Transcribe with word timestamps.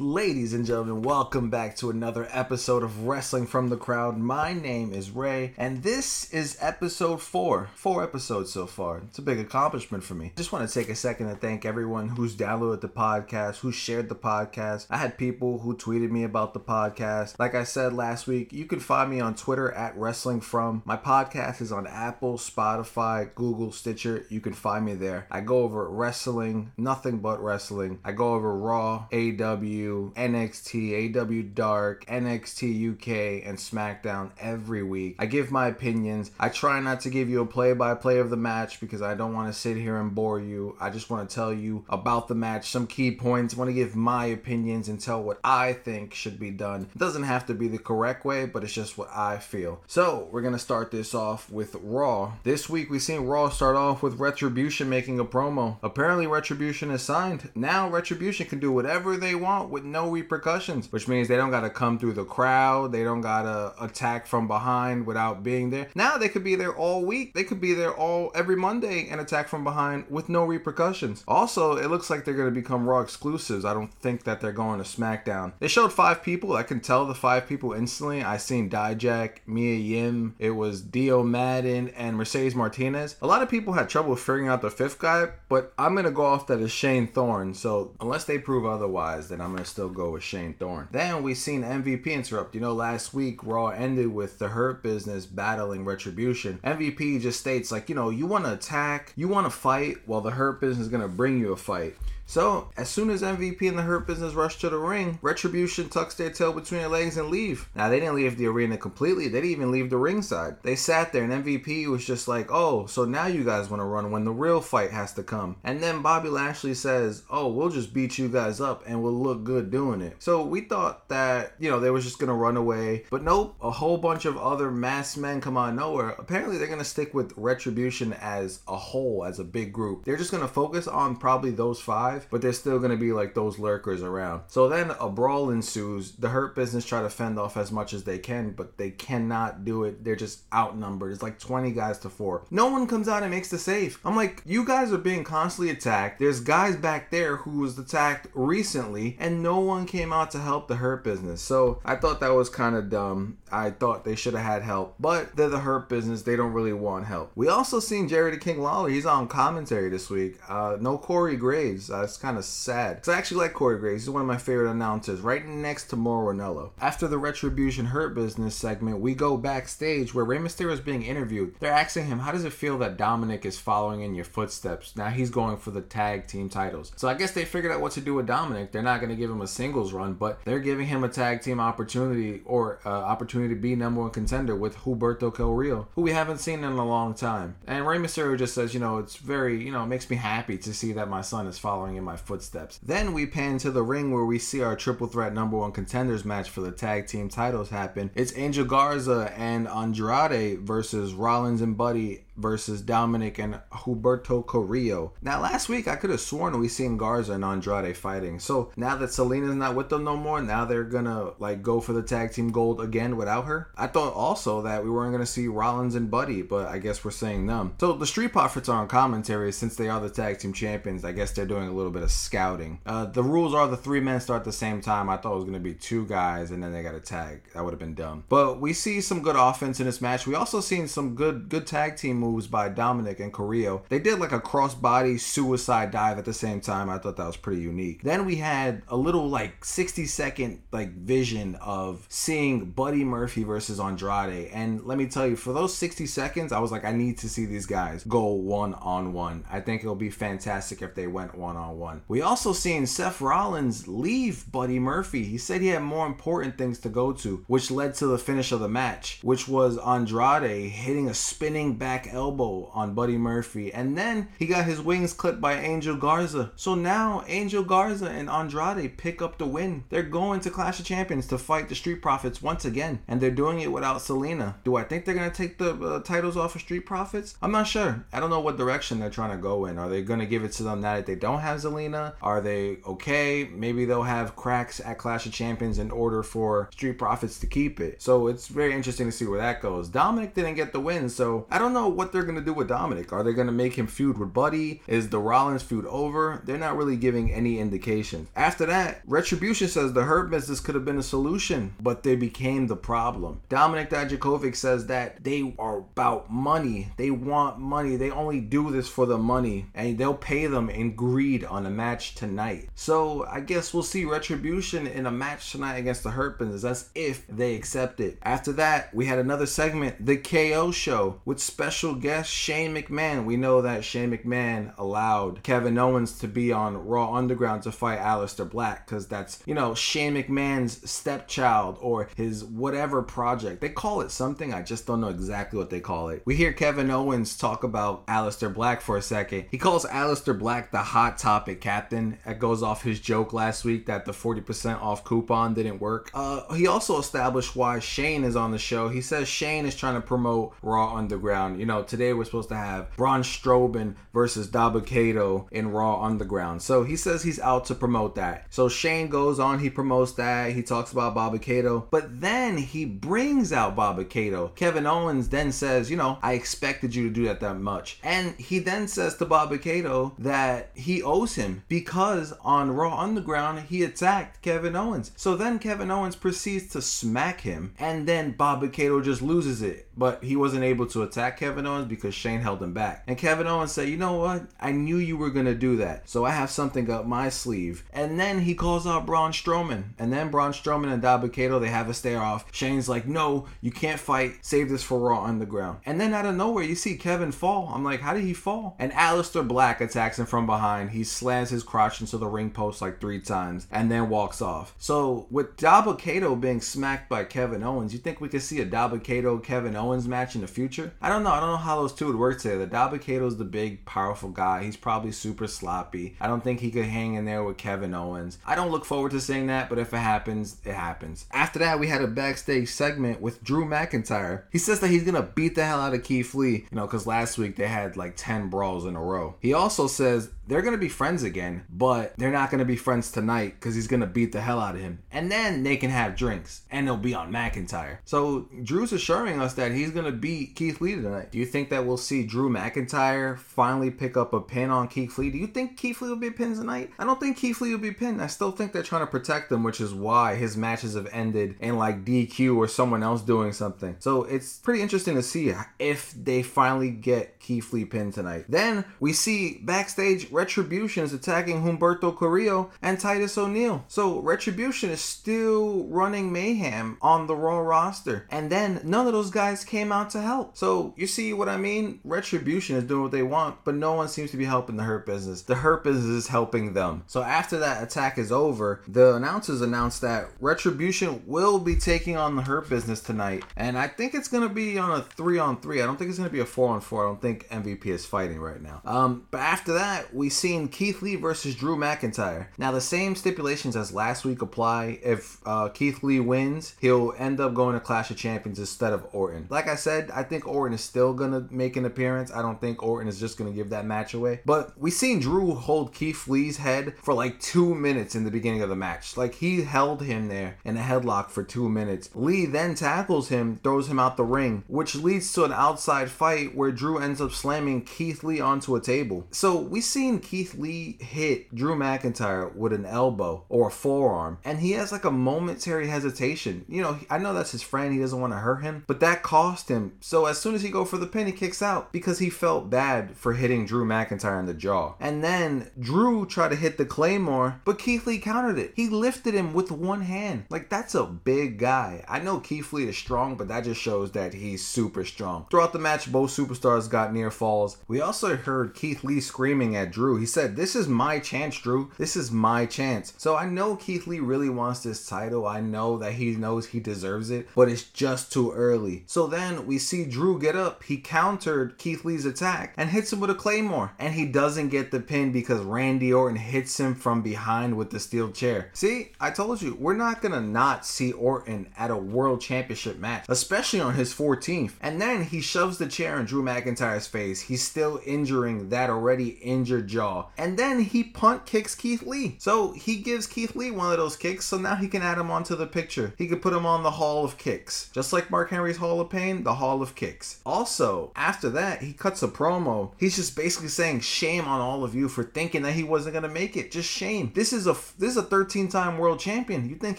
Ladies 0.00 0.52
and 0.52 0.64
gentlemen, 0.64 1.02
welcome 1.02 1.50
back 1.50 1.74
to 1.78 1.90
another 1.90 2.28
episode 2.30 2.84
of 2.84 3.08
Wrestling 3.08 3.48
from 3.48 3.68
the 3.68 3.76
Crowd. 3.76 4.16
My 4.16 4.52
name 4.52 4.92
is 4.92 5.10
Ray, 5.10 5.54
and 5.58 5.82
this 5.82 6.32
is 6.32 6.56
episode 6.60 7.20
four. 7.20 7.70
Four 7.74 8.04
episodes 8.04 8.52
so 8.52 8.68
far. 8.68 8.98
It's 8.98 9.18
a 9.18 9.22
big 9.22 9.40
accomplishment 9.40 10.04
for 10.04 10.14
me. 10.14 10.30
Just 10.36 10.52
want 10.52 10.68
to 10.68 10.72
take 10.72 10.88
a 10.88 10.94
second 10.94 11.28
to 11.28 11.34
thank 11.34 11.64
everyone 11.64 12.10
who's 12.10 12.36
downloaded 12.36 12.80
the 12.80 12.88
podcast, 12.88 13.56
who 13.56 13.72
shared 13.72 14.08
the 14.08 14.14
podcast. 14.14 14.86
I 14.88 14.98
had 14.98 15.18
people 15.18 15.58
who 15.58 15.76
tweeted 15.76 16.12
me 16.12 16.22
about 16.22 16.54
the 16.54 16.60
podcast. 16.60 17.36
Like 17.36 17.56
I 17.56 17.64
said 17.64 17.92
last 17.92 18.28
week, 18.28 18.52
you 18.52 18.66
can 18.66 18.78
find 18.78 19.10
me 19.10 19.18
on 19.18 19.34
Twitter 19.34 19.72
at 19.72 19.96
Wrestling 19.96 20.42
From. 20.42 20.80
My 20.84 20.96
podcast 20.96 21.60
is 21.60 21.72
on 21.72 21.88
Apple, 21.88 22.38
Spotify, 22.38 23.34
Google, 23.34 23.72
Stitcher. 23.72 24.26
You 24.28 24.40
can 24.40 24.52
find 24.52 24.84
me 24.84 24.94
there. 24.94 25.26
I 25.28 25.40
go 25.40 25.64
over 25.64 25.90
wrestling, 25.90 26.70
nothing 26.76 27.18
but 27.18 27.42
wrestling. 27.42 27.98
I 28.04 28.12
go 28.12 28.34
over 28.34 28.56
Raw, 28.56 29.08
AEW. 29.10 29.87
NXT, 29.88 31.12
AEW 31.12 31.54
Dark, 31.54 32.04
NXT 32.06 32.92
UK, 32.92 33.46
and 33.46 33.58
SmackDown 33.58 34.30
every 34.40 34.82
week. 34.82 35.16
I 35.18 35.26
give 35.26 35.50
my 35.50 35.66
opinions. 35.66 36.30
I 36.38 36.48
try 36.48 36.80
not 36.80 37.00
to 37.00 37.10
give 37.10 37.28
you 37.28 37.40
a 37.40 37.46
play 37.46 37.72
by 37.72 37.94
play 37.94 38.18
of 38.18 38.30
the 38.30 38.36
match 38.36 38.80
because 38.80 39.02
I 39.02 39.14
don't 39.14 39.34
want 39.34 39.52
to 39.52 39.58
sit 39.58 39.76
here 39.76 39.98
and 39.98 40.14
bore 40.14 40.40
you. 40.40 40.76
I 40.80 40.90
just 40.90 41.10
want 41.10 41.28
to 41.28 41.34
tell 41.34 41.52
you 41.52 41.84
about 41.88 42.28
the 42.28 42.34
match, 42.34 42.70
some 42.70 42.86
key 42.86 43.10
points. 43.10 43.54
I 43.54 43.58
want 43.58 43.68
to 43.68 43.74
give 43.74 43.96
my 43.96 44.26
opinions 44.26 44.88
and 44.88 45.00
tell 45.00 45.22
what 45.22 45.40
I 45.42 45.72
think 45.72 46.14
should 46.14 46.38
be 46.38 46.50
done. 46.50 46.88
It 46.94 46.98
doesn't 46.98 47.22
have 47.24 47.46
to 47.46 47.54
be 47.54 47.68
the 47.68 47.78
correct 47.78 48.24
way, 48.24 48.46
but 48.46 48.64
it's 48.64 48.72
just 48.72 48.98
what 48.98 49.10
I 49.14 49.38
feel. 49.38 49.82
So, 49.86 50.28
we're 50.30 50.42
going 50.42 50.54
to 50.54 50.58
start 50.58 50.90
this 50.90 51.14
off 51.14 51.50
with 51.50 51.76
Raw. 51.82 52.32
This 52.44 52.68
week, 52.68 52.90
we've 52.90 53.02
seen 53.02 53.20
Raw 53.20 53.48
start 53.48 53.76
off 53.76 54.02
with 54.02 54.20
Retribution 54.20 54.88
making 54.88 55.18
a 55.18 55.24
promo. 55.24 55.76
Apparently, 55.82 56.26
Retribution 56.26 56.90
is 56.90 57.02
signed. 57.02 57.50
Now, 57.54 57.88
Retribution 57.88 58.46
can 58.46 58.58
do 58.58 58.72
whatever 58.72 59.16
they 59.16 59.34
want 59.34 59.70
with 59.70 59.77
no 59.84 60.08
repercussions, 60.08 60.90
which 60.92 61.08
means 61.08 61.28
they 61.28 61.36
don't 61.36 61.50
got 61.50 61.60
to 61.60 61.70
come 61.70 61.98
through 61.98 62.14
the 62.14 62.24
crowd. 62.24 62.92
They 62.92 63.04
don't 63.04 63.20
got 63.20 63.42
to 63.42 63.84
attack 63.84 64.26
from 64.26 64.46
behind 64.46 65.06
without 65.06 65.42
being 65.42 65.70
there. 65.70 65.88
Now 65.94 66.16
they 66.16 66.28
could 66.28 66.44
be 66.44 66.54
there 66.54 66.74
all 66.74 67.04
week. 67.04 67.34
They 67.34 67.44
could 67.44 67.60
be 67.60 67.74
there 67.74 67.92
all 67.92 68.30
every 68.34 68.56
Monday 68.56 69.08
and 69.08 69.20
attack 69.20 69.48
from 69.48 69.64
behind 69.64 70.04
with 70.08 70.28
no 70.28 70.44
repercussions. 70.44 71.24
Also, 71.26 71.76
it 71.76 71.88
looks 71.88 72.10
like 72.10 72.24
they're 72.24 72.34
going 72.34 72.52
to 72.52 72.60
become 72.60 72.88
Raw 72.88 73.00
exclusives. 73.00 73.64
I 73.64 73.74
don't 73.74 73.92
think 73.94 74.24
that 74.24 74.40
they're 74.40 74.52
going 74.52 74.82
to 74.82 74.84
SmackDown. 74.84 75.52
They 75.58 75.68
showed 75.68 75.92
five 75.92 76.22
people. 76.22 76.54
I 76.54 76.62
can 76.62 76.80
tell 76.80 77.06
the 77.06 77.14
five 77.14 77.46
people 77.46 77.72
instantly. 77.72 78.22
I 78.22 78.36
seen 78.36 78.70
Dijak, 78.70 79.38
Mia 79.46 79.76
Yim, 79.76 80.34
it 80.38 80.50
was 80.50 80.82
Dio 80.82 81.22
Maddin, 81.22 81.92
and 81.96 82.16
Mercedes 82.16 82.54
Martinez. 82.54 83.16
A 83.22 83.26
lot 83.26 83.42
of 83.42 83.48
people 83.48 83.74
had 83.74 83.88
trouble 83.88 84.16
figuring 84.16 84.48
out 84.48 84.62
the 84.62 84.70
fifth 84.70 84.98
guy, 84.98 85.28
but 85.48 85.72
I'm 85.78 85.94
going 85.94 86.04
to 86.04 86.10
go 86.10 86.24
off 86.24 86.46
that 86.48 86.60
as 86.60 86.72
Shane 86.72 87.06
Thorne. 87.06 87.54
So 87.54 87.94
unless 88.00 88.24
they 88.24 88.38
prove 88.38 88.66
otherwise, 88.66 89.28
then 89.28 89.40
I'm 89.40 89.52
going 89.52 89.64
to 89.64 89.67
still 89.68 89.88
go 89.88 90.10
with 90.10 90.22
Shane 90.22 90.54
Thorne. 90.54 90.88
Then 90.90 91.22
we 91.22 91.34
seen 91.34 91.62
MVP 91.62 92.06
interrupt. 92.06 92.54
You 92.54 92.60
know, 92.60 92.72
last 92.72 93.14
week 93.14 93.44
Raw 93.44 93.68
ended 93.68 94.12
with 94.12 94.38
the 94.38 94.48
Hurt 94.48 94.82
Business 94.82 95.26
battling 95.26 95.84
Retribution. 95.84 96.58
MVP 96.64 97.20
just 97.20 97.40
states 97.40 97.70
like, 97.70 97.88
you 97.88 97.94
know, 97.94 98.10
you 98.10 98.26
want 98.26 98.44
to 98.44 98.52
attack, 98.52 99.12
you 99.16 99.28
want 99.28 99.46
to 99.46 99.50
fight, 99.50 99.98
well 100.06 100.20
the 100.20 100.32
Hurt 100.32 100.60
Business 100.60 100.86
is 100.86 100.88
gonna 100.88 101.08
bring 101.08 101.38
you 101.38 101.52
a 101.52 101.56
fight. 101.56 101.96
So, 102.28 102.68
as 102.76 102.90
soon 102.90 103.08
as 103.08 103.22
MVP 103.22 103.66
and 103.66 103.78
the 103.78 103.82
Hurt 103.82 104.06
Business 104.06 104.34
rush 104.34 104.58
to 104.58 104.68
the 104.68 104.76
ring, 104.76 105.18
Retribution 105.22 105.88
tucks 105.88 106.14
their 106.14 106.28
tail 106.28 106.52
between 106.52 106.80
their 106.80 106.90
legs 106.90 107.16
and 107.16 107.30
leave. 107.30 107.70
Now, 107.74 107.88
they 107.88 108.00
didn't 108.00 108.16
leave 108.16 108.36
the 108.36 108.48
arena 108.48 108.76
completely, 108.76 109.28
they 109.28 109.40
didn't 109.40 109.52
even 109.52 109.70
leave 109.70 109.88
the 109.88 109.96
ringside. 109.96 110.62
They 110.62 110.76
sat 110.76 111.10
there, 111.10 111.24
and 111.24 111.42
MVP 111.42 111.86
was 111.86 112.04
just 112.04 112.28
like, 112.28 112.52
oh, 112.52 112.84
so 112.84 113.06
now 113.06 113.28
you 113.28 113.44
guys 113.44 113.70
want 113.70 113.80
to 113.80 113.86
run 113.86 114.10
when 114.10 114.24
the 114.24 114.30
real 114.30 114.60
fight 114.60 114.90
has 114.90 115.14
to 115.14 115.22
come. 115.22 115.56
And 115.64 115.82
then 115.82 116.02
Bobby 116.02 116.28
Lashley 116.28 116.74
says, 116.74 117.22
oh, 117.30 117.48
we'll 117.48 117.70
just 117.70 117.94
beat 117.94 118.18
you 118.18 118.28
guys 118.28 118.60
up 118.60 118.82
and 118.86 119.02
we'll 119.02 119.14
look 119.14 119.42
good 119.42 119.70
doing 119.70 120.02
it. 120.02 120.16
So, 120.18 120.44
we 120.44 120.60
thought 120.60 121.08
that, 121.08 121.54
you 121.58 121.70
know, 121.70 121.80
they 121.80 121.90
was 121.90 122.04
just 122.04 122.18
going 122.18 122.28
to 122.28 122.34
run 122.34 122.58
away. 122.58 123.06
But 123.08 123.22
nope, 123.22 123.56
a 123.62 123.70
whole 123.70 123.96
bunch 123.96 124.26
of 124.26 124.36
other 124.36 124.70
masked 124.70 125.16
men 125.16 125.40
come 125.40 125.56
out 125.56 125.70
of 125.70 125.76
nowhere. 125.76 126.10
Apparently, 126.18 126.58
they're 126.58 126.66
going 126.66 126.78
to 126.78 126.84
stick 126.84 127.14
with 127.14 127.32
Retribution 127.38 128.12
as 128.12 128.60
a 128.68 128.76
whole, 128.76 129.24
as 129.24 129.38
a 129.38 129.44
big 129.44 129.72
group. 129.72 130.04
They're 130.04 130.18
just 130.18 130.30
going 130.30 130.42
to 130.42 130.48
focus 130.48 130.86
on 130.86 131.16
probably 131.16 131.52
those 131.52 131.80
five, 131.80 132.17
but 132.30 132.42
there's 132.42 132.58
still 132.58 132.78
going 132.78 132.90
to 132.90 132.96
be 132.96 133.12
like 133.12 133.34
those 133.34 133.58
lurkers 133.58 134.02
around. 134.02 134.42
So 134.48 134.68
then 134.68 134.92
a 135.00 135.08
brawl 135.08 135.50
ensues. 135.50 136.12
The 136.12 136.28
Hurt 136.28 136.54
Business 136.54 136.84
try 136.84 137.02
to 137.02 137.10
fend 137.10 137.38
off 137.38 137.56
as 137.56 137.72
much 137.72 137.92
as 137.92 138.04
they 138.04 138.18
can, 138.18 138.52
but 138.52 138.78
they 138.78 138.90
cannot 138.90 139.64
do 139.64 139.84
it. 139.84 140.04
They're 140.04 140.16
just 140.16 140.42
outnumbered. 140.52 141.12
It's 141.12 141.22
like 141.22 141.38
20 141.38 141.72
guys 141.72 141.98
to 142.00 142.08
four. 142.08 142.44
No 142.50 142.66
one 142.66 142.86
comes 142.86 143.08
out 143.08 143.22
and 143.22 143.30
makes 143.30 143.50
the 143.50 143.58
save. 143.58 143.98
I'm 144.04 144.16
like, 144.16 144.42
you 144.44 144.64
guys 144.64 144.92
are 144.92 144.98
being 144.98 145.24
constantly 145.24 145.72
attacked. 145.72 146.18
There's 146.18 146.40
guys 146.40 146.76
back 146.76 147.10
there 147.10 147.36
who 147.36 147.60
was 147.60 147.78
attacked 147.78 148.28
recently, 148.34 149.16
and 149.18 149.42
no 149.42 149.60
one 149.60 149.86
came 149.86 150.12
out 150.12 150.30
to 150.32 150.38
help 150.38 150.68
the 150.68 150.76
Hurt 150.76 151.04
Business. 151.04 151.40
So 151.40 151.80
I 151.84 151.96
thought 151.96 152.20
that 152.20 152.34
was 152.34 152.48
kind 152.48 152.74
of 152.76 152.90
dumb. 152.90 153.38
I 153.50 153.70
thought 153.70 154.04
they 154.04 154.14
should 154.14 154.34
have 154.34 154.44
had 154.44 154.62
help, 154.62 154.94
but 154.98 155.36
they're 155.36 155.48
the 155.48 155.60
Hurt 155.60 155.88
Business. 155.88 156.22
They 156.22 156.36
don't 156.36 156.52
really 156.52 156.72
want 156.72 157.06
help. 157.06 157.32
We 157.34 157.48
also 157.48 157.80
seen 157.80 158.08
Jerry 158.08 158.30
the 158.30 158.36
King 158.38 158.60
Lawler. 158.60 158.88
He's 158.88 159.06
on 159.06 159.28
commentary 159.28 159.88
this 159.88 160.10
week. 160.10 160.38
Uh, 160.48 160.76
no 160.80 160.98
Corey 160.98 161.36
Graves. 161.36 161.90
Uh, 161.90 162.06
it's 162.08 162.18
kind 162.18 162.38
of 162.38 162.44
sad 162.44 162.96
because 162.96 163.08
I 163.08 163.18
actually 163.18 163.38
like 163.38 163.54
Corey 163.54 163.78
Graves. 163.78 164.04
He's 164.04 164.10
one 164.10 164.22
of 164.22 164.28
my 164.28 164.38
favorite 164.38 164.70
announcers, 164.70 165.20
right 165.20 165.46
next 165.46 165.88
to 165.88 165.96
Mauro 165.96 166.34
Ranallo. 166.34 166.70
After 166.80 167.06
the 167.06 167.18
Retribution 167.18 167.86
Hurt 167.86 168.14
Business 168.14 168.54
segment, 168.54 169.00
we 169.00 169.14
go 169.14 169.36
backstage 169.36 170.14
where 170.14 170.24
Rey 170.24 170.38
Mysterio 170.38 170.72
is 170.72 170.80
being 170.80 171.02
interviewed. 171.02 171.54
They're 171.60 171.72
asking 171.72 172.06
him, 172.06 172.20
"How 172.20 172.32
does 172.32 172.44
it 172.44 172.52
feel 172.52 172.78
that 172.78 172.96
Dominic 172.96 173.44
is 173.44 173.58
following 173.58 174.02
in 174.02 174.14
your 174.14 174.24
footsteps? 174.24 174.96
Now 174.96 175.08
he's 175.08 175.30
going 175.30 175.58
for 175.58 175.70
the 175.70 175.82
tag 175.82 176.26
team 176.26 176.48
titles." 176.48 176.92
So 176.96 177.08
I 177.08 177.14
guess 177.14 177.32
they 177.32 177.44
figured 177.44 177.72
out 177.72 177.80
what 177.80 177.92
to 177.92 178.00
do 178.00 178.14
with 178.14 178.26
Dominic. 178.26 178.72
They're 178.72 178.82
not 178.82 179.00
going 179.00 179.10
to 179.10 179.16
give 179.16 179.30
him 179.30 179.42
a 179.42 179.46
singles 179.46 179.92
run, 179.92 180.14
but 180.14 180.44
they're 180.44 180.58
giving 180.58 180.86
him 180.86 181.04
a 181.04 181.08
tag 181.08 181.42
team 181.42 181.60
opportunity 181.60 182.42
or 182.44 182.80
uh, 182.86 182.88
opportunity 182.88 183.54
to 183.54 183.60
be 183.60 183.76
number 183.76 184.00
one 184.00 184.10
contender 184.10 184.56
with 184.56 184.76
Humberto 184.78 185.32
Carrillo, 185.32 185.88
who 185.94 186.02
we 186.02 186.12
haven't 186.12 186.38
seen 186.38 186.64
in 186.64 186.72
a 186.72 186.84
long 186.84 187.14
time. 187.14 187.56
And 187.66 187.86
Rey 187.86 187.98
Mysterio 187.98 188.38
just 188.38 188.54
says, 188.54 188.72
you 188.72 188.80
know, 188.80 188.98
it's 188.98 189.16
very, 189.16 189.62
you 189.62 189.72
know, 189.72 189.82
it 189.82 189.88
makes 189.88 190.08
me 190.08 190.16
happy 190.16 190.56
to 190.58 190.72
see 190.72 190.92
that 190.92 191.08
my 191.08 191.20
son 191.20 191.46
is 191.46 191.58
following 191.58 191.97
in 191.98 192.04
my 192.04 192.16
footsteps. 192.16 192.78
Then 192.78 193.12
we 193.12 193.26
pan 193.26 193.58
to 193.58 193.70
the 193.70 193.82
ring 193.82 194.10
where 194.10 194.24
we 194.24 194.38
see 194.38 194.62
our 194.62 194.76
triple 194.76 195.06
threat 195.06 195.34
number 195.34 195.58
one 195.58 195.72
contenders 195.72 196.24
match 196.24 196.48
for 196.48 196.62
the 196.62 196.72
tag 196.72 197.06
team 197.06 197.28
titles 197.28 197.68
happen. 197.68 198.10
It's 198.14 198.36
Angel 198.36 198.64
Garza 198.64 199.32
and 199.36 199.68
Andrade 199.68 200.60
versus 200.60 201.12
Rollins 201.12 201.60
and 201.60 201.76
Buddy 201.76 202.24
versus 202.38 202.82
Dominic 202.82 203.38
and 203.38 203.60
Humberto 203.72 204.46
Carrillo. 204.46 205.12
Now, 205.20 205.40
last 205.40 205.68
week 205.68 205.88
I 205.88 205.96
could 205.96 206.10
have 206.10 206.20
sworn 206.20 206.58
we 206.58 206.68
seen 206.68 206.96
Garza 206.96 207.34
and 207.34 207.44
Andrade 207.44 207.96
fighting. 207.96 208.38
So 208.38 208.70
now 208.76 208.96
that 208.96 209.10
Zelina's 209.10 209.54
not 209.54 209.74
with 209.74 209.88
them 209.88 210.04
no 210.04 210.16
more, 210.16 210.40
now 210.40 210.64
they're 210.64 210.84
gonna 210.84 211.32
like 211.38 211.62
go 211.62 211.80
for 211.80 211.92
the 211.92 212.02
tag 212.02 212.32
team 212.32 212.50
gold 212.50 212.80
again 212.80 213.16
without 213.16 213.44
her. 213.44 213.70
I 213.76 213.86
thought 213.86 214.14
also 214.14 214.62
that 214.62 214.84
we 214.84 214.90
weren't 214.90 215.12
gonna 215.12 215.26
see 215.26 215.48
Rollins 215.48 215.94
and 215.94 216.10
Buddy, 216.10 216.42
but 216.42 216.66
I 216.66 216.78
guess 216.78 217.04
we're 217.04 217.10
saying 217.10 217.46
them. 217.46 217.74
So 217.80 217.92
the 217.92 218.06
Street 218.06 218.32
Profits 218.32 218.68
are 218.68 218.80
on 218.80 218.88
commentary 218.88 219.52
since 219.52 219.76
they 219.76 219.88
are 219.88 220.00
the 220.00 220.10
tag 220.10 220.38
team 220.38 220.52
champions. 220.52 221.04
I 221.04 221.12
guess 221.12 221.32
they're 221.32 221.46
doing 221.46 221.68
a 221.68 221.72
little 221.72 221.92
bit 221.92 222.02
of 222.02 222.10
scouting. 222.10 222.80
Uh, 222.86 223.06
the 223.06 223.22
rules 223.22 223.54
are 223.54 223.68
the 223.68 223.76
three 223.76 224.00
men 224.00 224.20
start 224.20 224.40
at 224.40 224.44
the 224.44 224.52
same 224.52 224.80
time. 224.80 225.10
I 225.10 225.16
thought 225.16 225.32
it 225.32 225.36
was 225.36 225.44
gonna 225.44 225.60
be 225.60 225.74
two 225.74 226.06
guys 226.06 226.50
and 226.50 226.62
then 226.62 226.72
they 226.72 226.82
got 226.82 226.94
a 226.94 227.00
tag. 227.00 227.42
That 227.54 227.64
would 227.64 227.72
have 227.72 227.80
been 227.80 227.94
dumb. 227.94 228.24
But 228.28 228.60
we 228.60 228.72
see 228.72 229.00
some 229.00 229.22
good 229.22 229.36
offense 229.36 229.80
in 229.80 229.86
this 229.86 230.00
match. 230.00 230.26
We 230.26 230.34
also 230.34 230.60
seen 230.60 230.88
some 230.88 231.14
good 231.14 231.48
good 231.48 231.66
tag 231.66 231.96
team 231.96 232.18
moves 232.18 232.27
by 232.50 232.68
Dominic 232.68 233.20
and 233.20 233.32
Carrillo. 233.32 233.82
They 233.88 233.98
did 233.98 234.18
like 234.18 234.32
a 234.32 234.40
crossbody 234.40 235.18
suicide 235.18 235.90
dive 235.90 236.18
at 236.18 236.24
the 236.24 236.32
same 236.32 236.60
time. 236.60 236.90
I 236.90 236.98
thought 236.98 237.16
that 237.16 237.26
was 237.26 237.36
pretty 237.36 237.62
unique. 237.62 238.02
Then 238.02 238.26
we 238.26 238.36
had 238.36 238.82
a 238.88 238.96
little 238.96 239.28
like 239.28 239.64
60 239.64 240.06
second 240.06 240.62
like 240.72 240.92
vision 240.92 241.56
of 241.56 242.06
seeing 242.08 242.70
Buddy 242.70 243.04
Murphy 243.04 243.44
versus 243.44 243.80
Andrade. 243.80 244.50
And 244.52 244.84
let 244.84 244.98
me 244.98 245.06
tell 245.06 245.26
you, 245.26 245.36
for 245.36 245.52
those 245.52 245.74
60 245.76 246.06
seconds, 246.06 246.52
I 246.52 246.58
was 246.58 246.72
like, 246.72 246.84
I 246.84 246.92
need 246.92 247.18
to 247.18 247.28
see 247.28 247.46
these 247.46 247.66
guys 247.66 248.04
go 248.04 248.26
one 248.26 248.74
on 248.74 249.12
one. 249.12 249.44
I 249.50 249.60
think 249.60 249.82
it'll 249.82 249.94
be 249.94 250.10
fantastic 250.10 250.82
if 250.82 250.94
they 250.94 251.06
went 251.06 251.36
one 251.36 251.56
on 251.56 251.78
one. 251.78 252.02
We 252.08 252.22
also 252.22 252.52
seen 252.52 252.86
Seth 252.86 253.20
Rollins 253.20 253.88
leave 253.88 254.50
Buddy 254.50 254.78
Murphy. 254.78 255.24
He 255.24 255.38
said 255.38 255.60
he 255.60 255.68
had 255.68 255.82
more 255.82 256.06
important 256.06 256.58
things 256.58 256.78
to 256.80 256.88
go 256.88 257.12
to, 257.12 257.44
which 257.46 257.70
led 257.70 257.94
to 257.94 258.06
the 258.06 258.18
finish 258.18 258.52
of 258.52 258.60
the 258.60 258.68
match, 258.68 259.20
which 259.22 259.48
was 259.48 259.78
Andrade 259.78 260.70
hitting 260.70 261.08
a 261.08 261.14
spinning 261.14 261.76
back 261.76 262.08
elbow 262.18 262.70
on 262.74 262.94
Buddy 262.94 263.16
Murphy. 263.16 263.72
And 263.72 263.96
then 263.96 264.28
he 264.38 264.46
got 264.46 264.64
his 264.64 264.80
wings 264.80 265.12
clipped 265.12 265.40
by 265.40 265.54
Angel 265.54 265.96
Garza. 265.96 266.50
So 266.56 266.74
now 266.74 267.24
Angel 267.28 267.62
Garza 267.62 268.06
and 268.06 268.28
Andrade 268.28 268.98
pick 268.98 269.22
up 269.22 269.38
the 269.38 269.46
win. 269.46 269.84
They're 269.88 270.02
going 270.02 270.40
to 270.40 270.50
Clash 270.50 270.80
of 270.80 270.86
Champions 270.86 271.26
to 271.28 271.38
fight 271.38 271.68
the 271.68 271.74
Street 271.74 272.02
Profits 272.02 272.42
once 272.42 272.64
again. 272.64 272.98
And 273.06 273.20
they're 273.20 273.30
doing 273.30 273.60
it 273.60 273.72
without 273.72 273.98
Zelina. 273.98 274.54
Do 274.64 274.76
I 274.76 274.82
think 274.82 275.04
they're 275.04 275.14
going 275.14 275.30
to 275.30 275.36
take 275.36 275.58
the 275.58 275.72
uh, 275.74 276.00
titles 276.00 276.36
off 276.36 276.56
of 276.56 276.60
Street 276.60 276.86
Profits? 276.86 277.36
I'm 277.40 277.52
not 277.52 277.68
sure. 277.68 278.04
I 278.12 278.20
don't 278.20 278.30
know 278.30 278.40
what 278.40 278.56
direction 278.56 278.98
they're 278.98 279.10
trying 279.10 279.30
to 279.30 279.42
go 279.42 279.66
in. 279.66 279.78
Are 279.78 279.88
they 279.88 280.02
going 280.02 280.20
to 280.20 280.26
give 280.26 280.44
it 280.44 280.52
to 280.52 280.64
them 280.64 280.80
now 280.80 280.96
that 280.96 281.06
they 281.06 281.14
don't 281.14 281.40
have 281.40 281.60
Zelina? 281.60 282.14
Are 282.20 282.40
they 282.40 282.78
okay? 282.86 283.48
Maybe 283.52 283.84
they'll 283.84 284.02
have 284.02 284.36
cracks 284.36 284.80
at 284.80 284.98
Clash 284.98 285.26
of 285.26 285.32
Champions 285.32 285.78
in 285.78 285.90
order 285.90 286.22
for 286.22 286.68
Street 286.72 286.98
Profits 286.98 287.38
to 287.40 287.46
keep 287.46 287.80
it. 287.80 288.02
So 288.02 288.26
it's 288.26 288.48
very 288.48 288.72
interesting 288.72 289.06
to 289.06 289.12
see 289.12 289.26
where 289.26 289.40
that 289.40 289.62
goes. 289.62 289.88
Dominic 289.88 290.34
didn't 290.34 290.54
get 290.54 290.72
the 290.72 290.80
win, 290.80 291.08
so 291.08 291.46
I 291.50 291.58
don't 291.58 291.72
know 291.72 291.88
what 291.98 292.12
they're 292.12 292.22
gonna 292.22 292.40
do 292.40 292.54
with 292.54 292.68
Dominic. 292.68 293.12
Are 293.12 293.24
they 293.24 293.32
gonna 293.32 293.50
make 293.50 293.74
him 293.74 293.88
feud 293.88 294.16
with 294.16 294.32
Buddy? 294.32 294.80
Is 294.86 295.08
the 295.08 295.18
Rollins 295.18 295.64
feud 295.64 295.84
over? 295.86 296.40
They're 296.44 296.56
not 296.56 296.76
really 296.76 296.96
giving 296.96 297.32
any 297.32 297.58
indication. 297.58 298.28
After 298.36 298.64
that, 298.66 299.02
Retribution 299.04 299.66
says 299.66 299.92
the 299.92 300.04
Hurt 300.04 300.30
Business 300.30 300.60
could 300.60 300.76
have 300.76 300.84
been 300.84 300.98
a 300.98 301.02
solution, 301.02 301.74
but 301.80 302.04
they 302.04 302.14
became 302.14 302.68
the 302.68 302.76
problem. 302.76 303.40
Dominic 303.48 303.90
Dijakovic 303.90 304.54
says 304.54 304.86
that 304.86 305.24
they 305.24 305.52
are 305.58 305.78
about 305.78 306.30
money. 306.30 306.92
They 306.96 307.10
want 307.10 307.58
money. 307.58 307.96
They 307.96 308.12
only 308.12 308.40
do 308.40 308.70
this 308.70 308.86
for 308.88 309.04
the 309.04 309.18
money, 309.18 309.66
and 309.74 309.98
they'll 309.98 310.14
pay 310.14 310.46
them 310.46 310.70
in 310.70 310.94
greed 310.94 311.44
on 311.44 311.66
a 311.66 311.70
match 311.70 312.14
tonight. 312.14 312.68
So 312.76 313.26
I 313.26 313.40
guess 313.40 313.74
we'll 313.74 313.82
see 313.82 314.04
Retribution 314.04 314.86
in 314.86 315.06
a 315.06 315.10
match 315.10 315.50
tonight 315.50 315.78
against 315.78 316.04
the 316.04 316.10
Hurt 316.10 316.38
Business. 316.38 316.62
That's 316.62 316.90
if 316.94 317.26
they 317.26 317.56
accept 317.56 317.98
it. 317.98 318.18
After 318.22 318.52
that, 318.52 318.94
we 318.94 319.06
had 319.06 319.18
another 319.18 319.46
segment, 319.46 320.06
the 320.06 320.16
KO 320.16 320.70
show, 320.70 321.20
with 321.24 321.40
special 321.40 321.87
guest 321.94 322.30
Shane 322.30 322.74
McMahon. 322.74 323.24
We 323.24 323.36
know 323.36 323.62
that 323.62 323.84
Shane 323.84 324.10
McMahon 324.10 324.72
allowed 324.78 325.42
Kevin 325.42 325.78
Owens 325.78 326.18
to 326.20 326.28
be 326.28 326.52
on 326.52 326.86
Raw 326.86 327.14
Underground 327.14 327.62
to 327.62 327.72
fight 327.72 327.98
Aleister 327.98 328.48
Black 328.48 328.86
because 328.86 329.06
that's, 329.06 329.42
you 329.46 329.54
know, 329.54 329.74
Shane 329.74 330.14
McMahon's 330.14 330.88
stepchild 330.90 331.78
or 331.80 332.08
his 332.16 332.44
whatever 332.44 333.02
project. 333.02 333.60
They 333.60 333.68
call 333.68 334.00
it 334.00 334.10
something, 334.10 334.52
I 334.52 334.62
just 334.62 334.86
don't 334.86 335.00
know 335.00 335.08
exactly 335.08 335.58
what 335.58 335.70
they 335.70 335.80
call 335.80 336.08
it. 336.10 336.22
We 336.24 336.36
hear 336.36 336.52
Kevin 336.52 336.90
Owens 336.90 337.36
talk 337.36 337.64
about 337.64 338.06
Aleister 338.06 338.52
Black 338.52 338.80
for 338.80 338.96
a 338.96 339.02
second. 339.02 339.46
He 339.50 339.58
calls 339.58 339.84
Aleister 339.84 340.38
Black 340.38 340.70
the 340.70 340.78
hot 340.78 341.18
topic 341.18 341.60
captain. 341.60 342.18
That 342.24 342.38
goes 342.38 342.62
off 342.62 342.82
his 342.82 343.00
joke 343.00 343.32
last 343.32 343.64
week 343.64 343.86
that 343.86 344.04
the 344.04 344.12
40% 344.12 344.80
off 344.82 345.04
coupon 345.04 345.54
didn't 345.54 345.80
work. 345.80 346.10
Uh, 346.14 346.52
he 346.54 346.66
also 346.66 346.98
established 346.98 347.56
why 347.56 347.78
Shane 347.78 348.24
is 348.24 348.36
on 348.36 348.50
the 348.50 348.58
show. 348.58 348.88
He 348.88 349.00
says 349.00 349.28
Shane 349.28 349.66
is 349.66 349.74
trying 349.74 349.94
to 349.94 350.00
promote 350.00 350.54
Raw 350.62 350.94
Underground. 350.94 351.60
You 351.60 351.66
know, 351.66 351.77
today 351.82 352.12
we're 352.12 352.24
supposed 352.24 352.48
to 352.50 352.56
have 352.56 352.96
Braun 352.96 353.22
Strowman 353.22 353.96
versus 354.12 354.48
Dabba-Kato 354.48 355.48
in 355.50 355.70
Raw 355.70 356.02
Underground. 356.02 356.62
So 356.62 356.84
he 356.84 356.96
says 356.96 357.22
he's 357.22 357.40
out 357.40 357.64
to 357.66 357.74
promote 357.74 358.14
that. 358.16 358.46
So 358.50 358.68
Shane 358.68 359.08
goes 359.08 359.38
on, 359.38 359.58
he 359.58 359.70
promotes 359.70 360.12
that. 360.12 360.52
He 360.52 360.62
talks 360.62 360.92
about 360.92 361.40
Kato, 361.40 361.86
but 361.90 362.20
then 362.20 362.58
he 362.58 362.84
brings 362.84 363.52
out 363.52 363.76
Kato. 364.08 364.48
Kevin 364.48 364.86
Owens 364.86 365.28
then 365.28 365.52
says, 365.52 365.90
you 365.90 365.96
know, 365.96 366.18
I 366.22 366.32
expected 366.32 366.94
you 366.94 367.08
to 367.08 367.14
do 367.14 367.24
that 367.26 367.40
that 367.40 367.58
much. 367.58 367.98
And 368.02 368.34
he 368.36 368.58
then 368.58 368.88
says 368.88 369.16
to 369.16 369.58
Kato 369.58 370.14
that 370.18 370.70
he 370.74 371.02
owes 371.02 371.34
him 371.34 371.64
because 371.68 372.32
on 372.40 372.70
Raw 372.70 372.98
Underground 372.98 373.60
he 373.68 373.82
attacked 373.82 374.42
Kevin 374.42 374.76
Owens. 374.76 375.12
So 375.16 375.36
then 375.36 375.58
Kevin 375.58 375.90
Owens 375.90 376.16
proceeds 376.16 376.68
to 376.72 376.82
smack 376.82 377.40
him, 377.40 377.74
and 377.78 378.06
then 378.06 378.34
Kato 378.72 379.00
just 379.00 379.22
loses 379.22 379.62
it. 379.62 379.88
But 379.96 380.22
he 380.22 380.36
wasn't 380.36 380.64
able 380.64 380.86
to 380.86 381.02
attack 381.02 381.38
Kevin 381.38 381.66
Owens 381.68 381.86
because 381.86 382.14
Shane 382.14 382.40
held 382.40 382.62
him 382.62 382.72
back. 382.72 383.04
And 383.06 383.16
Kevin 383.16 383.46
Owens 383.46 383.72
said, 383.72 383.88
You 383.88 383.96
know 383.96 384.14
what? 384.14 384.46
I 384.60 384.72
knew 384.72 384.96
you 384.96 385.16
were 385.16 385.30
going 385.30 385.46
to 385.46 385.54
do 385.54 385.76
that. 385.76 386.08
So 386.08 386.24
I 386.24 386.30
have 386.30 386.50
something 386.50 386.90
up 386.90 387.06
my 387.06 387.28
sleeve. 387.28 387.84
And 387.92 388.18
then 388.18 388.40
he 388.40 388.54
calls 388.54 388.86
out 388.86 389.06
Braun 389.06 389.32
Strowman. 389.32 389.90
And 389.98 390.12
then 390.12 390.30
Braun 390.30 390.52
Strowman 390.52 390.92
and 390.92 391.02
Dabba-Kato, 391.02 391.58
they 391.58 391.68
have 391.68 391.88
a 391.88 391.94
stare 391.94 392.20
off. 392.20 392.46
Shane's 392.52 392.88
like, 392.88 393.06
No, 393.06 393.46
you 393.60 393.70
can't 393.70 394.00
fight. 394.00 394.44
Save 394.44 394.68
this 394.68 394.82
for 394.82 394.98
Raw 394.98 395.24
Underground. 395.24 395.78
And 395.86 396.00
then 396.00 396.14
out 396.14 396.26
of 396.26 396.34
nowhere, 396.34 396.64
you 396.64 396.74
see 396.74 396.96
Kevin 396.96 397.32
fall. 397.32 397.70
I'm 397.72 397.84
like, 397.84 398.00
How 398.00 398.14
did 398.14 398.24
he 398.24 398.34
fall? 398.34 398.76
And 398.78 398.92
Aleister 398.92 399.46
Black 399.46 399.80
attacks 399.80 400.18
him 400.18 400.26
from 400.26 400.46
behind. 400.46 400.90
He 400.90 401.04
slams 401.04 401.50
his 401.50 401.62
crotch 401.62 402.00
into 402.00 402.18
the 402.18 402.26
ring 402.26 402.50
post 402.50 402.80
like 402.80 403.00
three 403.00 403.20
times 403.20 403.66
and 403.70 403.90
then 403.90 404.08
walks 404.08 404.40
off. 404.40 404.74
So 404.78 405.26
with 405.30 405.56
Dabba-Kato 405.56 406.36
being 406.36 406.60
smacked 406.60 407.08
by 407.08 407.24
Kevin 407.24 407.62
Owens, 407.62 407.92
you 407.92 407.98
think 407.98 408.20
we 408.20 408.28
could 408.28 408.42
see 408.42 408.60
a 408.60 408.66
Dabba-Kato 408.66 409.38
Kevin 409.38 409.76
Owens 409.76 410.08
match 410.08 410.34
in 410.34 410.40
the 410.40 410.46
future? 410.46 410.92
I 411.00 411.08
don't 411.08 411.22
know. 411.22 411.30
I 411.30 411.40
don't 411.40 411.50
know 411.50 411.56
how 411.58 411.80
those 411.80 411.92
two 411.92 412.06
would 412.06 412.16
work 412.16 412.40
together. 412.40 412.66
Dabba-Kato's 412.66 413.36
the 413.36 413.44
big, 413.44 413.84
powerful 413.84 414.30
guy. 414.30 414.64
He's 414.64 414.76
probably 414.76 415.12
super 415.12 415.46
sloppy. 415.46 416.16
I 416.20 416.26
don't 416.26 416.42
think 416.42 416.60
he 416.60 416.70
could 416.70 416.86
hang 416.86 417.14
in 417.14 417.24
there 417.24 417.44
with 417.44 417.58
Kevin 417.58 417.94
Owens. 417.94 418.38
I 418.46 418.54
don't 418.54 418.70
look 418.70 418.84
forward 418.84 419.10
to 419.12 419.20
seeing 419.20 419.48
that, 419.48 419.68
but 419.68 419.78
if 419.78 419.92
it 419.92 419.98
happens, 419.98 420.56
it 420.64 420.74
happens. 420.74 421.26
After 421.32 421.58
that, 421.58 421.78
we 421.78 421.88
had 421.88 422.02
a 422.02 422.06
backstage 422.06 422.68
segment 422.68 423.20
with 423.20 423.42
Drew 423.44 423.64
McIntyre. 423.64 424.44
He 424.50 424.58
says 424.58 424.80
that 424.80 424.88
he's 424.88 425.04
gonna 425.04 425.22
beat 425.22 425.54
the 425.54 425.64
hell 425.64 425.80
out 425.80 425.94
of 425.94 426.02
Keith 426.02 426.34
Lee, 426.34 426.66
you 426.70 426.76
know, 426.76 426.86
because 426.86 427.06
last 427.06 427.38
week 427.38 427.56
they 427.56 427.68
had 427.68 427.96
like 427.96 428.14
10 428.16 428.48
brawls 428.48 428.86
in 428.86 428.96
a 428.96 429.02
row. 429.02 429.36
He 429.40 429.52
also 429.52 429.86
says 429.86 430.30
they're 430.46 430.62
gonna 430.62 430.78
be 430.78 430.88
friends 430.88 431.22
again, 431.22 431.64
but 431.68 432.14
they're 432.16 432.30
not 432.30 432.50
gonna 432.50 432.64
be 432.64 432.76
friends 432.76 433.12
tonight 433.12 433.54
because 433.58 433.74
he's 433.74 433.86
gonna 433.86 434.06
beat 434.06 434.32
the 434.32 434.40
hell 434.40 434.60
out 434.60 434.74
of 434.74 434.80
him. 434.80 435.00
And 435.12 435.30
then 435.30 435.62
they 435.62 435.76
can 435.76 435.90
have 435.90 436.16
drinks 436.16 436.62
and 436.70 436.86
they'll 436.86 436.96
be 436.96 437.14
on 437.14 437.32
McIntyre. 437.32 437.98
So 438.04 438.48
Drew's 438.62 438.92
assuring 438.92 439.40
us 439.40 439.54
that 439.54 439.72
he's 439.72 439.90
gonna 439.90 440.12
beat 440.12 440.56
Keith 440.56 440.80
Lee 440.80 440.94
tonight. 440.94 441.30
Do 441.30 441.38
you 441.38 441.46
think 441.48 441.70
that 441.70 441.84
we'll 441.84 441.96
see 441.96 442.24
Drew 442.24 442.48
McIntyre 442.48 443.38
finally 443.38 443.90
pick 443.90 444.16
up 444.16 444.32
a 444.32 444.40
pin 444.40 444.70
on 444.70 444.88
Keith 444.88 445.18
Lee? 445.18 445.30
Do 445.30 445.38
you 445.38 445.46
think 445.46 445.76
Keith 445.76 446.00
Lee 446.00 446.08
will 446.08 446.16
be 446.16 446.30
pinned 446.30 446.56
tonight? 446.56 446.90
I 446.98 447.04
don't 447.04 447.18
think 447.18 447.36
Keith 447.36 447.60
Lee 447.60 447.72
will 447.72 447.78
be 447.78 447.92
pinned. 447.92 448.22
I 448.22 448.26
still 448.26 448.52
think 448.52 448.72
they're 448.72 448.82
trying 448.82 449.02
to 449.02 449.06
protect 449.06 449.50
him, 449.50 449.62
which 449.62 449.80
is 449.80 449.92
why 449.92 450.36
his 450.36 450.56
matches 450.56 450.94
have 450.94 451.08
ended 451.12 451.56
in 451.60 451.76
like 451.76 452.04
DQ 452.04 452.56
or 452.56 452.68
someone 452.68 453.02
else 453.02 453.22
doing 453.22 453.52
something. 453.52 453.96
So 453.98 454.24
it's 454.24 454.58
pretty 454.58 454.82
interesting 454.82 455.14
to 455.16 455.22
see 455.22 455.52
if 455.78 456.12
they 456.12 456.42
finally 456.42 456.90
get 456.90 457.40
Keith 457.40 457.72
Lee 457.72 457.84
pinned 457.84 458.14
tonight. 458.14 458.44
Then 458.48 458.84
we 459.00 459.12
see 459.12 459.58
backstage 459.62 460.30
Retribution 460.30 461.04
is 461.04 461.12
attacking 461.12 461.62
Humberto 461.62 462.16
Carrillo 462.16 462.70
and 462.82 463.00
Titus 463.00 463.38
O'Neil. 463.38 463.84
So 463.88 464.20
Retribution 464.20 464.90
is 464.90 465.00
still 465.00 465.84
running 465.86 466.32
mayhem 466.32 466.98
on 467.00 467.26
the 467.26 467.36
Raw 467.36 467.58
roster. 467.58 468.26
And 468.30 468.50
then 468.50 468.80
none 468.84 469.06
of 469.06 469.12
those 469.12 469.30
guys 469.30 469.64
came 469.64 469.92
out 469.92 470.10
to 470.10 470.20
help. 470.20 470.56
So 470.56 470.94
you 470.96 471.06
see 471.06 471.32
what 471.38 471.48
I 471.48 471.56
mean? 471.56 472.00
Retribution 472.04 472.76
is 472.76 472.84
doing 472.84 473.02
what 473.02 473.12
they 473.12 473.22
want, 473.22 473.64
but 473.64 473.74
no 473.74 473.94
one 473.94 474.08
seems 474.08 474.30
to 474.32 474.36
be 474.36 474.44
helping 474.44 474.76
the 474.76 474.82
Hurt 474.82 475.06
Business. 475.06 475.42
The 475.42 475.54
Hurt 475.54 475.84
Business 475.84 476.04
is 476.06 476.28
helping 476.28 476.74
them. 476.74 477.04
So 477.06 477.22
after 477.22 477.58
that 477.58 477.82
attack 477.82 478.18
is 478.18 478.32
over, 478.32 478.82
the 478.88 479.14
announcers 479.14 479.60
announced 479.60 480.00
that 480.02 480.28
Retribution 480.40 481.22
will 481.26 481.58
be 481.58 481.76
taking 481.76 482.16
on 482.16 482.36
the 482.36 482.42
Hurt 482.42 482.68
Business 482.68 483.00
tonight. 483.00 483.44
And 483.56 483.78
I 483.78 483.88
think 483.88 484.14
it's 484.14 484.28
to 484.28 484.48
be 484.48 484.78
on 484.78 484.90
a 484.90 485.02
three 485.02 485.38
on 485.38 485.60
three. 485.60 485.80
I 485.80 485.86
don't 485.86 485.96
think 485.96 486.10
it's 486.10 486.18
to 486.18 486.28
be 486.28 486.40
a 486.40 486.44
four 486.44 486.70
on 486.70 486.80
four. 486.80 487.04
I 487.04 487.08
don't 487.08 487.22
think 487.22 487.48
MVP 487.48 487.86
is 487.86 488.04
fighting 488.04 488.40
right 488.40 488.60
now. 488.60 488.80
Um, 488.84 489.26
but 489.30 489.40
after 489.40 489.72
that, 489.74 490.14
we 490.14 490.28
seen 490.28 490.68
Keith 490.68 491.02
Lee 491.02 491.16
versus 491.16 491.54
Drew 491.54 491.76
McIntyre. 491.76 492.48
Now 492.58 492.72
the 492.72 492.80
same 492.80 493.14
stipulations 493.14 493.76
as 493.76 493.92
last 493.92 494.24
week 494.24 494.42
apply. 494.42 494.98
If 495.02 495.38
uh, 495.46 495.68
Keith 495.68 496.02
Lee 496.02 496.20
wins, 496.20 496.74
he'll 496.80 497.14
end 497.16 497.40
up 497.40 497.54
going 497.54 497.74
to 497.74 497.80
Clash 497.80 498.10
of 498.10 498.16
Champions 498.16 498.58
instead 498.58 498.92
of 498.92 499.06
Orton. 499.12 499.46
Like 499.50 499.68
I 499.68 499.76
said, 499.76 500.10
I 500.10 500.22
think 500.22 500.46
Orton 500.46 500.74
is 500.74 500.82
still 500.82 501.14
gonna 501.14 501.27
make 501.50 501.76
an 501.76 501.84
appearance. 501.84 502.32
I 502.32 502.42
don't 502.42 502.60
think 502.60 502.82
Orton 502.82 503.08
is 503.08 503.20
just 503.20 503.38
gonna 503.38 503.52
give 503.52 503.70
that 503.70 503.86
match 503.86 504.14
away. 504.14 504.40
But 504.44 504.78
we 504.78 504.90
seen 504.90 505.20
Drew 505.20 505.54
hold 505.54 505.92
Keith 505.92 506.28
Lee's 506.28 506.58
head 506.58 506.94
for 507.02 507.14
like 507.14 507.40
two 507.40 507.74
minutes 507.74 508.14
in 508.14 508.24
the 508.24 508.30
beginning 508.30 508.62
of 508.62 508.68
the 508.68 508.76
match. 508.76 509.16
Like 509.16 509.34
he 509.36 509.62
held 509.62 510.02
him 510.02 510.28
there 510.28 510.58
in 510.64 510.76
a 510.76 510.82
headlock 510.82 511.30
for 511.30 511.42
two 511.42 511.68
minutes. 511.68 512.10
Lee 512.14 512.46
then 512.46 512.74
tackles 512.74 513.28
him, 513.28 513.56
throws 513.62 513.88
him 513.88 513.98
out 513.98 514.16
the 514.16 514.24
ring, 514.24 514.64
which 514.66 514.94
leads 514.94 515.32
to 515.32 515.44
an 515.44 515.52
outside 515.52 516.10
fight 516.10 516.54
where 516.54 516.70
Drew 516.70 516.98
ends 516.98 517.20
up 517.20 517.32
slamming 517.32 517.82
Keith 517.82 518.22
Lee 518.22 518.40
onto 518.40 518.76
a 518.76 518.80
table. 518.80 519.26
So 519.30 519.58
we 519.58 519.80
seen 519.80 520.20
Keith 520.20 520.54
Lee 520.54 520.98
hit 521.00 521.54
Drew 521.54 521.76
McIntyre 521.76 522.54
with 522.54 522.72
an 522.72 522.86
elbow 522.86 523.44
or 523.48 523.68
a 523.68 523.70
forearm, 523.70 524.38
and 524.44 524.60
he 524.60 524.72
has 524.72 524.92
like 524.92 525.04
a 525.04 525.10
momentary 525.10 525.88
hesitation. 525.88 526.64
You 526.68 526.82
know, 526.82 526.98
I 527.10 527.18
know 527.18 527.34
that's 527.34 527.52
his 527.52 527.62
friend, 527.62 527.92
he 527.92 528.00
doesn't 528.00 528.20
want 528.20 528.32
to 528.32 528.38
hurt 528.38 528.62
him, 528.62 528.84
but 528.86 529.00
that 529.00 529.22
cost 529.22 529.68
him. 529.68 529.94
So 530.00 530.26
as 530.26 530.40
soon 530.40 530.54
as 530.54 530.62
he 530.62 530.70
go 530.70 530.84
for 530.84 530.98
the 530.98 531.06
pin, 531.06 531.17
he 531.26 531.32
kicks 531.32 531.62
out 531.62 531.92
because 531.92 532.18
he 532.18 532.30
felt 532.30 532.70
bad 532.70 533.16
for 533.16 533.34
hitting 533.34 533.66
Drew 533.66 533.84
McIntyre 533.84 534.38
in 534.38 534.46
the 534.46 534.54
jaw. 534.54 534.94
And 535.00 535.22
then 535.22 535.70
Drew 535.78 536.26
tried 536.26 536.50
to 536.50 536.56
hit 536.56 536.78
the 536.78 536.84
Claymore, 536.84 537.60
but 537.64 537.78
Keith 537.78 538.06
Lee 538.06 538.18
countered 538.18 538.58
it. 538.58 538.72
He 538.76 538.88
lifted 538.88 539.34
him 539.34 539.52
with 539.52 539.70
one 539.70 540.02
hand. 540.02 540.44
Like 540.50 540.68
that's 540.68 540.94
a 540.94 541.04
big 541.04 541.58
guy. 541.58 542.04
I 542.08 542.20
know 542.20 542.40
Keith 542.40 542.72
Lee 542.72 542.88
is 542.88 542.96
strong, 542.96 543.36
but 543.36 543.48
that 543.48 543.64
just 543.64 543.80
shows 543.80 544.12
that 544.12 544.34
he's 544.34 544.64
super 544.64 545.04
strong. 545.04 545.46
Throughout 545.50 545.72
the 545.72 545.78
match, 545.78 546.10
both 546.10 546.30
superstars 546.30 546.88
got 546.88 547.12
near 547.12 547.30
falls. 547.30 547.78
We 547.88 548.00
also 548.00 548.36
heard 548.36 548.74
Keith 548.74 549.04
Lee 549.04 549.20
screaming 549.20 549.76
at 549.76 549.90
Drew. 549.90 550.16
He 550.18 550.26
said, 550.26 550.56
This 550.56 550.76
is 550.76 550.88
my 550.88 551.18
chance, 551.18 551.58
Drew. 551.58 551.90
This 551.98 552.16
is 552.16 552.30
my 552.30 552.66
chance. 552.66 553.12
So 553.16 553.36
I 553.36 553.46
know 553.46 553.76
Keith 553.76 554.06
Lee 554.06 554.20
really 554.20 554.50
wants 554.50 554.80
this 554.82 555.06
title. 555.06 555.46
I 555.46 555.60
know 555.60 555.98
that 555.98 556.12
he 556.14 556.36
knows 556.36 556.66
he 556.66 556.80
deserves 556.80 557.30
it, 557.30 557.48
but 557.54 557.68
it's 557.68 557.84
just 557.84 558.32
too 558.32 558.52
early. 558.52 559.04
So 559.06 559.26
then 559.26 559.66
we 559.66 559.78
see 559.78 560.04
Drew 560.04 560.38
get 560.38 560.56
up. 560.56 560.82
He 560.82 560.97
countered 560.98 561.78
Keith 561.78 562.04
Lee's 562.04 562.24
attack 562.24 562.74
and 562.76 562.90
hits 562.90 563.12
him 563.12 563.20
with 563.20 563.30
a 563.30 563.34
claymore. 563.34 563.92
And 563.98 564.14
he 564.14 564.26
doesn't 564.26 564.68
get 564.68 564.90
the 564.90 565.00
pin 565.00 565.32
because 565.32 565.60
Randy 565.60 566.12
Orton 566.12 566.36
hits 566.36 566.78
him 566.78 566.94
from 566.94 567.22
behind 567.22 567.76
with 567.76 567.90
the 567.90 568.00
steel 568.00 568.30
chair. 568.30 568.70
See, 568.74 569.12
I 569.20 569.30
told 569.30 569.62
you, 569.62 569.76
we're 569.78 569.94
not 569.94 570.22
gonna 570.22 570.40
not 570.40 570.84
see 570.84 571.12
Orton 571.12 571.68
at 571.76 571.90
a 571.90 571.96
world 571.96 572.40
championship 572.40 572.98
match, 572.98 573.24
especially 573.28 573.80
on 573.80 573.94
his 573.94 574.12
14th. 574.12 574.72
And 574.80 575.00
then 575.00 575.24
he 575.24 575.40
shoves 575.40 575.78
the 575.78 575.86
chair 575.86 576.18
in 576.18 576.26
Drew 576.26 576.42
McIntyre's 576.42 577.06
face. 577.06 577.42
He's 577.42 577.62
still 577.62 578.00
injuring 578.04 578.68
that 578.70 578.90
already 578.90 579.30
injured 579.42 579.88
jaw. 579.88 580.26
And 580.36 580.58
then 580.58 580.80
he 580.80 581.04
punt 581.04 581.46
kicks 581.46 581.74
Keith 581.74 582.02
Lee. 582.02 582.36
So 582.38 582.72
he 582.72 582.96
gives 582.96 583.26
Keith 583.26 583.54
Lee 583.56 583.70
one 583.70 583.92
of 583.92 583.98
those 583.98 584.16
kicks, 584.16 584.46
so 584.46 584.58
now 584.58 584.74
he 584.74 584.88
can 584.88 585.02
add 585.02 585.18
him 585.18 585.30
onto 585.30 585.56
the 585.56 585.66
picture. 585.66 586.14
He 586.16 586.26
could 586.26 586.42
put 586.42 586.52
him 586.54 586.66
on 586.66 586.82
the 586.82 586.92
Hall 586.92 587.24
of 587.24 587.38
Kicks. 587.38 587.90
Just 587.92 588.12
like 588.12 588.30
Mark 588.30 588.50
Henry's 588.50 588.76
Hall 588.78 589.00
of 589.00 589.10
Pain, 589.10 589.44
the 589.44 589.54
Hall 589.54 589.82
of 589.82 589.94
Kicks. 589.94 590.40
Also, 590.44 590.87
After 591.16 591.48
that, 591.50 591.82
he 591.82 591.92
cuts 591.92 592.22
a 592.22 592.28
promo. 592.28 592.92
He's 592.98 593.16
just 593.16 593.36
basically 593.36 593.68
saying 593.68 594.00
shame 594.00 594.46
on 594.46 594.60
all 594.60 594.84
of 594.84 594.94
you 594.94 595.08
for 595.08 595.24
thinking 595.24 595.62
that 595.62 595.72
he 595.72 595.82
wasn't 595.82 596.14
gonna 596.14 596.28
make 596.28 596.56
it. 596.56 596.70
Just 596.70 596.88
shame. 596.88 597.32
This 597.34 597.52
is 597.52 597.66
a 597.66 597.76
this 597.98 598.10
is 598.10 598.16
a 598.16 598.22
13-time 598.22 598.98
world 598.98 599.20
champion. 599.20 599.68
You 599.68 599.76
think 599.76 599.98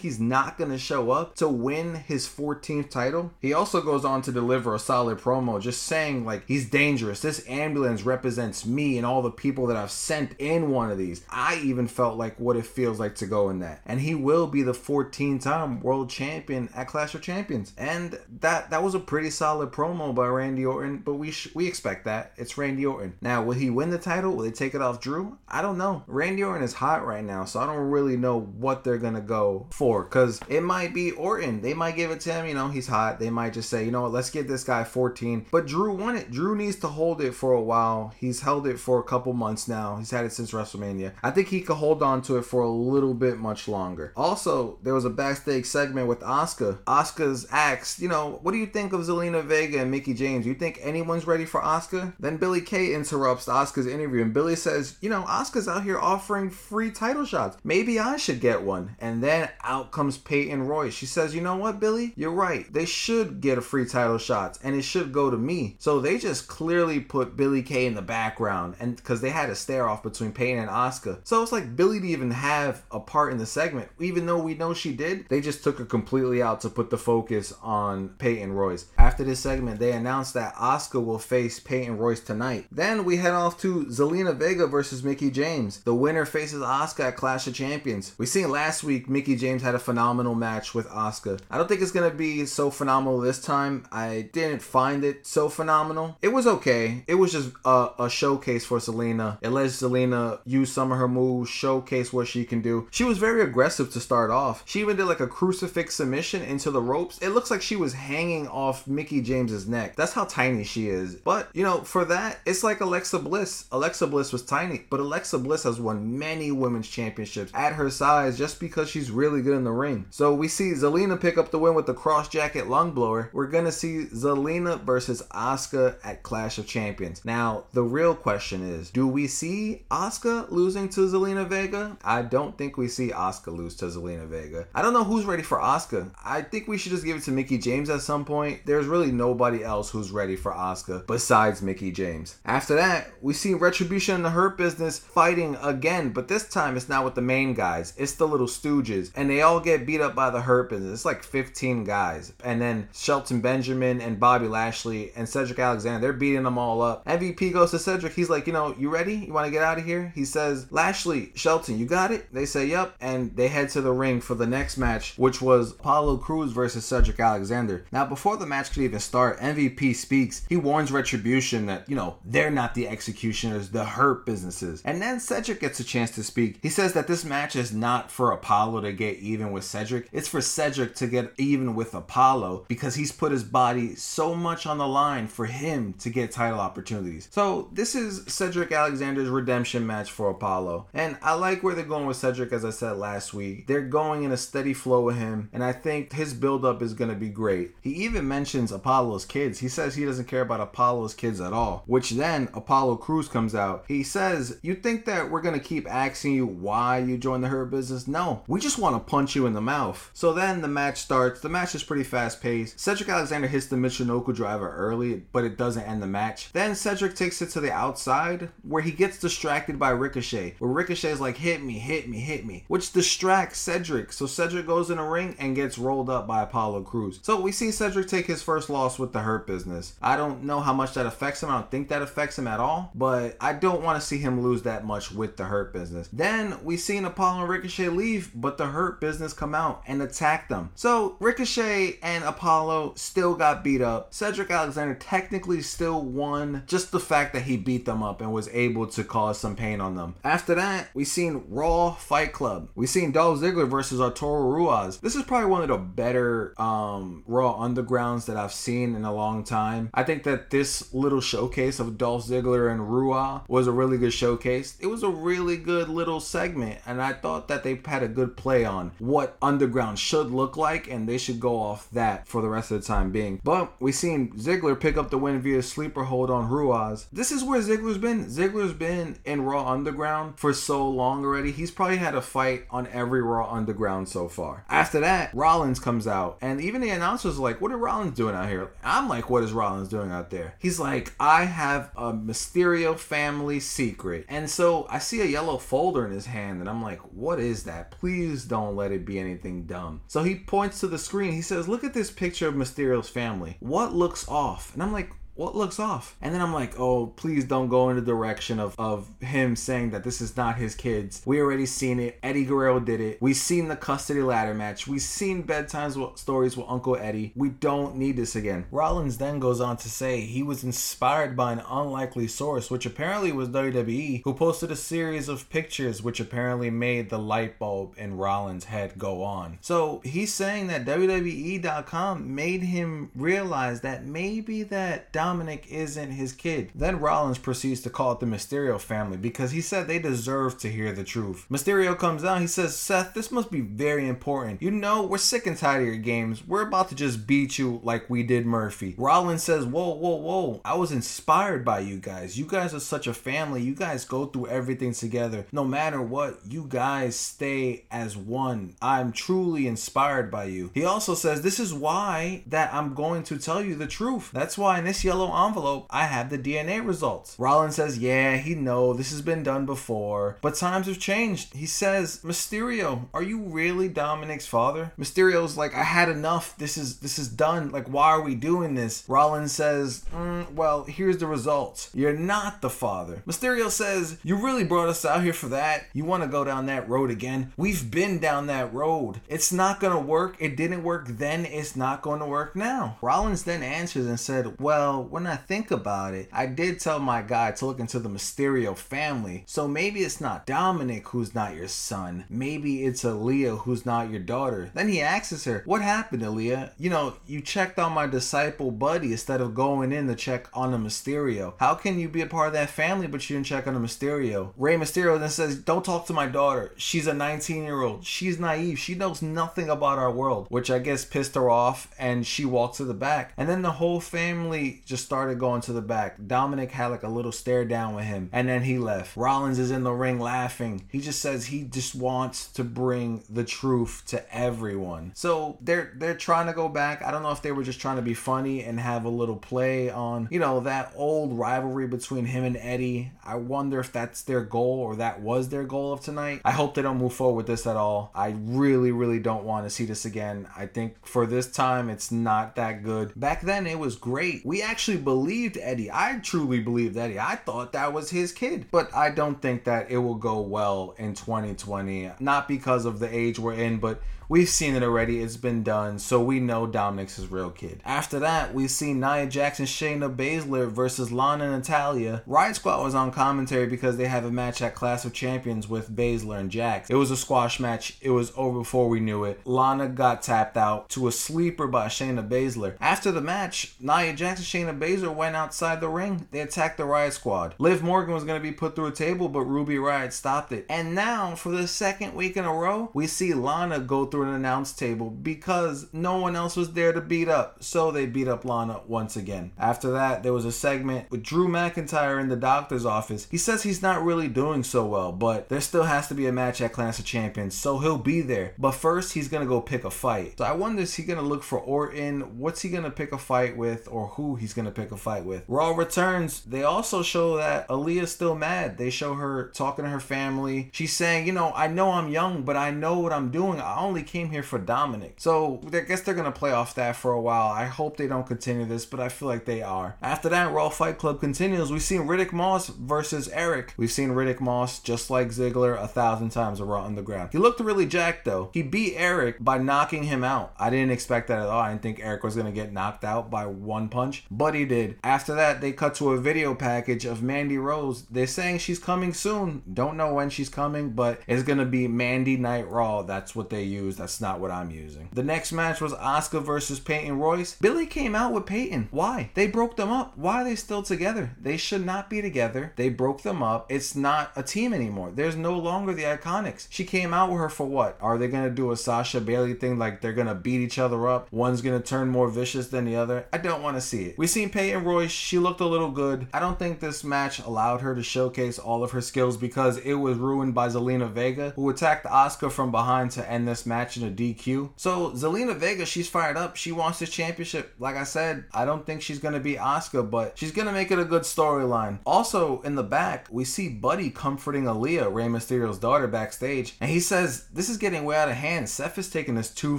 he's 0.00 0.20
not 0.20 0.58
gonna 0.58 0.78
show 0.78 1.10
up 1.10 1.34
to 1.36 1.48
win 1.48 1.94
his 1.94 2.26
14th 2.26 2.90
title? 2.90 3.32
He 3.40 3.52
also 3.52 3.80
goes 3.80 4.04
on 4.04 4.22
to 4.22 4.32
deliver 4.32 4.74
a 4.74 4.78
solid 4.78 5.18
promo, 5.18 5.60
just 5.60 5.82
saying 5.82 6.24
like 6.24 6.46
he's 6.46 6.68
dangerous. 6.68 7.20
This 7.20 7.44
ambulance 7.48 8.02
represents 8.02 8.66
me 8.66 8.96
and 8.96 9.06
all 9.06 9.22
the 9.22 9.30
people 9.30 9.66
that 9.66 9.76
I've 9.76 9.90
sent 9.90 10.34
in 10.38 10.70
one 10.70 10.90
of 10.90 10.98
these. 10.98 11.24
I 11.30 11.60
even 11.62 11.86
felt 11.86 12.16
like 12.16 12.38
what 12.38 12.56
it 12.56 12.66
feels 12.66 12.98
like 12.98 13.14
to 13.16 13.26
go 13.26 13.50
in 13.50 13.60
that. 13.60 13.82
And 13.86 14.00
he 14.00 14.14
will 14.14 14.46
be 14.46 14.62
the 14.62 14.72
14-time 14.72 15.80
world 15.80 16.10
champion 16.10 16.68
at 16.74 16.88
Clash 16.88 17.14
of 17.14 17.22
Champions. 17.22 17.72
And 17.76 18.18
that 18.40 18.70
that 18.70 18.82
was 18.82 18.94
a 18.94 19.00
pretty 19.00 19.30
solid 19.30 19.70
promo 19.72 20.14
by 20.14 20.26
Randy 20.26 20.64
Orton, 20.64 20.79
but 21.04 21.14
we 21.14 21.30
sh- 21.30 21.54
we 21.54 21.66
expect 21.66 22.04
that. 22.04 22.32
It's 22.36 22.58
Randy 22.58 22.86
Orton. 22.86 23.14
Now, 23.20 23.42
will 23.42 23.54
he 23.54 23.70
win 23.70 23.90
the 23.90 23.98
title? 23.98 24.34
Will 24.34 24.44
they 24.44 24.50
take 24.50 24.74
it 24.74 24.82
off 24.82 25.00
Drew? 25.00 25.38
I 25.48 25.62
don't 25.62 25.78
know. 25.78 26.02
Randy 26.06 26.42
Orton 26.42 26.62
is 26.62 26.74
hot 26.74 27.06
right 27.06 27.24
now, 27.24 27.44
so 27.44 27.60
I 27.60 27.66
don't 27.66 27.90
really 27.90 28.16
know 28.16 28.40
what 28.40 28.84
they're 28.84 28.98
gonna 28.98 29.20
go 29.20 29.66
for. 29.70 30.04
Cause 30.04 30.40
it 30.48 30.62
might 30.62 30.94
be 30.94 31.12
Orton. 31.12 31.60
They 31.62 31.74
might 31.74 31.96
give 31.96 32.10
it 32.10 32.20
to 32.20 32.32
him. 32.32 32.46
You 32.46 32.54
know, 32.54 32.68
he's 32.68 32.86
hot. 32.86 33.18
They 33.18 33.30
might 33.30 33.52
just 33.52 33.68
say, 33.68 33.84
you 33.84 33.90
know 33.90 34.02
what, 34.02 34.12
let's 34.12 34.30
give 34.30 34.48
this 34.48 34.64
guy 34.64 34.84
14. 34.84 35.46
But 35.50 35.66
Drew 35.66 35.94
won 35.94 36.16
it. 36.16 36.30
Drew 36.30 36.56
needs 36.56 36.76
to 36.76 36.88
hold 36.88 37.20
it 37.20 37.34
for 37.34 37.52
a 37.52 37.62
while. 37.62 38.14
He's 38.18 38.40
held 38.40 38.66
it 38.66 38.78
for 38.78 39.00
a 39.00 39.04
couple 39.04 39.32
months 39.32 39.68
now. 39.68 39.96
He's 39.96 40.10
had 40.10 40.24
it 40.24 40.32
since 40.32 40.52
WrestleMania. 40.52 41.12
I 41.22 41.30
think 41.30 41.48
he 41.48 41.60
could 41.60 41.76
hold 41.76 42.02
on 42.02 42.22
to 42.22 42.36
it 42.38 42.44
for 42.44 42.62
a 42.62 42.68
little 42.70 43.14
bit 43.14 43.38
much 43.38 43.68
longer. 43.68 44.12
Also, 44.16 44.78
there 44.82 44.94
was 44.94 45.04
a 45.04 45.10
backstage 45.10 45.66
segment 45.66 46.08
with 46.08 46.20
Asuka. 46.20 46.78
Asuka's 46.84 47.46
asked, 47.50 48.00
you 48.00 48.08
know, 48.08 48.38
what 48.42 48.52
do 48.52 48.58
you 48.58 48.66
think 48.66 48.92
of 48.92 49.00
Zelina 49.00 49.42
Vega 49.42 49.80
and 49.80 49.90
Mickie 49.90 50.14
James? 50.14 50.46
You 50.46 50.54
think 50.54 50.69
anyone's 50.80 51.26
ready 51.26 51.44
for 51.44 51.60
Asuka? 51.60 52.14
Then 52.18 52.36
Billie 52.36 52.60
Kay 52.60 52.94
interrupts 52.94 53.46
Asuka's 53.46 53.86
interview 53.86 54.22
and 54.22 54.34
Billie 54.34 54.56
says, 54.56 54.96
you 55.00 55.08
know, 55.08 55.22
Asuka's 55.22 55.68
out 55.68 55.84
here 55.84 55.98
offering 55.98 56.50
free 56.50 56.90
title 56.90 57.24
shots. 57.24 57.56
Maybe 57.64 57.98
I 57.98 58.16
should 58.16 58.40
get 58.40 58.62
one. 58.62 58.96
And 59.00 59.22
then 59.22 59.48
out 59.62 59.92
comes 59.92 60.18
Peyton 60.18 60.66
Royce. 60.66 60.94
She 60.94 61.06
says, 61.06 61.34
you 61.34 61.40
know 61.40 61.56
what, 61.56 61.80
Billie? 61.80 62.12
You're 62.16 62.30
right. 62.32 62.70
They 62.72 62.86
should 62.86 63.40
get 63.40 63.58
a 63.58 63.62
free 63.62 63.86
title 63.86 64.18
shot 64.18 64.58
and 64.62 64.74
it 64.74 64.82
should 64.82 65.12
go 65.12 65.30
to 65.30 65.36
me. 65.36 65.76
So 65.78 66.00
they 66.00 66.18
just 66.18 66.48
clearly 66.48 67.00
put 67.00 67.36
Billie 67.36 67.62
Kay 67.62 67.86
in 67.86 67.94
the 67.94 68.02
background 68.02 68.76
and 68.80 68.96
because 68.96 69.20
they 69.20 69.30
had 69.30 69.50
a 69.50 69.54
stare 69.54 69.88
off 69.88 70.02
between 70.02 70.32
Peyton 70.32 70.58
and 70.58 70.70
Oscar. 70.70 71.18
So 71.24 71.42
it's 71.42 71.52
like 71.52 71.76
Billie 71.76 72.00
didn't 72.00 72.10
even 72.10 72.30
have 72.30 72.82
a 72.90 73.00
part 73.00 73.32
in 73.32 73.38
the 73.38 73.46
segment. 73.46 73.88
Even 73.98 74.26
though 74.26 74.40
we 74.40 74.54
know 74.54 74.74
she 74.74 74.92
did, 74.92 75.28
they 75.28 75.40
just 75.40 75.62
took 75.62 75.78
her 75.78 75.84
completely 75.84 76.42
out 76.42 76.60
to 76.62 76.70
put 76.70 76.90
the 76.90 76.98
focus 76.98 77.52
on 77.62 78.10
Peyton 78.18 78.52
Royce. 78.52 78.86
After 78.98 79.24
this 79.24 79.40
segment, 79.40 79.78
they 79.78 79.92
announced 79.92 80.34
that 80.34 80.54
Asuka 80.60 81.04
will 81.04 81.18
face 81.18 81.58
Peyton 81.58 81.98
Royce 81.98 82.20
tonight. 82.20 82.66
Then 82.70 83.04
we 83.04 83.16
head 83.16 83.32
off 83.32 83.60
to 83.62 83.86
Zelina 83.86 84.36
Vega 84.36 84.66
versus 84.66 85.02
Mickie 85.02 85.30
James. 85.30 85.80
The 85.80 85.94
winner 85.94 86.24
faces 86.24 86.62
Asuka 86.62 87.08
at 87.08 87.16
Clash 87.16 87.46
of 87.46 87.54
Champions. 87.54 88.14
We 88.18 88.26
seen 88.26 88.50
last 88.50 88.84
week 88.84 89.08
Mickie 89.08 89.36
James 89.36 89.62
had 89.62 89.74
a 89.74 89.78
phenomenal 89.78 90.34
match 90.34 90.74
with 90.74 90.88
Asuka. 90.88 91.40
I 91.50 91.56
don't 91.56 91.68
think 91.68 91.80
it's 91.80 91.92
gonna 91.92 92.10
be 92.10 92.46
so 92.46 92.70
phenomenal 92.70 93.20
this 93.20 93.40
time. 93.40 93.86
I 93.90 94.28
didn't 94.32 94.62
find 94.62 95.04
it 95.04 95.26
so 95.26 95.48
phenomenal. 95.48 96.16
It 96.22 96.28
was 96.28 96.46
okay. 96.46 97.04
It 97.06 97.14
was 97.14 97.32
just 97.32 97.50
a, 97.64 97.90
a 97.98 98.10
showcase 98.10 98.64
for 98.64 98.78
Zelina. 98.78 99.38
It 99.42 99.50
lets 99.50 99.80
Zelina 99.80 100.40
use 100.44 100.72
some 100.72 100.92
of 100.92 100.98
her 100.98 101.08
moves, 101.08 101.50
showcase 101.50 102.12
what 102.12 102.28
she 102.28 102.44
can 102.44 102.60
do. 102.60 102.88
She 102.90 103.04
was 103.04 103.18
very 103.18 103.42
aggressive 103.42 103.90
to 103.92 104.00
start 104.00 104.30
off. 104.30 104.62
She 104.66 104.80
even 104.80 104.96
did 104.96 105.06
like 105.06 105.20
a 105.20 105.26
crucifix 105.26 105.94
submission 105.94 106.42
into 106.42 106.70
the 106.70 106.82
ropes. 106.82 107.18
It 107.18 107.30
looks 107.30 107.50
like 107.50 107.62
she 107.62 107.76
was 107.76 107.94
hanging 107.94 108.48
off 108.48 108.86
Mickie 108.86 109.22
James's 109.22 109.66
neck. 109.66 109.96
That's 109.96 110.12
how 110.12 110.24
tiny 110.24 110.49
she 110.64 110.88
is. 110.88 111.14
But 111.14 111.48
you 111.54 111.64
know, 111.64 111.78
for 111.82 112.04
that, 112.06 112.40
it's 112.46 112.64
like 112.64 112.80
Alexa 112.80 113.18
Bliss. 113.20 113.66
Alexa 113.72 114.06
Bliss 114.06 114.32
was 114.32 114.44
tiny, 114.44 114.84
but 114.90 115.00
Alexa 115.00 115.38
Bliss 115.38 115.62
has 115.64 115.80
won 115.80 116.18
many 116.18 116.50
women's 116.50 116.88
championships 116.88 117.52
at 117.54 117.74
her 117.74 117.90
size 117.90 118.38
just 118.38 118.60
because 118.60 118.88
she's 118.88 119.10
really 119.10 119.42
good 119.42 119.56
in 119.56 119.64
the 119.64 119.72
ring. 119.72 120.06
So 120.10 120.34
we 120.34 120.48
see 120.48 120.72
Zelina 120.72 121.20
pick 121.20 121.38
up 121.38 121.50
the 121.50 121.58
win 121.58 121.74
with 121.74 121.86
the 121.86 121.94
cross 121.94 122.28
jacket 122.28 122.68
lung 122.68 122.92
blower. 122.92 123.30
We're 123.32 123.46
gonna 123.46 123.72
see 123.72 124.06
Zelina 124.06 124.80
versus 124.82 125.22
Asuka 125.30 125.96
at 126.04 126.22
Clash 126.22 126.58
of 126.58 126.66
Champions. 126.66 127.24
Now, 127.24 127.64
the 127.72 127.82
real 127.82 128.14
question 128.14 128.68
is, 128.68 128.90
do 128.90 129.06
we 129.06 129.26
see 129.26 129.84
Asuka 129.90 130.50
losing 130.50 130.88
to 130.90 131.00
Zelina 131.08 131.48
Vega? 131.48 131.96
I 132.02 132.22
don't 132.22 132.56
think 132.56 132.76
we 132.76 132.88
see 132.88 133.08
Asuka 133.08 133.56
lose 133.56 133.76
to 133.76 133.86
Zelina 133.86 134.26
Vega. 134.26 134.66
I 134.74 134.82
don't 134.82 134.92
know 134.92 135.04
who's 135.04 135.24
ready 135.24 135.42
for 135.42 135.58
Asuka. 135.58 136.10
I 136.24 136.42
think 136.42 136.68
we 136.68 136.78
should 136.78 136.92
just 136.92 137.04
give 137.04 137.16
it 137.16 137.22
to 137.24 137.30
Mickie 137.30 137.58
James 137.58 137.90
at 137.90 138.00
some 138.00 138.24
point. 138.24 138.60
There's 138.64 138.86
really 138.86 139.12
nobody 139.12 139.62
else 139.62 139.90
who's 139.90 140.10
ready 140.10 140.36
for 140.40 140.52
Asuka 140.52 141.06
besides 141.06 141.62
Mickie 141.62 141.92
James. 141.92 142.38
After 142.44 142.74
that, 142.76 143.12
we 143.20 143.32
see 143.32 143.54
Retribution 143.54 144.16
in 144.16 144.22
the 144.22 144.30
Hurt 144.30 144.56
Business 144.56 144.98
fighting 144.98 145.56
again, 145.62 146.10
but 146.10 146.28
this 146.28 146.48
time 146.48 146.76
it's 146.76 146.88
not 146.88 147.04
with 147.04 147.14
the 147.14 147.22
main 147.22 147.54
guys. 147.54 147.92
It's 147.96 148.14
the 148.14 148.26
little 148.26 148.46
stooges, 148.46 149.10
and 149.14 149.28
they 149.28 149.42
all 149.42 149.60
get 149.60 149.86
beat 149.86 150.00
up 150.00 150.14
by 150.14 150.30
the 150.30 150.40
Hurt 150.40 150.70
Business. 150.70 150.92
It's 150.92 151.04
like 151.04 151.22
15 151.22 151.84
guys, 151.84 152.32
and 152.42 152.60
then 152.60 152.88
Shelton 152.92 153.40
Benjamin 153.40 154.00
and 154.00 154.20
Bobby 154.20 154.48
Lashley 154.48 155.12
and 155.16 155.28
Cedric 155.28 155.58
Alexander, 155.58 156.00
they're 156.00 156.12
beating 156.12 156.42
them 156.42 156.58
all 156.58 156.82
up. 156.82 157.04
MVP 157.04 157.52
goes 157.52 157.70
to 157.72 157.78
Cedric. 157.78 158.14
He's 158.14 158.30
like, 158.30 158.46
you 158.46 158.52
know, 158.52 158.74
you 158.78 158.88
ready? 158.88 159.16
You 159.16 159.32
want 159.32 159.46
to 159.46 159.50
get 159.50 159.62
out 159.62 159.78
of 159.78 159.84
here? 159.84 160.12
He 160.14 160.24
says, 160.24 160.70
Lashley, 160.70 161.32
Shelton, 161.34 161.78
you 161.78 161.86
got 161.86 162.10
it? 162.10 162.32
They 162.32 162.46
say, 162.46 162.66
yep, 162.66 162.94
and 163.00 163.34
they 163.36 163.48
head 163.48 163.68
to 163.70 163.80
the 163.80 163.92
ring 163.92 164.20
for 164.20 164.34
the 164.34 164.46
next 164.46 164.76
match, 164.76 165.14
which 165.16 165.42
was 165.42 165.72
Apollo 165.72 166.18
Crews 166.18 166.52
versus 166.52 166.84
Cedric 166.84 167.18
Alexander. 167.20 167.84
Now, 167.92 168.06
before 168.06 168.36
the 168.36 168.46
match 168.46 168.72
could 168.72 168.82
even 168.82 169.00
start, 169.00 169.38
MVP 169.40 169.94
speaks. 169.94 170.29
He 170.48 170.56
warns 170.56 170.92
Retribution 170.92 171.66
that, 171.66 171.88
you 171.88 171.96
know, 171.96 172.16
they're 172.24 172.50
not 172.50 172.74
the 172.74 172.88
executioners, 172.88 173.70
the 173.70 173.84
hurt 173.84 174.26
businesses. 174.26 174.82
And 174.84 175.00
then 175.00 175.20
Cedric 175.20 175.60
gets 175.60 175.80
a 175.80 175.84
chance 175.84 176.10
to 176.12 176.22
speak. 176.22 176.58
He 176.62 176.68
says 176.68 176.92
that 176.94 177.06
this 177.06 177.24
match 177.24 177.56
is 177.56 177.72
not 177.72 178.10
for 178.10 178.32
Apollo 178.32 178.82
to 178.82 178.92
get 178.92 179.16
even 179.18 179.52
with 179.52 179.64
Cedric, 179.64 180.08
it's 180.12 180.28
for 180.28 180.40
Cedric 180.40 180.94
to 180.96 181.06
get 181.06 181.32
even 181.38 181.74
with 181.74 181.94
Apollo 181.94 182.66
because 182.68 182.94
he's 182.94 183.12
put 183.12 183.32
his 183.32 183.44
body 183.44 183.94
so 183.94 184.34
much 184.34 184.66
on 184.66 184.78
the 184.78 184.88
line 184.88 185.26
for 185.26 185.46
him 185.46 185.92
to 185.94 186.10
get 186.10 186.30
title 186.30 186.60
opportunities. 186.60 187.28
So, 187.30 187.68
this 187.72 187.94
is 187.94 188.24
Cedric 188.32 188.72
Alexander's 188.72 189.28
redemption 189.28 189.86
match 189.86 190.10
for 190.10 190.30
Apollo. 190.30 190.86
And 190.94 191.16
I 191.22 191.34
like 191.34 191.62
where 191.62 191.74
they're 191.74 191.84
going 191.84 192.06
with 192.06 192.16
Cedric, 192.16 192.52
as 192.52 192.64
I 192.64 192.70
said 192.70 192.96
last 192.96 193.34
week. 193.34 193.66
They're 193.66 193.82
going 193.82 194.24
in 194.24 194.32
a 194.32 194.36
steady 194.36 194.74
flow 194.74 195.02
with 195.02 195.16
him, 195.16 195.48
and 195.52 195.62
I 195.62 195.72
think 195.72 196.12
his 196.12 196.34
buildup 196.34 196.82
is 196.82 196.94
going 196.94 197.10
to 197.10 197.16
be 197.16 197.28
great. 197.28 197.74
He 197.82 197.90
even 198.04 198.28
mentions 198.28 198.72
Apollo's 198.72 199.24
kids. 199.24 199.58
He 199.58 199.68
says 199.68 199.94
he 199.94 200.04
doesn't 200.10 200.26
care 200.26 200.40
about 200.40 200.60
Apollo's 200.60 201.14
kids 201.14 201.40
at 201.40 201.52
all, 201.52 201.84
which 201.86 202.10
then 202.10 202.48
Apollo 202.52 202.96
Crews 202.96 203.28
comes 203.28 203.54
out. 203.54 203.84
He 203.86 204.02
says, 204.02 204.58
You 204.60 204.74
think 204.74 205.04
that 205.04 205.30
we're 205.30 205.40
going 205.40 205.58
to 205.58 205.64
keep 205.64 205.88
asking 205.88 206.32
you 206.32 206.46
why 206.46 206.98
you 206.98 207.16
joined 207.16 207.44
the 207.44 207.48
Hurt 207.48 207.70
business? 207.70 208.08
No, 208.08 208.42
we 208.48 208.58
just 208.58 208.78
want 208.78 208.96
to 208.96 209.10
punch 209.10 209.36
you 209.36 209.46
in 209.46 209.52
the 209.52 209.60
mouth. 209.60 210.10
So 210.12 210.32
then 210.32 210.62
the 210.62 210.68
match 210.68 210.98
starts. 210.98 211.40
The 211.40 211.48
match 211.48 211.74
is 211.76 211.84
pretty 211.84 212.02
fast 212.02 212.42
paced. 212.42 212.80
Cedric 212.80 213.08
Alexander 213.08 213.46
hits 213.46 213.66
the 213.66 213.76
Michinoku 213.76 214.34
driver 214.34 214.74
early, 214.74 215.22
but 215.32 215.44
it 215.44 215.56
doesn't 215.56 215.84
end 215.84 216.02
the 216.02 216.08
match. 216.08 216.52
Then 216.52 216.74
Cedric 216.74 217.14
takes 217.14 217.40
it 217.40 217.50
to 217.50 217.60
the 217.60 217.72
outside 217.72 218.50
where 218.62 218.82
he 218.82 218.90
gets 218.90 219.18
distracted 219.18 219.78
by 219.78 219.90
Ricochet, 219.90 220.56
where 220.58 220.72
Ricochet 220.72 221.12
is 221.12 221.20
like, 221.20 221.36
Hit 221.36 221.62
me, 221.62 221.78
hit 221.78 222.08
me, 222.08 222.18
hit 222.18 222.44
me, 222.44 222.64
which 222.66 222.92
distracts 222.92 223.60
Cedric. 223.60 224.12
So 224.12 224.26
Cedric 224.26 224.66
goes 224.66 224.90
in 224.90 224.98
a 224.98 225.08
ring 225.08 225.36
and 225.38 225.54
gets 225.54 225.78
rolled 225.78 226.10
up 226.10 226.26
by 226.26 226.42
Apollo 226.42 226.82
Crews. 226.82 227.20
So 227.22 227.40
we 227.40 227.52
see 227.52 227.70
Cedric 227.70 228.08
take 228.08 228.26
his 228.26 228.42
first 228.42 228.68
loss 228.68 228.98
with 228.98 229.12
the 229.12 229.20
Hurt 229.20 229.46
business. 229.46 229.94
I 230.02 230.16
don't 230.16 230.44
know 230.44 230.60
how 230.60 230.72
much 230.72 230.94
that 230.94 231.06
affects 231.06 231.42
him. 231.42 231.50
I 231.50 231.54
don't 231.54 231.70
think 231.70 231.88
that 231.88 232.02
affects 232.02 232.38
him 232.38 232.46
at 232.46 232.60
all, 232.60 232.90
but 232.94 233.36
I 233.40 233.52
don't 233.52 233.82
want 233.82 234.00
to 234.00 234.06
see 234.06 234.18
him 234.18 234.42
lose 234.42 234.62
that 234.62 234.84
much 234.84 235.12
with 235.12 235.36
the 235.36 235.44
Hurt 235.44 235.72
business. 235.72 236.08
Then 236.12 236.62
we 236.64 236.76
seen 236.76 237.04
Apollo 237.04 237.40
and 237.40 237.48
Ricochet 237.48 237.88
leave, 237.88 238.30
but 238.34 238.56
the 238.56 238.66
Hurt 238.66 239.00
business 239.00 239.32
come 239.32 239.54
out 239.54 239.82
and 239.86 240.00
attack 240.02 240.48
them. 240.48 240.70
So 240.74 241.16
Ricochet 241.20 241.98
and 242.02 242.24
Apollo 242.24 242.94
still 242.96 243.34
got 243.34 243.62
beat 243.62 243.82
up. 243.82 244.14
Cedric 244.14 244.50
Alexander 244.50 244.94
technically 244.94 245.62
still 245.62 246.02
won, 246.02 246.62
just 246.66 246.92
the 246.92 247.00
fact 247.00 247.34
that 247.34 247.42
he 247.42 247.56
beat 247.56 247.84
them 247.84 248.02
up 248.02 248.20
and 248.20 248.32
was 248.32 248.48
able 248.48 248.86
to 248.86 249.04
cause 249.04 249.38
some 249.38 249.56
pain 249.56 249.80
on 249.80 249.96
them. 249.96 250.14
After 250.24 250.54
that, 250.54 250.88
we 250.94 251.04
seen 251.04 251.44
Raw 251.48 251.92
Fight 251.92 252.32
Club. 252.32 252.70
We 252.74 252.86
seen 252.86 253.12
Dolph 253.12 253.40
Ziggler 253.40 253.68
versus 253.68 254.00
Arturo 254.00 254.50
Ruas. 254.50 255.00
This 255.00 255.14
is 255.14 255.24
probably 255.24 255.50
one 255.50 255.62
of 255.62 255.68
the 255.68 255.76
better 255.76 256.54
um, 256.60 257.22
Raw 257.26 257.58
Undergrounds 257.58 258.26
that 258.26 258.36
I've 258.36 258.52
seen 258.52 258.94
in 258.94 259.04
a 259.04 259.12
long 259.12 259.44
time. 259.44 259.89
I 259.92 260.02
think 260.02 260.22
that 260.24 260.50
this 260.50 260.92
little 260.92 261.20
showcase 261.20 261.80
of 261.80 261.98
Dolph 261.98 262.26
Ziggler 262.26 262.70
and 262.70 262.92
Rua 262.92 263.44
was 263.48 263.66
a 263.66 263.72
really 263.72 263.98
good 263.98 264.12
showcase. 264.12 264.76
It 264.80 264.86
was 264.86 265.02
a 265.02 265.10
really 265.10 265.56
good 265.56 265.88
little 265.88 266.20
segment, 266.20 266.78
and 266.86 267.00
I 267.02 267.12
thought 267.12 267.48
that 267.48 267.62
they 267.62 267.80
had 267.84 268.02
a 268.02 268.08
good 268.08 268.36
play 268.36 268.64
on 268.64 268.92
what 268.98 269.36
Underground 269.42 269.98
should 269.98 270.30
look 270.30 270.56
like, 270.56 270.88
and 270.90 271.08
they 271.08 271.18
should 271.18 271.40
go 271.40 271.58
off 271.58 271.88
that 271.92 272.28
for 272.28 272.42
the 272.42 272.48
rest 272.48 272.70
of 272.70 272.80
the 272.80 272.86
time 272.86 273.10
being. 273.10 273.40
But 273.42 273.72
we 273.80 273.92
seen 273.92 274.32
Ziggler 274.34 274.78
pick 274.78 274.96
up 274.96 275.10
the 275.10 275.18
win 275.18 275.40
via 275.40 275.62
sleeper 275.62 276.04
hold 276.04 276.30
on 276.30 276.48
Ruas. 276.48 277.06
This 277.12 277.32
is 277.32 277.44
where 277.44 277.60
Ziggler's 277.60 277.98
been. 277.98 278.26
Ziggler's 278.26 278.72
been 278.72 279.18
in 279.24 279.42
Raw 279.42 279.70
Underground 279.70 280.38
for 280.38 280.52
so 280.52 280.88
long 280.88 281.24
already. 281.24 281.52
He's 281.52 281.70
probably 281.70 281.96
had 281.96 282.14
a 282.14 282.22
fight 282.22 282.64
on 282.70 282.86
every 282.88 283.22
Raw 283.22 283.50
Underground 283.50 284.08
so 284.08 284.28
far. 284.28 284.64
After 284.68 285.00
that, 285.00 285.34
Rollins 285.34 285.80
comes 285.80 286.06
out, 286.06 286.38
and 286.40 286.60
even 286.60 286.80
the 286.80 286.90
announcers 286.90 287.38
like, 287.38 287.60
"What 287.60 287.72
are 287.72 287.78
Rollins 287.78 288.16
doing 288.16 288.34
out 288.34 288.48
here?" 288.48 288.70
I'm 288.84 289.08
like, 289.08 289.30
"What 289.30 289.42
is 289.42 289.52
Rollins?" 289.52 289.79
Doing 289.88 290.10
out 290.10 290.30
there? 290.30 290.54
He's 290.58 290.78
like, 290.78 291.12
I 291.18 291.44
have 291.44 291.90
a 291.96 292.12
Mysterio 292.12 292.98
family 292.98 293.60
secret. 293.60 294.26
And 294.28 294.48
so 294.48 294.86
I 294.88 294.98
see 294.98 295.20
a 295.20 295.26
yellow 295.26 295.58
folder 295.58 296.06
in 296.06 296.12
his 296.12 296.26
hand, 296.26 296.60
and 296.60 296.68
I'm 296.68 296.82
like, 296.82 297.00
what 297.12 297.40
is 297.40 297.64
that? 297.64 297.90
Please 297.90 298.44
don't 298.44 298.76
let 298.76 298.92
it 298.92 299.04
be 299.04 299.18
anything 299.18 299.64
dumb. 299.64 300.02
So 300.06 300.22
he 300.22 300.36
points 300.36 300.80
to 300.80 300.86
the 300.86 300.98
screen. 300.98 301.32
He 301.32 301.42
says, 301.42 301.68
Look 301.68 301.84
at 301.84 301.94
this 301.94 302.10
picture 302.10 302.48
of 302.48 302.54
Mysterio's 302.54 303.08
family. 303.08 303.56
What 303.60 303.94
looks 303.94 304.28
off? 304.28 304.72
And 304.74 304.82
I'm 304.82 304.92
like, 304.92 305.10
what 305.34 305.56
looks 305.56 305.78
off? 305.78 306.16
And 306.20 306.34
then 306.34 306.42
I'm 306.42 306.52
like, 306.52 306.78
oh, 306.78 307.06
please 307.06 307.44
don't 307.44 307.68
go 307.68 307.88
in 307.88 307.96
the 307.96 308.02
direction 308.02 308.60
of, 308.60 308.74
of 308.78 309.08
him 309.20 309.56
saying 309.56 309.90
that 309.90 310.04
this 310.04 310.20
is 310.20 310.36
not 310.36 310.56
his 310.56 310.74
kids. 310.74 311.22
We 311.24 311.40
already 311.40 311.66
seen 311.66 311.98
it. 311.98 312.18
Eddie 312.22 312.44
Guerrero 312.44 312.80
did 312.80 313.00
it. 313.00 313.22
We've 313.22 313.36
seen 313.36 313.68
the 313.68 313.76
custody 313.76 314.22
ladder 314.22 314.54
match. 314.54 314.86
We've 314.86 315.00
seen 315.00 315.42
bedtime 315.42 315.90
stories 316.16 316.56
with 316.56 316.66
Uncle 316.68 316.96
Eddie. 316.96 317.32
We 317.34 317.48
don't 317.48 317.96
need 317.96 318.16
this 318.16 318.36
again. 318.36 318.66
Rollins 318.70 319.18
then 319.18 319.38
goes 319.38 319.60
on 319.60 319.76
to 319.78 319.88
say 319.88 320.20
he 320.20 320.42
was 320.42 320.62
inspired 320.62 321.36
by 321.36 321.52
an 321.52 321.62
unlikely 321.68 322.28
source, 322.28 322.70
which 322.70 322.84
apparently 322.84 323.32
was 323.32 323.48
WWE, 323.48 324.22
who 324.24 324.34
posted 324.34 324.70
a 324.70 324.76
series 324.76 325.28
of 325.28 325.48
pictures 325.48 326.02
which 326.02 326.20
apparently 326.20 326.70
made 326.70 327.08
the 327.08 327.18
light 327.18 327.58
bulb 327.58 327.94
in 327.96 328.16
Rollins' 328.16 328.64
head 328.64 328.98
go 328.98 329.22
on. 329.22 329.58
So 329.62 330.00
he's 330.04 330.34
saying 330.34 330.66
that 330.66 330.84
WWE.com 330.84 332.34
made 332.34 332.62
him 332.62 333.10
realize 333.14 333.80
that 333.80 334.04
maybe 334.04 334.62
that 334.64 335.12
Dominic 335.20 335.66
isn't 335.70 336.12
his 336.12 336.32
kid. 336.32 336.70
Then 336.74 336.98
Rollins 336.98 337.36
proceeds 337.36 337.82
to 337.82 337.90
call 337.90 338.12
it 338.12 338.20
the 338.20 338.26
Mysterio 338.26 338.80
family 338.80 339.18
because 339.18 339.50
he 339.50 339.60
said 339.60 339.86
they 339.86 339.98
deserve 339.98 340.56
to 340.60 340.72
hear 340.72 340.92
the 340.92 341.04
truth. 341.04 341.44
Mysterio 341.50 341.94
comes 341.98 342.22
down, 342.22 342.40
he 342.40 342.46
says, 342.46 342.74
Seth, 342.74 343.12
this 343.12 343.30
must 343.30 343.50
be 343.50 343.60
very 343.60 344.08
important. 344.08 344.62
You 344.62 344.70
know, 344.70 345.02
we're 345.02 345.18
sick 345.18 345.46
and 345.46 345.58
tired 345.58 345.82
of 345.82 345.88
your 345.88 345.98
games. 345.98 346.48
We're 346.48 346.66
about 346.66 346.88
to 346.88 346.94
just 346.94 347.26
beat 347.26 347.58
you 347.58 347.82
like 347.82 348.08
we 348.08 348.22
did 348.22 348.46
Murphy. 348.46 348.94
Rollins 348.96 349.42
says, 349.42 349.66
Whoa, 349.66 349.90
whoa, 349.90 350.14
whoa. 350.14 350.62
I 350.64 350.72
was 350.76 350.90
inspired 350.90 351.66
by 351.66 351.80
you 351.80 351.98
guys. 351.98 352.38
You 352.38 352.46
guys 352.46 352.72
are 352.72 352.80
such 352.80 353.06
a 353.06 353.12
family. 353.12 353.60
You 353.60 353.74
guys 353.74 354.06
go 354.06 354.24
through 354.24 354.46
everything 354.46 354.94
together. 354.94 355.44
No 355.52 355.66
matter 355.66 356.00
what, 356.00 356.40
you 356.48 356.64
guys 356.66 357.14
stay 357.14 357.84
as 357.90 358.16
one. 358.16 358.74
I'm 358.80 359.12
truly 359.12 359.66
inspired 359.66 360.30
by 360.30 360.44
you. 360.44 360.70
He 360.72 360.86
also 360.86 361.14
says, 361.14 361.42
This 361.42 361.60
is 361.60 361.74
why 361.74 362.42
that 362.46 362.72
I'm 362.72 362.94
going 362.94 363.22
to 363.24 363.36
tell 363.36 363.62
you 363.62 363.74
the 363.74 363.86
truth. 363.86 364.30
That's 364.32 364.56
why 364.56 364.78
in 364.78 364.86
this 364.86 365.04
yellow 365.10 365.44
envelope, 365.44 365.86
I 365.90 366.04
have 366.04 366.30
the 366.30 366.38
DNA 366.38 366.86
results. 366.86 367.34
Rollins 367.36 367.74
says, 367.74 367.98
Yeah, 367.98 368.36
he 368.36 368.54
know 368.54 368.92
this 368.92 369.10
has 369.10 369.22
been 369.22 369.42
done 369.42 369.66
before, 369.66 370.38
but 370.40 370.54
times 370.54 370.86
have 370.86 371.00
changed. 371.00 371.52
He 371.52 371.66
says, 371.66 372.20
Mysterio, 372.22 373.06
are 373.12 373.22
you 373.22 373.40
really 373.40 373.88
Dominic's 373.88 374.46
father? 374.46 374.92
Mysterio's 374.96 375.56
like, 375.56 375.74
I 375.74 375.82
had 375.82 376.08
enough. 376.08 376.56
This 376.58 376.78
is 376.78 377.00
this 377.00 377.18
is 377.18 377.26
done. 377.26 377.72
Like, 377.72 377.88
why 377.88 378.10
are 378.10 378.20
we 378.20 378.36
doing 378.36 378.76
this? 378.76 379.02
Rollins 379.08 379.50
says, 379.50 380.04
mm, 380.14 380.52
Well, 380.52 380.84
here's 380.84 381.18
the 381.18 381.26
results. 381.26 381.90
You're 381.92 382.16
not 382.16 382.62
the 382.62 382.70
father. 382.70 383.24
Mysterio 383.26 383.68
says, 383.68 384.16
You 384.22 384.36
really 384.36 384.62
brought 384.62 384.88
us 384.88 385.04
out 385.04 385.24
here 385.24 385.32
for 385.32 385.48
that? 385.48 385.86
You 385.92 386.04
want 386.04 386.22
to 386.22 386.28
go 386.28 386.44
down 386.44 386.66
that 386.66 386.88
road 386.88 387.10
again? 387.10 387.52
We've 387.56 387.90
been 387.90 388.20
down 388.20 388.46
that 388.46 388.72
road. 388.72 389.20
It's 389.28 389.52
not 389.52 389.80
gonna 389.80 389.98
work. 389.98 390.36
It 390.38 390.56
didn't 390.56 390.84
work 390.84 391.08
then. 391.08 391.44
It's 391.46 391.74
not 391.74 392.00
going 392.00 392.20
to 392.20 392.26
work 392.26 392.54
now. 392.54 392.96
Rollins 393.02 393.42
then 393.42 393.64
answers 393.64 394.06
and 394.06 394.20
said, 394.20 394.60
Well, 394.60 394.99
when 395.00 395.26
I 395.26 395.36
think 395.36 395.70
about 395.70 396.14
it, 396.14 396.28
I 396.32 396.46
did 396.46 396.80
tell 396.80 396.98
my 396.98 397.22
guy 397.22 397.52
to 397.52 397.66
look 397.66 397.80
into 397.80 397.98
the 397.98 398.08
Mysterio 398.08 398.76
family. 398.76 399.44
So 399.46 399.66
maybe 399.66 400.00
it's 400.00 400.20
not 400.20 400.46
Dominic 400.46 401.08
who's 401.08 401.34
not 401.34 401.54
your 401.54 401.68
son. 401.68 402.24
Maybe 402.28 402.84
it's 402.84 403.04
Aaliyah 403.04 403.60
who's 403.60 403.86
not 403.86 404.10
your 404.10 404.20
daughter. 404.20 404.70
Then 404.74 404.88
he 404.88 405.00
asks 405.00 405.44
her, 405.44 405.62
What 405.64 405.82
happened, 405.82 406.22
Aaliyah? 406.22 406.72
You 406.78 406.90
know, 406.90 407.14
you 407.26 407.40
checked 407.40 407.78
on 407.78 407.92
my 407.92 408.06
disciple 408.06 408.70
buddy 408.70 409.12
instead 409.12 409.40
of 409.40 409.54
going 409.54 409.92
in 409.92 410.06
to 410.08 410.14
check 410.14 410.48
on 410.52 410.72
the 410.72 410.78
Mysterio. 410.78 411.54
How 411.58 411.74
can 411.74 411.98
you 411.98 412.08
be 412.08 412.22
a 412.22 412.26
part 412.26 412.48
of 412.48 412.52
that 412.54 412.70
family 412.70 413.06
but 413.06 413.28
you 413.28 413.36
didn't 413.36 413.46
check 413.46 413.66
on 413.66 413.74
the 413.74 413.80
Mysterio? 413.80 414.52
Rey 414.56 414.76
Mysterio 414.76 415.18
then 415.18 415.30
says, 415.30 415.56
Don't 415.56 415.84
talk 415.84 416.06
to 416.06 416.12
my 416.12 416.26
daughter. 416.26 416.72
She's 416.76 417.06
a 417.06 417.14
19 417.14 417.62
year 417.62 417.82
old. 417.82 418.04
She's 418.04 418.38
naive. 418.38 418.78
She 418.78 418.94
knows 418.94 419.22
nothing 419.22 419.68
about 419.68 419.98
our 419.98 420.10
world, 420.10 420.46
which 420.48 420.70
I 420.70 420.78
guess 420.78 421.04
pissed 421.04 421.34
her 421.34 421.50
off 421.50 421.92
and 421.98 422.26
she 422.26 422.44
walked 422.44 422.76
to 422.76 422.84
the 422.84 422.94
back. 422.94 423.32
And 423.36 423.48
then 423.48 423.62
the 423.62 423.72
whole 423.72 424.00
family 424.00 424.82
just 424.90 425.04
started 425.04 425.38
going 425.38 425.60
to 425.62 425.72
the 425.72 425.80
back. 425.80 426.16
Dominic 426.26 426.72
had 426.72 426.88
like 426.88 427.04
a 427.04 427.08
little 427.08 427.32
stare 427.32 427.64
down 427.64 427.94
with 427.94 428.04
him, 428.04 428.28
and 428.32 428.48
then 428.48 428.62
he 428.62 428.76
left. 428.76 429.16
Rollins 429.16 429.58
is 429.58 429.70
in 429.70 429.84
the 429.84 429.92
ring 429.92 430.18
laughing. 430.18 430.86
He 430.90 431.00
just 431.00 431.20
says 431.20 431.46
he 431.46 431.62
just 431.62 431.94
wants 431.94 432.48
to 432.52 432.64
bring 432.64 433.22
the 433.30 433.44
truth 433.44 434.02
to 434.08 434.36
everyone. 434.36 435.12
So 435.14 435.58
they're 435.60 435.92
they're 435.96 436.16
trying 436.16 436.48
to 436.48 436.52
go 436.52 436.68
back. 436.68 437.02
I 437.02 437.10
don't 437.10 437.22
know 437.22 437.30
if 437.30 437.40
they 437.40 437.52
were 437.52 437.62
just 437.62 437.80
trying 437.80 437.96
to 437.96 438.02
be 438.02 438.14
funny 438.14 438.64
and 438.64 438.80
have 438.80 439.04
a 439.04 439.08
little 439.08 439.36
play 439.36 439.88
on, 439.90 440.28
you 440.30 440.40
know, 440.40 440.60
that 440.60 440.92
old 440.96 441.32
rivalry 441.38 441.86
between 441.86 442.26
him 442.26 442.44
and 442.44 442.56
Eddie. 442.56 443.12
I 443.24 443.36
wonder 443.36 443.78
if 443.78 443.92
that's 443.92 444.22
their 444.22 444.42
goal 444.42 444.80
or 444.80 444.96
that 444.96 445.20
was 445.20 445.48
their 445.48 445.64
goal 445.64 445.92
of 445.92 446.00
tonight. 446.00 446.40
I 446.44 446.50
hope 446.50 446.74
they 446.74 446.82
don't 446.82 446.98
move 446.98 447.12
forward 447.12 447.36
with 447.36 447.46
this 447.46 447.66
at 447.66 447.76
all. 447.76 448.10
I 448.14 448.34
really, 448.36 448.90
really 448.90 449.20
don't 449.20 449.44
want 449.44 449.66
to 449.66 449.70
see 449.70 449.84
this 449.84 450.04
again. 450.04 450.48
I 450.56 450.66
think 450.66 451.06
for 451.06 451.26
this 451.26 451.50
time, 451.50 451.88
it's 451.88 452.10
not 452.10 452.56
that 452.56 452.82
good. 452.82 453.12
Back 453.14 453.42
then, 453.42 453.68
it 453.68 453.78
was 453.78 453.94
great. 453.94 454.44
We 454.44 454.62
actually 454.62 454.79
actually 454.80 454.96
believed 454.96 455.58
Eddie. 455.60 455.90
I 455.92 456.18
truly 456.22 456.58
believed 456.60 456.96
Eddie. 456.96 457.20
I 457.20 457.36
thought 457.36 457.74
that 457.74 457.92
was 457.92 458.08
his 458.08 458.32
kid. 458.32 458.64
But 458.70 458.88
I 458.94 459.10
don't 459.10 459.38
think 459.42 459.64
that 459.64 459.90
it 459.90 459.98
will 459.98 460.14
go 460.14 460.40
well 460.40 460.94
in 460.96 461.12
2020. 461.12 462.12
Not 462.18 462.48
because 462.48 462.86
of 462.86 462.98
the 462.98 463.14
age 463.14 463.38
we're 463.38 463.52
in, 463.52 463.76
but 463.76 464.00
We've 464.30 464.48
seen 464.48 464.76
it 464.76 464.84
already. 464.84 465.18
It's 465.18 465.36
been 465.36 465.64
done. 465.64 465.98
So 465.98 466.22
we 466.22 466.38
know 466.38 466.64
Dominic's 466.64 467.16
his 467.16 467.26
real 467.26 467.50
kid. 467.50 467.82
After 467.84 468.20
that, 468.20 468.54
we 468.54 468.68
see 468.68 468.92
Nia 468.92 469.26
Jackson, 469.26 469.66
Shayna 469.66 470.14
Baszler 470.14 470.70
versus 470.70 471.10
Lana 471.10 471.46
and 471.46 471.54
Natalya. 471.54 472.22
Riot 472.28 472.54
Squad 472.54 472.80
was 472.80 472.94
on 472.94 473.10
commentary 473.10 473.66
because 473.66 473.96
they 473.96 474.06
have 474.06 474.24
a 474.24 474.30
match 474.30 474.62
at 474.62 474.76
Clash 474.76 475.04
of 475.04 475.12
Champions 475.12 475.68
with 475.68 475.90
Baszler 475.90 476.38
and 476.38 476.48
Jax. 476.48 476.90
It 476.90 476.94
was 476.94 477.10
a 477.10 477.16
squash 477.16 477.58
match. 477.58 477.98
It 478.00 478.10
was 478.10 478.32
over 478.36 478.60
before 478.60 478.88
we 478.88 479.00
knew 479.00 479.24
it. 479.24 479.40
Lana 479.44 479.88
got 479.88 480.22
tapped 480.22 480.56
out 480.56 480.88
to 480.90 481.08
a 481.08 481.12
sleeper 481.12 481.66
by 481.66 481.88
Shayna 481.88 482.28
Baszler. 482.28 482.76
After 482.80 483.10
the 483.10 483.20
match, 483.20 483.74
Nia 483.80 484.14
Jackson, 484.14 484.44
Shayna 484.44 484.78
Baszler 484.78 485.12
went 485.12 485.34
outside 485.34 485.80
the 485.80 485.88
ring. 485.88 486.28
They 486.30 486.38
attacked 486.38 486.76
the 486.76 486.84
Riot 486.84 487.14
Squad. 487.14 487.56
Liv 487.58 487.82
Morgan 487.82 488.14
was 488.14 488.22
going 488.22 488.40
to 488.40 488.48
be 488.48 488.54
put 488.54 488.76
through 488.76 488.86
a 488.86 488.92
table, 488.92 489.28
but 489.28 489.40
Ruby 489.40 489.80
Riot 489.80 490.12
stopped 490.12 490.52
it. 490.52 490.66
And 490.68 490.94
now, 490.94 491.34
for 491.34 491.50
the 491.50 491.66
second 491.66 492.14
week 492.14 492.36
in 492.36 492.44
a 492.44 492.54
row, 492.54 492.90
we 492.94 493.08
see 493.08 493.34
Lana 493.34 493.80
go 493.80 494.06
through 494.06 494.19
through 494.20 494.28
an 494.28 494.34
announce 494.34 494.72
table 494.72 495.10
because 495.10 495.86
no 495.92 496.18
one 496.18 496.36
else 496.36 496.56
was 496.56 496.72
there 496.72 496.92
to 496.92 497.00
beat 497.00 497.28
up. 497.28 497.62
So 497.62 497.90
they 497.90 498.06
beat 498.06 498.28
up 498.28 498.44
Lana 498.44 498.80
once 498.86 499.16
again. 499.16 499.52
After 499.58 499.90
that, 499.92 500.22
there 500.22 500.32
was 500.32 500.44
a 500.44 500.52
segment 500.52 501.10
with 501.10 501.22
Drew 501.22 501.48
McIntyre 501.48 502.20
in 502.20 502.28
the 502.28 502.36
doctor's 502.36 502.84
office. 502.84 503.26
He 503.30 503.38
says 503.38 503.62
he's 503.62 503.82
not 503.82 504.04
really 504.04 504.28
doing 504.28 504.62
so 504.62 504.84
well, 504.84 505.12
but 505.12 505.48
there 505.48 505.60
still 505.60 505.84
has 505.84 506.08
to 506.08 506.14
be 506.14 506.26
a 506.26 506.32
match 506.32 506.60
at 506.60 506.72
Clash 506.72 506.98
of 506.98 507.04
Champions, 507.04 507.54
so 507.54 507.78
he'll 507.78 507.98
be 507.98 508.20
there. 508.20 508.54
But 508.58 508.72
first, 508.72 509.14
he's 509.14 509.28
gonna 509.28 509.46
go 509.46 509.60
pick 509.60 509.84
a 509.84 509.90
fight. 509.90 510.34
So 510.38 510.44
I 510.44 510.52
wonder 510.52 510.82
is 510.82 510.94
he 510.94 511.02
gonna 511.04 511.22
look 511.22 511.42
for 511.42 511.58
Orton? 511.58 512.38
What's 512.38 512.62
he 512.62 512.68
gonna 512.68 512.90
pick 512.90 513.12
a 513.12 513.18
fight 513.18 513.56
with, 513.56 513.88
or 513.90 514.08
who 514.08 514.36
he's 514.36 514.52
gonna 514.52 514.70
pick 514.70 514.92
a 514.92 514.96
fight 514.96 515.24
with? 515.24 515.44
Raw 515.48 515.70
returns. 515.70 516.42
They 516.42 516.62
also 516.62 517.02
show 517.02 517.36
that 517.38 517.68
Aaliyah's 517.68 518.12
still 518.12 518.34
mad. 518.34 518.76
They 518.76 518.90
show 518.90 519.14
her 519.14 519.50
talking 519.54 519.84
to 519.84 519.90
her 519.90 520.00
family. 520.00 520.70
She's 520.72 520.92
saying, 520.92 521.26
you 521.26 521.32
know, 521.32 521.52
I 521.54 521.68
know 521.68 521.92
I'm 521.92 522.10
young, 522.10 522.42
but 522.42 522.56
I 522.56 522.70
know 522.70 522.98
what 522.98 523.12
I'm 523.12 523.30
doing. 523.30 523.60
I 523.60 523.78
only 523.78 524.02
came 524.10 524.30
here 524.30 524.42
for 524.42 524.58
Dominic. 524.58 525.14
So 525.18 525.60
I 525.72 525.80
guess 525.80 526.00
they're 526.00 526.14
gonna 526.14 526.32
play 526.32 526.50
off 526.50 526.74
that 526.74 526.96
for 526.96 527.12
a 527.12 527.20
while. 527.20 527.46
I 527.46 527.66
hope 527.66 527.96
they 527.96 528.08
don't 528.08 528.26
continue 528.26 528.66
this, 528.66 528.84
but 528.84 528.98
I 528.98 529.08
feel 529.08 529.28
like 529.28 529.44
they 529.44 529.62
are. 529.62 529.96
After 530.02 530.28
that, 530.30 530.52
Raw 530.52 530.68
Fight 530.68 530.98
Club 530.98 531.20
continues. 531.20 531.70
We've 531.70 531.80
seen 531.80 532.08
Riddick 532.08 532.32
Moss 532.32 532.68
versus 532.68 533.28
Eric. 533.28 533.72
We've 533.76 533.90
seen 533.90 534.10
Riddick 534.10 534.40
Moss 534.40 534.80
just 534.80 535.10
like 535.10 535.28
Ziggler 535.28 535.80
a 535.80 535.86
thousand 535.86 536.30
times 536.30 536.60
at 536.60 536.66
Raw 536.66 536.84
Underground. 536.84 537.30
He 537.30 537.38
looked 537.38 537.60
really 537.60 537.86
jacked 537.86 538.24
though. 538.24 538.50
He 538.52 538.62
beat 538.62 538.94
Eric 538.96 539.36
by 539.38 539.58
knocking 539.58 540.04
him 540.04 540.24
out. 540.24 540.54
I 540.58 540.70
didn't 540.70 540.90
expect 540.90 541.28
that 541.28 541.38
at 541.38 541.46
all. 541.46 541.60
I 541.60 541.70
didn't 541.70 541.82
think 541.82 542.00
Eric 542.02 542.24
was 542.24 542.34
gonna 542.34 542.50
get 542.50 542.72
knocked 542.72 543.04
out 543.04 543.30
by 543.30 543.46
one 543.46 543.88
punch, 543.88 544.24
but 544.30 544.54
he 544.54 544.64
did. 544.64 544.98
After 545.04 545.34
that, 545.36 545.60
they 545.60 545.72
cut 545.72 545.94
to 545.96 546.10
a 546.10 546.18
video 546.20 546.54
package 546.54 547.04
of 547.04 547.22
Mandy 547.22 547.58
Rose. 547.58 548.06
They're 548.10 548.26
saying 548.26 548.58
she's 548.58 548.80
coming 548.80 549.14
soon. 549.14 549.62
Don't 549.72 549.96
know 549.96 550.12
when 550.12 550.30
she's 550.30 550.48
coming, 550.48 550.90
but 550.90 551.20
it's 551.28 551.44
gonna 551.44 551.64
be 551.64 551.86
Mandy 551.86 552.36
Night 552.36 552.68
Raw. 552.68 553.02
That's 553.02 553.36
what 553.36 553.50
they 553.50 553.62
use. 553.62 553.99
That's 554.00 554.20
not 554.20 554.40
what 554.40 554.50
I'm 554.50 554.70
using. 554.70 555.10
The 555.12 555.22
next 555.22 555.52
match 555.52 555.80
was 555.82 555.92
Asuka 555.92 556.42
versus 556.42 556.80
Peyton 556.80 557.18
Royce. 557.18 557.56
Billie 557.60 557.86
came 557.86 558.14
out 558.14 558.32
with 558.32 558.46
Peyton. 558.46 558.88
Why? 558.90 559.30
They 559.34 559.46
broke 559.46 559.76
them 559.76 559.90
up. 559.90 560.16
Why 560.16 560.40
are 560.40 560.44
they 560.44 560.56
still 560.56 560.82
together? 560.82 561.36
They 561.38 561.58
should 561.58 561.84
not 561.84 562.08
be 562.08 562.22
together. 562.22 562.72
They 562.76 562.88
broke 562.88 563.22
them 563.22 563.42
up. 563.42 563.70
It's 563.70 563.94
not 563.94 564.32
a 564.34 564.42
team 564.42 564.72
anymore. 564.72 565.12
There's 565.14 565.36
no 565.36 565.58
longer 565.58 565.92
the 565.92 566.04
Iconics. 566.04 566.66
She 566.70 566.84
came 566.84 567.12
out 567.12 567.30
with 567.30 567.40
her 567.40 567.50
for 567.50 567.66
what? 567.66 567.98
Are 568.00 568.16
they 568.16 568.28
gonna 568.28 568.48
do 568.48 568.72
a 568.72 568.76
Sasha 568.76 569.20
Bayley 569.20 569.52
thing 569.52 569.78
like 569.78 570.00
they're 570.00 570.14
gonna 570.14 570.34
beat 570.34 570.62
each 570.62 570.78
other 570.78 571.06
up? 571.06 571.30
One's 571.30 571.60
gonna 571.60 571.80
turn 571.80 572.08
more 572.08 572.30
vicious 572.30 572.68
than 572.68 572.86
the 572.86 572.96
other. 572.96 573.26
I 573.34 573.38
don't 573.38 573.62
want 573.62 573.76
to 573.76 573.82
see 573.82 574.04
it. 574.04 574.18
We 574.18 574.26
seen 574.26 574.48
Peyton 574.48 574.82
Royce. 574.82 575.10
She 575.10 575.38
looked 575.38 575.60
a 575.60 575.66
little 575.66 575.90
good. 575.90 576.26
I 576.32 576.40
don't 576.40 576.58
think 576.58 576.80
this 576.80 577.04
match 577.04 577.38
allowed 577.38 577.82
her 577.82 577.94
to 577.94 578.02
showcase 578.02 578.58
all 578.58 578.82
of 578.82 578.92
her 578.92 579.02
skills 579.02 579.36
because 579.36 579.76
it 579.76 579.94
was 579.94 580.16
ruined 580.16 580.54
by 580.54 580.68
Zelina 580.68 581.10
Vega, 581.10 581.50
who 581.50 581.68
attacked 581.68 582.06
Asuka 582.06 582.50
from 582.50 582.70
behind 582.70 583.10
to 583.12 583.30
end 583.30 583.46
this 583.46 583.66
match 583.66 583.89
match 583.90 583.96
in 583.96 584.08
a 584.08 584.34
DQ. 584.34 584.70
So 584.76 585.10
Zelina 585.12 585.56
Vega, 585.56 585.84
she's 585.84 586.08
fired 586.08 586.36
up. 586.36 586.56
She 586.56 586.72
wants 586.72 586.98
this 586.98 587.10
championship. 587.10 587.74
Like 587.78 587.96
I 587.96 588.04
said, 588.04 588.44
I 588.52 588.64
don't 588.64 588.86
think 588.86 589.02
she's 589.02 589.18
gonna 589.18 589.40
be 589.40 589.54
Asuka, 589.54 590.08
but 590.08 590.38
she's 590.38 590.52
gonna 590.52 590.72
make 590.72 590.90
it 590.90 590.98
a 590.98 591.04
good 591.04 591.22
storyline. 591.22 591.98
Also, 592.06 592.60
in 592.62 592.74
the 592.74 592.82
back, 592.82 593.26
we 593.30 593.44
see 593.44 593.68
Buddy 593.68 594.10
comforting 594.10 594.64
Aaliyah, 594.64 595.12
Rey 595.12 595.26
Mysterio's 595.26 595.78
daughter, 595.78 596.06
backstage, 596.06 596.76
and 596.80 596.90
he 596.90 597.00
says, 597.00 597.46
This 597.52 597.68
is 597.68 597.76
getting 597.76 598.04
way 598.04 598.16
out 598.16 598.28
of 598.28 598.36
hand. 598.36 598.68
Seth 598.68 598.98
is 598.98 599.10
taking 599.10 599.34
this 599.34 599.50
too 599.50 599.78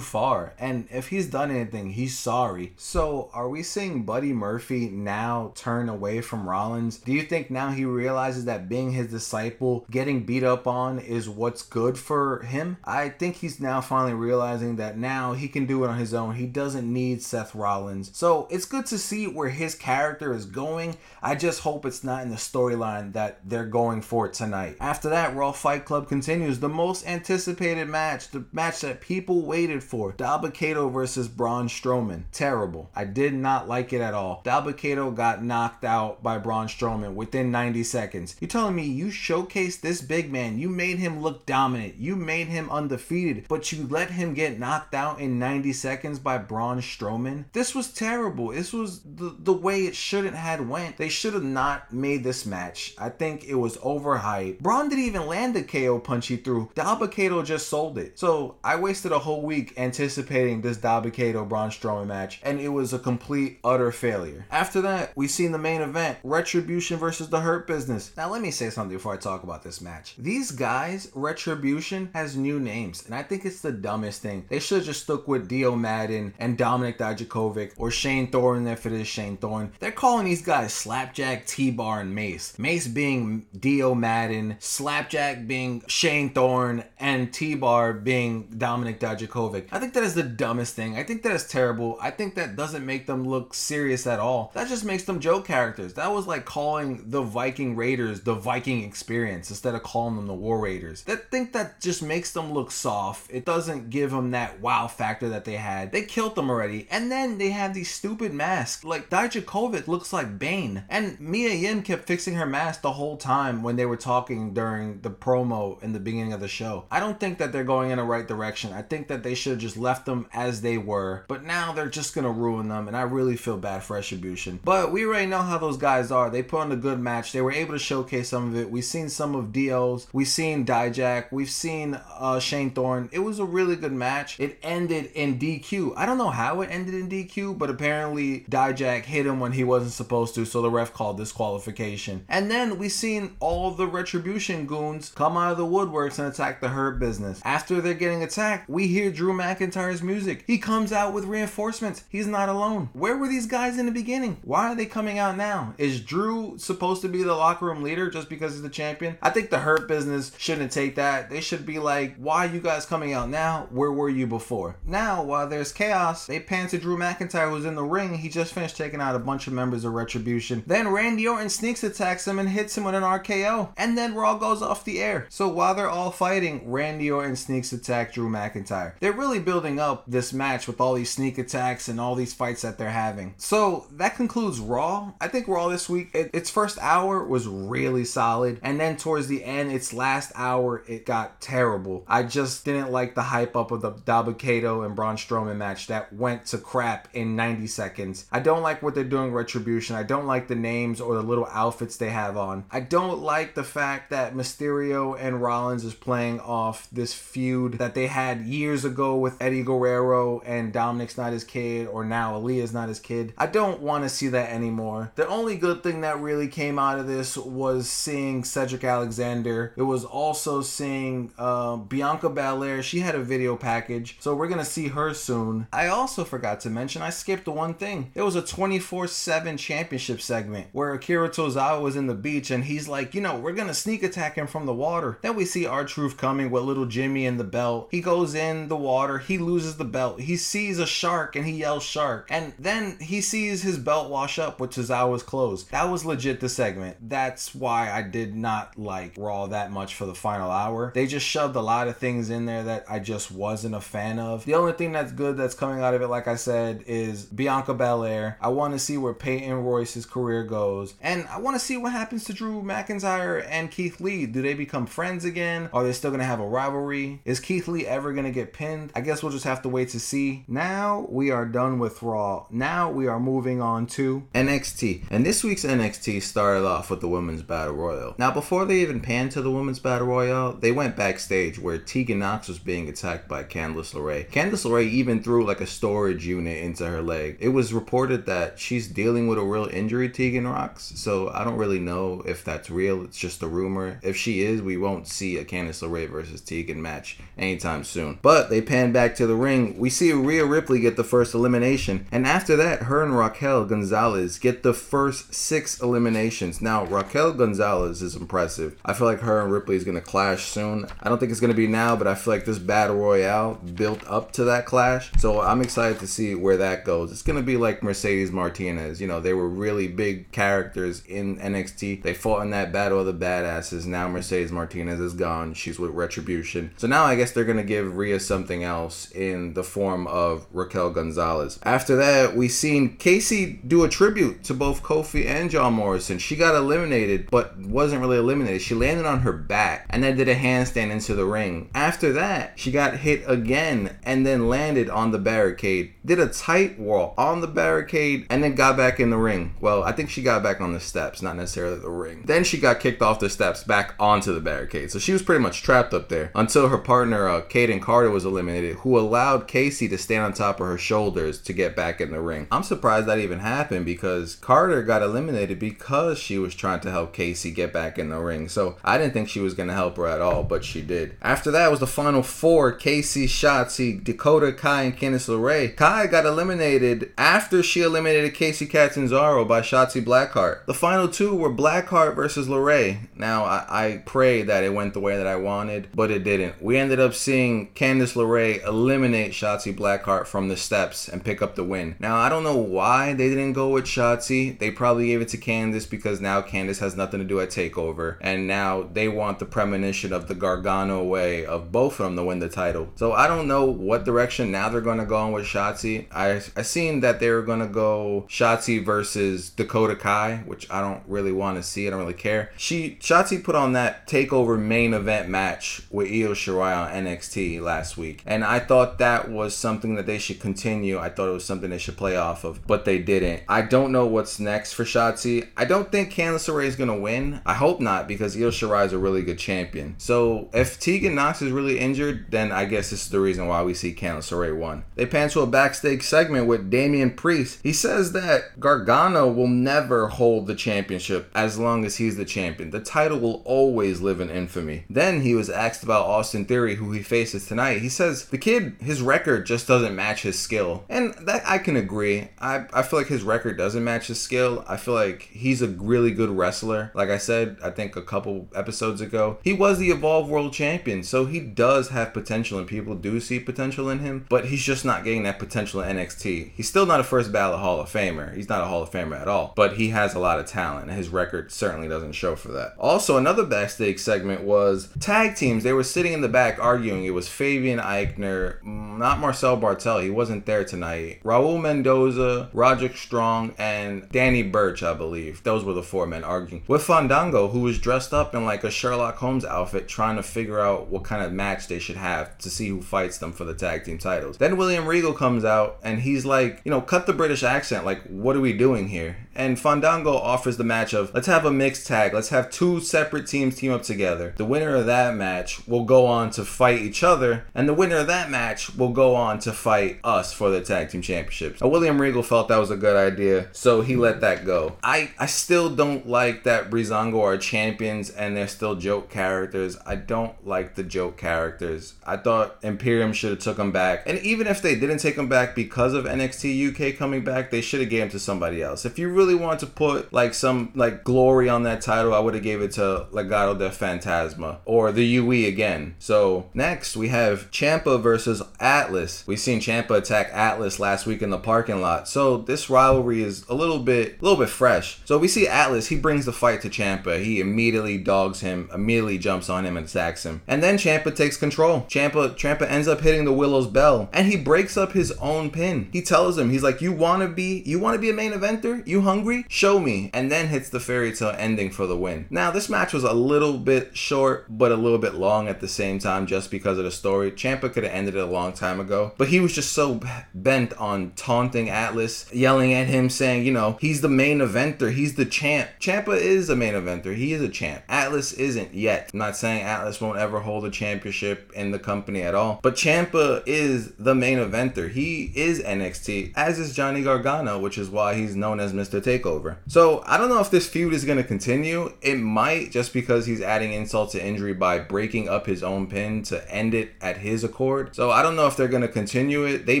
far. 0.00 0.54
And 0.58 0.86
if 0.90 1.08
he's 1.08 1.28
done 1.28 1.50
anything, 1.50 1.92
he's 1.92 2.18
sorry. 2.18 2.74
So 2.76 3.30
are 3.32 3.48
we 3.48 3.62
seeing 3.62 4.04
Buddy 4.04 4.32
Murphy 4.32 4.88
now 4.88 5.52
turn 5.54 5.88
away 5.88 6.20
from 6.20 6.48
Rollins? 6.48 6.98
Do 6.98 7.12
you 7.12 7.22
think 7.22 7.50
now 7.50 7.70
he 7.70 7.84
realizes 7.84 8.44
that 8.44 8.68
being 8.68 8.92
his 8.92 9.08
disciple, 9.08 9.86
getting 9.90 10.24
beat 10.24 10.44
up 10.44 10.66
on, 10.66 10.98
is 10.98 11.28
what's 11.28 11.62
good 11.62 11.98
for 11.98 12.40
him? 12.42 12.76
I 12.84 13.08
think 13.08 13.36
he's 13.36 13.60
now 13.60 13.80
finally 13.92 14.14
realizing 14.14 14.76
that 14.76 14.96
now 14.96 15.34
he 15.34 15.46
can 15.46 15.66
do 15.66 15.84
it 15.84 15.90
on 15.90 15.98
his 15.98 16.14
own. 16.14 16.34
He 16.34 16.46
doesn't 16.46 16.90
need 16.90 17.20
Seth 17.20 17.54
Rollins. 17.54 18.10
So 18.16 18.48
it's 18.50 18.64
good 18.64 18.86
to 18.86 18.96
see 18.96 19.26
where 19.26 19.50
his 19.50 19.74
character 19.74 20.32
is 20.32 20.46
going. 20.46 20.96
I 21.22 21.34
just 21.34 21.60
hope 21.60 21.84
it's 21.84 22.02
not 22.02 22.22
in 22.22 22.30
the 22.30 22.36
storyline 22.36 23.12
that 23.12 23.40
they're 23.44 23.66
going 23.66 24.00
for 24.00 24.28
tonight. 24.28 24.78
After 24.80 25.10
that, 25.10 25.36
Raw 25.36 25.52
Fight 25.52 25.84
Club 25.84 26.08
continues. 26.08 26.58
The 26.58 26.70
most 26.70 27.06
anticipated 27.06 27.86
match, 27.86 28.30
the 28.30 28.46
match 28.50 28.80
that 28.80 29.02
people 29.02 29.42
waited 29.42 29.84
for 29.84 30.14
Dabba-Kato 30.14 30.88
versus 30.88 31.28
Braun 31.28 31.68
Strowman. 31.68 32.22
Terrible. 32.32 32.88
I 32.96 33.04
did 33.04 33.34
not 33.34 33.68
like 33.68 33.92
it 33.92 34.00
at 34.00 34.14
all. 34.14 34.40
Dabba-Kato 34.42 35.10
got 35.10 35.44
knocked 35.44 35.84
out 35.84 36.22
by 36.22 36.38
Braun 36.38 36.66
Strowman 36.66 37.12
within 37.12 37.50
90 37.50 37.84
seconds. 37.84 38.36
You're 38.40 38.48
telling 38.48 38.74
me 38.74 38.86
you 38.86 39.08
showcased 39.08 39.82
this 39.82 40.00
big 40.00 40.32
man, 40.32 40.58
you 40.58 40.70
made 40.70 40.98
him 40.98 41.20
look 41.20 41.44
dominant, 41.44 41.96
you 41.96 42.16
made 42.16 42.46
him 42.46 42.70
undefeated, 42.70 43.44
but 43.48 43.70
you 43.70 43.81
let 43.88 44.10
him 44.10 44.34
get 44.34 44.58
knocked 44.58 44.94
out 44.94 45.20
in 45.20 45.38
90 45.38 45.72
seconds 45.72 46.18
by 46.18 46.38
Braun 46.38 46.80
Strowman? 46.80 47.44
This 47.52 47.74
was 47.74 47.92
terrible. 47.92 48.48
This 48.48 48.72
was 48.72 49.00
the, 49.00 49.34
the 49.38 49.52
way 49.52 49.86
it 49.86 49.96
shouldn't 49.96 50.36
have 50.36 50.68
went. 50.68 50.96
They 50.96 51.08
should 51.08 51.34
have 51.34 51.42
not 51.42 51.92
made 51.92 52.24
this 52.24 52.46
match. 52.46 52.94
I 52.98 53.08
think 53.08 53.44
it 53.44 53.54
was 53.54 53.76
overhyped. 53.78 54.60
Braun 54.60 54.88
didn't 54.88 55.04
even 55.04 55.26
land 55.26 55.54
the 55.54 55.62
KO 55.62 55.98
punch 55.98 56.28
he 56.28 56.36
threw. 56.36 56.70
Dabba-Kato 56.74 57.42
just 57.42 57.68
sold 57.68 57.98
it. 57.98 58.18
So 58.18 58.56
I 58.62 58.76
wasted 58.76 59.12
a 59.12 59.18
whole 59.18 59.42
week 59.42 59.74
anticipating 59.76 60.60
this 60.60 60.78
Dabba-Kato 60.78 61.44
Braun 61.44 61.70
Strowman 61.70 62.06
match, 62.06 62.40
and 62.42 62.60
it 62.60 62.68
was 62.68 62.92
a 62.92 62.98
complete 62.98 63.58
utter 63.64 63.92
failure. 63.92 64.46
After 64.50 64.80
that, 64.82 65.12
we 65.16 65.28
seen 65.28 65.52
the 65.52 65.58
main 65.58 65.80
event, 65.80 66.18
Retribution 66.22 66.98
versus 66.98 67.28
the 67.28 67.40
Hurt 67.40 67.66
Business. 67.66 68.12
Now 68.16 68.30
let 68.30 68.42
me 68.42 68.50
say 68.50 68.70
something 68.70 68.96
before 68.96 69.14
I 69.14 69.18
talk 69.18 69.42
about 69.42 69.62
this 69.62 69.80
match. 69.80 70.14
These 70.18 70.50
guys, 70.50 71.10
Retribution, 71.14 72.10
has 72.14 72.36
new 72.36 72.60
names, 72.60 73.04
and 73.06 73.14
I 73.14 73.22
think 73.22 73.44
it's 73.44 73.60
the 73.60 73.71
dumbest 73.72 74.22
thing. 74.22 74.44
They 74.48 74.58
should 74.58 74.78
have 74.78 74.86
just 74.86 75.04
stuck 75.04 75.28
with 75.28 75.48
Dio 75.48 75.74
Maddin 75.76 76.34
and 76.38 76.58
Dominic 76.58 76.98
Dijakovic 76.98 77.72
or 77.76 77.90
Shane 77.90 78.30
Thorne 78.30 78.66
if 78.66 78.86
it 78.86 78.92
is 78.92 79.06
Shane 79.06 79.36
Thorne. 79.36 79.72
They're 79.80 79.92
calling 79.92 80.24
these 80.24 80.42
guys 80.42 80.72
Slapjack, 80.72 81.46
T-Bar, 81.46 82.00
and 82.00 82.14
Mace. 82.14 82.58
Mace 82.58 82.88
being 82.88 83.46
Dio 83.58 83.94
Maddin, 83.94 84.56
Slapjack 84.58 85.46
being 85.46 85.82
Shane 85.86 86.30
Thorne, 86.30 86.84
and 86.98 87.32
T-Bar 87.32 87.94
being 87.94 88.48
Dominic 88.56 89.00
Dijakovic. 89.00 89.68
I 89.72 89.78
think 89.78 89.94
that 89.94 90.02
is 90.02 90.14
the 90.14 90.22
dumbest 90.22 90.74
thing. 90.74 90.96
I 90.96 91.02
think 91.02 91.22
that 91.22 91.32
is 91.32 91.48
terrible. 91.48 91.98
I 92.00 92.10
think 92.10 92.34
that 92.34 92.56
doesn't 92.56 92.84
make 92.84 93.06
them 93.06 93.26
look 93.26 93.54
serious 93.54 94.06
at 94.06 94.20
all. 94.20 94.50
That 94.54 94.68
just 94.68 94.84
makes 94.84 95.04
them 95.04 95.20
joke 95.20 95.46
characters. 95.46 95.94
That 95.94 96.12
was 96.12 96.26
like 96.26 96.44
calling 96.44 97.10
the 97.10 97.22
Viking 97.22 97.76
Raiders 97.76 98.20
the 98.20 98.34
Viking 98.34 98.82
experience 98.82 99.50
instead 99.50 99.74
of 99.74 99.82
calling 99.82 100.16
them 100.16 100.26
the 100.26 100.34
War 100.34 100.58
Raiders. 100.58 101.02
That 101.04 101.30
think 101.30 101.52
that 101.52 101.80
just 101.80 102.02
makes 102.02 102.32
them 102.32 102.52
look 102.52 102.70
soft. 102.70 103.30
It 103.32 103.44
doesn't 103.62 103.90
give 103.90 104.10
them 104.10 104.32
that 104.32 104.60
wow 104.60 104.88
factor 104.88 105.28
that 105.28 105.44
they 105.44 105.54
had. 105.54 105.92
They 105.92 106.02
killed 106.02 106.34
them 106.34 106.50
already. 106.50 106.88
And 106.90 107.12
then 107.12 107.38
they 107.38 107.50
have 107.50 107.74
these 107.74 107.90
stupid 107.90 108.34
masks. 108.34 108.82
Like 108.82 109.08
Dijakovic 109.08 109.86
looks 109.86 110.12
like 110.12 110.36
Bane. 110.36 110.82
And 110.88 111.20
Mia 111.20 111.54
Yim 111.54 111.82
kept 111.82 112.08
fixing 112.08 112.34
her 112.34 112.46
mask 112.46 112.82
the 112.82 112.92
whole 112.92 113.16
time 113.16 113.62
when 113.62 113.76
they 113.76 113.86
were 113.86 113.96
talking 113.96 114.52
during 114.52 115.00
the 115.02 115.10
promo 115.10 115.80
in 115.80 115.92
the 115.92 116.00
beginning 116.00 116.32
of 116.32 116.40
the 116.40 116.48
show. 116.48 116.86
I 116.90 116.98
don't 116.98 117.20
think 117.20 117.38
that 117.38 117.52
they're 117.52 117.62
going 117.62 117.92
in 117.92 117.98
the 117.98 118.04
right 118.04 118.26
direction. 118.26 118.72
I 118.72 118.82
think 118.82 119.06
that 119.08 119.22
they 119.22 119.36
should 119.36 119.52
have 119.52 119.60
just 119.60 119.76
left 119.76 120.06
them 120.06 120.26
as 120.32 120.60
they 120.60 120.76
were. 120.76 121.24
But 121.28 121.44
now 121.44 121.72
they're 121.72 121.88
just 121.88 122.16
gonna 122.16 122.32
ruin 122.32 122.68
them, 122.68 122.88
and 122.88 122.96
I 122.96 123.02
really 123.02 123.36
feel 123.36 123.58
bad 123.58 123.84
for 123.84 123.94
Retribution. 123.94 124.58
But 124.64 124.90
we 124.90 125.06
already 125.06 125.26
know 125.26 125.42
how 125.42 125.58
those 125.58 125.76
guys 125.76 126.10
are. 126.10 126.30
They 126.30 126.42
put 126.42 126.62
on 126.62 126.72
a 126.72 126.76
good 126.76 126.98
match. 126.98 127.30
They 127.30 127.40
were 127.40 127.52
able 127.52 127.74
to 127.74 127.78
showcase 127.78 128.30
some 128.30 128.48
of 128.48 128.56
it. 128.56 128.70
We've 128.70 128.84
seen 128.84 129.08
some 129.08 129.36
of 129.36 129.52
Dio's. 129.52 130.08
We've 130.12 130.26
seen 130.26 130.66
Dijak. 130.66 131.26
We've 131.30 131.48
seen 131.50 131.94
uh, 132.18 132.40
Shane 132.40 132.70
Thorne. 132.70 133.08
It 133.12 133.20
was 133.20 133.38
a 133.38 133.44
really 133.52 133.76
good 133.76 133.92
match. 133.92 134.40
It 134.40 134.58
ended 134.62 135.10
in 135.14 135.38
DQ. 135.38 135.94
I 135.96 136.06
don't 136.06 136.18
know 136.18 136.30
how 136.30 136.60
it 136.62 136.70
ended 136.70 136.94
in 136.94 137.08
DQ, 137.08 137.58
but 137.58 137.70
apparently 137.70 138.40
Dijak 138.50 139.04
hit 139.04 139.26
him 139.26 139.40
when 139.40 139.52
he 139.52 139.64
wasn't 139.64 139.92
supposed 139.92 140.34
to, 140.34 140.44
so 140.44 140.62
the 140.62 140.70
ref 140.70 140.92
called 140.92 141.18
disqualification. 141.18 142.24
And 142.28 142.50
then 142.50 142.78
we 142.78 142.88
seen 142.88 143.36
all 143.40 143.70
the 143.70 143.86
Retribution 143.86 144.66
goons 144.66 145.10
come 145.14 145.36
out 145.36 145.52
of 145.52 145.58
the 145.58 145.66
woodworks 145.66 146.18
and 146.18 146.28
attack 146.28 146.60
the 146.60 146.68
Hurt 146.68 146.98
Business. 146.98 147.40
After 147.44 147.80
they're 147.80 147.94
getting 147.94 148.22
attacked, 148.22 148.68
we 148.68 148.86
hear 148.86 149.10
Drew 149.10 149.32
McIntyre's 149.32 150.02
music. 150.02 150.44
He 150.46 150.58
comes 150.58 150.92
out 150.92 151.12
with 151.12 151.24
reinforcements. 151.24 152.04
He's 152.08 152.26
not 152.26 152.48
alone. 152.48 152.88
Where 152.92 153.16
were 153.16 153.28
these 153.28 153.46
guys 153.46 153.78
in 153.78 153.86
the 153.86 153.92
beginning? 153.92 154.38
Why 154.42 154.68
are 154.68 154.74
they 154.74 154.86
coming 154.86 155.18
out 155.18 155.36
now? 155.36 155.74
Is 155.78 156.00
Drew 156.00 156.56
supposed 156.58 157.02
to 157.02 157.08
be 157.08 157.22
the 157.22 157.34
locker 157.34 157.66
room 157.66 157.82
leader 157.82 158.10
just 158.10 158.28
because 158.28 158.52
he's 158.52 158.62
the 158.62 158.68
champion? 158.68 159.18
I 159.22 159.30
think 159.30 159.50
the 159.50 159.58
Hurt 159.58 159.88
Business 159.88 160.32
shouldn't 160.38 160.72
take 160.72 160.96
that. 160.96 161.30
They 161.30 161.40
should 161.40 161.66
be 161.66 161.78
like, 161.78 162.16
why 162.16 162.46
you 162.46 162.60
guys 162.60 162.86
coming 162.86 163.12
out 163.12 163.28
now? 163.28 163.41
Now, 163.42 163.66
where 163.70 163.90
were 163.90 164.08
you 164.08 164.28
before? 164.28 164.76
Now, 164.86 165.24
while 165.24 165.48
there's 165.48 165.72
chaos, 165.72 166.28
they 166.28 166.38
pan 166.38 166.68
to 166.68 166.78
Drew 166.78 166.96
McIntyre 166.96 167.50
who's 167.50 167.64
in 167.64 167.74
the 167.74 167.82
ring. 167.82 168.14
He 168.14 168.28
just 168.28 168.52
finished 168.54 168.76
taking 168.76 169.00
out 169.00 169.16
a 169.16 169.18
bunch 169.18 169.48
of 169.48 169.52
members 169.52 169.84
of 169.84 169.94
Retribution. 169.94 170.62
Then 170.64 170.86
Randy 170.86 171.26
Orton 171.26 171.48
sneaks 171.48 171.82
attacks 171.82 172.28
him 172.28 172.38
and 172.38 172.48
hits 172.48 172.78
him 172.78 172.84
with 172.84 172.94
an 172.94 173.02
RKO. 173.02 173.72
And 173.76 173.98
then 173.98 174.14
Raw 174.14 174.38
goes 174.38 174.62
off 174.62 174.84
the 174.84 175.02
air. 175.02 175.26
So 175.28 175.48
while 175.48 175.74
they're 175.74 175.90
all 175.90 176.12
fighting, 176.12 176.70
Randy 176.70 177.10
Orton 177.10 177.34
sneaks 177.34 177.72
attack 177.72 178.12
Drew 178.12 178.28
McIntyre. 178.28 178.92
They're 179.00 179.10
really 179.10 179.40
building 179.40 179.80
up 179.80 180.04
this 180.06 180.32
match 180.32 180.68
with 180.68 180.80
all 180.80 180.94
these 180.94 181.10
sneak 181.10 181.36
attacks 181.36 181.88
and 181.88 181.98
all 181.98 182.14
these 182.14 182.32
fights 182.32 182.62
that 182.62 182.78
they're 182.78 182.90
having. 182.90 183.34
So 183.38 183.88
that 183.90 184.14
concludes 184.14 184.60
Raw. 184.60 185.14
I 185.20 185.26
think 185.26 185.48
Raw 185.48 185.68
this 185.68 185.88
week, 185.88 186.10
it, 186.14 186.30
its 186.32 186.48
first 186.48 186.78
hour 186.80 187.24
was 187.24 187.48
really 187.48 188.04
solid. 188.04 188.60
And 188.62 188.78
then 188.78 188.96
towards 188.96 189.26
the 189.26 189.42
end, 189.42 189.72
its 189.72 189.92
last 189.92 190.30
hour, 190.36 190.84
it 190.86 191.04
got 191.04 191.40
terrible. 191.40 192.04
I 192.06 192.22
just 192.22 192.64
didn't 192.64 192.92
like 192.92 193.16
the 193.16 193.31
hype 193.32 193.56
up 193.56 193.70
of 193.70 193.80
the 193.80 193.92
Dabba-Kato 193.92 194.82
and 194.82 194.94
Braun 194.94 195.16
Strowman 195.16 195.56
match 195.56 195.86
that 195.86 196.12
went 196.12 196.44
to 196.46 196.58
crap 196.58 197.08
in 197.14 197.34
90 197.34 197.66
seconds. 197.66 198.26
I 198.30 198.40
don't 198.40 198.60
like 198.60 198.82
what 198.82 198.94
they're 198.94 199.04
doing 199.04 199.32
Retribution. 199.32 199.96
I 199.96 200.02
don't 200.02 200.26
like 200.26 200.48
the 200.48 200.54
names 200.54 201.00
or 201.00 201.14
the 201.14 201.22
little 201.22 201.46
outfits 201.46 201.96
they 201.96 202.10
have 202.10 202.36
on. 202.36 202.66
I 202.70 202.80
don't 202.80 203.20
like 203.20 203.54
the 203.54 203.64
fact 203.64 204.10
that 204.10 204.34
Mysterio 204.34 205.18
and 205.18 205.40
Rollins 205.40 205.82
is 205.82 205.94
playing 205.94 206.40
off 206.40 206.88
this 206.92 207.14
feud 207.14 207.78
that 207.78 207.94
they 207.94 208.06
had 208.06 208.42
years 208.42 208.84
ago 208.84 209.16
with 209.16 209.40
Eddie 209.40 209.62
Guerrero 209.62 210.40
and 210.40 210.70
Dominic's 210.70 211.16
not 211.16 211.32
his 211.32 211.42
kid 211.42 211.86
or 211.86 212.04
now 212.04 212.38
Aaliyah's 212.38 212.74
not 212.74 212.90
his 212.90 213.00
kid. 213.00 213.32
I 213.38 213.46
don't 213.46 213.80
want 213.80 214.04
to 214.04 214.10
see 214.10 214.28
that 214.28 214.50
anymore. 214.50 215.10
The 215.14 215.26
only 215.26 215.56
good 215.56 215.82
thing 215.82 216.02
that 216.02 216.20
really 216.20 216.48
came 216.48 216.78
out 216.78 216.98
of 216.98 217.06
this 217.06 217.38
was 217.38 217.88
seeing 217.88 218.44
Cedric 218.44 218.84
Alexander. 218.84 219.72
It 219.78 219.84
was 219.84 220.04
also 220.04 220.60
seeing 220.60 221.32
uh, 221.38 221.76
Bianca 221.76 222.28
Belair. 222.28 222.82
She 222.82 223.00
had 223.00 223.14
a 223.14 223.21
video 223.22 223.56
package, 223.56 224.16
so 224.20 224.34
we're 224.34 224.48
gonna 224.48 224.64
see 224.64 224.88
her 224.88 225.14
soon. 225.14 225.66
I 225.72 225.88
also 225.88 226.24
forgot 226.24 226.60
to 226.60 226.70
mention 226.70 227.02
I 227.02 227.10
skipped 227.10 227.48
one 227.48 227.74
thing. 227.74 228.10
It 228.14 228.22
was 228.22 228.36
a 228.36 228.42
24/7 228.42 229.56
championship 229.58 230.20
segment 230.20 230.68
where 230.72 230.92
Akira 230.92 231.28
Tozawa 231.28 231.80
was 231.80 231.96
in 231.96 232.06
the 232.06 232.14
beach 232.14 232.50
and 232.50 232.64
he's 232.64 232.88
like, 232.88 233.14
you 233.14 233.20
know, 233.20 233.36
we're 233.36 233.52
gonna 233.52 233.74
sneak 233.74 234.02
attack 234.02 234.36
him 234.36 234.46
from 234.46 234.66
the 234.66 234.74
water. 234.74 235.18
Then 235.22 235.36
we 235.36 235.44
see 235.44 235.66
R-Truth 235.66 236.16
coming 236.16 236.50
with 236.50 236.62
little 236.62 236.86
Jimmy 236.86 237.26
and 237.26 237.38
the 237.38 237.44
belt. 237.44 237.88
He 237.90 238.00
goes 238.00 238.34
in 238.34 238.68
the 238.68 238.76
water. 238.76 239.18
He 239.18 239.38
loses 239.38 239.76
the 239.76 239.84
belt. 239.84 240.20
He 240.20 240.36
sees 240.36 240.78
a 240.78 240.86
shark 240.86 241.36
and 241.36 241.46
he 241.46 241.52
yells 241.52 241.82
shark. 241.82 242.26
And 242.30 242.52
then 242.58 242.98
he 243.00 243.20
sees 243.20 243.62
his 243.62 243.78
belt 243.78 244.10
wash 244.10 244.38
up 244.38 244.60
with 244.60 244.70
Tozawa's 244.70 245.22
clothes. 245.22 245.64
That 245.66 245.90
was 245.90 246.04
legit 246.04 246.40
the 246.40 246.48
segment. 246.48 246.96
That's 247.08 247.54
why 247.54 247.90
I 247.90 248.02
did 248.02 248.34
not 248.34 248.78
like 248.78 249.14
Raw 249.16 249.46
that 249.46 249.70
much 249.70 249.94
for 249.94 250.06
the 250.06 250.14
final 250.14 250.50
hour. 250.50 250.92
They 250.94 251.06
just 251.06 251.26
shoved 251.26 251.56
a 251.56 251.60
lot 251.60 251.88
of 251.88 251.96
things 251.96 252.30
in 252.30 252.46
there 252.46 252.62
that 252.64 252.84
I 252.88 252.98
just 253.02 253.30
wasn't 253.30 253.74
a 253.74 253.80
fan 253.80 254.18
of. 254.18 254.44
The 254.44 254.54
only 254.54 254.72
thing 254.72 254.92
that's 254.92 255.12
good 255.12 255.36
that's 255.36 255.54
coming 255.54 255.82
out 255.82 255.94
of 255.94 256.02
it, 256.02 256.08
like 256.08 256.28
I 256.28 256.36
said, 256.36 256.84
is 256.86 257.24
Bianca 257.24 257.74
Belair. 257.74 258.38
I 258.40 258.48
want 258.48 258.72
to 258.74 258.78
see 258.78 258.96
where 258.96 259.14
Peyton 259.14 259.64
Royce's 259.64 260.06
career 260.06 260.44
goes. 260.44 260.94
And 261.00 261.26
I 261.28 261.38
want 261.38 261.54
to 261.54 261.64
see 261.64 261.76
what 261.76 261.92
happens 261.92 262.24
to 262.24 262.32
Drew 262.32 262.62
McIntyre 262.62 263.46
and 263.48 263.70
Keith 263.70 264.00
Lee. 264.00 264.26
Do 264.26 264.42
they 264.42 264.54
become 264.54 264.86
friends 264.86 265.24
again? 265.24 265.68
Are 265.72 265.84
they 265.84 265.92
still 265.92 266.12
to 266.12 266.22
have 266.22 266.40
a 266.40 266.46
rivalry? 266.46 267.20
Is 267.24 267.40
Keith 267.40 267.68
Lee 267.68 267.86
ever 267.86 268.12
to 268.14 268.30
get 268.30 268.52
pinned? 268.52 268.92
I 268.94 269.00
guess 269.00 269.22
we'll 269.22 269.32
just 269.32 269.44
have 269.44 269.62
to 269.62 269.68
wait 269.68 269.88
to 269.90 270.00
see. 270.00 270.44
Now 270.46 271.06
we 271.08 271.30
are 271.30 271.46
done 271.46 271.78
with 271.78 272.02
Raw. 272.02 272.46
Now 272.50 272.90
we 272.90 273.06
are 273.06 273.20
moving 273.20 273.60
on 273.60 273.86
to 273.88 274.24
NXT. 274.34 275.04
And 275.10 275.24
this 275.24 275.42
week's 275.42 275.64
NXT 275.64 276.22
started 276.22 276.64
off 276.64 276.90
with 276.90 277.00
the 277.00 277.08
Women's 277.08 277.42
Battle 277.42 277.74
Royal. 277.74 278.14
Now, 278.18 278.30
before 278.30 278.64
they 278.64 278.80
even 278.80 279.00
panned 279.00 279.32
to 279.32 279.42
the 279.42 279.50
Women's 279.50 279.78
Battle 279.78 280.06
Royal, 280.06 280.52
they 280.52 280.72
went 280.72 280.96
backstage 280.96 281.58
where 281.58 281.78
Tegan 281.78 282.20
Nox 282.20 282.48
was 282.48 282.58
being 282.58 282.88
attacked 282.92 283.28
by 283.28 283.42
Candice 283.42 283.94
LeRae. 283.94 284.28
Candice 284.28 284.66
LeRae 284.66 284.88
even 284.88 285.22
threw 285.22 285.44
like 285.44 285.60
a 285.60 285.66
storage 285.66 286.26
unit 286.26 286.62
into 286.62 286.86
her 286.86 287.02
leg. 287.02 287.38
It 287.40 287.48
was 287.48 287.72
reported 287.72 288.26
that 288.26 288.58
she's 288.58 288.86
dealing 288.86 289.26
with 289.26 289.38
a 289.38 289.42
real 289.42 289.66
injury, 289.66 290.08
Tegan 290.08 290.44
Nox. 290.44 290.92
So 290.96 291.30
I 291.30 291.44
don't 291.44 291.56
really 291.56 291.80
know 291.80 292.22
if 292.26 292.44
that's 292.44 292.70
real. 292.70 293.02
It's 293.04 293.18
just 293.18 293.42
a 293.42 293.48
rumor. 293.48 293.98
If 294.02 294.16
she 294.16 294.42
is, 294.42 294.60
we 294.60 294.76
won't 294.76 295.08
see 295.08 295.38
a 295.38 295.44
Candice 295.44 295.82
LeRae 295.82 296.10
versus 296.10 296.40
Tegan 296.40 296.82
match 296.82 297.18
anytime 297.38 297.84
soon. 297.84 298.18
But 298.20 298.50
they 298.50 298.60
pan 298.60 298.92
back 298.92 299.14
to 299.16 299.26
the 299.26 299.36
ring. 299.36 299.78
We 299.78 299.90
see 299.90 300.12
Rhea 300.12 300.44
Ripley 300.44 300.80
get 300.80 300.96
the 300.96 301.04
first 301.04 301.34
elimination, 301.34 302.06
and 302.12 302.26
after 302.26 302.56
that, 302.56 302.82
her 302.82 303.02
and 303.02 303.16
Raquel 303.16 303.64
Gonzalez 303.64 304.38
get 304.38 304.62
the 304.62 304.74
first 304.74 305.34
six 305.34 305.80
eliminations. 305.80 306.60
Now 306.60 306.84
Raquel 306.84 307.32
Gonzalez 307.32 308.02
is 308.02 308.16
impressive. 308.16 308.78
I 308.84 308.92
feel 308.92 309.06
like 309.06 309.20
her 309.20 309.40
and 309.40 309.52
Ripley 309.52 309.76
is 309.76 309.84
gonna 309.84 310.00
clash 310.00 310.44
soon. 310.44 310.86
I 311.00 311.08
don't 311.08 311.18
think 311.18 311.30
it's 311.30 311.40
gonna 311.40 311.54
be 311.54 311.66
now, 311.66 311.96
but 311.96 312.06
I 312.06 312.14
feel 312.14 312.34
like 312.34 312.44
this 312.44 312.58
battle 312.58 312.81
royale 312.90 313.54
built 313.54 314.02
up 314.06 314.32
to 314.32 314.44
that 314.44 314.66
clash. 314.66 315.10
So 315.18 315.40
I'm 315.40 315.60
excited 315.60 316.00
to 316.00 316.06
see 316.06 316.34
where 316.34 316.56
that 316.56 316.84
goes. 316.84 317.12
It's 317.12 317.22
gonna 317.22 317.42
be 317.42 317.56
like 317.56 317.82
Mercedes 317.82 318.32
Martinez. 318.32 319.00
You 319.00 319.06
know, 319.06 319.20
they 319.20 319.34
were 319.34 319.48
really 319.48 319.88
big 319.88 320.32
characters 320.32 321.04
in 321.06 321.38
NXT. 321.38 322.02
They 322.02 322.14
fought 322.14 322.42
in 322.42 322.50
that 322.50 322.72
battle 322.72 323.00
of 323.00 323.06
the 323.06 323.14
badasses. 323.14 323.86
Now 323.86 324.08
Mercedes 324.08 324.52
Martinez 324.52 325.00
is 325.00 325.14
gone. 325.14 325.54
She's 325.54 325.78
with 325.78 325.90
Retribution. 325.92 326.72
So 326.76 326.86
now 326.86 327.04
I 327.04 327.14
guess 327.14 327.32
they're 327.32 327.44
gonna 327.44 327.62
give 327.62 327.96
Rhea 327.96 328.20
something 328.20 328.64
else 328.64 329.10
in 329.12 329.54
the 329.54 329.62
form 329.62 330.06
of 330.06 330.46
Raquel 330.52 330.90
Gonzalez. 330.90 331.58
After 331.62 331.96
that, 331.96 332.36
we 332.36 332.48
seen 332.48 332.96
Kacy 332.96 333.60
do 333.66 333.84
a 333.84 333.88
tribute 333.88 334.44
to 334.44 334.54
both 334.54 334.82
Kofi 334.82 335.26
and 335.26 335.50
John 335.50 335.74
Morrison. 335.74 336.18
She 336.18 336.36
got 336.36 336.54
eliminated, 336.54 337.28
but 337.30 337.56
wasn't 337.58 338.00
really 338.00 338.18
eliminated. 338.18 338.62
She 338.62 338.74
landed 338.74 339.06
on 339.06 339.20
her 339.20 339.32
back 339.32 339.86
and 339.90 340.02
then 340.02 340.16
did 340.16 340.28
a 340.28 340.34
handstand 340.34 340.90
into 340.90 341.14
the 341.14 341.24
ring. 341.24 341.70
After 341.74 342.12
that, 342.14 342.58
she 342.58 342.71
got 342.72 342.96
hit 342.96 343.22
again 343.26 343.98
and 344.02 344.26
then 344.26 344.48
landed 344.48 344.90
on 344.90 345.12
the 345.12 345.18
barricade. 345.18 345.92
Did 346.04 346.18
a 346.18 346.26
tight 346.26 346.78
wall 346.78 347.14
on 347.16 347.40
the 347.40 347.46
barricade 347.46 348.26
and 348.28 348.42
then 348.42 348.54
got 348.54 348.76
back 348.76 348.98
in 348.98 349.10
the 349.10 349.16
ring. 349.16 349.54
Well, 349.60 349.84
I 349.84 349.92
think 349.92 350.10
she 350.10 350.22
got 350.22 350.42
back 350.42 350.60
on 350.60 350.72
the 350.72 350.80
steps, 350.80 351.22
not 351.22 351.36
necessarily 351.36 351.78
the 351.78 351.90
ring. 351.90 352.22
Then 352.24 352.44
she 352.44 352.58
got 352.58 352.80
kicked 352.80 353.02
off 353.02 353.20
the 353.20 353.30
steps 353.30 353.62
back 353.62 353.94
onto 354.00 354.32
the 354.32 354.40
barricade. 354.40 354.90
So 354.90 354.98
she 354.98 355.12
was 355.12 355.22
pretty 355.22 355.42
much 355.42 355.62
trapped 355.62 355.94
up 355.94 356.08
there 356.08 356.32
until 356.34 356.68
her 356.68 356.78
partner, 356.78 357.28
uh, 357.28 357.42
Kayden 357.42 357.80
Carter, 357.80 358.10
was 358.10 358.24
eliminated, 358.24 358.76
who 358.76 358.98
allowed 358.98 359.46
Kacy 359.46 359.88
to 359.90 359.98
stand 359.98 360.24
on 360.24 360.32
top 360.32 360.60
of 360.60 360.66
her 360.66 360.78
shoulders 360.78 361.40
to 361.42 361.52
get 361.52 361.76
back 361.76 362.00
in 362.00 362.10
the 362.10 362.20
ring. 362.20 362.48
I'm 362.50 362.62
surprised 362.62 363.06
that 363.06 363.18
even 363.18 363.40
happened 363.40 363.84
because 363.84 364.36
Carter 364.36 364.82
got 364.82 365.02
eliminated 365.02 365.58
because 365.58 366.18
she 366.18 366.38
was 366.38 366.54
trying 366.54 366.80
to 366.80 366.90
help 366.90 367.14
Kacy 367.14 367.54
get 367.54 367.72
back 367.72 367.98
in 367.98 368.08
the 368.08 368.18
ring. 368.18 368.48
So 368.48 368.76
I 368.82 368.98
didn't 368.98 369.12
think 369.12 369.28
she 369.28 369.40
was 369.40 369.54
going 369.54 369.68
to 369.68 369.74
help 369.74 369.96
her 369.96 370.06
at 370.06 370.20
all, 370.20 370.42
but 370.42 370.64
she 370.64 370.80
did. 370.80 371.16
After 371.22 371.50
that 371.50 371.70
was 371.70 371.80
the 371.80 371.86
final 371.86 372.22
four 372.22 372.61
Kacy, 372.70 373.24
Shotzi, 373.24 374.04
Dakota 374.04 374.52
Kai, 374.52 374.82
and 374.82 374.96
Candice 374.96 375.28
LeRae. 375.28 375.74
Kai 375.74 376.06
got 376.06 376.26
eliminated 376.26 377.10
after 377.16 377.62
she 377.62 377.80
eliminated 377.80 378.34
Kacy 378.34 378.70
Catanzaro 378.70 379.46
by 379.46 379.62
Shotzi 379.62 380.04
Blackheart. 380.04 380.66
The 380.66 380.74
final 380.74 381.08
two 381.08 381.34
were 381.34 381.50
Blackheart 381.50 382.14
versus 382.14 382.46
LeRae. 382.46 383.08
Now, 383.16 383.44
I, 383.44 383.64
I 383.68 384.02
pray 384.04 384.42
that 384.42 384.64
it 384.64 384.74
went 384.74 384.92
the 384.92 385.00
way 385.00 385.16
that 385.16 385.26
I 385.26 385.36
wanted, 385.36 385.88
but 385.94 386.10
it 386.10 386.24
didn't. 386.24 386.62
We 386.62 386.76
ended 386.76 387.00
up 387.00 387.14
seeing 387.14 387.72
Candice 387.72 388.14
LeRae 388.14 388.64
eliminate 388.66 389.32
Shotzi 389.32 389.74
Blackheart 389.74 390.26
from 390.26 390.48
the 390.48 390.56
steps 390.56 391.08
and 391.08 391.24
pick 391.24 391.40
up 391.40 391.54
the 391.54 391.64
win. 391.64 391.96
Now, 391.98 392.16
I 392.16 392.28
don't 392.28 392.44
know 392.44 392.56
why 392.56 393.14
they 393.14 393.28
didn't 393.30 393.54
go 393.54 393.70
with 393.70 393.84
Shotzi. 393.84 394.58
They 394.58 394.70
probably 394.70 395.06
gave 395.06 395.22
it 395.22 395.28
to 395.28 395.38
Candice 395.38 395.88
because 395.88 396.20
now 396.20 396.42
Candice 396.42 396.80
has 396.80 396.96
nothing 396.96 397.20
to 397.20 397.24
do 397.24 397.40
at 397.40 397.50
TakeOver, 397.50 398.18
and 398.20 398.46
now 398.46 398.82
they 398.82 399.08
want 399.08 399.38
the 399.38 399.46
premonition 399.46 400.12
of 400.12 400.28
the 400.28 400.34
Gargano 400.34 401.02
way 401.04 401.46
of 401.46 401.72
both 401.72 402.00
of 402.00 402.06
them 402.06 402.16
to 402.16 402.24
win 402.24 402.40
the 402.40 402.48
title. 402.52 402.88
So 402.96 403.12
I 403.12 403.26
don't 403.26 403.48
know 403.48 403.64
what 403.64 404.04
direction 404.04 404.50
now 404.50 404.68
they're 404.68 404.80
going 404.80 404.98
to 404.98 405.04
go 405.04 405.16
on 405.16 405.32
with 405.32 405.44
Shotzi. 405.44 406.06
I 406.12 406.42
I 406.56 406.62
seen 406.62 407.00
that 407.00 407.20
they 407.20 407.30
were 407.30 407.42
going 407.42 407.60
to 407.60 407.66
go 407.66 408.26
Shotzi 408.28 408.84
versus 408.84 409.50
Dakota 409.50 409.96
Kai, 409.96 410.42
which 410.46 410.70
I 410.70 410.80
don't 410.80 411.02
really 411.06 411.32
want 411.32 411.56
to 411.56 411.62
see. 411.62 411.86
I 411.86 411.90
don't 411.90 412.00
really 412.00 412.12
care. 412.14 412.50
She 412.56 412.98
Shotzi 413.00 413.42
put 413.42 413.54
on 413.54 413.72
that 413.72 414.06
TakeOver 414.06 414.58
main 414.58 414.94
event 414.94 415.28
match 415.28 415.82
with 415.90 416.08
Io 416.08 416.32
Shirai 416.32 416.76
on 416.76 417.04
NXT 417.04 417.60
last 417.60 417.96
week, 417.96 418.22
and 418.26 418.44
I 418.44 418.58
thought 418.58 418.98
that 418.98 419.30
was 419.30 419.54
something 419.54 419.94
that 419.94 420.06
they 420.06 420.18
should 420.18 420.40
continue. 420.40 420.98
I 420.98 421.08
thought 421.08 421.28
it 421.28 421.32
was 421.32 421.44
something 421.44 421.70
they 421.70 421.78
should 421.78 421.96
play 421.96 422.16
off 422.16 422.44
of, 422.44 422.66
but 422.66 422.84
they 422.84 422.98
didn't. 422.98 423.42
I 423.48 423.62
don't 423.62 423.92
know 423.92 424.06
what's 424.06 424.38
next 424.38 424.72
for 424.72 424.84
Shotzi. 424.84 425.48
I 425.56 425.64
don't 425.64 425.90
think 425.90 426.12
Candice 426.12 426.48
LeRae 426.48 426.66
is 426.66 426.76
gonna 426.76 426.98
win. 426.98 427.40
I 427.46 427.54
hope 427.54 427.80
not 427.80 428.08
because 428.08 428.36
Io 428.36 428.50
Shirai 428.50 428.86
is 428.86 428.92
a 428.92 428.98
really 428.98 429.22
good 429.22 429.38
champion. 429.38 429.94
So 429.98 430.48
if 430.52 430.78
Tegan 430.80 431.14
Nox 431.14 431.42
is 431.42 431.52
really 431.52 431.78
injured, 431.78 432.26
then 432.30 432.41
I 432.50 432.64
guess 432.64 432.90
this 432.90 433.04
is 433.04 433.10
the 433.10 433.20
reason 433.20 433.46
why 433.46 433.62
we 433.62 433.74
see 433.74 433.94
Candice 433.94 434.32
LeRae 434.32 434.56
won. 434.56 434.84
They 434.94 435.06
pan 435.06 435.28
to 435.30 435.40
a 435.40 435.46
backstage 435.46 436.02
segment 436.02 436.46
with 436.46 436.70
Damian 436.70 437.10
Priest. 437.10 437.60
He 437.62 437.72
says 437.72 438.12
that 438.12 438.58
Gargano 438.58 439.30
will 439.30 439.48
never 439.48 440.08
hold 440.08 440.46
the 440.46 440.54
championship 440.54 441.30
as 441.34 441.58
long 441.58 441.84
as 441.84 441.96
he's 441.96 442.16
the 442.16 442.24
champion. 442.24 442.70
The 442.70 442.80
title 442.80 443.18
will 443.18 443.42
always 443.44 444.00
live 444.00 444.20
in 444.20 444.30
infamy. 444.30 444.84
Then 444.88 445.20
he 445.20 445.34
was 445.34 445.50
asked 445.50 445.82
about 445.82 446.06
Austin 446.06 446.46
Theory, 446.46 446.76
who 446.76 446.92
he 446.92 447.02
faces 447.02 447.46
tonight. 447.46 447.82
He 447.82 447.88
says 447.88 448.26
the 448.26 448.38
kid, 448.38 448.76
his 448.80 449.02
record 449.02 449.46
just 449.46 449.68
doesn't 449.68 449.94
match 449.94 450.22
his 450.22 450.38
skill. 450.38 450.84
And 450.88 451.14
that 451.26 451.42
I 451.46 451.58
can 451.58 451.76
agree. 451.76 452.28
I, 452.38 452.64
I 452.72 452.82
feel 452.82 452.98
like 452.98 453.08
his 453.08 453.22
record 453.22 453.58
doesn't 453.58 453.84
match 453.84 454.06
his 454.06 454.20
skill. 454.20 454.64
I 454.66 454.76
feel 454.76 454.94
like 454.94 455.22
he's 455.32 455.62
a 455.62 455.68
really 455.68 456.10
good 456.10 456.30
wrestler. 456.30 456.90
Like 456.94 457.10
I 457.10 457.18
said, 457.18 457.58
I 457.62 457.70
think 457.70 457.96
a 457.96 458.02
couple 458.02 458.48
episodes 458.54 459.00
ago, 459.00 459.38
he 459.42 459.52
was 459.52 459.78
the 459.78 459.90
Evolve 459.90 460.28
World 460.28 460.52
Champion. 460.52 461.02
So 461.02 461.26
he 461.26 461.40
does 461.40 461.90
have 461.90 462.12
potential 462.12 462.31
and 462.32 462.66
people 462.66 462.94
do 462.94 463.20
see 463.20 463.38
potential 463.38 463.90
in 463.90 463.98
him, 463.98 464.26
but 464.28 464.46
he's 464.46 464.62
just 464.62 464.84
not 464.84 465.04
getting 465.04 465.22
that 465.24 465.38
potential 465.38 465.80
in 465.82 465.96
NXT. 465.96 466.52
He's 466.54 466.68
still 466.68 466.86
not 466.86 467.00
a 467.00 467.04
first 467.04 467.32
ballot 467.32 467.60
Hall 467.60 467.80
of 467.80 467.90
Famer. 467.90 468.34
He's 468.34 468.48
not 468.48 468.62
a 468.62 468.66
Hall 468.66 468.82
of 468.82 468.90
Famer 468.90 469.20
at 469.20 469.28
all, 469.28 469.52
but 469.54 469.74
he 469.74 469.90
has 469.90 470.14
a 470.14 470.18
lot 470.18 470.38
of 470.38 470.46
talent 470.46 470.88
and 470.88 470.96
his 470.96 471.08
record 471.08 471.52
certainly 471.52 471.88
doesn't 471.88 472.12
show 472.12 472.34
for 472.36 472.48
that. 472.52 472.74
Also, 472.78 473.16
another 473.16 473.44
backstage 473.44 473.98
segment 473.98 474.42
was 474.42 474.88
tag 475.00 475.36
teams. 475.36 475.62
They 475.62 475.72
were 475.72 475.82
sitting 475.82 476.12
in 476.12 476.20
the 476.20 476.28
back 476.28 476.58
arguing. 476.58 477.04
It 477.04 477.10
was 477.14 477.28
Fabian 477.28 477.78
Aichner, 477.78 478.60
mm, 478.62 478.98
not 478.98 479.20
Marcel 479.20 479.58
Barthel. 479.58 480.02
He 480.02 480.10
wasn't 480.10 480.46
there 480.46 480.64
tonight. 480.64 481.20
Raul 481.24 481.60
Mendoza, 481.60 482.50
Roderick 482.52 482.96
Strong, 482.96 483.54
and 483.58 484.08
Danny 484.10 484.42
Burch, 484.42 484.82
I 484.82 484.94
believe. 484.94 485.42
Those 485.42 485.64
were 485.64 485.72
the 485.72 485.82
four 485.82 486.06
men 486.06 486.24
arguing. 486.24 486.64
With 486.66 486.82
Fandango, 486.82 487.48
who 487.48 487.60
was 487.60 487.78
dressed 487.78 488.12
up 488.12 488.34
in 488.34 488.44
like 488.44 488.64
a 488.64 488.70
Sherlock 488.70 489.16
Holmes 489.16 489.44
outfit, 489.44 489.88
trying 489.88 490.16
to 490.16 490.22
figure 490.22 490.60
out 490.60 490.88
what 490.88 491.04
kind 491.04 491.22
of 491.22 491.32
match 491.32 491.68
they 491.68 491.78
should 491.78 491.96
have 491.96 492.21
to 492.38 492.50
see 492.50 492.68
who 492.68 492.82
fights 492.82 493.18
them 493.18 493.32
for 493.32 493.44
the 493.44 493.54
tag 493.54 493.84
team 493.84 493.98
titles. 493.98 494.38
Then 494.38 494.56
William 494.56 494.86
Regal 494.86 495.12
comes 495.12 495.44
out 495.44 495.78
and 495.82 496.00
he's 496.00 496.24
like, 496.24 496.60
you 496.64 496.70
know, 496.70 496.80
cut 496.80 497.06
the 497.06 497.12
British 497.12 497.42
accent. 497.42 497.84
Like, 497.84 498.02
what 498.04 498.36
are 498.36 498.40
we 498.40 498.52
doing 498.52 498.88
here? 498.88 499.16
And 499.34 499.58
Fandango 499.58 500.14
offers 500.14 500.56
the 500.56 500.64
match 500.64 500.92
of 500.92 501.12
let's 501.14 501.26
have 501.26 501.44
a 501.44 501.50
mixed 501.50 501.86
tag. 501.86 502.12
Let's 502.12 502.28
have 502.28 502.50
two 502.50 502.80
separate 502.80 503.26
teams 503.26 503.56
team 503.56 503.72
up 503.72 503.82
together. 503.82 504.34
The 504.36 504.44
winner 504.44 504.74
of 504.74 504.86
that 504.86 505.14
match 505.14 505.66
will 505.66 505.84
go 505.84 506.06
on 506.06 506.30
to 506.32 506.44
fight 506.44 506.80
each 506.80 507.02
other, 507.02 507.44
and 507.54 507.68
the 507.68 507.74
winner 507.74 507.96
of 507.96 508.06
that 508.08 508.30
match 508.30 508.74
will 508.76 508.90
go 508.90 509.14
on 509.14 509.38
to 509.40 509.52
fight 509.52 509.98
us 510.04 510.32
for 510.32 510.50
the 510.50 510.60
tag 510.60 510.90
team 510.90 511.02
championships. 511.02 511.60
Now, 511.60 511.68
William 511.68 512.00
Regal 512.00 512.22
felt 512.22 512.48
that 512.48 512.58
was 512.58 512.70
a 512.70 512.76
good 512.76 512.96
idea, 512.96 513.48
so 513.52 513.80
he 513.80 513.96
let 513.96 514.20
that 514.20 514.44
go. 514.44 514.76
I 514.82 515.12
I 515.18 515.26
still 515.26 515.70
don't 515.70 516.08
like 516.08 516.44
that 516.44 516.70
Breezango 516.70 517.22
are 517.22 517.38
champions 517.38 518.10
and 518.10 518.36
they're 518.36 518.48
still 518.48 518.74
joke 518.74 519.10
characters. 519.10 519.76
I 519.86 519.96
don't 519.96 520.46
like 520.46 520.74
the 520.74 520.82
joke 520.82 521.16
characters. 521.16 521.94
I 522.04 522.16
thought 522.16 522.58
Imperium 522.62 523.12
should 523.12 523.30
have 523.30 523.38
took 523.38 523.56
them 523.56 523.72
back, 523.72 524.02
and 524.06 524.18
even 524.18 524.46
if 524.46 524.60
they 524.60 524.74
didn't 524.74 524.98
take 524.98 525.16
them 525.16 525.28
back 525.28 525.54
because 525.54 525.94
of 525.94 526.04
NXT 526.04 526.92
UK 526.92 526.98
coming 526.98 527.24
back, 527.24 527.50
they 527.50 527.60
should 527.60 527.80
have 527.80 527.90
gave 527.90 528.00
them 528.02 528.10
to 528.10 528.18
somebody 528.18 528.62
else. 528.62 528.84
If 528.84 528.98
you 528.98 529.08
really 529.08 529.21
want 529.30 529.60
to 529.60 529.66
put 529.66 530.12
like 530.12 530.34
some 530.34 530.72
like 530.74 531.04
glory 531.04 531.48
on 531.48 531.62
that 531.64 531.80
title, 531.80 532.14
I 532.14 532.18
would 532.18 532.34
have 532.34 532.42
gave 532.42 532.60
it 532.60 532.72
to 532.72 533.06
Legado 533.12 533.58
del 533.58 533.70
Fantasma 533.70 534.58
or 534.64 534.92
the 534.92 535.04
UE 535.04 535.46
again. 535.46 535.94
So 535.98 536.50
next 536.54 536.96
we 536.96 537.08
have 537.08 537.50
Ciampa 537.50 538.00
versus 538.00 538.42
Atlas. 538.60 539.24
We've 539.26 539.38
seen 539.38 539.60
Ciampa 539.60 539.96
attack 539.98 540.30
Atlas 540.32 540.78
last 540.78 541.06
week 541.06 541.22
in 541.22 541.30
the 541.30 541.38
parking 541.38 541.80
lot. 541.80 542.08
So 542.08 542.38
this 542.38 542.68
rivalry 542.68 543.22
is 543.22 543.46
a 543.48 543.54
little 543.54 543.78
bit 543.78 544.18
a 544.20 544.24
little 544.24 544.38
bit 544.38 544.48
fresh. 544.48 545.00
So 545.04 545.18
we 545.18 545.28
see 545.28 545.46
Atlas, 545.46 545.88
he 545.88 545.96
brings 545.96 546.26
the 546.26 546.32
fight 546.32 546.60
to 546.62 546.70
Ciampa. 546.70 547.22
He 547.22 547.40
immediately 547.40 547.98
dogs 547.98 548.40
him, 548.40 548.68
immediately 548.72 549.18
jumps 549.18 549.48
on 549.48 549.64
him 549.64 549.76
and 549.76 549.86
attacks 549.86 550.24
him. 550.24 550.42
And 550.46 550.62
then 550.62 550.76
Ciampa 550.76 551.14
takes 551.14 551.36
control. 551.36 551.82
Ciampa 551.82 552.34
Ciampa 552.36 552.70
ends 552.70 552.88
up 552.88 553.00
hitting 553.00 553.24
the 553.24 553.32
Willow's 553.32 553.66
bell 553.66 554.08
and 554.12 554.26
he 554.26 554.36
breaks 554.36 554.76
up 554.76 554.92
his 554.92 555.12
own 555.12 555.50
pin. 555.50 555.88
He 555.92 556.02
tells 556.02 556.38
him, 556.38 556.50
he's 556.50 556.62
like, 556.62 556.80
You 556.80 556.92
wanna 556.92 557.28
be 557.28 557.62
you 557.64 557.78
wanna 557.78 557.98
be 557.98 558.10
a 558.10 558.14
main 558.14 558.32
eventer? 558.32 558.86
You 558.86 559.02
hungry? 559.12 559.44
Show 559.48 559.78
me. 559.78 560.10
And 560.14 560.32
then 560.32 560.48
hits 560.48 560.70
the 560.70 560.80
fairy 560.80 561.12
tale 561.12 561.34
ending 561.36 561.70
for 561.70 561.86
the 561.86 561.96
win. 561.96 562.26
Now 562.30 562.50
this 562.50 562.70
match 562.70 562.94
was 562.94 563.04
a 563.04 563.12
little 563.12 563.58
bit 563.58 563.94
short, 563.94 564.46
but 564.48 564.72
a 564.72 564.76
little 564.76 564.98
bit 564.98 565.14
long 565.14 565.48
at 565.48 565.60
the 565.60 565.68
same 565.68 565.98
time 565.98 566.26
just 566.26 566.50
because 566.50 566.78
of 566.78 566.84
the 566.84 566.90
story. 566.90 567.30
Ciampa 567.30 567.70
could 567.70 567.84
have 567.84 567.92
ended 567.92 568.14
it 568.14 568.20
a 568.20 568.26
long 568.26 568.54
time 568.54 568.80
ago. 568.80 569.12
But 569.18 569.28
he 569.28 569.38
was 569.38 569.52
just 569.54 569.72
so 569.72 570.00
bent 570.32 570.72
on 570.78 571.10
taunting 571.10 571.68
Atlas, 571.68 572.32
yelling 572.32 572.72
at 572.72 572.86
him, 572.86 573.10
saying, 573.10 573.44
you 573.44 573.52
know, 573.52 573.76
he's 573.82 574.00
the 574.00 574.08
main 574.08 574.38
eventer, 574.38 574.90
he's 574.90 575.16
the 575.16 575.26
champ. 575.26 575.68
Ciampa 575.78 576.16
is 576.16 576.48
a 576.48 576.56
main 576.56 576.72
eventer, 576.72 577.14
he 577.14 577.34
is 577.34 577.42
a 577.42 577.50
champ. 577.50 577.82
Atlas 577.90 578.32
isn't 578.32 578.72
yet. 578.72 579.10
I'm 579.12 579.18
not 579.18 579.36
saying 579.36 579.62
Atlas 579.62 580.00
won't 580.00 580.18
ever 580.18 580.40
hold 580.40 580.64
a 580.64 580.70
championship 580.70 581.52
in 581.54 581.70
the 581.70 581.78
company 581.78 582.22
at 582.22 582.34
all. 582.34 582.60
But 582.62 582.76
Ciampa 582.76 583.42
is 583.44 583.92
the 583.96 584.14
main 584.14 584.38
eventer. 584.38 584.90
He 584.90 585.32
is 585.34 585.60
NXT, 585.60 586.32
as 586.34 586.58
is 586.58 586.74
Johnny 586.74 587.02
Gargano, 587.02 587.58
which 587.58 587.76
is 587.76 587.90
why 587.90 588.14
he's 588.14 588.34
known 588.34 588.58
as 588.58 588.72
Mr. 588.72 589.01
Takeover. 589.02 589.56
So 589.66 590.02
I 590.06 590.16
don't 590.16 590.28
know 590.28 590.40
if 590.40 590.50
this 590.50 590.68
feud 590.68 590.94
is 590.94 591.04
going 591.04 591.18
to 591.18 591.24
continue. 591.24 591.92
It 592.02 592.16
might 592.16 592.70
just 592.70 592.92
because 592.92 593.26
he's 593.26 593.40
adding 593.40 593.72
insult 593.72 594.12
to 594.12 594.24
injury 594.24 594.54
by 594.54 594.78
breaking 594.78 595.28
up 595.28 595.46
his 595.46 595.62
own 595.62 595.86
pin 595.86 596.22
to 596.24 596.50
end 596.50 596.74
it 596.74 596.92
at 597.00 597.18
his 597.18 597.44
accord. 597.44 597.94
So 597.94 598.10
I 598.10 598.22
don't 598.22 598.36
know 598.36 598.46
if 598.46 598.56
they're 598.56 598.68
going 598.68 598.82
to 598.82 598.88
continue 598.88 599.44
it. 599.44 599.66
They 599.66 599.80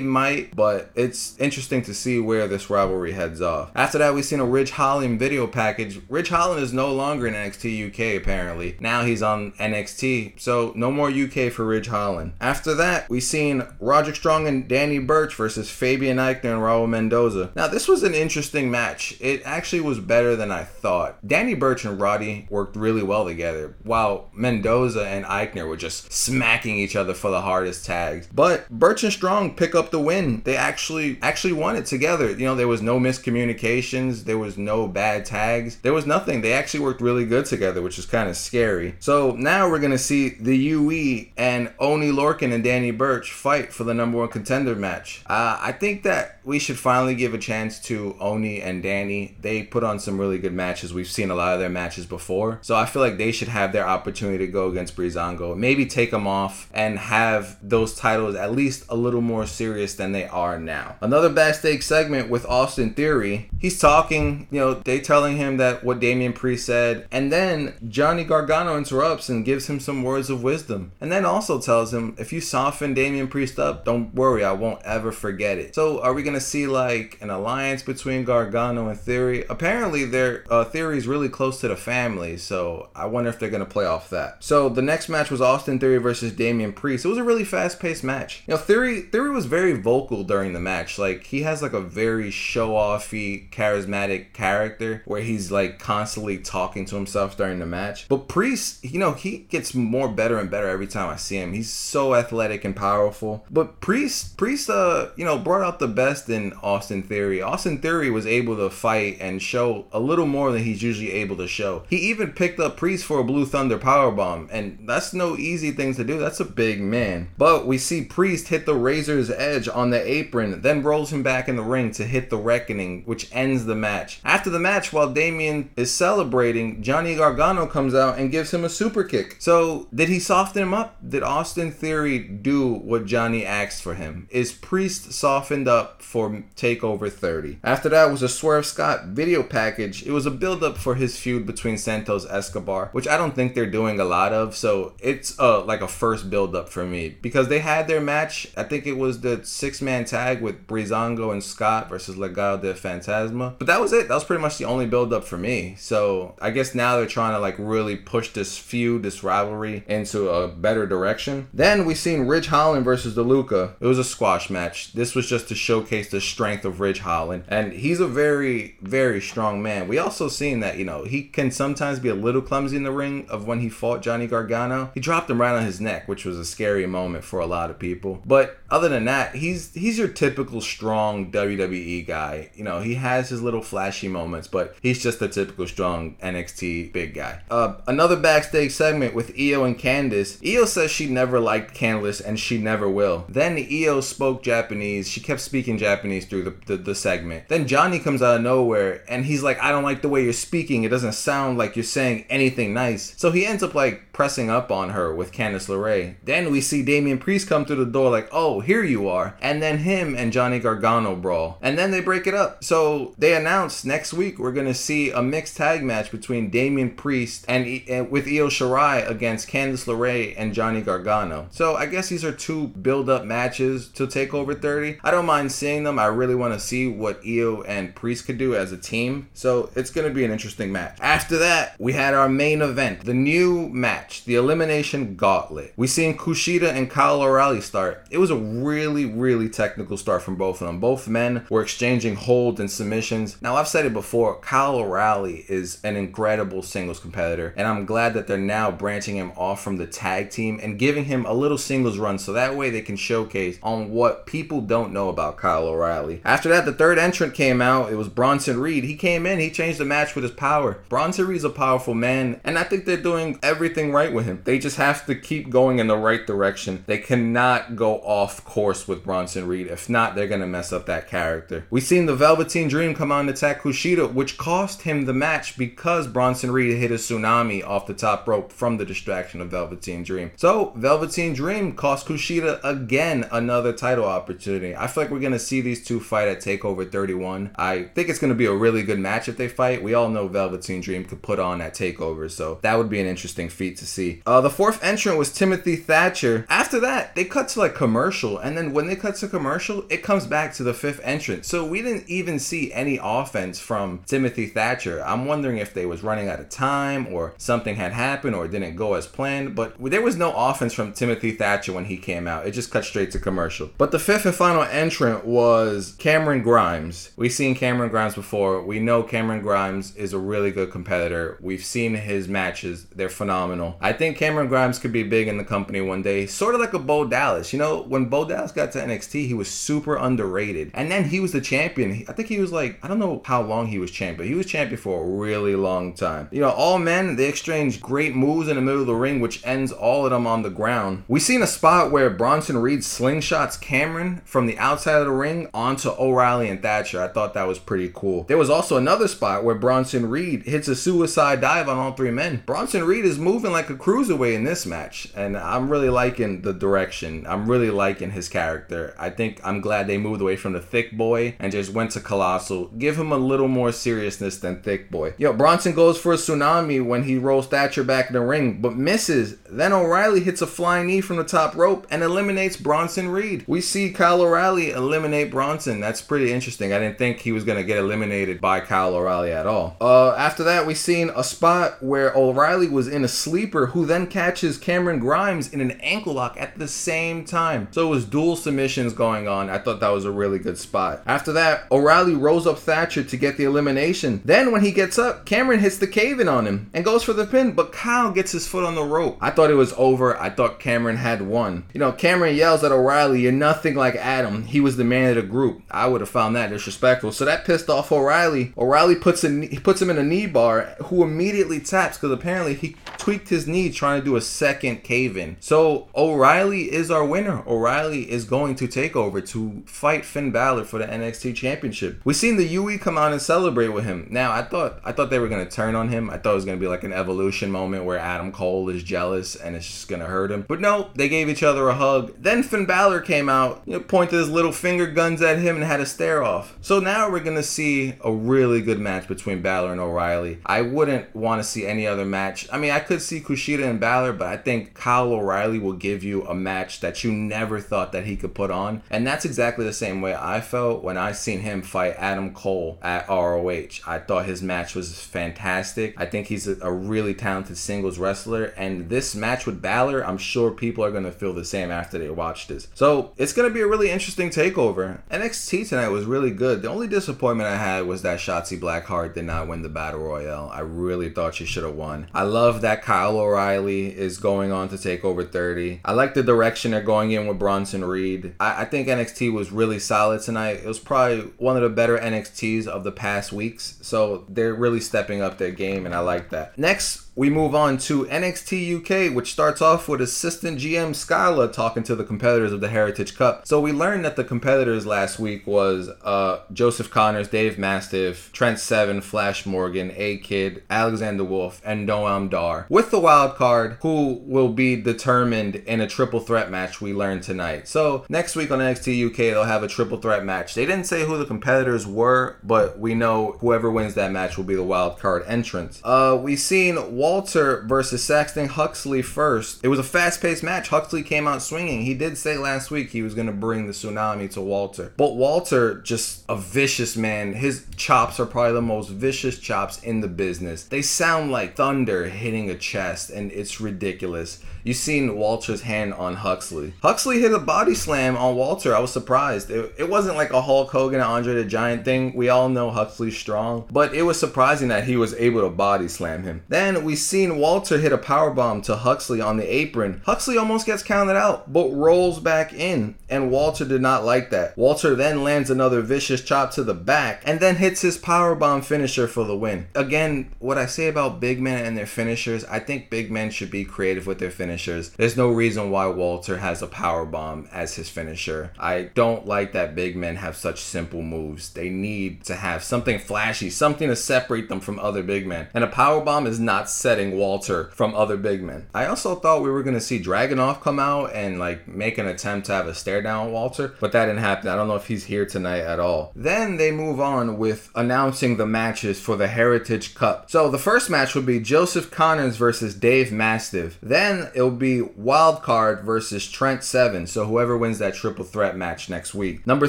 might, 0.00 0.54
but 0.54 0.90
it's 0.94 1.38
interesting 1.38 1.82
to 1.82 1.94
see 1.94 2.18
where 2.18 2.48
this 2.48 2.70
rivalry 2.70 3.12
heads 3.12 3.40
off. 3.40 3.70
After 3.74 3.98
that, 3.98 4.14
we've 4.14 4.24
seen 4.24 4.40
a 4.40 4.44
Ridge 4.44 4.70
Holland 4.70 5.18
video 5.18 5.46
package. 5.46 6.00
Ridge 6.08 6.28
Holland 6.28 6.62
is 6.62 6.72
no 6.72 6.92
longer 6.92 7.26
in 7.26 7.34
NXT 7.34 7.88
UK 7.88 8.20
apparently. 8.20 8.76
Now 8.80 9.04
he's 9.04 9.22
on 9.22 9.52
NXT, 9.52 10.40
so 10.40 10.72
no 10.74 10.90
more 10.90 11.10
UK 11.10 11.52
for 11.52 11.64
Ridge 11.64 11.88
Holland. 11.88 12.32
After 12.40 12.74
that, 12.74 13.08
we've 13.08 13.22
seen 13.22 13.66
Roderick 13.80 14.16
Strong 14.16 14.46
and 14.46 14.68
Danny 14.68 14.98
Burch 14.98 15.34
versus 15.34 15.70
Fabian 15.70 16.18
Aichner 16.18 16.52
and 16.52 16.62
Raul 16.62 16.88
Mendoza. 16.88 17.50
Now 17.54 17.68
this 17.68 17.88
was 17.88 18.02
an 18.02 18.14
interesting 18.14 18.70
match. 18.70 19.11
It 19.20 19.42
actually 19.44 19.80
was 19.82 20.00
better 20.00 20.36
than 20.36 20.50
I 20.50 20.64
thought. 20.64 21.18
Danny 21.26 21.54
Burch 21.54 21.84
and 21.84 22.00
Roddy 22.00 22.46
worked 22.50 22.76
really 22.76 23.02
well 23.02 23.24
together, 23.24 23.76
while 23.82 24.30
Mendoza 24.32 25.06
and 25.06 25.24
Aichner 25.24 25.68
were 25.68 25.76
just 25.76 26.12
smacking 26.12 26.76
each 26.76 26.96
other 26.96 27.14
for 27.14 27.30
the 27.30 27.40
hardest 27.40 27.84
tags. 27.84 28.28
But 28.32 28.68
Burch 28.70 29.04
and 29.04 29.12
Strong 29.12 29.56
pick 29.56 29.74
up 29.74 29.90
the 29.90 30.00
win. 30.00 30.42
They 30.44 30.56
actually 30.56 31.18
actually 31.22 31.52
won 31.52 31.76
it 31.76 31.86
together. 31.86 32.30
You 32.30 32.46
know, 32.46 32.54
there 32.54 32.68
was 32.68 32.82
no 32.82 32.98
miscommunications, 32.98 34.24
there 34.24 34.38
was 34.38 34.56
no 34.56 34.88
bad 34.88 35.24
tags, 35.24 35.76
there 35.78 35.92
was 35.92 36.06
nothing. 36.06 36.40
They 36.40 36.52
actually 36.52 36.80
worked 36.80 37.00
really 37.00 37.24
good 37.24 37.46
together, 37.46 37.82
which 37.82 37.98
is 37.98 38.06
kind 38.06 38.28
of 38.28 38.36
scary. 38.36 38.94
So 39.00 39.32
now 39.32 39.68
we're 39.68 39.80
gonna 39.80 39.98
see 39.98 40.30
the 40.30 40.56
UE 40.56 41.26
and 41.36 41.72
Oni 41.78 42.10
Lorcan 42.10 42.52
and 42.52 42.64
Danny 42.64 42.90
Burch 42.90 43.32
fight 43.32 43.72
for 43.72 43.84
the 43.84 43.94
number 43.94 44.18
one 44.18 44.28
contender 44.28 44.74
match. 44.74 45.22
Uh, 45.26 45.58
I 45.60 45.72
think 45.72 46.02
that 46.04 46.40
we 46.44 46.58
should 46.58 46.78
finally 46.78 47.14
give 47.14 47.34
a 47.34 47.38
chance 47.38 47.80
to 47.80 48.16
Oni 48.20 48.60
and 48.60 48.82
Danny. 48.82 49.01
They 49.02 49.62
put 49.62 49.84
on 49.84 49.98
some 49.98 50.18
really 50.18 50.38
good 50.38 50.52
matches. 50.52 50.92
We've 50.94 51.08
seen 51.08 51.30
a 51.30 51.34
lot 51.34 51.54
of 51.54 51.60
their 51.60 51.68
matches 51.68 52.06
before, 52.06 52.58
so 52.62 52.74
I 52.76 52.86
feel 52.86 53.02
like 53.02 53.18
they 53.18 53.32
should 53.32 53.48
have 53.48 53.72
their 53.72 53.86
opportunity 53.86 54.46
to 54.46 54.52
go 54.52 54.68
against 54.68 54.96
Breezango. 54.96 55.56
Maybe 55.56 55.86
take 55.86 56.10
them 56.10 56.26
off 56.26 56.68
and 56.72 56.98
have 56.98 57.58
those 57.62 57.94
titles 57.94 58.34
at 58.34 58.52
least 58.52 58.84
a 58.88 58.96
little 58.96 59.20
more 59.20 59.46
serious 59.46 59.94
than 59.94 60.12
they 60.12 60.26
are 60.26 60.58
now. 60.58 60.96
Another 61.00 61.28
backstage 61.28 61.82
segment 61.82 62.28
with 62.28 62.46
Austin 62.46 62.94
Theory. 62.94 63.48
He's 63.58 63.78
talking, 63.78 64.46
you 64.50 64.60
know, 64.60 64.74
they 64.74 65.00
telling 65.00 65.36
him 65.36 65.56
that 65.58 65.84
what 65.84 66.00
Damian 66.00 66.32
Priest 66.32 66.66
said, 66.66 67.06
and 67.10 67.32
then 67.32 67.74
Johnny 67.88 68.24
Gargano 68.24 68.76
interrupts 68.76 69.28
and 69.28 69.44
gives 69.44 69.68
him 69.68 69.80
some 69.80 70.02
words 70.02 70.30
of 70.30 70.42
wisdom. 70.42 70.92
And 71.00 71.10
then 71.10 71.24
also 71.24 71.60
tells 71.60 71.92
him, 71.92 72.14
if 72.18 72.32
you 72.32 72.40
soften 72.40 72.94
Damian 72.94 73.28
Priest 73.28 73.58
up, 73.58 73.84
don't 73.84 74.14
worry, 74.14 74.44
I 74.44 74.52
won't 74.52 74.82
ever 74.82 75.12
forget 75.12 75.58
it. 75.58 75.74
So 75.74 76.00
are 76.02 76.12
we 76.12 76.22
gonna 76.22 76.40
see 76.40 76.66
like 76.66 77.18
an 77.20 77.30
alliance 77.30 77.82
between 77.82 78.24
Gargano 78.24 78.88
Theory? 78.94 79.44
Apparently 79.48 80.04
their 80.04 80.44
uh, 80.50 80.64
Theory 80.64 80.98
is 80.98 81.06
really 81.06 81.28
close 81.28 81.60
to 81.60 81.68
the 81.68 81.76
family, 81.76 82.36
so 82.36 82.88
I 82.94 83.06
wonder 83.06 83.30
if 83.30 83.38
they're 83.38 83.50
gonna 83.50 83.64
play 83.64 83.84
off 83.84 84.10
that. 84.10 84.42
So 84.42 84.68
the 84.68 84.82
next 84.82 85.08
match 85.08 85.30
was 85.30 85.40
Austin 85.40 85.78
Theory 85.78 85.98
versus 85.98 86.32
Damian 86.32 86.72
Priest. 86.72 87.04
It 87.04 87.08
was 87.08 87.18
a 87.18 87.24
really 87.24 87.44
fast-paced 87.44 88.04
match. 88.04 88.42
You 88.46 88.54
know, 88.54 88.58
Theory 88.58 89.02
Theory 89.02 89.30
was 89.30 89.46
very 89.46 89.72
vocal 89.72 90.24
during 90.24 90.52
the 90.52 90.60
match. 90.60 90.98
Like 90.98 91.24
he 91.26 91.42
has 91.42 91.62
like 91.62 91.72
a 91.72 91.80
very 91.80 92.30
show-offy, 92.30 93.50
charismatic 93.50 94.32
character 94.32 95.02
where 95.04 95.22
he's 95.22 95.50
like 95.50 95.78
constantly 95.78 96.38
talking 96.38 96.84
to 96.86 96.96
himself 96.96 97.36
during 97.36 97.58
the 97.58 97.66
match. 97.66 98.08
But 98.08 98.28
Priest, 98.28 98.84
you 98.84 98.98
know, 98.98 99.12
he 99.12 99.38
gets 99.38 99.74
more 99.74 100.08
better 100.08 100.38
and 100.38 100.50
better 100.50 100.68
every 100.68 100.86
time 100.86 101.08
I 101.08 101.16
see 101.16 101.36
him. 101.36 101.52
He's 101.52 101.72
so 101.72 102.14
athletic 102.14 102.64
and 102.64 102.74
powerful. 102.74 103.44
But 103.50 103.80
Priest, 103.80 104.36
Priest, 104.36 104.70
uh, 104.70 105.08
you 105.16 105.24
know, 105.24 105.38
brought 105.38 105.62
out 105.62 105.78
the 105.78 105.88
best 105.88 106.28
in 106.28 106.52
Austin 106.54 107.02
Theory. 107.02 107.42
Austin 107.42 107.78
Theory 107.78 108.10
was 108.10 108.26
able 108.26 108.56
to 108.56 108.70
fight 108.82 109.16
and 109.20 109.40
show 109.40 109.86
a 109.92 110.00
little 110.00 110.26
more 110.26 110.50
than 110.50 110.64
he's 110.64 110.82
usually 110.82 111.12
able 111.12 111.36
to 111.36 111.46
show. 111.46 111.84
He 111.88 111.96
even 111.98 112.32
picked 112.32 112.58
up 112.58 112.76
Priest 112.76 113.04
for 113.04 113.20
a 113.20 113.24
Blue 113.24 113.46
Thunder 113.46 113.78
powerbomb, 113.78 114.48
and 114.50 114.88
that's 114.88 115.14
no 115.14 115.36
easy 115.36 115.70
thing 115.70 115.94
to 115.94 116.02
do. 116.02 116.18
That's 116.18 116.40
a 116.40 116.44
big 116.44 116.80
man. 116.80 117.28
But 117.38 117.64
we 117.64 117.78
see 117.78 118.04
Priest 118.04 118.48
hit 118.48 118.66
the 118.66 118.74
Razor's 118.74 119.30
Edge 119.30 119.68
on 119.68 119.90
the 119.90 120.04
apron, 120.04 120.62
then 120.62 120.82
rolls 120.82 121.12
him 121.12 121.22
back 121.22 121.48
in 121.48 121.54
the 121.54 121.62
ring 121.62 121.92
to 121.92 122.04
hit 122.04 122.28
the 122.28 122.36
Reckoning, 122.36 123.04
which 123.04 123.30
ends 123.32 123.66
the 123.66 123.76
match. 123.76 124.20
After 124.24 124.50
the 124.50 124.58
match, 124.58 124.92
while 124.92 125.12
Damian 125.12 125.70
is 125.76 125.94
celebrating, 125.94 126.82
Johnny 126.82 127.14
Gargano 127.14 127.66
comes 127.66 127.94
out 127.94 128.18
and 128.18 128.32
gives 128.32 128.52
him 128.52 128.64
a 128.64 128.68
super 128.68 129.04
kick. 129.04 129.36
So, 129.38 129.86
did 129.94 130.08
he 130.08 130.18
soften 130.18 130.62
him 130.62 130.74
up? 130.74 130.96
Did 131.08 131.22
Austin 131.22 131.70
Theory 131.70 132.18
do 132.18 132.74
what 132.74 133.06
Johnny 133.06 133.46
asked 133.46 133.80
for 133.80 133.94
him? 133.94 134.26
Is 134.30 134.52
Priest 134.52 135.12
softened 135.12 135.68
up 135.68 136.02
for 136.02 136.42
TakeOver 136.56 137.12
30? 137.12 137.60
After 137.62 137.88
that 137.90 138.10
was 138.10 138.22
a 138.22 138.28
Swerve 138.28 138.71
Scott 138.72 139.04
video 139.08 139.42
package. 139.42 140.02
It 140.06 140.12
was 140.12 140.24
a 140.24 140.30
build 140.30 140.64
up 140.64 140.78
for 140.78 140.94
his 140.94 141.18
feud 141.18 141.46
between 141.46 141.76
Santos 141.76 142.24
Escobar, 142.26 142.88
which 142.92 143.06
I 143.06 143.18
don't 143.18 143.34
think 143.34 143.54
they're 143.54 143.66
doing 143.66 144.00
a 144.00 144.04
lot 144.04 144.32
of. 144.32 144.56
So, 144.56 144.94
it's 144.98 145.38
uh, 145.38 145.62
like 145.64 145.82
a 145.82 145.88
first 145.88 146.30
build 146.30 146.56
up 146.56 146.68
for 146.70 146.86
me 146.86 147.16
because 147.20 147.48
they 147.48 147.58
had 147.58 147.86
their 147.86 148.00
match. 148.00 148.48
I 148.56 148.62
think 148.64 148.86
it 148.86 148.96
was 148.96 149.20
the 149.20 149.44
six 149.44 149.82
man 149.82 150.04
tag 150.04 150.40
with 150.40 150.66
Breezango 150.66 151.32
and 151.32 151.44
Scott 151.44 151.88
versus 151.88 152.16
Legado 152.16 152.62
de 152.62 152.74
Fantasma. 152.74 153.58
But 153.58 153.66
that 153.66 153.80
was 153.80 153.92
it. 153.92 154.08
That 154.08 154.14
was 154.14 154.24
pretty 154.24 154.42
much 154.42 154.58
the 154.58 154.64
only 154.64 154.86
build 154.86 155.12
up 155.12 155.24
for 155.24 155.38
me. 155.38 155.74
So, 155.78 156.34
I 156.40 156.50
guess 156.50 156.74
now 156.74 156.96
they're 156.96 157.06
trying 157.06 157.34
to 157.34 157.38
like 157.38 157.56
really 157.58 157.96
push 157.96 158.30
this 158.30 158.56
feud, 158.56 159.02
this 159.02 159.22
rivalry 159.22 159.84
into 159.86 160.28
a 160.30 160.48
better 160.48 160.86
direction. 160.86 161.48
Then 161.52 161.84
we 161.84 161.94
seen 161.94 162.26
Ridge 162.26 162.46
Holland 162.46 162.84
versus 162.84 163.14
DeLuca. 163.14 163.74
It 163.80 163.86
was 163.86 163.98
a 163.98 164.04
squash 164.04 164.48
match. 164.50 164.92
This 164.92 165.14
was 165.14 165.28
just 165.28 165.48
to 165.48 165.54
showcase 165.54 166.10
the 166.10 166.20
strength 166.20 166.64
of 166.64 166.80
Ridge 166.80 167.00
Holland, 167.00 167.44
and 167.48 167.72
he's 167.72 168.00
a 168.00 168.06
very, 168.06 168.51
very 168.80 169.20
strong 169.20 169.62
man. 169.62 169.88
We 169.88 169.98
also 169.98 170.28
seen 170.28 170.60
that 170.60 170.78
you 170.78 170.84
know 170.84 171.04
he 171.04 171.22
can 171.22 171.50
sometimes 171.50 171.98
be 171.98 172.08
a 172.08 172.14
little 172.14 172.42
clumsy 172.42 172.76
in 172.76 172.82
the 172.82 172.92
ring. 172.92 173.26
Of 173.28 173.46
when 173.46 173.60
he 173.60 173.68
fought 173.68 174.02
Johnny 174.02 174.26
Gargano, 174.26 174.90
he 174.94 175.00
dropped 175.00 175.30
him 175.30 175.40
right 175.40 175.54
on 175.54 175.64
his 175.64 175.80
neck, 175.80 176.08
which 176.08 176.24
was 176.24 176.38
a 176.38 176.44
scary 176.44 176.86
moment 176.86 177.24
for 177.24 177.40
a 177.40 177.46
lot 177.46 177.70
of 177.70 177.78
people. 177.78 178.22
But 178.24 178.58
other 178.70 178.88
than 178.88 179.04
that, 179.06 179.34
he's 179.34 179.72
he's 179.74 179.98
your 179.98 180.08
typical 180.08 180.60
strong 180.60 181.30
WWE 181.30 182.06
guy. 182.06 182.50
You 182.54 182.64
know, 182.64 182.80
he 182.80 182.94
has 182.94 183.28
his 183.28 183.42
little 183.42 183.62
flashy 183.62 184.08
moments, 184.08 184.48
but 184.48 184.74
he's 184.82 185.02
just 185.02 185.22
a 185.22 185.28
typical 185.28 185.66
strong 185.66 186.16
NXT 186.16 186.92
big 186.92 187.14
guy. 187.14 187.42
Uh, 187.50 187.74
another 187.86 188.16
backstage 188.16 188.72
segment 188.72 189.14
with 189.14 189.34
Io 189.38 189.64
and 189.64 189.78
Candice. 189.78 190.38
Io 190.44 190.64
says 190.64 190.90
she 190.90 191.08
never 191.08 191.40
liked 191.40 191.74
Candice 191.74 192.24
and 192.24 192.38
she 192.38 192.58
never 192.58 192.88
will. 192.88 193.24
Then 193.28 193.56
Io 193.58 194.00
spoke 194.00 194.42
Japanese. 194.42 195.08
She 195.08 195.20
kept 195.20 195.40
speaking 195.40 195.78
Japanese 195.78 196.26
through 196.26 196.44
the, 196.44 196.54
the, 196.66 196.76
the 196.76 196.94
segment. 196.94 197.48
Then 197.48 197.66
Johnny 197.66 197.98
comes 197.98 198.22
out 198.22 198.36
nowhere 198.42 199.02
and 199.08 199.24
he's 199.24 199.42
like, 199.42 199.60
I 199.60 199.70
don't 199.70 199.84
like 199.84 200.02
the 200.02 200.08
way 200.08 200.22
you're 200.22 200.32
speaking. 200.32 200.84
It 200.84 200.88
doesn't 200.88 201.12
sound 201.12 201.58
like 201.58 201.76
you're 201.76 201.84
saying 201.84 202.26
anything 202.28 202.74
nice. 202.74 203.14
So 203.16 203.30
he 203.30 203.46
ends 203.46 203.62
up 203.62 203.74
like 203.74 204.11
pressing 204.12 204.50
up 204.50 204.70
on 204.70 204.90
her 204.90 205.14
with 205.14 205.32
Candice 205.32 205.68
LeRae. 205.68 206.16
Then 206.24 206.50
we 206.50 206.60
see 206.60 206.82
Damian 206.82 207.18
Priest 207.18 207.48
come 207.48 207.64
through 207.64 207.84
the 207.84 207.90
door 207.90 208.10
like, 208.10 208.28
oh, 208.30 208.60
here 208.60 208.82
you 208.82 209.08
are. 209.08 209.36
And 209.40 209.62
then 209.62 209.78
him 209.78 210.14
and 210.14 210.32
Johnny 210.32 210.58
Gargano 210.58 211.16
brawl. 211.16 211.58
And 211.62 211.78
then 211.78 211.90
they 211.90 212.00
break 212.00 212.26
it 212.26 212.34
up. 212.34 212.62
So 212.62 213.14
they 213.18 213.34
announced 213.34 213.84
next 213.84 214.12
week 214.12 214.38
we're 214.38 214.52
going 214.52 214.66
to 214.66 214.74
see 214.74 215.10
a 215.10 215.22
mixed 215.22 215.56
tag 215.56 215.82
match 215.82 216.10
between 216.10 216.50
Damian 216.50 216.90
Priest 216.90 217.44
and, 217.48 217.64
with 218.10 218.26
Io 218.26 218.48
Shirai 218.48 219.08
against 219.08 219.48
Candice 219.48 219.86
LeRae 219.86 220.34
and 220.36 220.54
Johnny 220.54 220.82
Gargano. 220.82 221.48
So 221.50 221.76
I 221.76 221.86
guess 221.86 222.08
these 222.08 222.24
are 222.24 222.32
two 222.32 222.68
build 222.68 223.08
up 223.08 223.24
matches 223.24 223.88
to 223.90 224.06
TakeOver 224.06 224.60
30. 224.60 224.98
I 225.02 225.10
don't 225.10 225.26
mind 225.26 225.52
seeing 225.52 225.84
them. 225.84 225.98
I 225.98 226.06
really 226.06 226.34
want 226.34 226.54
to 226.54 226.60
see 226.60 226.88
what 226.88 227.20
Io 227.26 227.62
and 227.62 227.94
Priest 227.94 228.26
could 228.26 228.38
do 228.38 228.54
as 228.54 228.72
a 228.72 228.76
team. 228.76 229.28
So 229.34 229.70
it's 229.74 229.90
going 229.90 230.06
to 230.06 230.14
be 230.14 230.24
an 230.24 230.30
interesting 230.30 230.72
match. 230.72 230.98
After 231.00 231.38
that, 231.38 231.76
we 231.78 231.92
had 231.92 232.14
our 232.14 232.28
main 232.28 232.62
event, 232.62 233.04
the 233.04 233.14
new 233.14 233.68
match, 233.68 234.01
the 234.24 234.34
Elimination 234.34 235.16
Gauntlet. 235.16 235.72
We 235.76 235.86
seen 235.86 236.16
Kushida 236.16 236.72
and 236.72 236.90
Kyle 236.90 237.22
O'Reilly 237.22 237.60
start. 237.60 238.06
It 238.10 238.18
was 238.18 238.30
a 238.30 238.36
really, 238.36 239.04
really 239.06 239.48
technical 239.48 239.96
start 239.96 240.22
from 240.22 240.36
both 240.36 240.60
of 240.60 240.66
them. 240.66 240.80
Both 240.80 241.08
men 241.08 241.46
were 241.48 241.62
exchanging 241.62 242.16
holds 242.16 242.60
and 242.60 242.70
submissions. 242.70 243.40
Now, 243.40 243.56
I've 243.56 243.68
said 243.68 243.86
it 243.86 243.92
before, 243.92 244.38
Kyle 244.40 244.76
O'Reilly 244.76 245.44
is 245.48 245.80
an 245.84 245.96
incredible 245.96 246.62
singles 246.62 247.00
competitor, 247.00 247.54
and 247.56 247.66
I'm 247.66 247.86
glad 247.86 248.14
that 248.14 248.26
they're 248.26 248.38
now 248.38 248.70
branching 248.70 249.16
him 249.16 249.32
off 249.36 249.62
from 249.62 249.76
the 249.76 249.86
tag 249.86 250.30
team 250.30 250.58
and 250.62 250.78
giving 250.78 251.04
him 251.04 251.24
a 251.26 251.32
little 251.32 251.58
singles 251.58 251.98
run 251.98 252.18
so 252.18 252.32
that 252.32 252.56
way 252.56 252.70
they 252.70 252.82
can 252.82 252.96
showcase 252.96 253.58
on 253.62 253.90
what 253.90 254.26
people 254.26 254.60
don't 254.60 254.92
know 254.92 255.08
about 255.08 255.36
Kyle 255.36 255.66
O'Reilly. 255.66 256.20
After 256.24 256.48
that, 256.48 256.64
the 256.64 256.72
third 256.72 256.98
entrant 256.98 257.34
came 257.34 257.62
out. 257.62 257.92
It 257.92 257.96
was 257.96 258.08
Bronson 258.08 258.60
Reed. 258.60 258.84
He 258.84 258.96
came 258.96 259.26
in, 259.26 259.38
he 259.38 259.50
changed 259.50 259.78
the 259.78 259.84
match 259.84 260.14
with 260.14 260.24
his 260.24 260.32
power. 260.32 260.80
Bronson 260.88 261.26
Reed's 261.26 261.44
a 261.44 261.50
powerful 261.50 261.94
man, 261.94 262.40
and 262.44 262.58
I 262.58 262.64
think 262.64 262.84
they're 262.84 262.96
doing 262.96 263.38
everything 263.42 263.91
right 263.92 264.12
with 264.12 264.26
him. 264.26 264.42
They 264.44 264.58
just 264.58 264.76
have 264.76 265.06
to 265.06 265.14
keep 265.14 265.50
going 265.50 265.78
in 265.78 265.86
the 265.86 265.96
right 265.96 266.26
direction. 266.26 266.84
They 266.86 266.98
cannot 266.98 267.76
go 267.76 268.00
off 268.00 268.44
course 268.44 268.88
with 268.88 269.04
Bronson 269.04 269.46
Reed. 269.46 269.66
If 269.66 269.88
not, 269.88 270.14
they're 270.14 270.26
gonna 270.26 270.46
mess 270.46 270.72
up 270.72 270.86
that 270.86 271.08
character. 271.08 271.64
We've 271.70 271.82
seen 271.82 272.06
the 272.06 272.16
Velveteen 272.16 272.68
Dream 272.68 272.94
come 272.94 273.12
on 273.12 273.20
and 273.20 273.30
attack 273.30 273.62
Kushida, 273.62 274.12
which 274.12 274.38
cost 274.38 274.82
him 274.82 275.04
the 275.04 275.12
match 275.12 275.56
because 275.56 276.06
Bronson 276.06 276.50
Reed 276.50 276.76
hit 276.76 276.90
a 276.90 276.94
tsunami 276.94 277.66
off 277.66 277.86
the 277.86 277.94
top 277.94 278.26
rope 278.26 278.52
from 278.52 278.76
the 278.76 278.84
distraction 278.84 279.40
of 279.40 279.50
Velveteen 279.50 280.02
Dream. 280.02 280.30
So 280.36 280.72
Velveteen 280.76 281.34
Dream 281.34 281.74
cost 281.74 282.06
Kushida 282.06 282.60
again 282.64 283.28
another 283.30 283.72
title 283.72 284.04
opportunity. 284.04 284.74
I 284.74 284.86
feel 284.86 285.04
like 285.04 285.12
we're 285.12 285.20
gonna 285.20 285.38
see 285.38 285.60
these 285.60 285.84
two 285.84 286.00
fight 286.00 286.28
at 286.28 286.40
Takeover 286.40 286.90
31. 286.90 287.50
I 287.56 287.84
think 287.94 288.08
it's 288.08 288.18
gonna 288.18 288.34
be 288.34 288.46
a 288.46 288.52
really 288.52 288.82
good 288.82 288.98
match 288.98 289.28
if 289.28 289.36
they 289.36 289.48
fight. 289.48 289.82
We 289.82 289.94
all 289.94 290.08
know 290.08 290.28
Velveteen 290.28 290.80
Dream 290.80 291.04
could 291.04 291.22
put 291.22 291.38
on 291.38 291.60
at 291.60 291.74
Takeover, 291.74 292.30
so 292.30 292.58
that 292.62 292.78
would 292.78 292.88
be 292.88 293.00
an 293.00 293.06
interesting 293.06 293.48
feat 293.48 293.78
to 293.82 293.86
see. 293.86 294.22
Uh, 294.24 294.40
the 294.40 294.50
fourth 294.50 294.82
entrant 294.82 295.18
was 295.18 295.32
Timothy 295.32 295.76
Thatcher. 295.76 296.46
After 296.48 296.80
that, 296.80 297.14
they 297.14 297.24
cut 297.24 297.48
to 297.48 297.60
like 297.60 297.74
commercial, 297.74 298.38
and 298.38 298.56
then 298.56 298.72
when 298.72 298.86
they 298.86 298.96
cut 298.96 299.16
to 299.16 299.28
commercial, 299.28 299.84
it 299.90 300.02
comes 300.02 300.26
back 300.26 300.54
to 300.54 300.62
the 300.62 300.72
fifth 300.74 301.00
entrant. 301.04 301.44
So 301.44 301.66
we 301.66 301.82
didn't 301.82 302.08
even 302.08 302.38
see 302.38 302.72
any 302.72 302.98
offense 303.02 303.58
from 303.58 304.00
Timothy 304.06 304.46
Thatcher. 304.46 305.04
I'm 305.04 305.26
wondering 305.26 305.58
if 305.58 305.74
they 305.74 305.84
was 305.84 306.02
running 306.02 306.28
out 306.28 306.40
of 306.40 306.48
time 306.48 307.06
or 307.12 307.34
something 307.36 307.76
had 307.76 307.92
happened 307.92 308.34
or 308.34 308.48
didn't 308.48 308.76
go 308.76 308.94
as 308.94 309.06
planned, 309.06 309.54
but 309.54 309.74
there 309.78 310.02
was 310.02 310.16
no 310.16 310.32
offense 310.34 310.72
from 310.72 310.92
Timothy 310.92 311.32
Thatcher 311.32 311.72
when 311.72 311.86
he 311.86 311.96
came 311.96 312.26
out. 312.26 312.46
It 312.46 312.52
just 312.52 312.70
cut 312.70 312.84
straight 312.84 313.10
to 313.12 313.18
commercial. 313.18 313.70
But 313.76 313.90
the 313.90 313.98
fifth 313.98 314.24
and 314.26 314.34
final 314.34 314.62
entrant 314.62 315.24
was 315.24 315.94
Cameron 315.98 316.42
Grimes. 316.42 317.10
We've 317.16 317.32
seen 317.32 317.54
Cameron 317.54 317.90
Grimes 317.90 318.14
before. 318.14 318.62
We 318.62 318.78
know 318.78 319.02
Cameron 319.02 319.42
Grimes 319.42 319.94
is 319.96 320.12
a 320.12 320.18
really 320.18 320.50
good 320.50 320.70
competitor. 320.70 321.38
We've 321.40 321.64
seen 321.64 321.94
his 321.94 322.28
matches. 322.28 322.86
They're 322.86 323.08
phenomenal. 323.08 323.71
I 323.80 323.92
think 323.92 324.16
Cameron 324.16 324.48
Grimes 324.48 324.78
could 324.78 324.92
be 324.92 325.02
big 325.02 325.28
in 325.28 325.38
the 325.38 325.44
company 325.44 325.80
one 325.80 326.02
day, 326.02 326.26
sort 326.26 326.54
of 326.54 326.60
like 326.60 326.72
a 326.72 326.78
Bo 326.78 327.06
Dallas. 327.06 327.52
You 327.52 327.58
know, 327.58 327.82
when 327.82 328.06
Bo 328.06 328.26
Dallas 328.26 328.52
got 328.52 328.72
to 328.72 328.78
NXT, 328.78 329.26
he 329.26 329.34
was 329.34 329.48
super 329.48 329.96
underrated. 329.96 330.70
And 330.74 330.90
then 330.90 331.04
he 331.04 331.20
was 331.20 331.32
the 331.32 331.40
champion. 331.40 332.04
I 332.08 332.12
think 332.12 332.28
he 332.28 332.40
was 332.40 332.52
like, 332.52 332.78
I 332.82 332.88
don't 332.88 332.98
know 332.98 333.22
how 333.24 333.42
long 333.42 333.68
he 333.68 333.78
was 333.78 333.90
champion. 333.90 334.28
He 334.28 334.34
was 334.34 334.46
champion 334.46 334.80
for 334.80 335.02
a 335.02 335.06
really 335.06 335.54
long 335.54 335.94
time. 335.94 336.28
You 336.30 336.40
know, 336.40 336.50
all 336.50 336.78
men, 336.78 337.16
they 337.16 337.28
exchange 337.28 337.80
great 337.80 338.14
moves 338.14 338.48
in 338.48 338.56
the 338.56 338.62
middle 338.62 338.80
of 338.80 338.86
the 338.86 338.94
ring, 338.94 339.20
which 339.20 339.44
ends 339.46 339.72
all 339.72 340.04
of 340.04 340.10
them 340.10 340.26
on 340.26 340.42
the 340.42 340.50
ground. 340.50 341.04
We 341.08 341.20
seen 341.20 341.42
a 341.42 341.46
spot 341.46 341.90
where 341.90 342.10
Bronson 342.10 342.58
Reed 342.58 342.80
slingshots 342.80 343.60
Cameron 343.60 344.22
from 344.24 344.46
the 344.46 344.58
outside 344.58 344.96
of 344.96 345.06
the 345.06 345.12
ring 345.12 345.48
onto 345.54 345.90
O'Reilly 345.90 346.48
and 346.48 346.62
Thatcher. 346.62 347.02
I 347.02 347.08
thought 347.08 347.34
that 347.34 347.48
was 347.48 347.58
pretty 347.58 347.90
cool. 347.94 348.24
There 348.24 348.38
was 348.38 348.50
also 348.50 348.76
another 348.76 349.08
spot 349.08 349.44
where 349.44 349.54
Bronson 349.54 350.08
Reed 350.08 350.44
hits 350.44 350.68
a 350.68 350.76
suicide 350.76 351.40
dive 351.40 351.68
on 351.68 351.78
all 351.78 351.92
three 351.92 352.10
men. 352.10 352.42
Bronson 352.46 352.84
Reed 352.84 353.04
is 353.04 353.18
moving 353.18 353.52
like 353.52 353.61
a 353.70 353.74
cruiserweight 353.74 354.34
in 354.34 354.44
this 354.44 354.66
match, 354.66 355.08
and 355.14 355.36
I'm 355.36 355.68
really 355.68 355.88
liking 355.88 356.42
the 356.42 356.52
direction. 356.52 357.26
I'm 357.26 357.48
really 357.48 357.70
liking 357.70 358.10
his 358.10 358.28
character. 358.28 358.94
I 358.98 359.10
think 359.10 359.40
I'm 359.44 359.60
glad 359.60 359.86
they 359.86 359.98
moved 359.98 360.20
away 360.20 360.36
from 360.36 360.52
the 360.52 360.60
thick 360.60 360.92
boy 360.92 361.34
and 361.38 361.52
just 361.52 361.72
went 361.72 361.92
to 361.92 362.00
Colossal. 362.00 362.68
Give 362.68 362.98
him 362.98 363.12
a 363.12 363.16
little 363.16 363.48
more 363.48 363.72
seriousness 363.72 364.38
than 364.38 364.62
thick 364.62 364.90
boy. 364.90 365.14
Yo, 365.18 365.32
Bronson 365.32 365.74
goes 365.74 365.98
for 365.98 366.12
a 366.12 366.16
tsunami 366.16 366.84
when 366.84 367.04
he 367.04 367.18
rolls 367.18 367.46
Thatcher 367.46 367.84
back 367.84 368.08
in 368.08 368.14
the 368.14 368.20
ring, 368.20 368.60
but 368.60 368.76
misses. 368.76 369.38
Then 369.50 369.72
O'Reilly 369.72 370.20
hits 370.20 370.42
a 370.42 370.46
flying 370.46 370.86
knee 370.86 371.00
from 371.00 371.16
the 371.16 371.24
top 371.24 371.54
rope 371.54 371.86
and 371.90 372.02
eliminates 372.02 372.56
Bronson 372.56 373.08
Reed. 373.08 373.44
We 373.46 373.60
see 373.60 373.90
Kyle 373.90 374.22
O'Reilly 374.22 374.70
eliminate 374.70 375.30
Bronson. 375.30 375.80
That's 375.80 376.00
pretty 376.00 376.32
interesting. 376.32 376.72
I 376.72 376.78
didn't 376.78 376.98
think 376.98 377.20
he 377.20 377.32
was 377.32 377.44
gonna 377.44 377.64
get 377.64 377.78
eliminated 377.78 378.40
by 378.40 378.60
Kyle 378.60 378.94
O'Reilly 378.94 379.32
at 379.32 379.46
all. 379.46 379.76
Uh, 379.80 380.14
after 380.14 380.44
that, 380.44 380.66
we 380.66 380.74
seen 380.74 381.10
a 381.14 381.24
spot 381.24 381.82
where 381.82 382.16
O'Reilly 382.16 382.68
was 382.68 382.88
in 382.88 383.04
a 383.04 383.08
sleeper, 383.52 383.66
who 383.72 383.84
then 383.84 384.06
catches 384.06 384.56
Cameron 384.56 384.98
Grimes 384.98 385.52
in 385.52 385.60
an 385.60 385.72
ankle 385.82 386.14
lock 386.14 386.36
at 386.38 386.58
the 386.58 386.68
same 386.68 387.24
time. 387.24 387.68
So 387.70 387.86
it 387.86 387.90
was 387.90 388.04
dual 388.06 388.36
submissions 388.36 388.94
going 388.94 389.28
on. 389.28 389.50
I 389.50 389.58
thought 389.58 389.80
that 389.80 389.88
was 389.90 390.06
a 390.06 390.10
really 390.10 390.38
good 390.38 390.56
spot. 390.56 391.02
After 391.06 391.32
that, 391.32 391.64
O'Reilly 391.70 392.14
rolls 392.14 392.46
up 392.46 392.58
Thatcher 392.58 393.04
to 393.04 393.16
get 393.16 393.36
the 393.36 393.44
elimination. 393.44 394.22
Then 394.24 394.52
when 394.52 394.62
he 394.62 394.72
gets 394.72 394.98
up, 394.98 395.26
Cameron 395.26 395.60
hits 395.60 395.76
the 395.76 395.86
cave 395.86 396.18
in 396.18 396.28
on 396.28 396.46
him 396.46 396.70
and 396.72 396.84
goes 396.84 397.02
for 397.02 397.12
the 397.12 397.26
pin, 397.26 397.52
but 397.52 397.72
Kyle 397.72 398.10
gets 398.10 398.32
his 398.32 398.46
foot 398.46 398.64
on 398.64 398.74
the 398.74 398.84
rope. 398.84 399.18
I 399.20 399.30
thought 399.30 399.50
it 399.50 399.54
was 399.54 399.74
over. 399.76 400.18
I 400.18 400.30
thought 400.30 400.60
Cameron 400.60 400.96
had 400.96 401.22
won. 401.22 401.64
You 401.74 401.80
know, 401.80 401.92
Cameron 401.92 402.36
yells 402.36 402.64
at 402.64 402.72
O'Reilly, 402.72 403.20
You're 403.20 403.32
nothing 403.32 403.74
like 403.74 403.96
Adam. 403.96 404.44
He 404.44 404.60
was 404.60 404.76
the 404.76 404.84
man 404.84 405.10
of 405.10 405.16
the 405.16 405.22
group. 405.22 405.62
I 405.70 405.86
would 405.88 406.00
have 406.00 406.10
found 406.10 406.34
that 406.36 406.50
disrespectful. 406.50 407.12
So 407.12 407.24
that 407.26 407.44
pissed 407.44 407.68
off 407.68 407.92
O'Reilly. 407.92 408.52
O'Reilly 408.56 408.96
puts 408.96 409.24
a, 409.24 409.46
he 409.46 409.58
puts 409.58 409.82
him 409.82 409.90
in 409.90 409.98
a 409.98 410.02
knee 410.02 410.26
bar, 410.26 410.74
who 410.84 411.02
immediately 411.02 411.60
taps 411.60 411.98
because 411.98 412.10
apparently 412.10 412.54
he 412.54 412.76
tweaked 413.02 413.28
his 413.28 413.41
knee 413.46 413.70
trying 413.70 414.00
to 414.00 414.04
do 414.04 414.16
a 414.16 414.20
second 414.20 414.82
cave 414.82 415.16
in. 415.16 415.36
So 415.40 415.88
O'Reilly 415.94 416.72
is 416.72 416.90
our 416.90 417.04
winner. 417.04 417.42
O'Reilly 417.46 418.10
is 418.10 418.24
going 418.24 418.54
to 418.56 418.66
take 418.66 418.96
over 418.96 419.20
to 419.20 419.62
fight 419.66 420.04
Finn 420.04 420.30
Balor 420.30 420.64
for 420.64 420.78
the 420.78 420.86
NXT 420.86 421.34
Championship. 421.34 422.00
We've 422.04 422.16
seen 422.16 422.36
the 422.36 422.46
UE 422.46 422.78
come 422.78 422.98
out 422.98 423.12
and 423.12 423.20
celebrate 423.20 423.68
with 423.68 423.84
him. 423.84 424.06
Now 424.10 424.32
I 424.32 424.42
thought 424.42 424.80
I 424.84 424.92
thought 424.92 425.10
they 425.10 425.18
were 425.18 425.28
gonna 425.28 425.48
turn 425.48 425.74
on 425.74 425.88
him. 425.88 426.10
I 426.10 426.18
thought 426.18 426.32
it 426.32 426.36
was 426.36 426.44
gonna 426.44 426.56
be 426.56 426.68
like 426.68 426.84
an 426.84 426.92
evolution 426.92 427.50
moment 427.50 427.84
where 427.84 427.98
Adam 427.98 428.32
Cole 428.32 428.68
is 428.68 428.82
jealous 428.82 429.36
and 429.36 429.56
it's 429.56 429.66
just 429.66 429.88
gonna 429.88 430.06
hurt 430.06 430.30
him. 430.30 430.44
But 430.48 430.60
no, 430.60 430.90
they 430.94 431.08
gave 431.08 431.28
each 431.28 431.42
other 431.42 431.68
a 431.68 431.74
hug. 431.74 432.12
Then 432.18 432.42
Finn 432.42 432.66
Balor 432.66 433.00
came 433.00 433.28
out, 433.28 433.62
you 433.66 433.74
know, 433.74 433.80
pointed 433.80 434.18
his 434.18 434.30
little 434.30 434.52
finger 434.52 434.86
guns 434.86 435.22
at 435.22 435.38
him 435.38 435.56
and 435.56 435.64
had 435.64 435.80
a 435.80 435.86
stare 435.86 436.22
off. 436.22 436.56
So 436.60 436.80
now 436.80 437.10
we're 437.10 437.20
gonna 437.20 437.42
see 437.42 437.94
a 438.02 438.12
really 438.12 438.60
good 438.60 438.78
match 438.78 439.08
between 439.08 439.42
Balor 439.42 439.72
and 439.72 439.80
O'Reilly. 439.80 440.38
I 440.46 440.62
wouldn't 440.62 441.14
want 441.14 441.42
to 441.42 441.48
see 441.48 441.66
any 441.66 441.86
other 441.86 442.04
match. 442.04 442.48
I 442.52 442.58
mean, 442.58 442.70
I 442.70 442.80
could 442.80 443.02
see 443.02 443.20
Kushida 443.32 443.68
and 443.68 443.80
Balor, 443.80 444.12
but 444.12 444.28
I 444.28 444.36
think 444.36 444.74
Kyle 444.74 445.12
O'Reilly 445.12 445.58
will 445.58 445.72
give 445.72 446.04
you 446.04 446.26
a 446.26 446.34
match 446.34 446.80
that 446.80 447.02
you 447.02 447.12
never 447.12 447.60
thought 447.60 447.92
that 447.92 448.04
he 448.04 448.16
could 448.16 448.34
put 448.34 448.50
on. 448.50 448.82
And 448.90 449.06
that's 449.06 449.24
exactly 449.24 449.64
the 449.64 449.72
same 449.72 450.02
way 450.02 450.14
I 450.14 450.40
felt 450.40 450.82
when 450.82 450.98
I 450.98 451.12
seen 451.12 451.40
him 451.40 451.62
fight 451.62 451.94
Adam 451.96 452.34
Cole 452.34 452.78
at 452.82 453.08
ROH. 453.08 453.80
I 453.86 453.98
thought 453.98 454.26
his 454.26 454.42
match 454.42 454.74
was 454.74 455.00
fantastic. 455.00 455.94
I 455.98 456.04
think 456.04 456.26
he's 456.26 456.46
a, 456.46 456.72
really 456.72 457.14
talented 457.14 457.56
singles 457.58 457.98
wrestler. 457.98 458.46
And 458.56 458.88
this 458.88 459.14
match 459.14 459.46
with 459.46 459.62
Balor, 459.62 460.04
I'm 460.04 460.18
sure 460.18 460.50
people 460.50 460.84
are 460.84 460.90
going 460.90 461.04
to 461.04 461.12
feel 461.12 461.32
the 461.32 461.44
same 461.44 461.70
after 461.70 461.98
they 461.98 462.10
watch 462.10 462.48
this. 462.48 462.68
So 462.74 463.12
it's 463.16 463.32
going 463.32 463.48
to 463.48 463.54
be 463.54 463.60
a 463.60 463.66
really 463.66 463.90
interesting 463.90 464.30
takeover. 464.30 465.00
NXT 465.10 465.68
tonight 465.68 465.88
was 465.88 466.04
really 466.04 466.30
good. 466.30 466.62
The 466.62 466.70
only 466.70 466.88
disappointment 466.88 467.48
I 467.48 467.56
had 467.56 467.86
was 467.86 468.02
that 468.02 468.18
Shotzi 468.18 468.58
Blackheart 468.58 469.14
did 469.14 469.24
not 469.24 469.48
win 469.48 469.62
the 469.62 469.68
Battle 469.68 470.00
Royale. 470.00 470.50
I 470.52 470.60
really 470.60 471.10
thought 471.10 471.34
she 471.34 471.46
should 471.46 471.64
have 471.64 471.74
won. 471.74 472.08
I 472.14 472.22
love 472.22 472.62
that 472.62 472.82
Kyle 472.82 473.16
O'Reilly 473.22 473.96
is 473.96 474.18
going 474.18 474.52
on 474.52 474.68
to 474.68 474.76
TakeOver 474.76 475.30
30. 475.30 475.80
I 475.84 475.92
like 475.92 476.14
the 476.14 476.22
direction 476.22 476.72
they're 476.72 476.82
going 476.82 477.12
in 477.12 477.26
with 477.26 477.38
Bronson 477.38 477.84
Reed. 477.84 478.34
I, 478.40 478.62
I 478.62 478.64
think 478.64 478.88
NXT 478.88 479.32
was 479.32 479.52
really 479.52 479.78
solid 479.78 480.22
tonight. 480.22 480.58
It 480.58 480.66
was 480.66 480.78
probably 480.78 481.32
one 481.38 481.56
of 481.56 481.62
the 481.62 481.68
better 481.68 481.98
NXTs 481.98 482.66
of 482.66 482.84
the 482.84 482.92
past 482.92 483.32
weeks. 483.32 483.78
So 483.82 484.24
they're 484.28 484.54
really 484.54 484.80
stepping 484.80 485.22
up 485.22 485.38
their 485.38 485.50
game, 485.50 485.86
and 485.86 485.94
I 485.94 486.00
like 486.00 486.30
that. 486.30 486.58
Next, 486.58 487.11
we 487.14 487.28
move 487.28 487.54
on 487.54 487.76
to 487.76 488.06
NXT 488.06 488.78
UK, 488.78 489.14
which 489.14 489.32
starts 489.32 489.60
off 489.60 489.86
with 489.86 490.00
assistant 490.00 490.58
GM 490.58 490.94
Scala 490.94 491.52
talking 491.52 491.82
to 491.82 491.94
the 491.94 492.04
competitors 492.04 492.52
of 492.52 492.62
the 492.62 492.70
Heritage 492.70 493.16
Cup. 493.16 493.46
So 493.46 493.60
we 493.60 493.70
learned 493.70 494.04
that 494.06 494.16
the 494.16 494.24
competitors 494.24 494.86
last 494.86 495.18
week 495.18 495.46
was 495.46 495.90
uh, 496.02 496.40
Joseph 496.52 496.90
Conners, 496.90 497.28
Dave 497.28 497.58
Mastiff, 497.58 498.32
Trent 498.32 498.58
Seven, 498.58 499.02
Flash 499.02 499.44
Morgan, 499.44 499.92
A 499.94 500.18
Kid, 500.18 500.62
Alexander 500.70 501.24
Wolfe, 501.24 501.60
and 501.64 501.86
Noam 501.86 502.30
Dar. 502.30 502.66
With 502.70 502.90
the 502.90 503.00
wild 503.00 503.34
card, 503.34 503.76
who 503.82 504.22
will 504.24 504.48
be 504.48 504.76
determined 504.76 505.56
in 505.56 505.82
a 505.82 505.86
triple 505.86 506.20
threat 506.20 506.50
match 506.50 506.80
we 506.80 506.94
learned 506.94 507.24
tonight. 507.24 507.68
So 507.68 508.06
next 508.08 508.36
week 508.36 508.50
on 508.50 508.58
NXT 508.58 509.10
UK, 509.10 509.16
they'll 509.16 509.44
have 509.44 509.62
a 509.62 509.68
triple 509.68 509.98
threat 509.98 510.24
match. 510.24 510.54
They 510.54 510.64
didn't 510.64 510.86
say 510.86 511.04
who 511.04 511.18
the 511.18 511.26
competitors 511.26 511.86
were, 511.86 512.36
but 512.42 512.78
we 512.78 512.94
know 512.94 513.32
whoever 513.40 513.70
wins 513.70 513.94
that 513.94 514.12
match 514.12 514.38
will 514.38 514.44
be 514.44 514.54
the 514.54 514.62
wild 514.62 514.98
card 514.98 515.24
entrant. 515.26 515.78
Uh, 515.84 516.18
we 516.20 516.36
seen 516.36 516.98
Walter 517.02 517.62
versus 517.62 518.00
Saxton 518.04 518.46
Huxley 518.46 519.02
first. 519.02 519.64
It 519.64 519.66
was 519.66 519.80
a 519.80 519.82
fast 519.82 520.22
paced 520.22 520.44
match. 520.44 520.68
Huxley 520.68 521.02
came 521.02 521.26
out 521.26 521.42
swinging. 521.42 521.82
He 521.82 521.94
did 521.94 522.16
say 522.16 522.38
last 522.38 522.70
week 522.70 522.90
he 522.90 523.02
was 523.02 523.16
going 523.16 523.26
to 523.26 523.32
bring 523.32 523.66
the 523.66 523.72
tsunami 523.72 524.30
to 524.34 524.40
Walter. 524.40 524.92
But 524.96 525.16
Walter, 525.16 525.80
just 525.80 526.24
a 526.28 526.36
vicious 526.36 526.96
man. 526.96 527.32
His 527.32 527.66
chops 527.74 528.20
are 528.20 528.26
probably 528.26 528.52
the 528.52 528.62
most 528.62 528.90
vicious 528.90 529.40
chops 529.40 529.82
in 529.82 530.00
the 530.00 530.06
business. 530.06 530.62
They 530.62 530.80
sound 530.80 531.32
like 531.32 531.56
thunder 531.56 532.06
hitting 532.06 532.48
a 532.50 532.54
chest, 532.54 533.10
and 533.10 533.32
it's 533.32 533.60
ridiculous. 533.60 534.40
You 534.64 534.74
seen 534.74 535.16
Walter's 535.16 535.62
hand 535.62 535.92
on 535.94 536.14
Huxley. 536.14 536.74
Huxley 536.82 537.20
hit 537.20 537.32
a 537.32 537.38
body 537.40 537.74
slam 537.74 538.16
on 538.16 538.36
Walter. 538.36 538.76
I 538.76 538.78
was 538.78 538.92
surprised. 538.92 539.50
It, 539.50 539.74
it 539.76 539.90
wasn't 539.90 540.16
like 540.16 540.32
a 540.32 540.40
Hulk 540.40 540.70
Hogan 540.70 541.00
and 541.00 541.08
Andre 541.08 541.34
the 541.34 541.44
Giant 541.44 541.84
thing. 541.84 542.14
We 542.14 542.28
all 542.28 542.48
know 542.48 542.70
Huxley's 542.70 543.18
strong, 543.18 543.66
but 543.72 543.92
it 543.92 544.02
was 544.02 544.20
surprising 544.20 544.68
that 544.68 544.84
he 544.84 544.96
was 544.96 545.14
able 545.14 545.40
to 545.40 545.48
body 545.48 545.88
slam 545.88 546.22
him. 546.22 546.44
Then 546.48 546.84
we 546.84 546.94
seen 546.94 547.38
Walter 547.38 547.78
hit 547.78 547.92
a 547.92 547.98
power 547.98 548.30
bomb 548.30 548.62
to 548.62 548.76
Huxley 548.76 549.20
on 549.20 549.36
the 549.36 549.52
apron. 549.52 550.00
Huxley 550.06 550.38
almost 550.38 550.66
gets 550.66 550.84
counted 550.84 551.16
out, 551.16 551.52
but 551.52 551.72
rolls 551.72 552.20
back 552.20 552.52
in, 552.52 552.94
and 553.08 553.32
Walter 553.32 553.64
did 553.64 553.82
not 553.82 554.04
like 554.04 554.30
that. 554.30 554.56
Walter 554.56 554.94
then 554.94 555.24
lands 555.24 555.50
another 555.50 555.80
vicious 555.80 556.22
chop 556.22 556.52
to 556.52 556.62
the 556.62 556.74
back, 556.74 557.22
and 557.26 557.40
then 557.40 557.56
hits 557.56 557.80
his 557.80 557.98
power 557.98 558.36
bomb 558.36 558.62
finisher 558.62 559.08
for 559.08 559.24
the 559.24 559.36
win. 559.36 559.66
Again, 559.74 560.30
what 560.38 560.56
I 560.56 560.66
say 560.66 560.86
about 560.86 561.18
big 561.18 561.40
men 561.40 561.64
and 561.64 561.76
their 561.76 561.86
finishers, 561.86 562.44
I 562.44 562.60
think 562.60 562.90
big 562.90 563.10
men 563.10 563.30
should 563.30 563.50
be 563.50 563.64
creative 563.64 564.06
with 564.06 564.20
their 564.20 564.30
finishers. 564.30 564.51
There's 564.96 565.16
no 565.16 565.28
reason 565.28 565.70
why 565.70 565.86
Walter 565.86 566.38
has 566.38 566.62
a 566.62 566.66
power 566.66 567.04
bomb 567.04 567.48
as 567.52 567.74
his 567.74 567.88
finisher. 567.88 568.52
I 568.58 568.90
don't 568.94 569.26
like 569.26 569.52
that 569.52 569.74
big 569.74 569.96
men 569.96 570.16
have 570.16 570.36
such 570.36 570.60
simple 570.60 571.02
moves. 571.02 571.50
They 571.50 571.70
need 571.70 572.24
to 572.24 572.36
have 572.36 572.62
something 572.62 572.98
flashy, 572.98 573.50
something 573.50 573.88
to 573.88 573.96
separate 573.96 574.48
them 574.48 574.60
from 574.60 574.78
other 574.78 575.02
big 575.02 575.26
men. 575.26 575.48
And 575.54 575.64
a 575.64 575.68
power 575.68 576.00
bomb 576.00 576.26
is 576.26 576.38
not 576.38 576.70
setting 576.70 577.16
Walter 577.16 577.70
from 577.74 577.94
other 577.94 578.16
big 578.16 578.42
men. 578.42 578.66
I 578.74 578.86
also 578.86 579.16
thought 579.16 579.42
we 579.42 579.50
were 579.50 579.62
to 579.62 579.80
see 579.80 580.02
Dragunov 580.02 580.60
come 580.60 580.78
out 580.78 581.12
and 581.12 581.38
like 581.38 581.68
make 581.68 581.98
an 581.98 582.06
attempt 582.06 582.46
to 582.46 582.52
have 582.52 582.66
a 582.66 582.74
stare 582.74 583.02
down 583.02 583.32
Walter, 583.32 583.74
but 583.80 583.92
that 583.92 584.06
didn't 584.06 584.20
happen. 584.20 584.48
I 584.48 584.56
don't 584.56 584.68
know 584.68 584.76
if 584.76 584.88
he's 584.88 585.04
here 585.04 585.26
tonight 585.26 585.60
at 585.60 585.80
all. 585.80 586.12
Then 586.14 586.56
they 586.56 586.70
move 586.70 587.00
on 587.00 587.38
with 587.38 587.70
announcing 587.74 588.36
the 588.36 588.46
matches 588.46 589.00
for 589.00 589.16
the 589.16 589.28
Heritage 589.28 589.94
Cup. 589.94 590.30
So 590.30 590.48
the 590.48 590.58
first 590.58 590.90
match 590.90 591.14
would 591.14 591.26
be 591.26 591.40
Joseph 591.40 591.90
Conners 591.90 592.36
versus 592.36 592.74
Dave 592.74 593.12
Mastiff. 593.12 593.78
Then 593.82 594.30
it'll 594.42 594.56
be 594.56 594.80
Wildcard 594.80 595.84
versus 595.84 596.28
Trent 596.28 596.64
Seven. 596.64 597.06
So 597.06 597.26
whoever 597.26 597.56
wins 597.56 597.78
that 597.78 597.94
triple 597.94 598.24
threat 598.24 598.56
match 598.56 598.90
next 598.90 599.14
week. 599.14 599.46
Number 599.46 599.68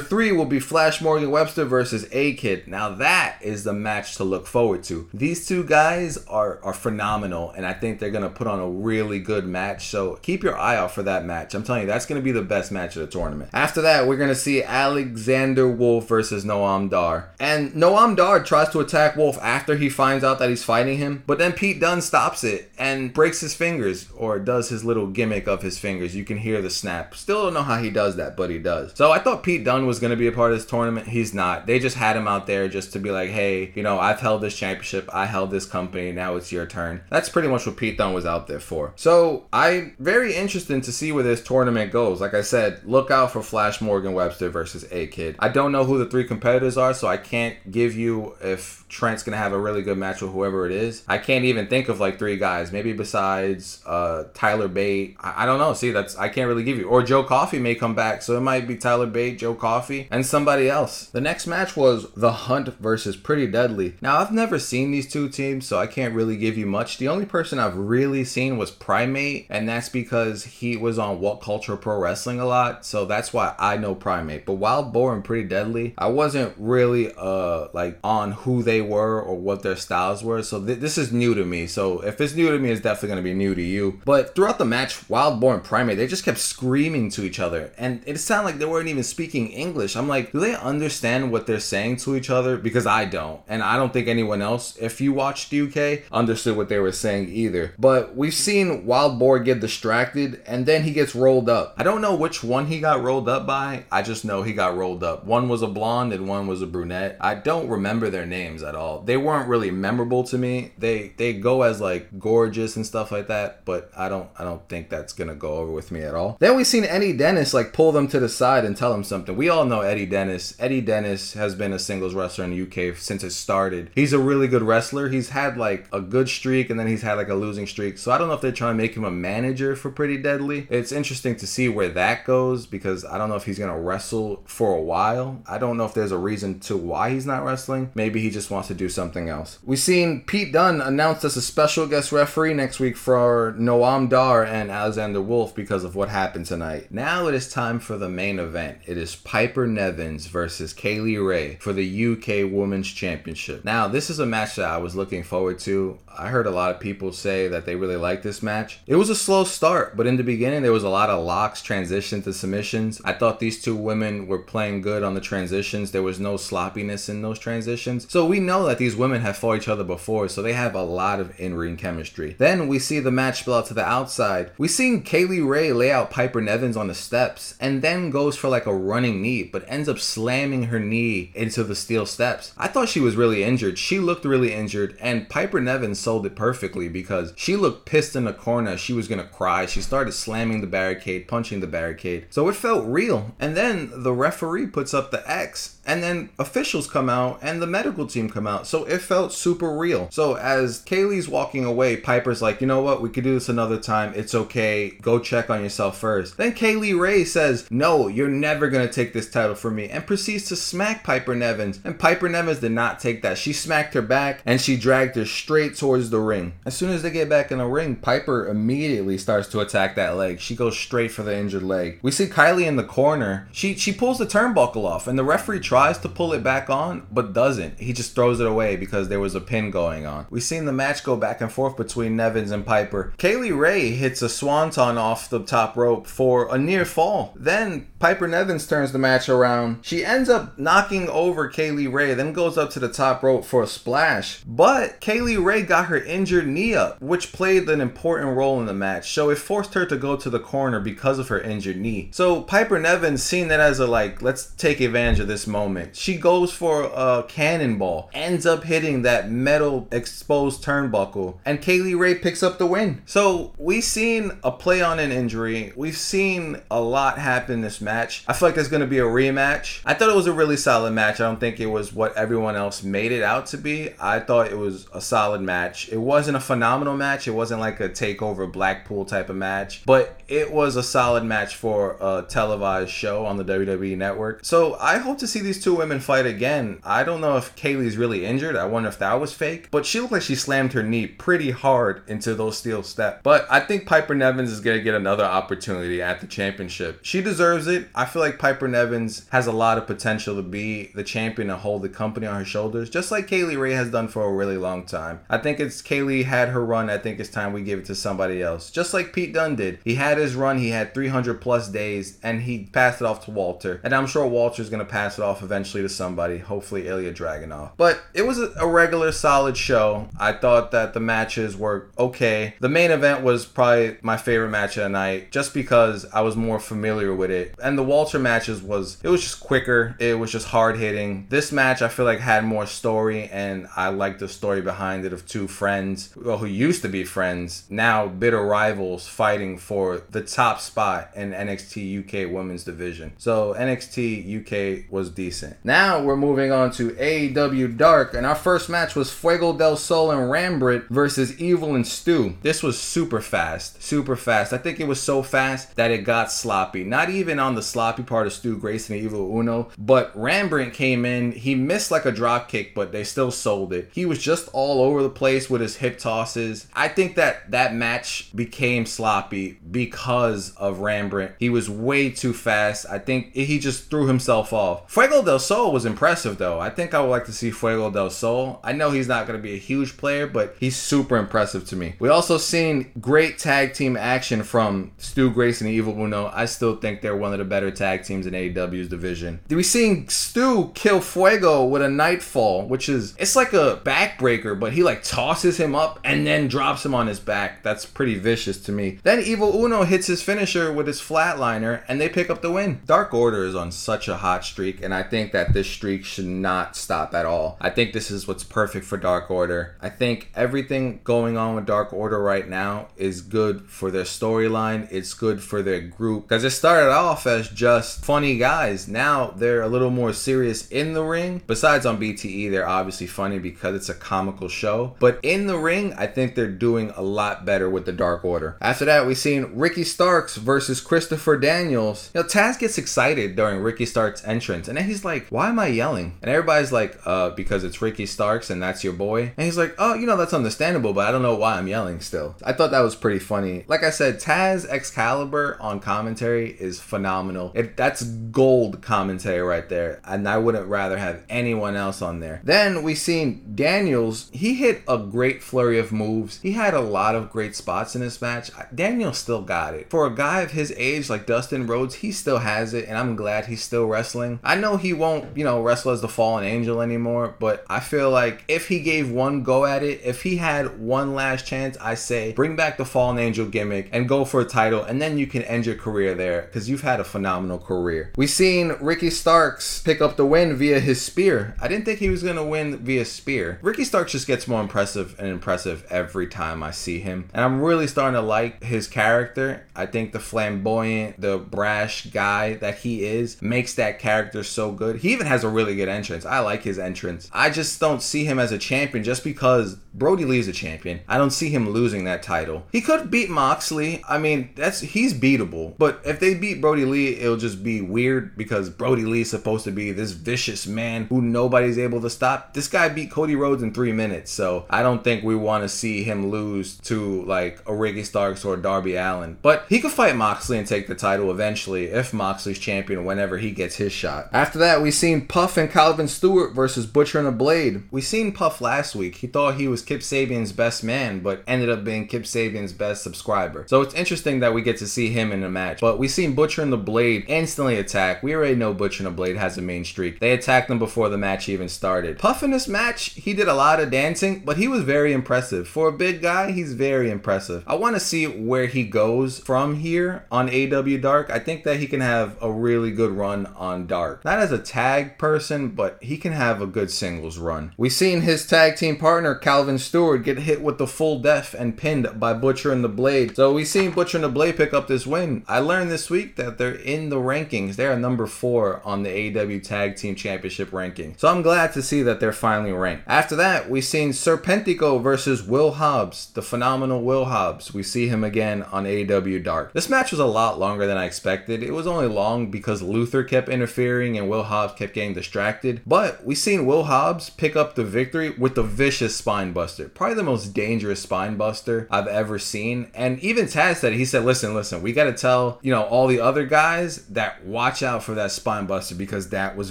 three 0.00 0.32
will 0.32 0.46
be 0.46 0.58
Flash 0.58 1.00
Morgan 1.00 1.30
Webster 1.30 1.64
versus 1.64 2.08
A 2.10 2.34
Kid. 2.34 2.66
Now 2.66 2.90
that 2.90 3.38
is 3.40 3.62
the 3.62 3.72
match 3.72 4.16
to 4.16 4.24
look 4.24 4.48
forward 4.48 4.82
to. 4.84 5.08
These 5.14 5.46
two 5.46 5.62
guys 5.62 6.18
are 6.26 6.58
are 6.64 6.72
phenomenal, 6.72 7.50
and 7.52 7.64
I 7.64 7.72
think 7.72 7.98
they're 8.00 8.10
gonna 8.10 8.28
put 8.28 8.48
on 8.48 8.58
a 8.58 8.68
really 8.68 9.20
good 9.20 9.46
match. 9.46 9.86
So 9.86 10.16
keep 10.16 10.42
your 10.42 10.58
eye 10.58 10.76
out 10.76 10.90
for 10.90 11.04
that 11.04 11.24
match. 11.24 11.54
I'm 11.54 11.62
telling 11.62 11.82
you, 11.82 11.86
that's 11.86 12.06
gonna 12.06 12.20
be 12.20 12.32
the 12.32 12.42
best 12.42 12.72
match 12.72 12.96
of 12.96 13.02
the 13.02 13.06
tournament. 13.06 13.50
After 13.52 13.80
that, 13.82 14.08
we're 14.08 14.16
gonna 14.16 14.34
see 14.34 14.62
Alexander 14.62 15.68
Wolfe 15.68 16.08
versus 16.08 16.44
Noam 16.44 16.90
Dar, 16.90 17.30
and 17.38 17.72
Noam 17.72 18.16
Dar 18.16 18.42
tries 18.42 18.70
to 18.70 18.80
attack 18.80 19.16
Wolfe 19.16 19.38
after 19.40 19.76
he 19.76 19.88
finds 19.88 20.24
out 20.24 20.40
that 20.40 20.48
he's 20.48 20.64
fighting 20.64 20.98
him, 20.98 21.22
but 21.26 21.38
then 21.38 21.52
Pete 21.52 21.78
Dunne 21.78 22.02
stops 22.02 22.42
it 22.42 22.72
and 22.76 23.12
breaks 23.12 23.40
his 23.40 23.54
fingers 23.54 24.08
or 24.16 24.38
does 24.38 24.63
his 24.68 24.84
little 24.84 25.06
gimmick 25.06 25.46
of 25.46 25.62
his 25.62 25.78
fingers. 25.78 26.14
You 26.14 26.24
can 26.24 26.38
hear 26.38 26.62
the 26.62 26.70
snap. 26.70 27.14
Still 27.14 27.44
don't 27.44 27.54
know 27.54 27.62
how 27.62 27.78
he 27.78 27.90
does 27.90 28.16
that, 28.16 28.36
but 28.36 28.50
he 28.50 28.58
does. 28.58 28.92
So 28.94 29.12
I 29.12 29.18
thought 29.18 29.42
Pete 29.42 29.64
Dunne 29.64 29.86
was 29.86 29.98
gonna 29.98 30.16
be 30.16 30.26
a 30.26 30.32
part 30.32 30.52
of 30.52 30.58
this 30.58 30.66
tournament. 30.66 31.08
He's 31.08 31.34
not. 31.34 31.66
They 31.66 31.78
just 31.78 31.96
had 31.96 32.16
him 32.16 32.28
out 32.28 32.46
there 32.46 32.68
just 32.68 32.92
to 32.92 32.98
be 32.98 33.10
like, 33.10 33.30
hey, 33.30 33.72
you 33.74 33.82
know, 33.82 33.98
I've 33.98 34.20
held 34.20 34.42
this 34.42 34.56
championship. 34.56 35.08
I 35.12 35.26
held 35.26 35.50
this 35.50 35.66
company. 35.66 36.12
Now 36.12 36.36
it's 36.36 36.52
your 36.52 36.66
turn. 36.66 37.02
That's 37.10 37.28
pretty 37.28 37.48
much 37.48 37.66
what 37.66 37.76
Pete 37.76 37.98
Dunne 37.98 38.14
was 38.14 38.26
out 38.26 38.46
there 38.46 38.60
for. 38.60 38.92
So 38.96 39.46
I'm 39.52 39.94
very 39.98 40.34
interested 40.34 40.82
to 40.82 40.92
see 40.92 41.12
where 41.12 41.22
this 41.22 41.42
tournament 41.42 41.92
goes. 41.92 42.20
Like 42.20 42.34
I 42.34 42.42
said, 42.42 42.80
look 42.84 43.10
out 43.10 43.32
for 43.32 43.42
Flash 43.42 43.80
Morgan 43.80 44.12
Webster 44.12 44.48
versus 44.48 44.86
A 44.90 45.06
Kid. 45.08 45.36
I 45.38 45.48
don't 45.48 45.72
know 45.72 45.84
who 45.84 45.98
the 45.98 46.06
three 46.06 46.24
competitors 46.24 46.76
are, 46.76 46.94
so 46.94 47.06
I 47.08 47.16
can't 47.16 47.56
give 47.70 47.94
you 47.94 48.34
if 48.42 48.83
Trent's 48.94 49.24
gonna 49.24 49.36
have 49.36 49.52
a 49.52 49.58
really 49.58 49.82
good 49.82 49.98
match 49.98 50.22
with 50.22 50.30
whoever 50.30 50.66
it 50.66 50.70
is. 50.70 51.02
I 51.08 51.18
can't 51.18 51.44
even 51.44 51.66
think 51.66 51.88
of 51.88 51.98
like 51.98 52.16
three 52.16 52.36
guys. 52.36 52.70
Maybe 52.70 52.92
besides 52.92 53.82
uh, 53.84 54.24
Tyler 54.34 54.68
Bate. 54.68 55.16
I, 55.18 55.42
I 55.42 55.46
don't 55.46 55.58
know. 55.58 55.72
See, 55.74 55.90
that's 55.90 56.16
I 56.16 56.28
can't 56.28 56.46
really 56.46 56.62
give 56.62 56.78
you. 56.78 56.84
Or 56.88 57.02
Joe 57.02 57.24
Coffey 57.24 57.58
may 57.58 57.74
come 57.74 57.96
back, 57.96 58.22
so 58.22 58.36
it 58.36 58.40
might 58.40 58.68
be 58.68 58.76
Tyler 58.76 59.08
Bate, 59.08 59.36
Joe 59.36 59.54
Coffey, 59.54 60.06
and 60.12 60.24
somebody 60.24 60.68
else. 60.68 61.06
The 61.06 61.20
next 61.20 61.48
match 61.48 61.76
was 61.76 62.12
The 62.12 62.30
Hunt 62.32 62.68
versus 62.78 63.16
Pretty 63.16 63.48
Deadly. 63.48 63.96
Now 64.00 64.18
I've 64.18 64.30
never 64.30 64.60
seen 64.60 64.92
these 64.92 65.10
two 65.12 65.28
teams, 65.28 65.66
so 65.66 65.80
I 65.80 65.88
can't 65.88 66.14
really 66.14 66.36
give 66.36 66.56
you 66.56 66.66
much. 66.66 66.98
The 66.98 67.08
only 67.08 67.26
person 67.26 67.58
I've 67.58 67.76
really 67.76 68.24
seen 68.24 68.58
was 68.58 68.70
Primate, 68.70 69.46
and 69.50 69.68
that's 69.68 69.88
because 69.88 70.44
he 70.44 70.76
was 70.76 71.00
on 71.00 71.18
What 71.18 71.40
Culture 71.40 71.76
Pro 71.76 71.98
Wrestling 71.98 72.38
a 72.38 72.46
lot, 72.46 72.86
so 72.86 73.06
that's 73.06 73.32
why 73.32 73.56
I 73.58 73.76
know 73.76 73.96
Primate. 73.96 74.46
But 74.46 74.54
Wild 74.54 74.92
Boar 74.92 75.12
and 75.12 75.24
Pretty 75.24 75.48
Deadly, 75.48 75.94
I 75.98 76.06
wasn't 76.06 76.54
really 76.58 77.12
uh 77.18 77.66
like 77.72 77.98
on 78.04 78.30
who 78.32 78.62
they 78.62 78.83
were 78.88 79.20
or 79.20 79.36
what 79.36 79.62
their 79.62 79.76
styles 79.76 80.22
were, 80.22 80.42
so 80.42 80.64
th- 80.64 80.78
this 80.78 80.98
is 80.98 81.12
new 81.12 81.34
to 81.34 81.44
me. 81.44 81.66
So 81.66 82.00
if 82.00 82.20
it's 82.20 82.34
new 82.34 82.50
to 82.50 82.58
me, 82.58 82.70
it's 82.70 82.80
definitely 82.80 83.08
gonna 83.10 83.22
be 83.22 83.34
new 83.34 83.54
to 83.54 83.62
you. 83.62 84.00
But 84.04 84.34
throughout 84.34 84.58
the 84.58 84.64
match, 84.64 85.08
Wild 85.08 85.40
Boar 85.40 85.54
and 85.54 85.64
Primate, 85.64 85.96
they 85.96 86.06
just 86.06 86.24
kept 86.24 86.38
screaming 86.38 87.10
to 87.10 87.24
each 87.24 87.40
other, 87.40 87.72
and 87.76 88.02
it 88.06 88.18
sounded 88.18 88.46
like 88.46 88.58
they 88.58 88.66
weren't 88.66 88.88
even 88.88 89.02
speaking 89.02 89.48
English. 89.48 89.96
I'm 89.96 90.08
like, 90.08 90.32
do 90.32 90.40
they 90.40 90.54
understand 90.54 91.32
what 91.32 91.46
they're 91.46 91.60
saying 91.60 91.96
to 91.98 92.16
each 92.16 92.30
other? 92.30 92.56
Because 92.56 92.86
I 92.86 93.04
don't, 93.04 93.40
and 93.48 93.62
I 93.62 93.76
don't 93.76 93.92
think 93.92 94.08
anyone 94.08 94.42
else, 94.42 94.76
if 94.80 95.00
you 95.00 95.12
watched 95.12 95.52
UK, 95.52 96.02
understood 96.12 96.56
what 96.56 96.68
they 96.68 96.78
were 96.78 96.92
saying 96.92 97.28
either. 97.30 97.74
But 97.78 98.16
we've 98.16 98.34
seen 98.34 98.86
Wild 98.86 99.18
Boar 99.18 99.38
get 99.38 99.60
distracted, 99.60 100.42
and 100.46 100.66
then 100.66 100.82
he 100.82 100.92
gets 100.92 101.14
rolled 101.14 101.48
up. 101.48 101.74
I 101.76 101.82
don't 101.82 102.00
know 102.00 102.14
which 102.14 102.42
one 102.44 102.66
he 102.66 102.80
got 102.80 103.02
rolled 103.02 103.28
up 103.28 103.46
by. 103.46 103.84
I 103.90 104.02
just 104.02 104.24
know 104.24 104.42
he 104.42 104.52
got 104.52 104.76
rolled 104.76 105.02
up. 105.02 105.24
One 105.24 105.48
was 105.48 105.62
a 105.62 105.66
blonde 105.66 106.12
and 106.12 106.28
one 106.28 106.46
was 106.46 106.62
a 106.62 106.66
brunette. 106.66 107.16
I 107.20 107.34
don't 107.34 107.68
remember 107.68 108.10
their 108.10 108.26
names 108.26 108.62
at 108.74 108.80
all. 108.80 109.00
They 109.00 109.16
weren't 109.16 109.48
really 109.48 109.70
memorable 109.70 110.24
to 110.24 110.38
me. 110.38 110.72
They 110.78 111.12
they 111.16 111.32
go 111.32 111.62
as 111.62 111.80
like 111.80 112.18
gorgeous 112.18 112.76
and 112.76 112.84
stuff 112.84 113.12
like 113.12 113.28
that, 113.28 113.64
but 113.64 113.90
I 113.96 114.08
don't 114.08 114.28
I 114.38 114.44
don't 114.44 114.68
think 114.68 114.88
that's 114.88 115.12
gonna 115.12 115.34
go 115.34 115.54
over 115.54 115.70
with 115.70 115.90
me 115.90 116.02
at 116.02 116.14
all. 116.14 116.36
Then 116.40 116.56
we 116.56 116.64
seen 116.64 116.84
Eddie 116.84 117.12
Dennis 117.12 117.54
like 117.54 117.72
pull 117.72 117.92
them 117.92 118.08
to 118.08 118.20
the 118.20 118.28
side 118.28 118.64
and 118.64 118.76
tell 118.76 118.92
him 118.92 119.04
something. 119.04 119.36
We 119.36 119.48
all 119.48 119.64
know 119.64 119.80
Eddie 119.80 120.06
Dennis. 120.06 120.54
Eddie 120.58 120.80
Dennis 120.80 121.34
has 121.34 121.54
been 121.54 121.72
a 121.72 121.78
singles 121.78 122.14
wrestler 122.14 122.44
in 122.44 122.50
the 122.50 122.62
UK 122.62 122.96
since 122.96 123.22
it 123.22 123.30
started. 123.30 123.90
He's 123.94 124.12
a 124.12 124.18
really 124.18 124.48
good 124.48 124.62
wrestler. 124.62 125.08
He's 125.08 125.30
had 125.30 125.56
like 125.56 125.86
a 125.92 126.00
good 126.00 126.28
streak 126.28 126.70
and 126.70 126.78
then 126.78 126.86
he's 126.86 127.02
had 127.02 127.14
like 127.14 127.28
a 127.28 127.34
losing 127.34 127.66
streak. 127.66 127.98
So 127.98 128.10
I 128.10 128.18
don't 128.18 128.28
know 128.28 128.34
if 128.34 128.40
they're 128.40 128.52
trying 128.52 128.76
to 128.76 128.82
make 128.82 128.96
him 128.96 129.04
a 129.04 129.10
manager 129.10 129.76
for 129.76 129.90
Pretty 129.90 130.16
Deadly. 130.16 130.66
It's 130.70 130.92
interesting 130.92 131.36
to 131.36 131.46
see 131.46 131.68
where 131.68 131.88
that 131.90 132.24
goes 132.24 132.66
because 132.66 133.04
I 133.04 133.18
don't 133.18 133.28
know 133.28 133.36
if 133.36 133.44
he's 133.44 133.58
gonna 133.58 133.78
wrestle 133.78 134.42
for 134.46 134.74
a 134.74 134.80
while. 134.80 135.42
I 135.46 135.58
don't 135.58 135.76
know 135.76 135.84
if 135.84 135.94
there's 135.94 136.12
a 136.12 136.18
reason 136.18 136.58
to 136.60 136.76
why 136.76 137.10
he's 137.10 137.26
not 137.26 137.44
wrestling. 137.44 137.90
Maybe 137.94 138.20
he 138.20 138.30
just 138.30 138.50
wants 138.54 138.68
to 138.68 138.74
do 138.74 138.88
something 138.88 139.28
else. 139.28 139.58
We've 139.62 139.78
seen 139.78 140.22
Pete 140.22 140.52
Dunne 140.52 140.80
announced 140.80 141.24
as 141.24 141.36
a 141.36 141.42
special 141.42 141.86
guest 141.86 142.12
referee 142.12 142.54
next 142.54 142.80
week 142.80 142.96
for 142.96 143.54
Noam 143.58 144.08
Dar 144.08 144.44
and 144.44 144.70
Alexander 144.70 145.20
Wolfe 145.20 145.54
because 145.54 145.84
of 145.84 145.94
what 145.94 146.08
happened 146.08 146.46
tonight. 146.46 146.90
Now 146.90 147.26
it 147.26 147.34
is 147.34 147.50
time 147.50 147.80
for 147.80 147.98
the 147.98 148.08
main 148.08 148.38
event. 148.38 148.78
It 148.86 148.96
is 148.96 149.16
Piper 149.16 149.66
Nevins 149.66 150.26
versus 150.26 150.72
Kay 150.72 151.00
Lee 151.00 151.18
Ray 151.18 151.56
for 151.56 151.72
the 151.72 152.12
UK 152.12 152.50
Women's 152.50 152.88
Championship. 152.88 153.64
Now, 153.64 153.88
this 153.88 154.08
is 154.08 154.18
a 154.18 154.26
match 154.26 154.56
that 154.56 154.68
I 154.68 154.78
was 154.78 154.96
looking 154.96 155.22
forward 155.22 155.58
to. 155.60 155.98
I 156.16 156.28
heard 156.28 156.46
a 156.46 156.50
lot 156.50 156.70
of 156.70 156.80
people 156.80 157.12
say 157.12 157.48
that 157.48 157.66
they 157.66 157.74
really 157.74 157.96
liked 157.96 158.22
this 158.22 158.42
match. 158.42 158.80
It 158.86 158.96
was 158.96 159.10
a 159.10 159.16
slow 159.16 159.44
start, 159.44 159.96
but 159.96 160.06
in 160.06 160.16
the 160.16 160.22
beginning 160.22 160.62
there 160.62 160.72
was 160.72 160.84
a 160.84 160.88
lot 160.88 161.10
of 161.10 161.24
locks, 161.24 161.60
transition 161.60 162.22
to 162.22 162.32
submissions. 162.32 163.00
I 163.04 163.12
thought 163.12 163.40
these 163.40 163.60
two 163.60 163.74
women 163.74 164.26
were 164.26 164.38
playing 164.38 164.82
good 164.82 165.02
on 165.02 165.14
the 165.14 165.20
transitions. 165.20 165.90
There 165.90 166.02
was 166.02 166.20
no 166.20 166.36
sloppiness 166.36 167.08
in 167.08 167.22
those 167.22 167.38
transitions. 167.38 168.10
So 168.10 168.24
we 168.24 168.40
know 168.44 168.66
that 168.66 168.78
these 168.78 168.94
women 168.96 169.22
have 169.22 169.36
fought 169.36 169.56
each 169.56 169.68
other 169.68 169.84
before, 169.84 170.28
so 170.28 170.42
they 170.42 170.52
have 170.52 170.74
a 170.74 170.82
lot 170.82 171.20
of 171.20 171.38
in-ring 171.40 171.76
chemistry. 171.76 172.36
Then 172.38 172.68
we 172.68 172.78
see 172.78 173.00
the 173.00 173.10
match 173.10 173.40
spill 173.40 173.54
out 173.54 173.66
to 173.66 173.74
the 173.74 173.84
outside. 173.84 174.52
We 174.58 174.68
seen 174.68 175.02
Kay 175.02 175.24
Lee 175.24 175.40
Ray 175.40 175.72
lay 175.72 175.90
out 175.90 176.10
Piper 176.10 176.40
Nevins 176.40 176.76
on 176.76 176.88
the 176.88 176.94
steps 176.94 177.56
and 177.60 177.82
then 177.82 178.10
goes 178.10 178.36
for 178.36 178.48
like 178.48 178.66
a 178.66 178.74
running 178.74 179.20
knee, 179.20 179.42
but 179.42 179.64
ends 179.66 179.88
up 179.88 179.98
slamming 179.98 180.64
her 180.64 180.78
knee 180.78 181.32
into 181.34 181.64
the 181.64 181.74
steel 181.74 182.06
steps. 182.06 182.52
I 182.56 182.68
thought 182.68 182.88
she 182.88 183.00
was 183.00 183.16
really 183.16 183.42
injured. 183.42 183.78
She 183.78 183.98
looked 183.98 184.24
really 184.24 184.52
injured, 184.52 184.96
and 185.00 185.28
Piper 185.28 185.60
Nevins 185.60 185.98
sold 185.98 186.26
it 186.26 186.36
perfectly 186.36 186.88
because 186.88 187.32
she 187.36 187.56
looked 187.56 187.86
pissed 187.86 188.16
in 188.16 188.24
the 188.24 188.32
corner. 188.32 188.76
She 188.76 188.92
was 188.92 189.08
gonna 189.08 189.24
cry. 189.24 189.66
She 189.66 189.80
started 189.80 190.12
slamming 190.12 190.60
the 190.60 190.66
barricade, 190.66 191.28
punching 191.28 191.60
the 191.60 191.66
barricade. 191.66 192.26
So 192.30 192.48
it 192.48 192.56
felt 192.56 192.84
real. 192.86 193.34
And 193.38 193.56
then 193.56 193.90
the 194.02 194.12
referee 194.12 194.66
puts 194.66 194.94
up 194.94 195.10
the 195.10 195.28
X, 195.30 195.78
and 195.86 196.02
then 196.02 196.30
officials 196.38 196.90
come 196.90 197.08
out 197.08 197.38
and 197.42 197.60
the 197.60 197.66
medical 197.66 198.06
team 198.06 198.30
come 198.34 198.46
out. 198.46 198.66
So 198.66 198.84
it 198.84 199.00
felt 199.00 199.32
super 199.32 199.70
real. 199.76 200.08
So 200.10 200.34
as 200.34 200.80
Kay 200.80 201.04
Lee's 201.04 201.28
walking 201.28 201.64
away, 201.64 201.96
Piper's 201.96 202.42
like, 202.42 202.60
you 202.60 202.66
know 202.66 202.82
what? 202.82 203.00
We 203.00 203.08
could 203.08 203.24
do 203.24 203.34
this 203.34 203.48
another 203.48 203.78
time. 203.78 204.12
It's 204.14 204.34
okay. 204.34 204.90
Go 205.00 205.18
check 205.18 205.48
on 205.48 205.62
yourself 205.62 205.98
first. 205.98 206.36
Then 206.36 206.52
Kay 206.52 206.76
Lee 206.76 206.92
Ray 206.92 207.24
says, 207.24 207.66
no, 207.70 208.08
you're 208.08 208.28
never 208.28 208.68
gonna 208.68 208.88
take 208.88 209.12
this 209.12 209.30
title 209.30 209.54
from 209.54 209.76
me, 209.76 209.88
and 209.88 210.06
proceeds 210.06 210.46
to 210.46 210.56
smack 210.56 211.04
Piper 211.04 211.34
Nevins. 211.34 211.80
And 211.84 211.98
Piper 211.98 212.28
Nevins 212.28 212.60
did 212.60 212.72
not 212.72 212.98
take 212.98 213.22
that. 213.22 213.38
She 213.38 213.52
smacked 213.52 213.94
her 213.94 214.02
back 214.02 214.42
and 214.44 214.60
she 214.60 214.76
dragged 214.76 215.16
her 215.16 215.24
straight 215.24 215.76
towards 215.76 216.10
the 216.10 216.20
ring. 216.20 216.54
As 216.66 216.76
soon 216.76 216.90
as 216.90 217.02
they 217.02 217.10
get 217.10 217.28
back 217.28 217.52
in 217.52 217.58
the 217.58 217.66
ring, 217.66 217.96
Piper 217.96 218.48
immediately 218.48 219.18
starts 219.18 219.48
to 219.48 219.60
attack 219.60 219.94
that 219.94 220.16
leg. 220.16 220.40
She 220.40 220.56
goes 220.56 220.76
straight 220.76 221.12
for 221.12 221.22
the 221.22 221.36
injured 221.36 221.62
leg. 221.62 221.98
We 222.02 222.10
see 222.10 222.26
Kylie 222.26 222.66
in 222.66 222.76
the 222.76 222.84
corner. 222.84 223.48
She 223.52 223.74
she 223.76 223.92
pulls 223.92 224.18
the 224.18 224.26
turnbuckle 224.26 224.84
off, 224.84 225.06
and 225.06 225.18
the 225.18 225.24
referee 225.24 225.60
tries 225.60 225.98
to 225.98 226.08
pull 226.08 226.32
it 226.32 226.42
back 226.42 226.70
on, 226.70 227.06
but 227.12 227.32
doesn't. 227.32 227.78
He 227.78 227.92
just 227.92 228.14
throws 228.14 228.23
it 228.32 228.46
away 228.46 228.76
because 228.76 229.08
there 229.08 229.20
was 229.20 229.34
a 229.34 229.40
pin 229.40 229.70
going 229.70 230.06
on. 230.06 230.26
We've 230.30 230.42
seen 230.42 230.64
the 230.64 230.72
match 230.72 231.04
go 231.04 231.16
back 231.16 231.40
and 231.40 231.52
forth 231.52 231.76
between 231.76 232.16
Nevins 232.16 232.50
and 232.50 232.66
Piper. 232.66 233.12
Kay 233.18 233.36
Lee 233.36 233.52
Ray 233.52 233.90
hits 233.90 234.22
a 234.22 234.28
swanton 234.28 234.98
off 234.98 235.30
the 235.30 235.44
top 235.44 235.76
rope 235.76 236.06
for 236.06 236.52
a 236.54 236.58
near 236.58 236.84
fall. 236.84 237.34
Then 237.36 237.88
Piper 237.98 238.28
Nevins 238.28 238.66
turns 238.66 238.92
the 238.92 238.98
match 238.98 239.28
around. 239.28 239.78
She 239.82 240.04
ends 240.04 240.28
up 240.28 240.58
knocking 240.58 241.08
over 241.08 241.48
Kay 241.48 241.70
Lee 241.70 241.86
Ray, 241.86 242.14
then 242.14 242.32
goes 242.32 242.58
up 242.58 242.70
to 242.70 242.80
the 242.80 242.92
top 242.92 243.22
rope 243.22 243.44
for 243.44 243.62
a 243.62 243.66
splash. 243.66 244.42
But 244.46 245.00
Kay 245.00 245.20
Lee 245.20 245.36
Ray 245.36 245.62
got 245.62 245.86
her 245.86 245.96
injured 245.98 246.46
knee 246.46 246.74
up, 246.74 247.00
which 247.00 247.32
played 247.32 247.68
an 247.68 247.80
important 247.80 248.36
role 248.36 248.60
in 248.60 248.66
the 248.66 248.74
match. 248.74 249.12
So 249.12 249.30
it 249.30 249.38
forced 249.38 249.74
her 249.74 249.86
to 249.86 249.96
go 249.96 250.16
to 250.16 250.30
the 250.30 250.40
corner 250.40 250.80
because 250.80 251.18
of 251.18 251.28
her 251.28 251.40
injured 251.40 251.76
knee. 251.76 252.10
So 252.12 252.42
Piper 252.42 252.78
Nevins 252.78 253.22
seeing 253.22 253.48
that 253.48 253.60
as 253.60 253.80
a 253.80 253.86
like, 253.86 254.22
let's 254.22 254.46
take 254.54 254.80
advantage 254.80 255.20
of 255.20 255.28
this 255.28 255.46
moment. 255.46 255.96
She 255.96 256.16
goes 256.16 256.52
for 256.52 256.84
a 256.84 257.24
cannonball, 257.28 258.10
ends 258.14 258.46
up 258.46 258.64
hitting 258.64 259.02
that 259.02 259.30
metal 259.30 259.88
exposed 259.90 260.64
turnbuckle, 260.64 261.38
and 261.44 261.60
Kay 261.60 261.80
Lee 261.80 261.94
Ray 261.94 262.14
picks 262.14 262.42
up 262.42 262.58
the 262.58 262.66
win. 262.66 263.02
So 263.06 263.52
we've 263.58 263.84
seen 263.84 264.32
a 264.42 264.52
play 264.52 264.80
on 264.80 264.98
an 264.98 265.12
injury. 265.12 265.72
We've 265.76 265.96
seen 265.96 266.60
a 266.70 266.80
lot 266.80 267.18
happen 267.18 267.60
this 267.60 267.80
match. 267.80 268.24
I 268.28 268.32
feel 268.32 268.48
like 268.48 268.54
there's 268.54 268.68
going 268.68 268.80
to 268.80 268.86
be 268.86 268.98
a 268.98 269.04
rematch. 269.04 269.82
I 269.84 269.94
thought 269.94 270.08
it 270.08 270.16
was 270.16 270.26
a 270.26 270.32
really 270.32 270.56
solid 270.56 270.92
match. 270.92 271.20
I 271.20 271.24
don't 271.24 271.40
think 271.40 271.60
it 271.60 271.66
was 271.66 271.92
what 271.92 272.16
everyone 272.16 272.56
else 272.56 272.82
made 272.82 273.12
it 273.12 273.22
out 273.22 273.46
to 273.46 273.58
be. 273.58 273.90
I 274.00 274.20
thought 274.20 274.50
it 274.50 274.58
was 274.58 274.86
a 274.94 275.00
solid 275.00 275.40
match. 275.40 275.88
It 275.90 275.98
wasn't 275.98 276.36
a 276.36 276.40
phenomenal 276.40 276.96
match. 276.96 277.26
It 277.26 277.32
wasn't 277.32 277.60
like 277.60 277.80
a 277.80 277.88
takeover 277.88 278.50
Blackpool 278.50 279.04
type 279.04 279.28
of 279.28 279.36
match, 279.36 279.84
but 279.84 280.20
it 280.28 280.52
was 280.52 280.76
a 280.76 280.82
solid 280.82 281.24
match 281.24 281.56
for 281.56 281.96
a 282.00 282.24
televised 282.28 282.90
show 282.90 283.26
on 283.26 283.36
the 283.36 283.44
WWE 283.44 283.96
network. 283.96 284.44
So 284.44 284.76
I 284.80 284.98
hope 284.98 285.18
to 285.18 285.26
see 285.26 285.40
these 285.40 285.62
two 285.62 285.74
women 285.74 286.00
fight 286.00 286.26
again. 286.26 286.80
I 286.84 287.04
don't 287.04 287.20
know 287.20 287.36
if 287.36 287.54
Kay 287.56 287.76
Lee's 287.76 287.96
really 287.96 288.03
injured. 288.12 288.56
I 288.56 288.66
wonder 288.66 288.88
if 288.88 288.98
that 288.98 289.14
was 289.14 289.32
fake, 289.32 289.68
but 289.70 289.86
she 289.86 290.00
looked 290.00 290.12
like 290.12 290.22
she 290.22 290.34
slammed 290.34 290.72
her 290.72 290.82
knee 290.82 291.06
pretty 291.06 291.50
hard 291.50 292.02
into 292.08 292.34
those 292.34 292.58
steel 292.58 292.82
steps. 292.82 293.20
But 293.22 293.46
I 293.50 293.60
think 293.60 293.86
Piper 293.86 294.14
Nevins 294.14 294.50
is 294.50 294.60
going 294.60 294.76
to 294.76 294.82
get 294.82 294.94
another 294.94 295.24
opportunity 295.24 296.02
at 296.02 296.20
the 296.20 296.26
championship. 296.26 297.00
She 297.02 297.22
deserves 297.22 297.66
it. 297.66 297.88
I 297.94 298.04
feel 298.04 298.20
like 298.22 298.38
Piper 298.38 298.68
Nevins 298.68 299.26
has 299.30 299.46
a 299.46 299.52
lot 299.52 299.78
of 299.78 299.86
potential 299.86 300.36
to 300.36 300.42
be 300.42 300.90
the 300.94 301.04
champion 301.04 301.50
and 301.50 301.60
hold 301.60 301.82
the 301.82 301.88
company 301.88 302.26
on 302.26 302.38
her 302.38 302.44
shoulders, 302.44 302.90
just 302.90 303.10
like 303.10 303.26
Kay 303.26 303.44
Lee 303.44 303.56
Ray 303.56 303.72
has 303.72 303.90
done 303.90 304.08
for 304.08 304.24
a 304.24 304.32
really 304.32 304.56
long 304.56 304.84
time. 304.84 305.20
I 305.28 305.38
think 305.38 305.60
it's 305.60 305.82
Kay 305.82 306.02
Lee 306.02 306.24
had 306.24 306.50
her 306.50 306.64
run. 306.64 306.90
I 306.90 306.98
think 306.98 307.20
it's 307.20 307.30
time 307.30 307.52
we 307.52 307.62
give 307.62 307.78
it 307.78 307.84
to 307.86 307.94
somebody 307.94 308.42
else, 308.42 308.70
just 308.70 308.94
like 308.94 309.12
Pete 309.12 309.32
Dunne 309.32 309.56
did. 309.56 309.78
He 309.84 309.94
had 309.94 310.18
his 310.18 310.34
run. 310.34 310.58
He 310.58 310.70
had 310.70 310.94
300 310.94 311.40
plus 311.40 311.68
days, 311.68 312.18
and 312.22 312.42
he 312.42 312.64
passed 312.72 313.00
it 313.00 313.06
off 313.06 313.24
to 313.24 313.30
Walter. 313.30 313.80
And 313.84 313.94
I'm 313.94 314.06
sure 314.06 314.26
Walter's 314.26 314.70
going 314.70 314.84
to 314.84 314.90
pass 314.90 315.18
it 315.18 315.22
off 315.22 315.42
eventually 315.42 315.82
to 315.82 315.88
somebody, 315.88 316.38
hopefully 316.38 316.88
Ilya 316.88 317.12
Dragunov. 317.12 317.72
But 317.76 317.93
it 318.12 318.26
was 318.26 318.38
a 318.38 318.66
regular, 318.66 319.12
solid 319.12 319.56
show. 319.56 320.08
I 320.18 320.32
thought 320.32 320.70
that 320.72 320.94
the 320.94 321.00
matches 321.00 321.56
were 321.56 321.90
okay. 321.98 322.54
The 322.60 322.68
main 322.68 322.90
event 322.90 323.22
was 323.22 323.46
probably 323.46 323.96
my 324.02 324.16
favorite 324.16 324.50
match 324.50 324.76
of 324.76 324.84
the 324.84 324.88
night, 324.88 325.30
just 325.30 325.54
because 325.54 326.06
I 326.12 326.20
was 326.20 326.36
more 326.36 326.58
familiar 326.58 327.14
with 327.14 327.30
it. 327.30 327.54
And 327.62 327.78
the 327.78 327.82
Walter 327.82 328.18
matches 328.18 328.62
was 328.62 328.98
it 329.02 329.08
was 329.08 329.22
just 329.22 329.40
quicker. 329.40 329.96
It 329.98 330.18
was 330.18 330.30
just 330.30 330.48
hard 330.48 330.76
hitting. 330.76 331.26
This 331.28 331.52
match 331.52 331.82
I 331.82 331.88
feel 331.88 332.04
like 332.04 332.20
had 332.20 332.44
more 332.44 332.66
story, 332.66 333.28
and 333.28 333.66
I 333.76 333.88
liked 333.88 334.20
the 334.20 334.28
story 334.28 334.60
behind 334.60 335.04
it 335.04 335.12
of 335.12 335.26
two 335.26 335.48
friends 335.48 336.14
well, 336.16 336.38
who 336.38 336.46
used 336.46 336.82
to 336.82 336.88
be 336.88 337.04
friends, 337.04 337.64
now 337.68 338.06
bitter 338.06 338.42
rivals 338.42 339.06
fighting 339.06 339.58
for 339.58 340.02
the 340.10 340.22
top 340.22 340.60
spot 340.60 341.10
in 341.14 341.32
NXT 341.32 342.04
UK 342.04 342.32
Women's 342.32 342.64
Division. 342.64 343.12
So 343.18 343.54
NXT 343.54 344.40
UK 344.40 344.90
was 344.90 345.10
decent. 345.10 345.56
Now 345.64 346.02
we're 346.02 346.16
moving 346.16 346.52
on 346.52 346.70
to 346.72 346.90
AEW 346.90 347.76
Dark, 347.84 348.14
and 348.14 348.24
our 348.24 348.34
first 348.34 348.70
match 348.70 348.94
was 348.94 349.12
Fuego 349.12 349.52
del 349.52 349.76
Sol 349.76 350.10
and 350.10 350.30
Rambrit 350.30 350.88
versus 350.88 351.38
Evil 351.38 351.74
and 351.74 351.86
Stu. 351.86 352.34
This 352.40 352.62
was 352.62 352.78
super 352.78 353.20
fast, 353.20 353.82
super 353.82 354.16
fast. 354.16 354.54
I 354.54 354.56
think 354.56 354.80
it 354.80 354.88
was 354.88 355.02
so 355.02 355.22
fast 355.22 355.76
that 355.76 355.90
it 355.90 355.98
got 355.98 356.32
sloppy. 356.32 356.82
Not 356.82 357.10
even 357.10 357.38
on 357.38 357.56
the 357.56 357.62
sloppy 357.62 358.02
part 358.02 358.26
of 358.26 358.32
Stu 358.32 358.56
Grayson 358.56 358.94
and 358.94 359.04
Evil 359.04 359.38
Uno, 359.38 359.68
but 359.76 360.16
Rambrit 360.16 360.72
came 360.72 361.04
in. 361.04 361.32
He 361.32 361.54
missed 361.54 361.90
like 361.90 362.06
a 362.06 362.10
drop 362.10 362.48
kick, 362.48 362.74
but 362.74 362.90
they 362.90 363.04
still 363.04 363.30
sold 363.30 363.74
it. 363.74 363.90
He 363.92 364.06
was 364.06 364.18
just 364.18 364.48
all 364.54 364.80
over 364.80 365.02
the 365.02 365.10
place 365.10 365.50
with 365.50 365.60
his 365.60 365.76
hip 365.76 365.98
tosses. 365.98 366.66
I 366.72 366.88
think 366.88 367.16
that 367.16 367.50
that 367.50 367.74
match 367.74 368.34
became 368.34 368.86
sloppy 368.86 369.58
because 369.70 370.54
of 370.56 370.78
Rambrit. 370.78 371.34
He 371.38 371.50
was 371.50 371.68
way 371.68 372.08
too 372.08 372.32
fast. 372.32 372.86
I 372.88 372.98
think 372.98 373.34
he 373.34 373.58
just 373.58 373.90
threw 373.90 374.06
himself 374.06 374.54
off. 374.54 374.90
Fuego 374.90 375.22
del 375.22 375.38
Sol 375.38 375.70
was 375.70 375.84
impressive 375.84 376.38
though. 376.38 376.58
I 376.58 376.70
think 376.70 376.94
I 376.94 377.02
would 377.02 377.10
like 377.10 377.26
to 377.26 377.32
see 377.34 377.50
Fuego 377.64 377.90
del 377.90 378.10
Sol. 378.10 378.60
I 378.62 378.72
know 378.72 378.90
he's 378.90 379.08
not 379.08 379.26
going 379.26 379.38
to 379.38 379.42
be 379.42 379.54
a 379.54 379.58
huge 379.58 379.96
player, 379.96 380.26
but 380.26 380.54
he's 380.60 380.76
super 380.76 381.16
impressive 381.16 381.66
to 381.68 381.76
me. 381.76 381.94
We 381.98 382.10
also 382.10 382.36
seen 382.36 382.92
great 383.00 383.38
tag 383.38 383.72
team 383.72 383.96
action 383.96 384.42
from 384.42 384.92
Stu 384.98 385.30
Grayson 385.30 385.66
and 385.66 385.74
Evil 385.74 385.98
Uno. 385.98 386.30
I 386.34 386.44
still 386.44 386.76
think 386.76 387.00
they're 387.00 387.16
one 387.16 387.32
of 387.32 387.38
the 387.38 387.44
better 387.46 387.70
tag 387.70 388.04
teams 388.04 388.26
in 388.26 388.34
AEW's 388.34 388.90
division. 388.90 389.40
We 389.48 389.62
seen 389.62 390.08
Stu 390.08 390.72
kill 390.74 391.00
Fuego 391.00 391.64
with 391.64 391.80
a 391.80 391.88
nightfall, 391.88 392.68
which 392.68 392.90
is 392.90 393.14
it's 393.16 393.34
like 393.34 393.54
a 393.54 393.80
backbreaker, 393.82 394.60
but 394.60 394.74
he 394.74 394.82
like 394.82 395.02
tosses 395.02 395.58
him 395.58 395.74
up 395.74 396.00
and 396.04 396.26
then 396.26 396.48
drops 396.48 396.84
him 396.84 396.94
on 396.94 397.06
his 397.06 397.18
back. 397.18 397.62
That's 397.62 397.86
pretty 397.86 398.18
vicious 398.18 398.60
to 398.64 398.72
me. 398.72 398.98
Then 399.04 399.20
Evil 399.20 399.64
Uno 399.64 399.84
hits 399.84 400.06
his 400.06 400.22
finisher 400.22 400.70
with 400.70 400.86
his 400.86 401.00
flatliner 401.00 401.82
and 401.88 401.98
they 401.98 402.10
pick 402.10 402.28
up 402.28 402.42
the 402.42 402.52
win. 402.52 402.82
Dark 402.84 403.14
Order 403.14 403.46
is 403.46 403.54
on 403.54 403.72
such 403.72 404.06
a 404.06 404.18
hot 404.18 404.44
streak, 404.44 404.82
and 404.82 404.92
I 404.92 405.02
think 405.02 405.32
that 405.32 405.54
this 405.54 405.70
streak 405.70 406.04
should 406.04 406.26
not 406.26 406.76
stop 406.76 407.14
at 407.14 407.24
all. 407.24 407.53
I 407.60 407.70
think 407.70 407.92
this 407.92 408.10
is 408.10 408.26
what's 408.26 408.44
perfect 408.44 408.84
for 408.84 408.96
Dark 408.96 409.30
Order. 409.30 409.76
I 409.80 409.88
think 409.88 410.30
everything 410.34 411.00
going 411.04 411.36
on 411.36 411.54
with 411.54 411.66
Dark 411.66 411.92
Order 411.92 412.22
right 412.22 412.48
now 412.48 412.88
is 412.96 413.20
good 413.20 413.68
for 413.68 413.90
their 413.90 414.04
storyline, 414.04 414.88
it's 414.90 415.14
good 415.14 415.42
for 415.42 415.62
their 415.62 415.80
group 415.80 416.28
because 416.28 416.44
it 416.44 416.50
started 416.50 416.90
off 416.90 417.26
as 417.26 417.48
just 417.48 418.04
funny 418.04 418.38
guys. 418.38 418.88
Now 418.88 419.32
they're 419.36 419.62
a 419.62 419.68
little 419.68 419.90
more 419.90 420.12
serious 420.12 420.68
in 420.68 420.94
the 420.94 421.02
ring. 421.04 421.42
Besides 421.46 421.86
on 421.86 421.98
BTE, 421.98 422.50
they're 422.50 422.68
obviously 422.68 423.06
funny 423.06 423.38
because 423.38 423.74
it's 423.74 423.88
a 423.88 423.94
comical 423.94 424.48
show, 424.48 424.96
but 424.98 425.18
in 425.22 425.46
the 425.46 425.58
ring, 425.58 425.92
I 425.94 426.06
think 426.06 426.34
they're 426.34 426.48
doing 426.48 426.92
a 426.96 427.02
lot 427.02 427.44
better 427.44 427.68
with 427.68 427.86
the 427.86 427.92
Dark 427.92 428.24
Order. 428.24 428.56
After 428.60 428.84
that, 428.84 429.06
we've 429.06 429.18
seen 429.18 429.50
Ricky 429.54 429.84
Starks 429.84 430.36
versus 430.36 430.80
Christopher 430.80 431.36
Daniels. 431.36 432.10
You 432.14 432.22
know, 432.22 432.26
Taz 432.26 432.58
gets 432.58 432.78
excited 432.78 433.36
during 433.36 433.60
Ricky 433.60 433.86
Starks' 433.86 434.24
entrance, 434.24 434.68
and 434.68 434.76
then 434.76 434.84
he's 434.84 435.04
like, 435.04 435.26
"Why 435.28 435.48
am 435.48 435.58
I 435.58 435.68
yelling?" 435.68 436.16
And 436.22 436.30
everybody's 436.30 436.72
like, 436.72 436.98
"Uh, 437.04 437.30
because 437.30 437.43
it's 437.50 437.82
Ricky 437.82 438.06
Starks 438.06 438.50
and 438.50 438.62
that's 438.62 438.84
your 438.84 438.92
boy." 438.92 439.32
And 439.36 439.44
he's 439.44 439.58
like, 439.58 439.74
"Oh, 439.78 439.94
you 439.94 440.06
know 440.06 440.16
that's 440.16 440.32
understandable, 440.32 440.92
but 440.92 441.06
I 441.06 441.12
don't 441.12 441.22
know 441.22 441.36
why 441.36 441.58
I'm 441.58 441.68
yelling 441.68 442.00
still." 442.00 442.36
I 442.44 442.52
thought 442.52 442.70
that 442.70 442.80
was 442.80 442.94
pretty 442.94 443.18
funny. 443.18 443.64
Like 443.68 443.84
I 443.84 443.90
said, 443.90 444.20
Taz 444.20 444.66
Excalibur 444.68 445.56
on 445.60 445.80
commentary 445.80 446.56
is 446.58 446.80
phenomenal. 446.80 447.52
It 447.54 447.76
that's 447.76 448.02
gold 448.02 448.82
commentary 448.82 449.42
right 449.42 449.68
there, 449.68 450.00
and 450.04 450.28
I 450.28 450.38
wouldn't 450.38 450.66
rather 450.66 450.96
have 450.96 451.22
anyone 451.28 451.76
else 451.76 452.02
on 452.02 452.20
there. 452.20 452.40
Then 452.44 452.82
we 452.82 452.94
seen 452.94 453.52
Daniels. 453.54 454.30
He 454.32 454.54
hit 454.54 454.82
a 454.88 454.98
great 454.98 455.42
flurry 455.42 455.78
of 455.78 455.92
moves. 455.92 456.40
He 456.42 456.52
had 456.52 456.74
a 456.74 456.80
lot 456.80 457.14
of 457.14 457.30
great 457.30 457.54
spots 457.54 457.94
in 457.94 458.00
this 458.00 458.20
match. 458.20 458.50
Daniel 458.74 459.12
still 459.12 459.42
got 459.42 459.74
it. 459.74 459.90
For 459.90 460.06
a 460.06 460.14
guy 460.14 460.40
of 460.40 460.52
his 460.52 460.72
age 460.76 461.10
like 461.10 461.26
Dustin 461.26 461.66
Rhodes, 461.66 461.96
he 461.96 462.12
still 462.12 462.38
has 462.38 462.74
it, 462.74 462.86
and 462.88 462.96
I'm 462.96 463.16
glad 463.16 463.46
he's 463.46 463.62
still 463.62 463.86
wrestling. 463.86 464.40
I 464.42 464.54
know 464.54 464.76
he 464.76 464.92
won't, 464.92 465.36
you 465.36 465.44
know, 465.44 465.62
wrestle 465.62 465.92
as 465.92 466.00
the 466.00 466.08
fallen 466.08 466.44
angel 466.44 466.80
anymore, 466.80 467.33
but 467.38 467.64
I 467.68 467.80
feel 467.80 468.10
like 468.10 468.44
if 468.48 468.68
he 468.68 468.80
gave 468.80 469.10
one 469.10 469.42
go 469.42 469.64
at 469.64 469.82
it, 469.82 470.00
if 470.04 470.22
he 470.22 470.36
had 470.36 470.78
one 470.78 471.14
last 471.14 471.46
chance, 471.46 471.76
I 471.80 471.94
say 471.94 472.32
bring 472.32 472.56
back 472.56 472.76
the 472.76 472.84
fallen 472.84 473.18
angel 473.18 473.46
gimmick 473.46 473.88
and 473.92 474.08
go 474.08 474.24
for 474.24 474.40
a 474.40 474.44
title, 474.44 474.82
and 474.82 475.00
then 475.00 475.18
you 475.18 475.26
can 475.26 475.42
end 475.42 475.66
your 475.66 475.76
career 475.76 476.14
there 476.14 476.42
because 476.42 476.68
you've 476.68 476.82
had 476.82 477.00
a 477.00 477.04
phenomenal 477.04 477.58
career. 477.58 478.12
We've 478.16 478.30
seen 478.30 478.74
Ricky 478.80 479.10
Starks 479.10 479.82
pick 479.82 480.00
up 480.00 480.16
the 480.16 480.26
win 480.26 480.56
via 480.56 480.80
his 480.80 481.00
spear. 481.00 481.56
I 481.60 481.68
didn't 481.68 481.84
think 481.84 481.98
he 481.98 482.10
was 482.10 482.22
gonna 482.22 482.44
win 482.44 482.78
via 482.78 483.04
spear. 483.04 483.58
Ricky 483.62 483.84
Starks 483.84 484.12
just 484.12 484.26
gets 484.26 484.48
more 484.48 484.60
impressive 484.60 485.14
and 485.18 485.28
impressive 485.28 485.86
every 485.90 486.26
time 486.26 486.62
I 486.62 486.70
see 486.70 487.00
him, 487.00 487.28
and 487.32 487.44
I'm 487.44 487.60
really 487.60 487.86
starting 487.86 488.20
to 488.20 488.26
like 488.26 488.62
his 488.64 488.86
character. 488.86 489.66
I 489.76 489.86
think 489.86 490.12
the 490.12 490.20
flamboyant, 490.20 491.20
the 491.20 491.38
brash 491.38 492.06
guy 492.06 492.54
that 492.54 492.78
he 492.78 493.04
is 493.04 493.40
makes 493.42 493.74
that 493.74 493.98
character 493.98 494.42
so 494.42 494.72
good. 494.72 494.96
He 494.96 495.12
even 495.12 495.26
has 495.26 495.44
a 495.44 495.48
really 495.48 495.76
good 495.76 495.88
entrance. 495.88 496.24
I 496.24 496.40
like 496.40 496.62
his 496.62 496.78
entrance. 496.78 497.23
I 497.32 497.50
just 497.50 497.80
don't 497.80 498.02
see 498.02 498.24
him 498.24 498.38
as 498.38 498.52
a 498.52 498.58
champion 498.58 499.04
just 499.04 499.24
because 499.24 499.76
Brodie 499.94 500.24
Lee's 500.24 500.48
a 500.48 500.52
champion. 500.52 501.00
I 501.08 501.18
don't 501.18 501.30
see 501.30 501.50
him 501.50 501.70
losing 501.70 502.04
that 502.04 502.22
title. 502.22 502.64
He 502.72 502.80
could 502.80 503.10
beat 503.10 503.30
Moxley. 503.30 504.02
I 504.08 504.18
mean, 504.18 504.50
that's 504.56 504.80
he's 504.80 505.14
beatable. 505.14 505.74
But 505.78 506.00
if 506.04 506.18
they 506.18 506.34
beat 506.34 506.60
Brodie 506.60 506.84
Lee, 506.84 507.16
it'll 507.16 507.36
just 507.36 507.62
be 507.62 507.80
weird 507.80 508.36
because 508.36 508.70
Brodie 508.70 509.04
Lee's 509.04 509.30
supposed 509.30 509.64
to 509.64 509.70
be 509.70 509.92
this 509.92 510.10
vicious 510.10 510.66
man 510.66 511.04
who 511.04 511.22
nobody's 511.22 511.78
able 511.78 512.00
to 512.00 512.10
stop. 512.10 512.54
This 512.54 512.68
guy 512.68 512.88
beat 512.88 513.10
Cody 513.10 513.36
Rhodes 513.36 513.62
in 513.62 513.72
three 513.72 513.92
minutes, 513.92 514.32
so 514.32 514.66
I 514.68 514.82
don't 514.82 515.04
think 515.04 515.22
we 515.22 515.36
want 515.36 515.62
to 515.62 515.68
see 515.68 516.02
him 516.02 516.30
lose 516.30 516.78
to 516.80 517.22
like 517.24 517.60
a 517.66 517.74
Ricky 517.74 518.02
Starks 518.02 518.44
or 518.44 518.56
Darby 518.56 518.96
Allin. 518.96 519.38
But 519.42 519.66
he 519.68 519.80
could 519.80 519.92
fight 519.92 520.16
Moxley 520.16 520.58
and 520.58 520.66
take 520.66 520.88
the 520.88 520.94
title 520.94 521.30
eventually 521.30 521.86
if 521.86 522.12
Moxley's 522.12 522.58
champion 522.58 523.04
whenever 523.04 523.38
he 523.38 523.52
gets 523.52 523.76
his 523.76 523.92
shot. 523.92 524.28
After 524.32 524.58
that, 524.58 524.82
we 524.82 524.90
seen 524.90 525.26
Puff 525.26 525.56
and 525.56 525.70
Calvin 525.70 526.08
Stewart 526.08 526.52
versus 526.52 526.86
Butcher 527.14 527.28
and 527.28 527.32
the 527.32 527.44
Blade. 527.44 527.84
We 527.92 528.00
seen 528.00 528.32
Puff 528.32 528.60
last 528.60 528.96
week. 528.96 529.16
He 529.16 529.28
thought 529.28 529.54
he 529.54 529.68
was 529.68 529.82
Kip 529.82 530.00
Sabian's 530.00 530.50
best 530.50 530.82
man, 530.82 531.20
but 531.20 531.44
ended 531.46 531.70
up 531.70 531.84
being 531.84 532.08
Kip 532.08 532.24
Sabian's 532.24 532.72
best 532.72 533.04
subscriber. 533.04 533.66
So 533.68 533.82
it's 533.82 533.94
interesting 533.94 534.40
that 534.40 534.52
we 534.52 534.62
get 534.62 534.78
to 534.78 534.88
see 534.88 535.10
him 535.10 535.30
in 535.30 535.44
a 535.44 535.48
match. 535.48 535.80
But 535.80 536.00
we 536.00 536.08
seen 536.08 536.34
Butcher 536.34 536.62
and 536.62 536.72
the 536.72 536.76
Blade 536.76 537.24
instantly 537.28 537.78
attack. 537.78 538.24
We 538.24 538.34
already 538.34 538.56
know 538.56 538.74
Butcher 538.74 539.04
and 539.04 539.12
the 539.12 539.16
Blade 539.16 539.36
has 539.36 539.56
a 539.56 539.62
main 539.62 539.84
streak. 539.84 540.18
They 540.18 540.32
attacked 540.32 540.68
him 540.68 540.80
before 540.80 541.08
the 541.08 541.16
match 541.16 541.48
even 541.48 541.68
started. 541.68 542.18
Puff 542.18 542.42
in 542.42 542.50
this 542.50 542.66
match, 542.66 543.12
he 543.12 543.32
did 543.32 543.46
a 543.46 543.54
lot 543.54 543.78
of 543.78 543.92
dancing, 543.92 544.40
but 544.44 544.56
he 544.56 544.66
was 544.66 544.82
very 544.82 545.04
very 545.04 545.12
impressive. 545.12 545.68
For 545.68 545.88
a 545.88 545.92
big 545.92 546.22
guy, 546.22 546.50
he's 546.50 546.72
very 546.72 547.10
impressive. 547.10 547.62
I 547.66 547.74
want 547.74 547.94
to 547.94 548.00
see 548.00 548.26
where 548.26 548.64
he 548.64 548.84
goes 548.84 549.38
from 549.38 549.76
here 549.76 550.24
on 550.32 550.48
AW 550.48 550.96
Dark. 550.96 551.28
I 551.28 551.38
think 551.38 551.64
that 551.64 551.76
he 551.76 551.86
can 551.86 552.00
have 552.00 552.38
a 552.40 552.50
really 552.50 552.90
good 552.90 553.10
run 553.10 553.44
on 553.48 553.86
Dark. 553.86 554.24
Not 554.24 554.38
as 554.38 554.50
a 554.50 554.58
tag 554.58 555.18
person, 555.18 555.68
but 555.68 555.98
he 556.00 556.16
can 556.16 556.32
have 556.32 556.62
a 556.62 556.66
good 556.66 556.90
singles 557.04 557.36
run. 557.36 557.70
We've 557.76 557.92
seen 557.92 558.22
his 558.22 558.46
tag 558.46 558.76
team 558.76 558.96
partner, 558.96 559.34
Calvin 559.34 559.76
Stewart, 559.76 560.24
get 560.24 560.38
hit 560.38 560.62
with 560.62 560.78
the 560.78 560.86
full 560.86 561.18
death 561.18 561.52
and 561.52 561.76
pinned 561.76 562.08
by 562.18 562.32
Butcher 562.32 562.72
and 562.72 562.82
the 562.82 562.88
Blade. 562.88 563.36
So 563.36 563.52
we've 563.52 563.68
seen 563.68 563.90
Butcher 563.90 564.16
and 564.16 564.24
the 564.24 564.30
Blade 564.30 564.56
pick 564.56 564.72
up 564.72 564.88
this 564.88 565.06
win. 565.06 565.44
I 565.46 565.58
learned 565.58 565.90
this 565.90 566.08
week 566.08 566.36
that 566.36 566.56
they're 566.56 566.74
in 566.74 567.10
the 567.10 567.16
rankings. 567.16 567.76
They're 567.76 567.94
number 567.98 568.26
four 568.26 568.80
on 568.86 569.02
the 569.02 569.10
AW 569.10 569.60
Tag 569.62 569.96
Team 569.96 570.14
Championship 570.14 570.72
ranking. 570.72 571.14
So 571.18 571.28
I'm 571.28 571.42
glad 571.42 571.74
to 571.74 571.82
see 571.82 572.02
that 572.04 572.20
they're 572.20 572.32
finally 572.32 572.72
ranked. 572.72 573.04
After 573.06 573.36
that, 573.36 573.68
we've 573.68 573.84
seen 573.84 574.12
Serpentico 574.12 575.02
versus 575.02 575.42
Will 575.42 575.72
Hobbs, 575.72 576.30
the 576.32 576.40
phenomenal 576.40 577.02
Will 577.02 577.26
Hobbs. 577.26 577.74
We 577.74 577.82
see 577.82 578.08
him 578.08 578.24
again 578.24 578.62
on 578.72 578.86
AW 578.86 579.42
Dark. 579.42 579.74
This 579.74 579.90
match 579.90 580.10
was 580.10 580.20
a 580.20 580.24
lot 580.24 580.58
longer 580.58 580.86
than 580.86 580.96
I 580.96 581.04
expected. 581.04 581.62
It 581.62 581.72
was 581.72 581.86
only 581.86 582.06
long 582.06 582.50
because 582.50 582.80
Luther 582.80 583.24
kept 583.24 583.50
interfering 583.50 584.16
and 584.16 584.30
Will 584.30 584.44
Hobbs 584.44 584.72
kept 584.72 584.94
getting 584.94 585.12
distracted. 585.12 585.82
But 585.86 586.24
we 586.24 586.34
seen 586.34 586.64
Will 586.64 586.84
Hobbs 586.84 586.93
pick 587.36 587.56
up 587.56 587.74
the 587.74 587.84
victory 587.84 588.30
with 588.30 588.54
the 588.54 588.62
vicious 588.62 589.16
spine 589.16 589.52
buster. 589.52 589.88
Probably 589.88 590.14
the 590.14 590.22
most 590.22 590.54
dangerous 590.54 591.00
spine 591.00 591.36
buster 591.36 591.88
I've 591.90 592.06
ever 592.06 592.38
seen. 592.38 592.90
And 592.94 593.18
even 593.20 593.46
Taz 593.46 593.76
said, 593.76 593.94
he 593.94 594.04
said, 594.04 594.24
listen, 594.24 594.54
listen, 594.54 594.82
we 594.82 594.92
got 594.92 595.04
to 595.04 595.12
tell, 595.12 595.58
you 595.62 595.70
know, 595.70 595.82
all 595.82 596.06
the 596.06 596.20
other 596.20 596.46
guys 596.46 597.06
that 597.06 597.44
watch 597.44 597.82
out 597.82 598.02
for 598.02 598.14
that 598.14 598.32
spine 598.32 598.66
buster 598.66 598.94
because 598.94 599.30
that 599.30 599.56
was 599.56 599.70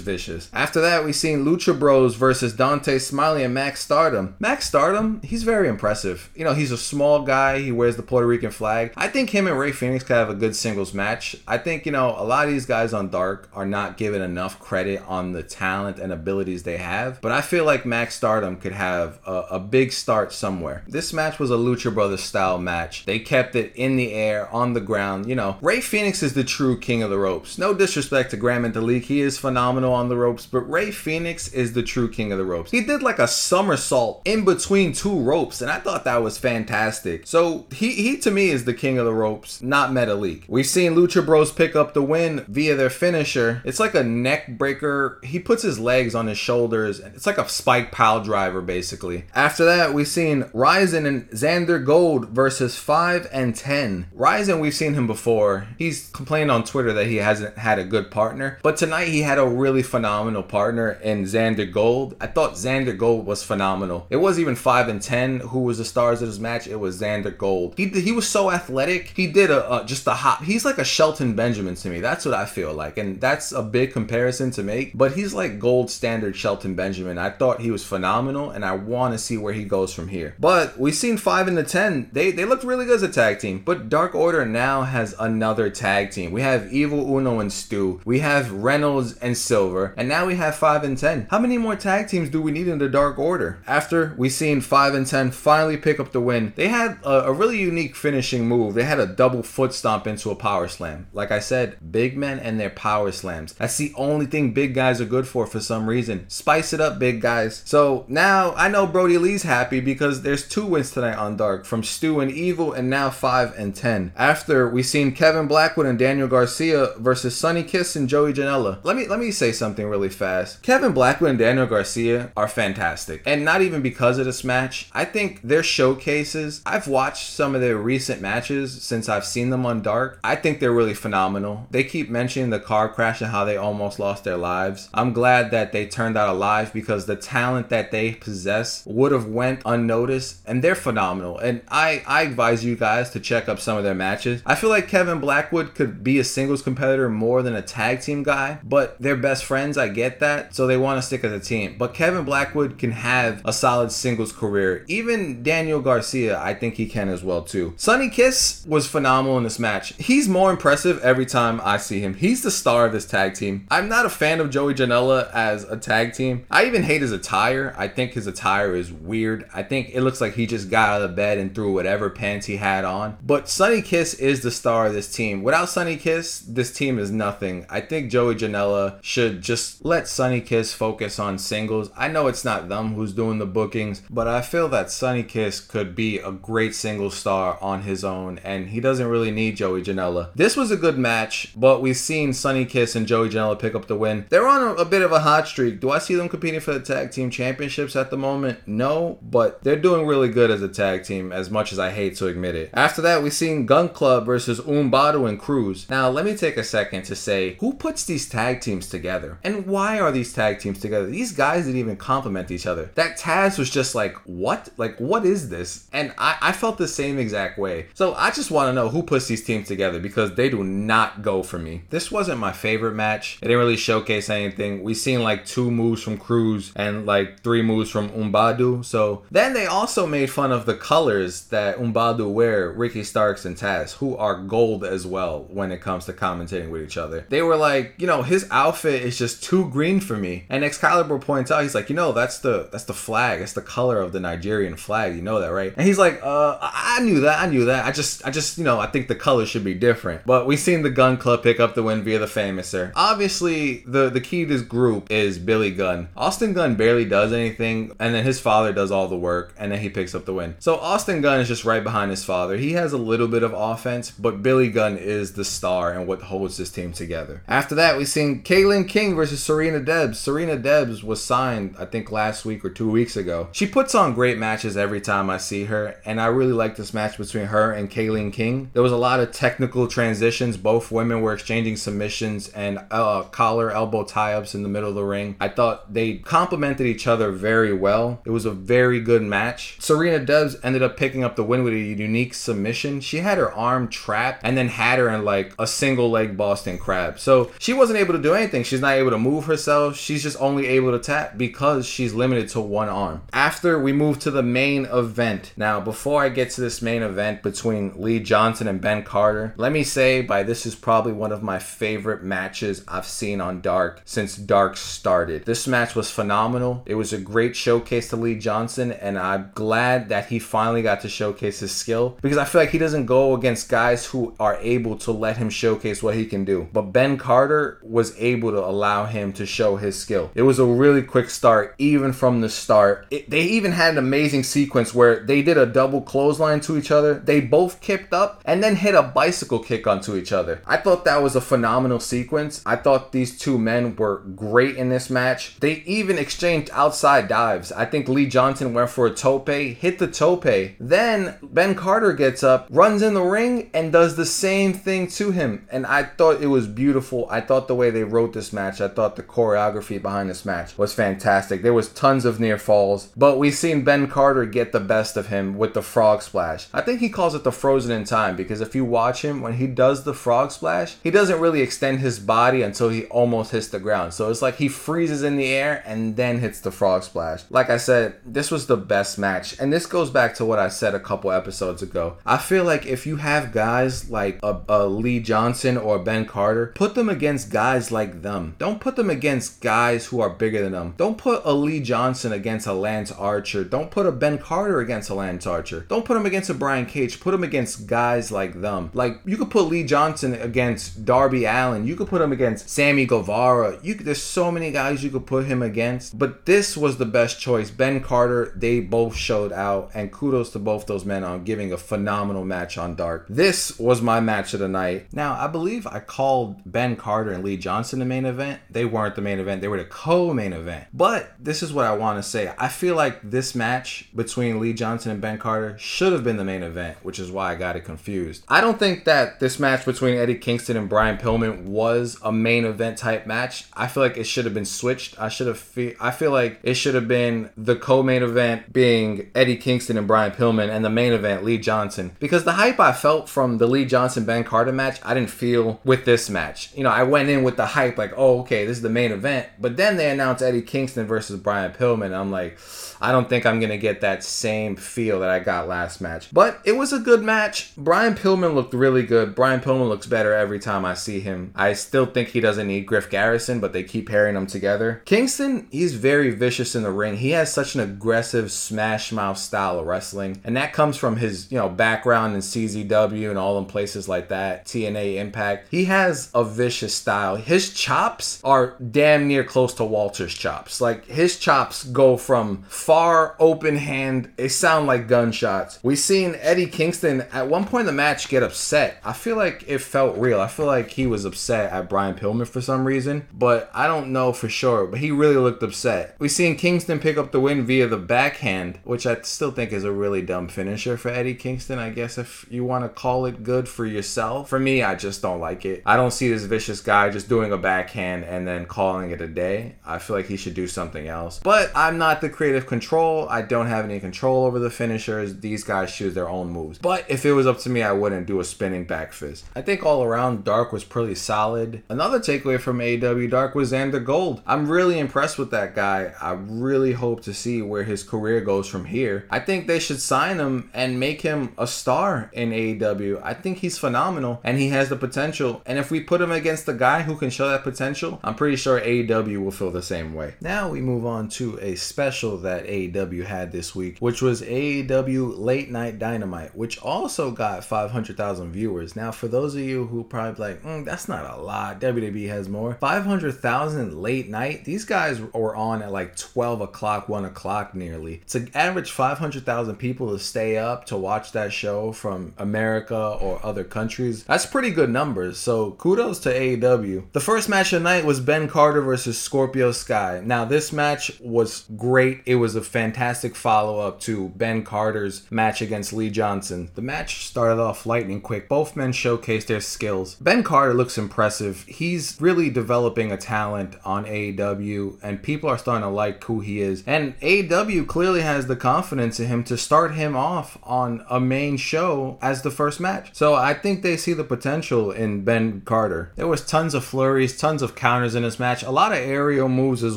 vicious. 0.00 0.48
After 0.52 0.80
that, 0.80 1.04
we 1.04 1.12
seen 1.12 1.44
Lucha 1.44 1.78
Bros 1.78 2.14
versus 2.14 2.54
Dante 2.54 2.98
Smiley 2.98 3.44
and 3.44 3.54
Max 3.54 3.80
Stardom. 3.80 4.36
Max 4.38 4.66
Stardom, 4.66 5.20
he's 5.22 5.42
very 5.42 5.68
impressive. 5.68 6.30
You 6.34 6.44
know, 6.44 6.54
he's 6.54 6.72
a 6.72 6.78
small 6.78 7.22
guy. 7.22 7.60
He 7.60 7.72
wears 7.72 7.96
the 7.96 8.02
Puerto 8.02 8.26
Rican 8.26 8.50
flag. 8.50 8.92
I 8.96 9.08
think 9.08 9.30
him 9.30 9.46
and 9.46 9.58
Rey 9.58 9.72
Fenix 9.72 10.04
could 10.04 10.16
have 10.16 10.30
a 10.30 10.34
good 10.34 10.56
singles 10.56 10.94
match. 10.94 11.36
I 11.46 11.58
think, 11.58 11.86
you 11.86 11.92
know, 11.92 12.14
a 12.18 12.24
lot 12.24 12.46
of 12.46 12.52
these 12.52 12.66
guys 12.66 12.92
on 12.92 13.10
Dark 13.10 13.48
are 13.54 13.66
not 13.66 13.96
given 13.96 14.22
enough 14.22 14.58
credit 14.60 15.02
on 15.06 15.32
the 15.32 15.42
talent 15.42 15.98
and 15.98 16.12
abilities 16.12 16.62
they 16.62 16.78
have. 16.78 17.03
But 17.20 17.32
I 17.32 17.40
feel 17.40 17.64
like 17.64 17.86
Max 17.86 18.14
Stardom 18.14 18.56
could 18.56 18.72
have 18.72 19.18
a, 19.26 19.44
a 19.52 19.60
big 19.60 19.92
start 19.92 20.32
somewhere. 20.32 20.84
This 20.88 21.12
match 21.12 21.38
was 21.38 21.50
a 21.50 21.54
Lucha 21.54 21.92
Brothers 21.92 22.22
style 22.22 22.58
match. 22.58 23.04
They 23.04 23.18
kept 23.18 23.56
it 23.56 23.72
in 23.74 23.96
the 23.96 24.12
air, 24.12 24.48
on 24.52 24.72
the 24.72 24.80
ground. 24.80 25.28
You 25.28 25.34
know, 25.34 25.56
Rey 25.60 25.80
Fenix 25.80 26.22
is 26.22 26.34
the 26.34 26.44
true 26.44 26.78
king 26.78 27.02
of 27.02 27.10
the 27.10 27.18
ropes. 27.18 27.58
No 27.58 27.74
disrespect 27.74 28.30
to 28.30 28.36
Gran 28.36 28.62
Metalik. 28.62 29.02
He 29.02 29.20
is 29.20 29.38
phenomenal 29.38 29.92
on 29.92 30.08
the 30.08 30.16
ropes, 30.16 30.46
but 30.46 30.60
Rey 30.60 30.90
Fenix 30.90 31.48
is 31.48 31.72
the 31.72 31.82
true 31.82 32.08
king 32.08 32.32
of 32.32 32.38
the 32.38 32.44
ropes. 32.44 32.70
He 32.70 32.82
did 32.82 33.02
like 33.02 33.18
a 33.18 33.28
somersault 33.28 34.22
in 34.24 34.44
between 34.44 34.92
two 34.92 35.18
ropes, 35.18 35.60
and 35.60 35.70
I 35.70 35.78
thought 35.78 36.04
that 36.04 36.22
was 36.22 36.38
fantastic. 36.38 37.26
So 37.26 37.66
he, 37.70 37.90
he 37.92 38.16
to 38.18 38.30
me 38.30 38.50
is 38.50 38.64
the 38.64 38.74
king 38.74 38.98
of 38.98 39.04
the 39.04 39.14
ropes, 39.14 39.62
not 39.62 39.90
Metalik. 39.90 40.44
We've 40.48 40.66
seen 40.66 40.94
Lucha 40.94 41.24
Bros 41.24 41.52
pick 41.52 41.76
up 41.76 41.94
the 41.94 42.02
win 42.02 42.44
via 42.48 42.74
their 42.74 42.90
finisher. 42.90 43.62
It's 43.64 43.80
like 43.80 43.94
a 43.94 44.04
neck 44.04 44.58
breaker. 44.58 45.20
He 45.22 45.38
puts 45.38 45.62
his 45.62 45.78
legs 45.78 46.14
on 46.14 46.26
his 46.26 46.38
shoulders. 46.38 46.93
It's 47.00 47.26
like 47.26 47.38
a 47.38 47.48
spike 47.48 47.92
pile 47.92 48.22
driver, 48.22 48.60
basically. 48.60 49.24
After 49.34 49.64
that, 49.64 49.94
we've 49.94 50.08
seen 50.08 50.44
Ryzen 50.54 51.06
and 51.06 51.28
Xander 51.30 51.84
Gold 51.84 52.28
versus 52.30 52.76
5 52.76 53.28
and 53.32 53.54
10. 53.54 54.08
Ryzen, 54.16 54.60
we've 54.60 54.74
seen 54.74 54.94
him 54.94 55.06
before. 55.06 55.68
He's 55.78 56.08
complained 56.10 56.50
on 56.50 56.64
Twitter 56.64 56.92
that 56.92 57.06
he 57.06 57.16
hasn't 57.16 57.58
had 57.58 57.78
a 57.78 57.84
good 57.84 58.10
partner, 58.10 58.58
but 58.62 58.76
tonight 58.76 59.08
he 59.08 59.22
had 59.22 59.38
a 59.38 59.46
really 59.46 59.82
phenomenal 59.82 60.42
partner 60.42 60.92
in 60.92 61.24
Xander 61.24 61.70
Gold. 61.70 62.16
I 62.20 62.26
thought 62.26 62.54
Xander 62.54 62.96
Gold 62.96 63.26
was 63.26 63.42
phenomenal. 63.42 64.06
It 64.10 64.16
was 64.16 64.38
even 64.38 64.56
5 64.56 64.88
and 64.88 65.02
10 65.02 65.40
who 65.40 65.60
was 65.60 65.78
the 65.78 65.84
stars 65.84 66.22
of 66.22 66.28
this 66.28 66.38
match. 66.38 66.66
It 66.66 66.76
was 66.76 67.00
Xander 67.00 67.36
Gold. 67.36 67.74
He 67.76 67.88
he 67.88 68.12
was 68.12 68.28
so 68.28 68.50
athletic. 68.50 69.12
He 69.14 69.26
did 69.26 69.50
a, 69.50 69.82
a 69.82 69.84
just 69.84 70.06
a 70.06 70.14
hop. 70.14 70.42
He's 70.42 70.64
like 70.64 70.78
a 70.78 70.84
Shelton 70.84 71.34
Benjamin 71.34 71.74
to 71.76 71.88
me. 71.88 72.00
That's 72.00 72.24
what 72.24 72.34
I 72.34 72.46
feel 72.46 72.72
like, 72.72 72.98
and 72.98 73.20
that's 73.20 73.52
a 73.52 73.62
big 73.62 73.92
comparison 73.92 74.50
to 74.52 74.62
make. 74.62 74.96
But 74.96 75.12
he's 75.12 75.34
like 75.34 75.58
gold 75.58 75.90
standard 75.90 76.36
Shelton 76.36 76.74
Benjamin. 76.74 76.83
I 76.84 77.30
thought 77.30 77.60
he 77.60 77.70
was 77.70 77.84
phenomenal, 77.84 78.50
and 78.50 78.64
I 78.64 78.72
want 78.72 79.14
to 79.14 79.18
see 79.18 79.36
where 79.36 79.52
he 79.52 79.64
goes 79.64 79.94
from 79.94 80.08
here. 80.08 80.34
But 80.38 80.78
we've 80.78 80.94
seen 80.94 81.16
5 81.16 81.48
and 81.48 81.56
the 81.56 81.62
10. 81.62 82.10
They 82.12 82.30
they 82.30 82.44
looked 82.44 82.64
really 82.64 82.84
good 82.84 82.96
as 82.96 83.02
a 83.02 83.08
tag 83.08 83.38
team. 83.38 83.62
But 83.64 83.88
Dark 83.88 84.14
Order 84.14 84.44
now 84.44 84.82
has 84.82 85.14
another 85.18 85.70
tag 85.70 86.10
team. 86.10 86.32
We 86.32 86.42
have 86.42 86.72
Evil 86.72 87.16
Uno 87.16 87.40
and 87.40 87.52
Stu. 87.52 88.00
We 88.04 88.18
have 88.20 88.52
Reynolds 88.52 89.16
and 89.18 89.36
Silver, 89.36 89.94
and 89.96 90.08
now 90.08 90.26
we 90.26 90.36
have 90.36 90.56
5 90.56 90.84
and 90.84 90.98
10. 90.98 91.28
How 91.30 91.38
many 91.38 91.58
more 91.58 91.76
tag 91.76 92.08
teams 92.08 92.28
do 92.28 92.42
we 92.42 92.52
need 92.52 92.68
in 92.68 92.78
the 92.78 92.88
Dark 92.88 93.18
Order? 93.18 93.62
After 93.66 94.14
we've 94.18 94.32
seen 94.32 94.60
5 94.60 94.94
and 94.94 95.06
10 95.06 95.30
finally 95.30 95.76
pick 95.76 95.98
up 95.98 96.12
the 96.12 96.20
win, 96.20 96.52
they 96.56 96.68
had 96.68 96.98
a, 97.02 97.26
a 97.26 97.32
really 97.32 97.58
unique 97.58 97.96
finishing 97.96 98.46
move. 98.46 98.74
They 98.74 98.84
had 98.84 99.00
a 99.00 99.06
double 99.06 99.42
foot 99.42 99.72
stomp 99.72 100.06
into 100.06 100.30
a 100.30 100.36
power 100.36 100.68
slam. 100.68 101.06
Like 101.12 101.30
I 101.30 101.38
said, 101.38 101.78
big 101.90 102.16
men 102.16 102.38
and 102.38 102.60
their 102.60 102.70
power 102.70 103.12
slams. 103.12 103.54
That's 103.54 103.76
the 103.76 103.92
only 103.96 104.26
thing 104.26 104.52
big 104.52 104.74
guys 104.74 105.00
are 105.00 105.06
good 105.06 105.26
for 105.26 105.46
for 105.46 105.60
some 105.60 105.88
reason. 105.88 106.28
Spice 106.28 106.72
it 106.74 106.80
up, 106.80 106.98
big 106.98 107.20
guys. 107.20 107.62
So 107.64 108.04
now 108.08 108.52
I 108.54 108.68
know 108.68 108.86
Brodie 108.86 109.18
Lee's 109.18 109.44
happy 109.44 109.80
because 109.80 110.22
there's 110.22 110.46
two 110.46 110.66
wins 110.66 110.90
tonight 110.90 111.16
on 111.16 111.36
Dark 111.36 111.64
from 111.64 111.82
Stu 111.82 112.20
and 112.20 112.30
Evil, 112.30 112.72
and 112.72 112.90
now 112.90 113.08
5 113.08 113.54
and 113.56 113.74
10. 113.74 114.12
After 114.16 114.68
we 114.68 114.82
seen 114.82 115.12
Kevin 115.12 115.46
Blackwood 115.46 115.86
and 115.86 115.98
Daniel 115.98 116.28
Garcia 116.28 116.88
versus 116.98 117.36
Sonny 117.36 117.62
Kiss 117.62 117.96
and 117.96 118.08
Joey 118.08 118.32
Janela. 118.32 118.78
Let 118.82 118.96
me 118.96 119.06
let 119.06 119.20
me 119.20 119.30
say 119.30 119.52
something 119.52 119.86
really 119.86 120.08
fast. 120.08 120.62
Kevin 120.62 120.92
Blackwood 120.92 121.30
and 121.30 121.38
Daniel 121.38 121.66
Garcia 121.66 122.32
are 122.36 122.48
fantastic. 122.48 123.22
And 123.24 123.44
not 123.44 123.62
even 123.62 123.82
because 123.82 124.18
of 124.18 124.24
this 124.24 124.44
match. 124.44 124.88
I 124.92 125.04
think 125.04 125.40
their 125.42 125.62
showcases, 125.62 126.62
I've 126.66 126.88
watched 126.88 127.26
some 127.26 127.54
of 127.54 127.60
their 127.60 127.76
recent 127.76 128.20
matches 128.20 128.82
since 128.82 129.08
I've 129.08 129.24
seen 129.24 129.50
them 129.50 129.66
on 129.66 129.82
Dark. 129.82 130.18
I 130.24 130.36
think 130.36 130.58
they're 130.58 130.72
really 130.72 130.94
phenomenal. 130.94 131.66
They 131.70 131.84
keep 131.84 132.10
mentioning 132.10 132.50
the 132.50 132.60
car 132.60 132.88
crash 132.88 133.20
and 133.20 133.30
how 133.30 133.44
they 133.44 133.56
almost 133.56 133.98
lost 133.98 134.24
their 134.24 134.36
lives. 134.36 134.88
I'm 134.94 135.12
glad 135.12 135.50
that 135.50 135.72
they 135.72 135.86
turned 135.86 136.16
out 136.16 136.28
alive 136.28 136.63
because 136.72 137.06
the 137.06 137.16
talent 137.16 137.68
that 137.68 137.90
they 137.90 138.12
possess 138.12 138.84
would 138.86 139.12
have 139.12 139.26
went 139.26 139.62
unnoticed 139.64 140.42
and 140.46 140.62
they're 140.62 140.74
phenomenal. 140.74 141.38
And 141.38 141.62
I 141.68 142.02
I 142.06 142.22
advise 142.22 142.64
you 142.64 142.76
guys 142.76 143.10
to 143.10 143.20
check 143.20 143.48
up 143.48 143.60
some 143.60 143.76
of 143.76 143.84
their 143.84 143.94
matches. 143.94 144.42
I 144.46 144.54
feel 144.54 144.70
like 144.70 144.88
Kevin 144.88 145.20
Blackwood 145.20 145.74
could 145.74 146.04
be 146.04 146.18
a 146.18 146.24
singles 146.24 146.62
competitor 146.62 147.08
more 147.08 147.42
than 147.42 147.54
a 147.54 147.62
tag 147.62 148.00
team 148.00 148.22
guy, 148.22 148.58
but 148.62 148.96
they're 149.00 149.16
best 149.16 149.44
friends. 149.44 149.78
I 149.78 149.88
get 149.88 150.20
that. 150.20 150.54
So 150.54 150.66
they 150.66 150.76
want 150.76 150.98
to 150.98 151.02
stick 151.02 151.24
as 151.24 151.32
a 151.32 151.40
team. 151.40 151.76
But 151.78 151.94
Kevin 151.94 152.24
Blackwood 152.24 152.78
can 152.78 152.92
have 152.92 153.42
a 153.44 153.52
solid 153.52 153.92
singles 153.92 154.32
career. 154.32 154.84
Even 154.88 155.42
Daniel 155.42 155.80
Garcia, 155.80 156.38
I 156.40 156.54
think 156.54 156.74
he 156.74 156.86
can 156.86 157.08
as 157.08 157.22
well 157.22 157.42
too. 157.42 157.74
Sonny 157.76 158.08
Kiss 158.08 158.64
was 158.66 158.86
phenomenal 158.86 159.38
in 159.38 159.44
this 159.44 159.58
match. 159.58 159.94
He's 159.96 160.28
more 160.28 160.50
impressive 160.50 161.02
every 161.02 161.26
time 161.26 161.60
I 161.62 161.76
see 161.76 162.00
him. 162.00 162.14
He's 162.14 162.42
the 162.42 162.50
star 162.50 162.86
of 162.86 162.92
this 162.92 163.06
tag 163.06 163.34
team. 163.34 163.66
I'm 163.70 163.88
not 163.88 164.06
a 164.06 164.10
fan 164.10 164.40
of 164.40 164.50
Joey 164.50 164.74
Janela 164.74 165.30
as 165.32 165.64
a 165.64 165.76
tag 165.76 166.12
team. 166.12 166.46
I 166.54 166.66
even 166.66 166.84
hate 166.84 167.02
his 167.02 167.10
attire. 167.10 167.74
I 167.76 167.88
think 167.88 168.12
his 168.12 168.28
attire 168.28 168.76
is 168.76 168.92
weird. 168.92 169.44
I 169.52 169.64
think 169.64 169.90
it 169.92 170.02
looks 170.02 170.20
like 170.20 170.34
he 170.34 170.46
just 170.46 170.70
got 170.70 170.88
out 170.88 171.02
of 171.02 171.16
bed 171.16 171.36
and 171.36 171.52
threw 171.52 171.72
whatever 171.72 172.08
pants 172.10 172.46
he 172.46 172.58
had 172.58 172.84
on. 172.84 173.18
But 173.26 173.48
Sonny 173.48 173.82
Kiss 173.82 174.14
is 174.14 174.42
the 174.42 174.52
star 174.52 174.86
of 174.86 174.92
this 174.92 175.12
team. 175.12 175.42
Without 175.42 175.68
Sonny 175.68 175.96
Kiss, 175.96 176.38
this 176.38 176.72
team 176.72 177.00
is 177.00 177.10
nothing. 177.10 177.66
I 177.68 177.80
think 177.80 178.08
Joey 178.08 178.36
Janela 178.36 179.02
should 179.02 179.42
just 179.42 179.84
let 179.84 180.06
Sonny 180.06 180.40
Kiss 180.40 180.72
focus 180.72 181.18
on 181.18 181.38
singles. 181.38 181.90
I 181.96 182.06
know 182.06 182.28
it's 182.28 182.44
not 182.44 182.68
them 182.68 182.94
who's 182.94 183.12
doing 183.12 183.38
the 183.38 183.46
bookings, 183.46 184.02
but 184.08 184.28
I 184.28 184.40
feel 184.40 184.68
that 184.68 184.92
Sonny 184.92 185.24
Kiss 185.24 185.58
could 185.58 185.96
be 185.96 186.20
a 186.20 186.30
great 186.30 186.76
single 186.76 187.10
star 187.10 187.58
on 187.60 187.82
his 187.82 188.04
own, 188.04 188.38
and 188.44 188.68
he 188.68 188.78
doesn't 188.78 189.08
really 189.08 189.32
need 189.32 189.56
Joey 189.56 189.82
Janela. 189.82 190.30
This 190.36 190.56
was 190.56 190.70
a 190.70 190.76
good 190.76 190.98
match, 190.98 191.52
but 191.56 191.82
we've 191.82 191.96
seen 191.96 192.32
Sonny 192.32 192.64
Kiss 192.64 192.94
and 192.94 193.08
Joey 193.08 193.28
Janela 193.28 193.58
pick 193.58 193.74
up 193.74 193.88
the 193.88 193.96
win. 193.96 194.26
They're 194.28 194.46
on 194.46 194.62
a, 194.62 194.74
a 194.74 194.84
bit 194.84 195.02
of 195.02 195.10
a 195.10 195.18
hot 195.18 195.48
streak. 195.48 195.80
Do 195.80 195.90
I 195.90 195.98
see 195.98 196.14
them 196.14 196.28
competing 196.28 196.43
for 196.60 196.74
the 196.74 196.80
tag 196.80 197.10
team 197.10 197.30
championships 197.30 197.96
at 197.96 198.10
the 198.10 198.16
moment? 198.16 198.58
No, 198.66 199.18
but 199.22 199.62
they're 199.64 199.76
doing 199.76 200.06
really 200.06 200.28
good 200.28 200.50
as 200.50 200.62
a 200.62 200.68
tag 200.68 201.04
team, 201.04 201.32
as 201.32 201.50
much 201.50 201.72
as 201.72 201.78
I 201.78 201.90
hate 201.90 202.16
to 202.16 202.26
admit 202.26 202.54
it. 202.54 202.70
After 202.74 203.00
that, 203.02 203.22
we've 203.22 203.32
seen 203.32 203.66
Gunn 203.66 203.88
Club 203.88 204.26
versus 204.26 204.60
Umbado 204.60 205.28
and 205.28 205.40
Cruz. 205.40 205.88
Now, 205.88 206.10
let 206.10 206.24
me 206.24 206.36
take 206.36 206.56
a 206.56 206.64
second 206.64 207.04
to 207.04 207.16
say 207.16 207.56
who 207.60 207.72
puts 207.72 208.04
these 208.04 208.28
tag 208.28 208.60
teams 208.60 208.88
together? 208.88 209.38
And 209.42 209.66
why 209.66 209.98
are 209.98 210.12
these 210.12 210.32
tag 210.32 210.58
teams 210.58 210.80
together? 210.80 211.06
These 211.06 211.32
guys 211.32 211.64
didn't 211.64 211.80
even 211.80 211.96
complement 211.96 212.50
each 212.50 212.66
other. 212.66 212.90
That 212.94 213.18
Taz 213.18 213.58
was 213.58 213.70
just 213.70 213.94
like, 213.94 214.16
what? 214.24 214.68
Like, 214.76 214.98
what 214.98 215.24
is 215.24 215.48
this? 215.48 215.88
And 215.92 216.12
I, 216.18 216.36
I 216.40 216.52
felt 216.52 216.78
the 216.78 216.88
same 216.88 217.18
exact 217.18 217.58
way. 217.58 217.86
So 217.94 218.14
I 218.14 218.30
just 218.30 218.50
want 218.50 218.68
to 218.68 218.72
know 218.72 218.90
who 218.90 219.02
puts 219.02 219.26
these 219.26 219.44
teams 219.44 219.68
together 219.68 219.98
because 219.98 220.34
they 220.34 220.50
do 220.50 220.62
not 220.62 221.22
go 221.22 221.42
for 221.42 221.58
me. 221.58 221.82
This 221.90 222.10
wasn't 222.10 222.38
my 222.40 222.52
favorite 222.52 222.94
match. 222.94 223.38
It 223.40 223.46
didn't 223.46 223.58
really 223.58 223.76
showcase 223.76 224.28
anything. 224.28 224.82
We 224.82 224.94
seen 224.94 225.22
like 225.22 225.46
two 225.46 225.70
moves 225.70 226.02
from 226.02 226.18
Cruz 226.18 226.33
and 226.76 227.06
like 227.06 227.40
three 227.40 227.62
moves 227.62 227.90
from 227.90 228.10
Umbadu. 228.10 228.84
So 228.84 229.22
then 229.30 229.52
they 229.52 229.66
also 229.66 230.06
made 230.06 230.30
fun 230.30 230.52
of 230.52 230.66
the 230.66 230.74
colors 230.74 231.46
that 231.46 231.78
Umbadu 231.78 232.32
wear, 232.32 232.70
Ricky 232.70 233.04
Starks 233.04 233.44
and 233.44 233.56
Taz, 233.56 233.92
who 233.92 234.16
are 234.16 234.42
gold 234.42 234.84
as 234.84 235.06
well 235.06 235.46
when 235.48 235.72
it 235.72 235.80
comes 235.80 236.06
to 236.06 236.12
commentating 236.12 236.70
with 236.70 236.82
each 236.82 236.96
other. 236.96 237.26
They 237.28 237.42
were 237.42 237.56
like, 237.56 237.94
you 237.98 238.06
know, 238.06 238.22
his 238.22 238.46
outfit 238.50 239.02
is 239.02 239.18
just 239.18 239.42
too 239.42 239.68
green 239.70 240.00
for 240.00 240.16
me. 240.16 240.44
And 240.48 240.64
Excalibur 240.64 241.18
points 241.18 241.50
out, 241.50 241.62
he's 241.62 241.74
like, 241.74 241.88
you 241.88 241.96
know, 241.96 242.12
that's 242.12 242.38
the 242.38 242.68
that's 242.70 242.84
the 242.84 242.94
flag, 242.94 243.40
it's 243.40 243.52
the 243.52 243.62
color 243.62 244.00
of 244.00 244.12
the 244.12 244.20
Nigerian 244.20 244.76
flag. 244.76 245.14
You 245.14 245.22
know 245.22 245.40
that, 245.40 245.52
right? 245.52 245.72
And 245.76 245.86
he's 245.86 245.98
like, 245.98 246.20
uh, 246.22 246.58
I 246.60 247.00
knew 247.02 247.20
that. 247.20 247.40
I 247.40 247.46
knew 247.46 247.66
that. 247.66 247.84
I 247.84 247.92
just, 247.92 248.24
I 248.26 248.30
just, 248.30 248.58
you 248.58 248.64
know, 248.64 248.80
I 248.80 248.86
think 248.86 249.08
the 249.08 249.14
color 249.14 249.46
should 249.46 249.64
be 249.64 249.74
different. 249.74 250.24
But 250.26 250.46
we 250.46 250.56
seen 250.56 250.82
the 250.82 250.90
Gunn 250.90 251.16
Club 251.16 251.42
pick 251.42 251.60
up 251.60 251.74
the 251.74 251.82
win 251.82 252.02
via 252.02 252.18
the 252.18 252.26
Famouser. 252.26 252.92
Obviously, 252.94 253.78
the 253.86 254.10
the 254.10 254.20
key 254.20 254.44
to 254.44 254.52
this 254.52 254.62
group 254.62 255.10
is 255.10 255.38
Billy 255.38 255.70
Gunn. 255.70 256.08
Austin 256.24 256.54
Gunn 256.54 256.74
barely 256.76 257.04
does 257.04 257.34
anything, 257.34 257.94
and 258.00 258.14
then 258.14 258.24
his 258.24 258.40
father 258.40 258.72
does 258.72 258.90
all 258.90 259.08
the 259.08 259.14
work, 259.14 259.54
and 259.58 259.70
then 259.70 259.80
he 259.80 259.90
picks 259.90 260.14
up 260.14 260.24
the 260.24 260.32
win. 260.32 260.54
So 260.58 260.76
Austin 260.76 261.20
Gunn 261.20 261.40
is 261.40 261.48
just 261.48 261.66
right 261.66 261.84
behind 261.84 262.10
his 262.10 262.24
father. 262.24 262.56
He 262.56 262.72
has 262.72 262.94
a 262.94 262.98
little 262.98 263.28
bit 263.28 263.42
of 263.42 263.52
offense, 263.52 264.10
but 264.10 264.42
Billy 264.42 264.70
Gunn 264.70 264.96
is 264.96 265.34
the 265.34 265.44
star 265.44 265.92
and 265.92 266.06
what 266.06 266.22
holds 266.22 266.56
this 266.56 266.70
team 266.70 266.94
together. 266.94 267.42
After 267.46 267.74
that, 267.74 267.98
we've 267.98 268.08
seen 268.08 268.42
Kaylin 268.42 268.88
King 268.88 269.14
versus 269.14 269.42
Serena 269.42 269.80
Deeb. 269.80 270.14
Serena 270.14 270.56
Deeb 270.56 271.02
was 271.02 271.22
signed, 271.22 271.76
I 271.78 271.84
think, 271.84 272.10
last 272.10 272.46
week 272.46 272.64
or 272.64 272.70
two 272.70 272.90
weeks 272.90 273.18
ago. 273.18 273.48
She 273.52 273.66
puts 273.66 273.94
on 273.94 274.14
great 274.14 274.38
matches 274.38 274.78
every 274.78 275.02
time 275.02 275.28
I 275.28 275.36
see 275.36 275.64
her, 275.64 276.00
and 276.06 276.22
I 276.22 276.28
really 276.28 276.54
like 276.54 276.76
this 276.76 276.94
match 276.94 277.18
between 277.18 277.48
her 277.48 277.70
and 277.70 277.90
Kaylin 277.90 278.32
King. 278.32 278.70
There 278.72 278.82
was 278.82 278.92
a 278.92 278.96
lot 278.96 279.20
of 279.20 279.30
technical 279.30 279.88
transitions. 279.88 280.56
Both 280.56 280.90
women 280.90 281.20
were 281.20 281.34
exchanging 281.34 281.76
submissions 281.76 282.48
and 282.48 282.82
uh, 282.90 283.24
collar 283.24 283.70
elbow 283.70 284.04
tie 284.04 284.32
ups 284.32 284.54
in 284.54 284.62
the 284.62 284.70
middle 284.70 284.88
of 284.88 284.94
the 284.94 285.04
ring. 285.04 285.36
I 285.38 285.48
thought 285.50 285.92
they 285.92 286.03
complemented 286.12 286.86
each 286.86 287.06
other 287.06 287.30
very 287.30 287.72
well. 287.72 288.20
It 288.24 288.30
was 288.30 288.44
a 288.44 288.50
very 288.50 289.00
good 289.00 289.22
match. 289.22 289.76
Serena 289.80 290.24
Deeb 290.24 290.58
ended 290.62 290.82
up 290.82 290.96
picking 290.96 291.24
up 291.24 291.36
the 291.36 291.44
win 291.44 291.64
with 291.64 291.72
a 291.72 291.78
unique 291.78 292.34
submission. 292.34 293.00
She 293.00 293.18
had 293.18 293.38
her 293.38 293.52
arm 293.52 293.88
trapped 293.88 294.42
and 294.44 294.56
then 294.56 294.68
had 294.68 294.98
her 294.98 295.08
in 295.08 295.24
like 295.24 295.54
a 295.58 295.66
single 295.66 296.10
leg 296.10 296.36
Boston 296.36 296.78
crab. 296.78 297.18
So 297.18 297.50
she 297.58 297.72
wasn't 297.72 297.98
able 297.98 298.14
to 298.14 298.22
do 298.22 298.34
anything. 298.34 298.62
She's 298.62 298.80
not 298.80 298.94
able 298.94 299.10
to 299.10 299.18
move 299.18 299.46
herself. 299.46 299.96
She's 299.96 300.22
just 300.22 300.40
only 300.40 300.66
able 300.66 300.92
to 300.92 300.98
tap 300.98 301.38
because 301.38 301.86
she's 301.86 302.14
limited 302.14 302.48
to 302.50 302.60
one 302.60 302.88
arm. 302.88 303.22
After 303.32 303.78
we 303.78 303.92
move 303.92 304.18
to 304.20 304.30
the 304.30 304.42
main 304.42 304.86
event. 304.86 305.52
Now, 305.56 305.80
before 305.80 306.22
I 306.22 306.28
get 306.28 306.50
to 306.50 306.60
this 306.60 306.82
main 306.82 307.02
event 307.02 307.42
between 307.42 308.00
Lee 308.00 308.20
Johnson 308.20 308.68
and 308.68 308.80
Ben 308.80 309.02
Carter, 309.02 309.54
let 309.56 309.72
me 309.72 309.84
say 309.84 310.22
by 310.22 310.42
this 310.42 310.66
is 310.66 310.74
probably 310.74 311.12
one 311.12 311.32
of 311.32 311.42
my 311.42 311.58
favorite 311.58 312.22
matches 312.22 312.84
I've 312.88 313.06
seen 313.06 313.40
on 313.40 313.60
Dark 313.60 314.02
since 314.04 314.36
Dark 314.36 314.76
started. 314.76 315.44
This 315.44 315.66
match 315.66 315.93
was 315.96 316.10
phenomenal. 316.10 316.82
It 316.86 316.94
was 316.94 317.12
a 317.12 317.18
great 317.18 317.56
showcase 317.56 318.08
to 318.10 318.16
Lee 318.16 318.36
Johnson, 318.36 318.92
and 318.92 319.18
I'm 319.18 319.50
glad 319.54 320.08
that 320.08 320.26
he 320.26 320.38
finally 320.38 320.82
got 320.82 321.00
to 321.02 321.08
showcase 321.08 321.60
his 321.60 321.72
skill 321.72 322.18
because 322.22 322.38
I 322.38 322.44
feel 322.44 322.60
like 322.60 322.70
he 322.70 322.78
doesn't 322.78 323.06
go 323.06 323.34
against 323.34 323.68
guys 323.68 324.06
who 324.06 324.34
are 324.38 324.56
able 324.56 324.96
to 324.98 325.12
let 325.12 325.36
him 325.36 325.50
showcase 325.50 326.02
what 326.02 326.14
he 326.14 326.26
can 326.26 326.44
do. 326.44 326.68
But 326.72 326.92
Ben 326.92 327.16
Carter 327.16 327.80
was 327.82 328.18
able 328.18 328.50
to 328.50 328.64
allow 328.64 329.06
him 329.06 329.32
to 329.34 329.46
show 329.46 329.76
his 329.76 329.98
skill. 329.98 330.30
It 330.34 330.42
was 330.42 330.58
a 330.58 330.64
really 330.66 331.02
quick 331.02 331.30
start, 331.30 331.74
even 331.78 332.12
from 332.12 332.40
the 332.40 332.48
start. 332.48 333.06
It, 333.10 333.30
they 333.30 333.42
even 333.42 333.72
had 333.72 333.92
an 333.92 333.98
amazing 333.98 334.44
sequence 334.44 334.94
where 334.94 335.24
they 335.24 335.42
did 335.42 335.58
a 335.58 335.66
double 335.66 336.00
clothesline 336.00 336.60
to 336.60 336.76
each 336.76 336.90
other. 336.90 337.14
They 337.14 337.40
both 337.40 337.80
kicked 337.80 338.12
up 338.12 338.42
and 338.44 338.62
then 338.62 338.76
hit 338.76 338.94
a 338.94 339.02
bicycle 339.02 339.58
kick 339.58 339.86
onto 339.86 340.16
each 340.16 340.32
other. 340.32 340.62
I 340.66 340.76
thought 340.76 341.04
that 341.04 341.22
was 341.22 341.36
a 341.36 341.40
phenomenal 341.40 342.00
sequence. 342.00 342.62
I 342.66 342.76
thought 342.76 343.12
these 343.12 343.38
two 343.38 343.58
men 343.58 343.96
were 343.96 344.18
great 344.34 344.76
in 344.76 344.88
this 344.88 345.10
match. 345.10 345.58
They 345.60 345.83
even 345.86 346.18
exchanged 346.18 346.70
outside 346.72 347.28
dives. 347.28 347.72
I 347.72 347.84
think 347.84 348.08
Lee 348.08 348.26
Johnson 348.26 348.74
went 348.74 348.90
for 348.90 349.06
a 349.06 349.14
tope, 349.14 349.48
hit 349.48 349.98
the 349.98 350.06
tope. 350.06 350.44
Then 350.78 351.36
Ben 351.42 351.74
Carter 351.74 352.12
gets 352.12 352.42
up, 352.42 352.66
runs 352.70 353.02
in 353.02 353.14
the 353.14 353.22
ring, 353.22 353.70
and 353.72 353.92
does 353.92 354.16
the 354.16 354.26
same 354.26 354.72
thing 354.72 355.06
to 355.08 355.30
him. 355.30 355.66
And 355.70 355.86
I 355.86 356.04
thought 356.04 356.42
it 356.42 356.48
was 356.48 356.66
beautiful. 356.66 357.26
I 357.30 357.40
thought 357.40 357.68
the 357.68 357.74
way 357.74 357.90
they 357.90 358.04
wrote 358.04 358.32
this 358.32 358.52
match, 358.52 358.80
I 358.80 358.88
thought 358.88 359.16
the 359.16 359.22
choreography 359.22 360.00
behind 360.00 360.30
this 360.30 360.44
match 360.44 360.76
was 360.78 360.92
fantastic. 360.92 361.62
There 361.62 361.72
was 361.72 361.88
tons 361.88 362.24
of 362.24 362.40
near 362.40 362.58
falls, 362.58 363.08
but 363.16 363.38
we've 363.38 363.54
seen 363.54 363.84
Ben 363.84 364.08
Carter 364.08 364.46
get 364.46 364.72
the 364.72 364.80
best 364.80 365.16
of 365.16 365.28
him 365.28 365.56
with 365.58 365.74
the 365.74 365.82
frog 365.82 366.22
splash. 366.22 366.66
I 366.72 366.80
think 366.80 367.00
he 367.00 367.08
calls 367.08 367.34
it 367.34 367.44
the 367.44 367.52
frozen 367.52 367.92
in 367.92 368.04
time 368.04 368.36
because 368.36 368.60
if 368.60 368.74
you 368.74 368.84
watch 368.84 369.22
him 369.22 369.40
when 369.40 369.54
he 369.54 369.66
does 369.66 370.04
the 370.04 370.14
frog 370.14 370.52
splash, 370.52 370.96
he 371.02 371.10
doesn't 371.10 371.40
really 371.40 371.60
extend 371.60 372.00
his 372.00 372.18
body 372.18 372.62
until 372.62 372.88
he 372.88 373.04
almost 373.06 373.52
hits 373.52 373.68
the 373.68 373.78
ground. 373.78 374.14
So 374.14 374.30
it's 374.30 374.42
like 374.42 374.56
he 374.56 374.68
freezes 374.68 375.22
in 375.22 375.36
the 375.36 375.52
air 375.52 375.73
and 375.84 376.16
then 376.16 376.38
hits 376.38 376.60
the 376.60 376.70
frog 376.70 377.02
splash. 377.02 377.42
Like 377.50 377.70
I 377.70 377.76
said, 377.76 378.16
this 378.24 378.50
was 378.50 378.66
the 378.66 378.76
best 378.76 379.18
match. 379.18 379.58
And 379.58 379.72
this 379.72 379.86
goes 379.86 380.10
back 380.10 380.34
to 380.36 380.44
what 380.44 380.58
I 380.58 380.68
said 380.68 380.94
a 380.94 381.00
couple 381.00 381.30
episodes 381.30 381.82
ago. 381.82 382.18
I 382.26 382.38
feel 382.38 382.64
like 382.64 382.86
if 382.86 383.06
you 383.06 383.16
have 383.16 383.52
guys 383.52 384.10
like 384.10 384.38
a, 384.42 384.60
a 384.68 384.86
Lee 384.86 385.20
Johnson 385.20 385.76
or 385.76 385.98
Ben 385.98 386.26
Carter, 386.26 386.72
put 386.74 386.94
them 386.94 387.08
against 387.08 387.50
guys 387.50 387.90
like 387.90 388.22
them. 388.22 388.54
Don't 388.58 388.80
put 388.80 388.96
them 388.96 389.10
against 389.10 389.60
guys 389.60 390.06
who 390.06 390.20
are 390.20 390.30
bigger 390.30 390.62
than 390.62 390.72
them. 390.72 390.94
Don't 390.96 391.18
put 391.18 391.42
a 391.44 391.52
Lee 391.52 391.80
Johnson 391.80 392.32
against 392.32 392.66
a 392.66 392.72
Lance 392.72 393.12
Archer. 393.12 393.64
Don't 393.64 393.90
put 393.90 394.06
a 394.06 394.12
Ben 394.12 394.38
Carter 394.38 394.80
against 394.80 395.10
a 395.10 395.14
Lance 395.14 395.46
Archer. 395.46 395.80
Don't 395.88 396.04
put 396.04 396.16
him 396.16 396.26
against 396.26 396.50
a 396.50 396.54
Brian 396.54 396.86
Cage. 396.86 397.20
Put 397.20 397.34
him 397.34 397.44
against 397.44 397.86
guys 397.86 398.30
like 398.30 398.60
them. 398.60 398.90
Like 398.94 399.20
you 399.24 399.36
could 399.36 399.50
put 399.50 399.64
Lee 399.64 399.84
Johnson 399.84 400.34
against 400.34 401.04
Darby 401.04 401.44
Allin. 401.44 401.86
You 401.86 401.96
could 401.96 402.08
put 402.08 402.22
him 402.22 402.32
against 402.32 402.68
Sammy 402.68 403.06
Guevara. 403.06 403.78
You 403.82 403.94
could, 403.94 404.06
there's 404.06 404.22
so 404.22 404.50
many 404.50 404.70
guys 404.70 405.02
you 405.02 405.10
could 405.10 405.26
put 405.26 405.46
him 405.46 405.62
against. 405.64 406.18
But 406.18 406.46
this 406.46 406.76
was 406.76 406.98
the 406.98 407.06
best 407.06 407.40
choice. 407.40 407.70
Ben 407.70 408.00
Carter, 408.00 408.52
they 408.56 408.80
both 408.80 409.16
showed 409.16 409.52
out, 409.52 409.90
and 409.94 410.12
kudos 410.12 410.50
to 410.50 410.58
both 410.58 410.86
those 410.86 411.04
men 411.04 411.24
on 411.24 411.44
giving 411.44 411.72
a 411.72 411.76
phenomenal 411.76 412.44
match 412.44 412.78
on 412.78 412.94
Dark. 412.94 413.26
This 413.28 413.78
was 413.78 414.00
my 414.00 414.20
match 414.20 414.54
of 414.54 414.60
the 414.60 414.68
night. 414.68 415.12
Now 415.12 415.34
I 415.34 415.46
believe 415.46 415.86
I 415.86 416.00
called 416.00 416.60
Ben 416.64 416.96
Carter 416.96 417.32
and 417.32 417.44
Lee 417.44 417.56
Johnson 417.56 417.98
the 417.98 418.04
main 418.04 418.26
event. 418.26 418.60
They 418.70 418.84
weren't 418.84 419.16
the 419.16 419.22
main 419.22 419.38
event. 419.38 419.60
They 419.60 419.68
were 419.68 419.78
the 419.78 419.84
co-main 419.84 420.52
event. 420.52 420.86
But 420.92 421.34
this 421.38 421.62
is 421.62 421.72
what 421.72 421.86
I 421.86 421.96
want 421.96 422.22
to 422.22 422.28
say. 422.28 422.52
I 422.58 422.68
feel 422.68 422.94
like 422.94 423.20
this 423.22 423.54
match 423.54 424.08
between 424.14 424.60
Lee 424.60 424.72
Johnson 424.72 425.12
and 425.12 425.20
Ben 425.20 425.38
Carter 425.38 425.78
should 425.78 426.12
have 426.12 426.24
been 426.24 426.36
the 426.36 426.44
main 426.44 426.62
event, 426.62 426.98
which 427.02 427.18
is 427.18 427.30
why 427.30 427.52
I 427.52 427.54
got 427.54 427.76
it 427.76 427.84
confused. 427.84 428.44
I 428.48 428.60
don't 428.60 428.78
think 428.78 429.04
that 429.04 429.40
this 429.40 429.58
match 429.58 429.84
between 429.84 430.16
Eddie 430.16 430.36
Kingston 430.36 430.76
and 430.76 430.88
Brian 430.88 431.16
Pillman 431.16 431.64
was 431.64 432.18
a 432.22 432.32
main 432.32 432.64
event 432.64 432.98
type 432.98 433.26
match. 433.26 433.66
I 433.74 433.86
feel 433.86 434.02
like 434.02 434.16
it 434.16 434.24
should 434.24 434.44
have 434.44 434.54
been 434.54 434.64
switched. 434.64 435.18
I 435.20 435.28
should 435.28 435.46
have 435.46 435.53
I 436.00 436.10
feel 436.10 436.30
like 436.30 436.60
it 436.62 436.74
should 436.74 436.94
have 436.94 437.08
been 437.08 437.50
the 437.56 437.76
co-main 437.76 438.22
event 438.22 438.72
being 438.72 439.30
Eddie 439.34 439.56
Kingston 439.56 439.96
and 439.96 440.06
Brian 440.06 440.32
Pillman 440.32 440.68
and 440.68 440.84
the 440.84 440.90
main 440.90 441.12
event 441.12 441.44
Lee 441.44 441.58
Johnson 441.58 442.16
because 442.20 442.44
the 442.44 442.52
hype 442.52 442.80
I 442.80 442.92
felt 442.92 443.28
from 443.28 443.58
the 443.58 443.66
Lee 443.66 443.84
Johnson 443.84 444.24
Ben 444.24 444.44
Carter 444.44 444.72
match, 444.72 445.00
I 445.02 445.14
didn't 445.14 445.30
feel 445.30 445.80
with 445.84 446.04
this 446.04 446.28
match. 446.30 446.74
You 446.74 446.84
know, 446.84 446.90
I 446.90 447.02
went 447.02 447.28
in 447.28 447.42
with 447.42 447.56
the 447.56 447.66
hype 447.66 447.98
like, 447.98 448.12
"Oh, 448.16 448.40
okay, 448.40 448.66
this 448.66 448.78
is 448.78 448.82
the 448.82 448.88
main 448.88 449.12
event." 449.12 449.48
But 449.60 449.76
then 449.76 449.96
they 449.96 450.10
announced 450.10 450.42
Eddie 450.42 450.62
Kingston 450.62 451.06
versus 451.06 451.38
Brian 451.40 451.72
Pillman. 451.72 452.14
I'm 452.14 452.30
like, 452.30 452.58
I 453.04 453.12
don't 453.12 453.28
think 453.28 453.44
I'm 453.44 453.60
gonna 453.60 453.76
get 453.76 454.00
that 454.00 454.24
same 454.24 454.76
feel 454.76 455.20
that 455.20 455.28
I 455.28 455.38
got 455.38 455.68
last 455.68 456.00
match. 456.00 456.30
But 456.32 456.58
it 456.64 456.72
was 456.72 456.90
a 456.90 456.98
good 456.98 457.22
match. 457.22 457.72
Brian 457.76 458.14
Pillman 458.14 458.54
looked 458.54 458.72
really 458.72 459.02
good. 459.02 459.34
Brian 459.34 459.60
Pillman 459.60 459.90
looks 459.90 460.06
better 460.06 460.32
every 460.32 460.58
time 460.58 460.86
I 460.86 460.94
see 460.94 461.20
him. 461.20 461.52
I 461.54 461.74
still 461.74 462.06
think 462.06 462.28
he 462.28 462.40
doesn't 462.40 462.66
need 462.66 462.86
Griff 462.86 463.10
Garrison, 463.10 463.60
but 463.60 463.74
they 463.74 463.82
keep 463.82 464.08
pairing 464.08 464.36
them 464.36 464.46
together. 464.46 465.02
Kingston, 465.04 465.68
he's 465.70 465.92
very 465.92 466.30
vicious 466.30 466.74
in 466.74 466.82
the 466.82 466.90
ring. 466.90 467.18
He 467.18 467.32
has 467.32 467.52
such 467.52 467.74
an 467.74 467.82
aggressive 467.82 468.50
smash 468.50 469.12
mouth 469.12 469.36
style 469.36 469.78
of 469.78 469.86
wrestling, 469.86 470.40
and 470.42 470.56
that 470.56 470.72
comes 470.72 470.96
from 470.96 471.18
his 471.18 471.52
you 471.52 471.58
know 471.58 471.68
background 471.68 472.34
in 472.34 472.40
CZW 472.40 473.28
and 473.28 473.38
all 473.38 473.56
them 473.56 473.66
places 473.66 474.08
like 474.08 474.28
that. 474.28 474.64
TNA 474.64 475.16
Impact. 475.16 475.68
He 475.70 475.84
has 475.84 476.30
a 476.34 476.42
vicious 476.42 476.94
style. 476.94 477.36
His 477.36 477.74
chops 477.74 478.40
are 478.42 478.76
damn 478.78 479.28
near 479.28 479.44
close 479.44 479.74
to 479.74 479.84
Walter's 479.84 480.32
chops. 480.32 480.80
Like 480.80 481.04
his 481.04 481.38
chops 481.38 481.84
go 481.84 482.16
from 482.16 482.62
far 482.66 482.93
open 483.38 483.76
hand. 483.76 484.32
They 484.36 484.48
sound 484.48 484.86
like 484.86 485.08
gunshots. 485.08 485.78
We 485.82 485.96
seen 485.96 486.36
Eddie 486.40 486.66
Kingston 486.66 487.22
at 487.32 487.48
one 487.48 487.64
point 487.64 487.82
in 487.82 487.86
the 487.86 487.92
match 487.92 488.28
get 488.28 488.42
upset. 488.42 488.98
I 489.04 489.12
feel 489.12 489.36
like 489.36 489.64
it 489.66 489.78
felt 489.78 490.16
real. 490.16 490.40
I 490.40 490.48
feel 490.48 490.66
like 490.66 490.90
he 490.90 491.06
was 491.06 491.24
upset 491.24 491.72
at 491.72 491.88
Brian 491.88 492.14
Pillman 492.14 492.46
for 492.46 492.60
some 492.60 492.84
reason, 492.84 493.26
but 493.32 493.70
I 493.74 493.86
don't 493.86 494.12
know 494.12 494.32
for 494.32 494.48
sure. 494.48 494.86
But 494.86 495.00
he 495.00 495.10
really 495.10 495.36
looked 495.36 495.62
upset. 495.62 496.16
We 496.18 496.28
seen 496.28 496.56
Kingston 496.56 497.00
pick 497.00 497.16
up 497.16 497.32
the 497.32 497.40
win 497.40 497.66
via 497.66 497.88
the 497.88 497.96
backhand, 497.96 498.78
which 498.84 499.06
I 499.06 499.20
still 499.22 499.50
think 499.50 499.72
is 499.72 499.84
a 499.84 499.92
really 499.92 500.22
dumb 500.22 500.48
finisher 500.48 500.96
for 500.96 501.08
Eddie 501.08 501.34
Kingston. 501.34 501.78
I 501.78 501.90
guess 501.90 502.16
if 502.16 502.46
you 502.50 502.64
want 502.64 502.84
to 502.84 502.88
call 502.88 503.26
it 503.26 503.42
good 503.42 503.68
for 503.68 503.84
yourself. 503.84 504.48
For 504.48 504.60
me, 504.60 504.82
I 504.82 504.94
just 504.94 505.20
don't 505.20 505.40
like 505.40 505.64
it. 505.64 505.82
I 505.84 505.96
don't 505.96 506.12
see 506.12 506.28
this 506.28 506.44
vicious 506.44 506.80
guy 506.80 507.10
just 507.10 507.28
doing 507.28 507.52
a 507.52 507.58
backhand 507.58 508.24
and 508.24 508.46
then 508.46 508.66
calling 508.66 509.10
it 509.10 509.20
a 509.20 509.28
day. 509.28 509.76
I 509.84 509.98
feel 509.98 510.16
like 510.16 510.26
he 510.26 510.36
should 510.36 510.54
do 510.54 510.68
something 510.68 511.08
else. 511.08 511.40
But 511.42 511.72
I'm 511.74 511.98
not 511.98 512.20
the 512.20 512.28
creative 512.28 512.66
control. 512.66 512.83
I 512.92 513.42
don't 513.42 513.66
have 513.66 513.84
any 513.84 514.00
control 514.00 514.44
over 514.44 514.58
the 514.58 514.70
finishers. 514.70 515.40
These 515.40 515.64
guys 515.64 515.94
choose 515.94 516.14
their 516.14 516.28
own 516.28 516.50
moves. 516.50 516.78
But 516.78 517.04
if 517.08 517.24
it 517.24 517.32
was 517.32 517.46
up 517.46 517.58
to 517.60 517.70
me, 517.70 517.82
I 517.82 517.92
wouldn't 517.92 518.26
do 518.26 518.40
a 518.40 518.44
spinning 518.44 518.84
back 518.84 519.12
fist. 519.12 519.44
I 519.56 519.62
think 519.62 519.84
all 519.84 520.02
around 520.02 520.44
Dark 520.44 520.72
was 520.72 520.84
pretty 520.84 521.14
solid. 521.14 521.82
Another 521.88 522.20
takeaway 522.20 522.60
from 522.60 522.80
AW 522.80 523.26
Dark 523.28 523.54
was 523.54 523.72
Xander 523.72 524.04
Gold. 524.04 524.42
I'm 524.46 524.68
really 524.68 524.98
impressed 524.98 525.38
with 525.38 525.50
that 525.50 525.74
guy. 525.74 526.12
I 526.20 526.32
really 526.32 526.92
hope 526.92 527.22
to 527.22 527.34
see 527.34 527.62
where 527.62 527.84
his 527.84 528.02
career 528.02 528.40
goes 528.40 528.68
from 528.68 528.84
here. 528.84 529.26
I 529.30 529.40
think 529.40 529.66
they 529.66 529.78
should 529.78 530.00
sign 530.00 530.38
him 530.38 530.70
and 530.74 531.00
make 531.00 531.22
him 531.22 531.54
a 531.58 531.66
star 531.66 532.30
in 532.32 532.50
AEW. 532.50 533.20
I 533.22 533.34
think 533.34 533.58
he's 533.58 533.78
phenomenal 533.78 534.40
and 534.44 534.58
he 534.58 534.68
has 534.68 534.88
the 534.88 534.96
potential. 534.96 535.62
And 535.66 535.78
if 535.78 535.90
we 535.90 536.00
put 536.00 536.20
him 536.20 536.32
against 536.32 536.66
the 536.66 536.74
guy 536.74 537.02
who 537.02 537.16
can 537.16 537.30
show 537.30 537.48
that 537.48 537.62
potential, 537.62 538.20
I'm 538.22 538.34
pretty 538.34 538.56
sure 538.56 538.80
AEW 538.80 539.42
will 539.42 539.50
feel 539.50 539.70
the 539.70 539.82
same 539.82 540.14
way. 540.14 540.34
Now 540.40 540.68
we 540.68 540.80
move 540.80 541.06
on 541.06 541.28
to 541.30 541.58
a 541.60 541.74
special 541.76 542.36
that 542.38 542.63
AEW 542.64 542.94
AEW 542.94 543.24
had 543.24 543.52
this 543.52 543.74
week, 543.74 543.98
which 543.98 544.22
was 544.22 544.42
AEW 544.42 545.38
Late 545.38 545.70
Night 545.70 545.98
Dynamite, 545.98 546.56
which 546.56 546.78
also 546.78 547.30
got 547.30 547.64
500,000 547.64 548.52
viewers. 548.52 548.96
Now, 548.96 549.10
for 549.10 549.28
those 549.28 549.54
of 549.54 549.60
you 549.60 549.86
who 549.86 550.04
probably 550.04 550.48
like, 550.48 550.62
mm, 550.62 550.84
that's 550.84 551.08
not 551.08 551.38
a 551.38 551.40
lot, 551.40 551.80
WWE 551.80 552.28
has 552.28 552.48
more. 552.48 552.74
500,000 552.74 554.00
late 554.00 554.28
night. 554.28 554.64
These 554.64 554.84
guys 554.84 555.20
were 555.20 555.54
on 555.56 555.82
at 555.82 555.92
like 555.92 556.16
12 556.16 556.60
o'clock, 556.60 557.08
1 557.08 557.24
o'clock 557.24 557.74
nearly. 557.74 558.22
To 558.28 558.48
average 558.54 558.90
500,000 558.90 559.76
people 559.76 560.10
to 560.10 560.18
stay 560.18 560.58
up 560.58 560.86
to 560.86 560.96
watch 560.96 561.32
that 561.32 561.52
show 561.52 561.92
from 561.92 562.34
America 562.38 562.96
or 563.20 563.44
other 563.44 563.64
countries, 563.64 564.24
that's 564.24 564.46
pretty 564.46 564.70
good 564.70 564.90
numbers. 564.90 565.38
So 565.38 565.72
kudos 565.72 566.20
to 566.20 566.32
AEW. 566.32 567.12
The 567.12 567.20
first 567.20 567.48
match 567.48 567.72
of 567.72 567.82
the 567.82 567.84
night 567.84 568.04
was 568.04 568.20
Ben 568.20 568.48
Carter 568.48 568.80
versus 568.80 569.18
Scorpio 569.18 569.72
Sky. 569.72 570.22
Now, 570.24 570.44
this 570.44 570.72
match 570.72 571.20
was 571.20 571.64
great. 571.76 572.22
It 572.26 572.36
was 572.36 572.53
a 572.56 572.62
fantastic 572.62 573.34
follow 573.34 573.80
up 573.80 574.00
to 574.00 574.28
Ben 574.30 574.62
Carter's 574.62 575.30
match 575.30 575.60
against 575.60 575.92
Lee 575.92 576.10
Johnson. 576.10 576.70
The 576.74 576.82
match 576.82 577.26
started 577.26 577.60
off 577.60 577.86
lightning 577.86 578.20
quick. 578.20 578.48
Both 578.48 578.76
men 578.76 578.92
showcased 578.92 579.46
their 579.46 579.60
skills. 579.60 580.14
Ben 580.16 580.42
Carter 580.42 580.74
looks 580.74 580.98
impressive. 580.98 581.64
He's 581.66 582.16
really 582.20 582.50
developing 582.50 583.12
a 583.12 583.16
talent 583.16 583.76
on 583.84 584.04
AEW, 584.04 584.98
and 585.02 585.22
people 585.22 585.48
are 585.48 585.58
starting 585.58 585.82
to 585.82 585.88
like 585.88 586.22
who 586.24 586.40
he 586.40 586.60
is. 586.60 586.82
And 586.86 587.18
AEW 587.20 587.86
clearly 587.86 588.22
has 588.22 588.46
the 588.46 588.56
confidence 588.56 589.20
in 589.20 589.26
him 589.26 589.44
to 589.44 589.56
start 589.56 589.94
him 589.94 590.16
off 590.16 590.58
on 590.62 591.04
a 591.10 591.20
main 591.20 591.56
show 591.56 592.18
as 592.22 592.42
the 592.42 592.50
first 592.50 592.80
match. 592.80 593.10
So 593.12 593.34
I 593.34 593.54
think 593.54 593.82
they 593.82 593.96
see 593.96 594.12
the 594.12 594.24
potential 594.24 594.90
in 594.90 595.24
Ben 595.24 595.62
Carter. 595.62 596.12
There 596.16 596.26
was 596.26 596.44
tons 596.44 596.74
of 596.74 596.84
flurries, 596.84 597.36
tons 597.36 597.62
of 597.62 597.74
counters 597.74 598.14
in 598.14 598.22
this 598.22 598.38
match, 598.38 598.62
a 598.62 598.70
lot 598.70 598.92
of 598.92 598.98
aerial 598.98 599.48
moves 599.48 599.82
as 599.82 599.96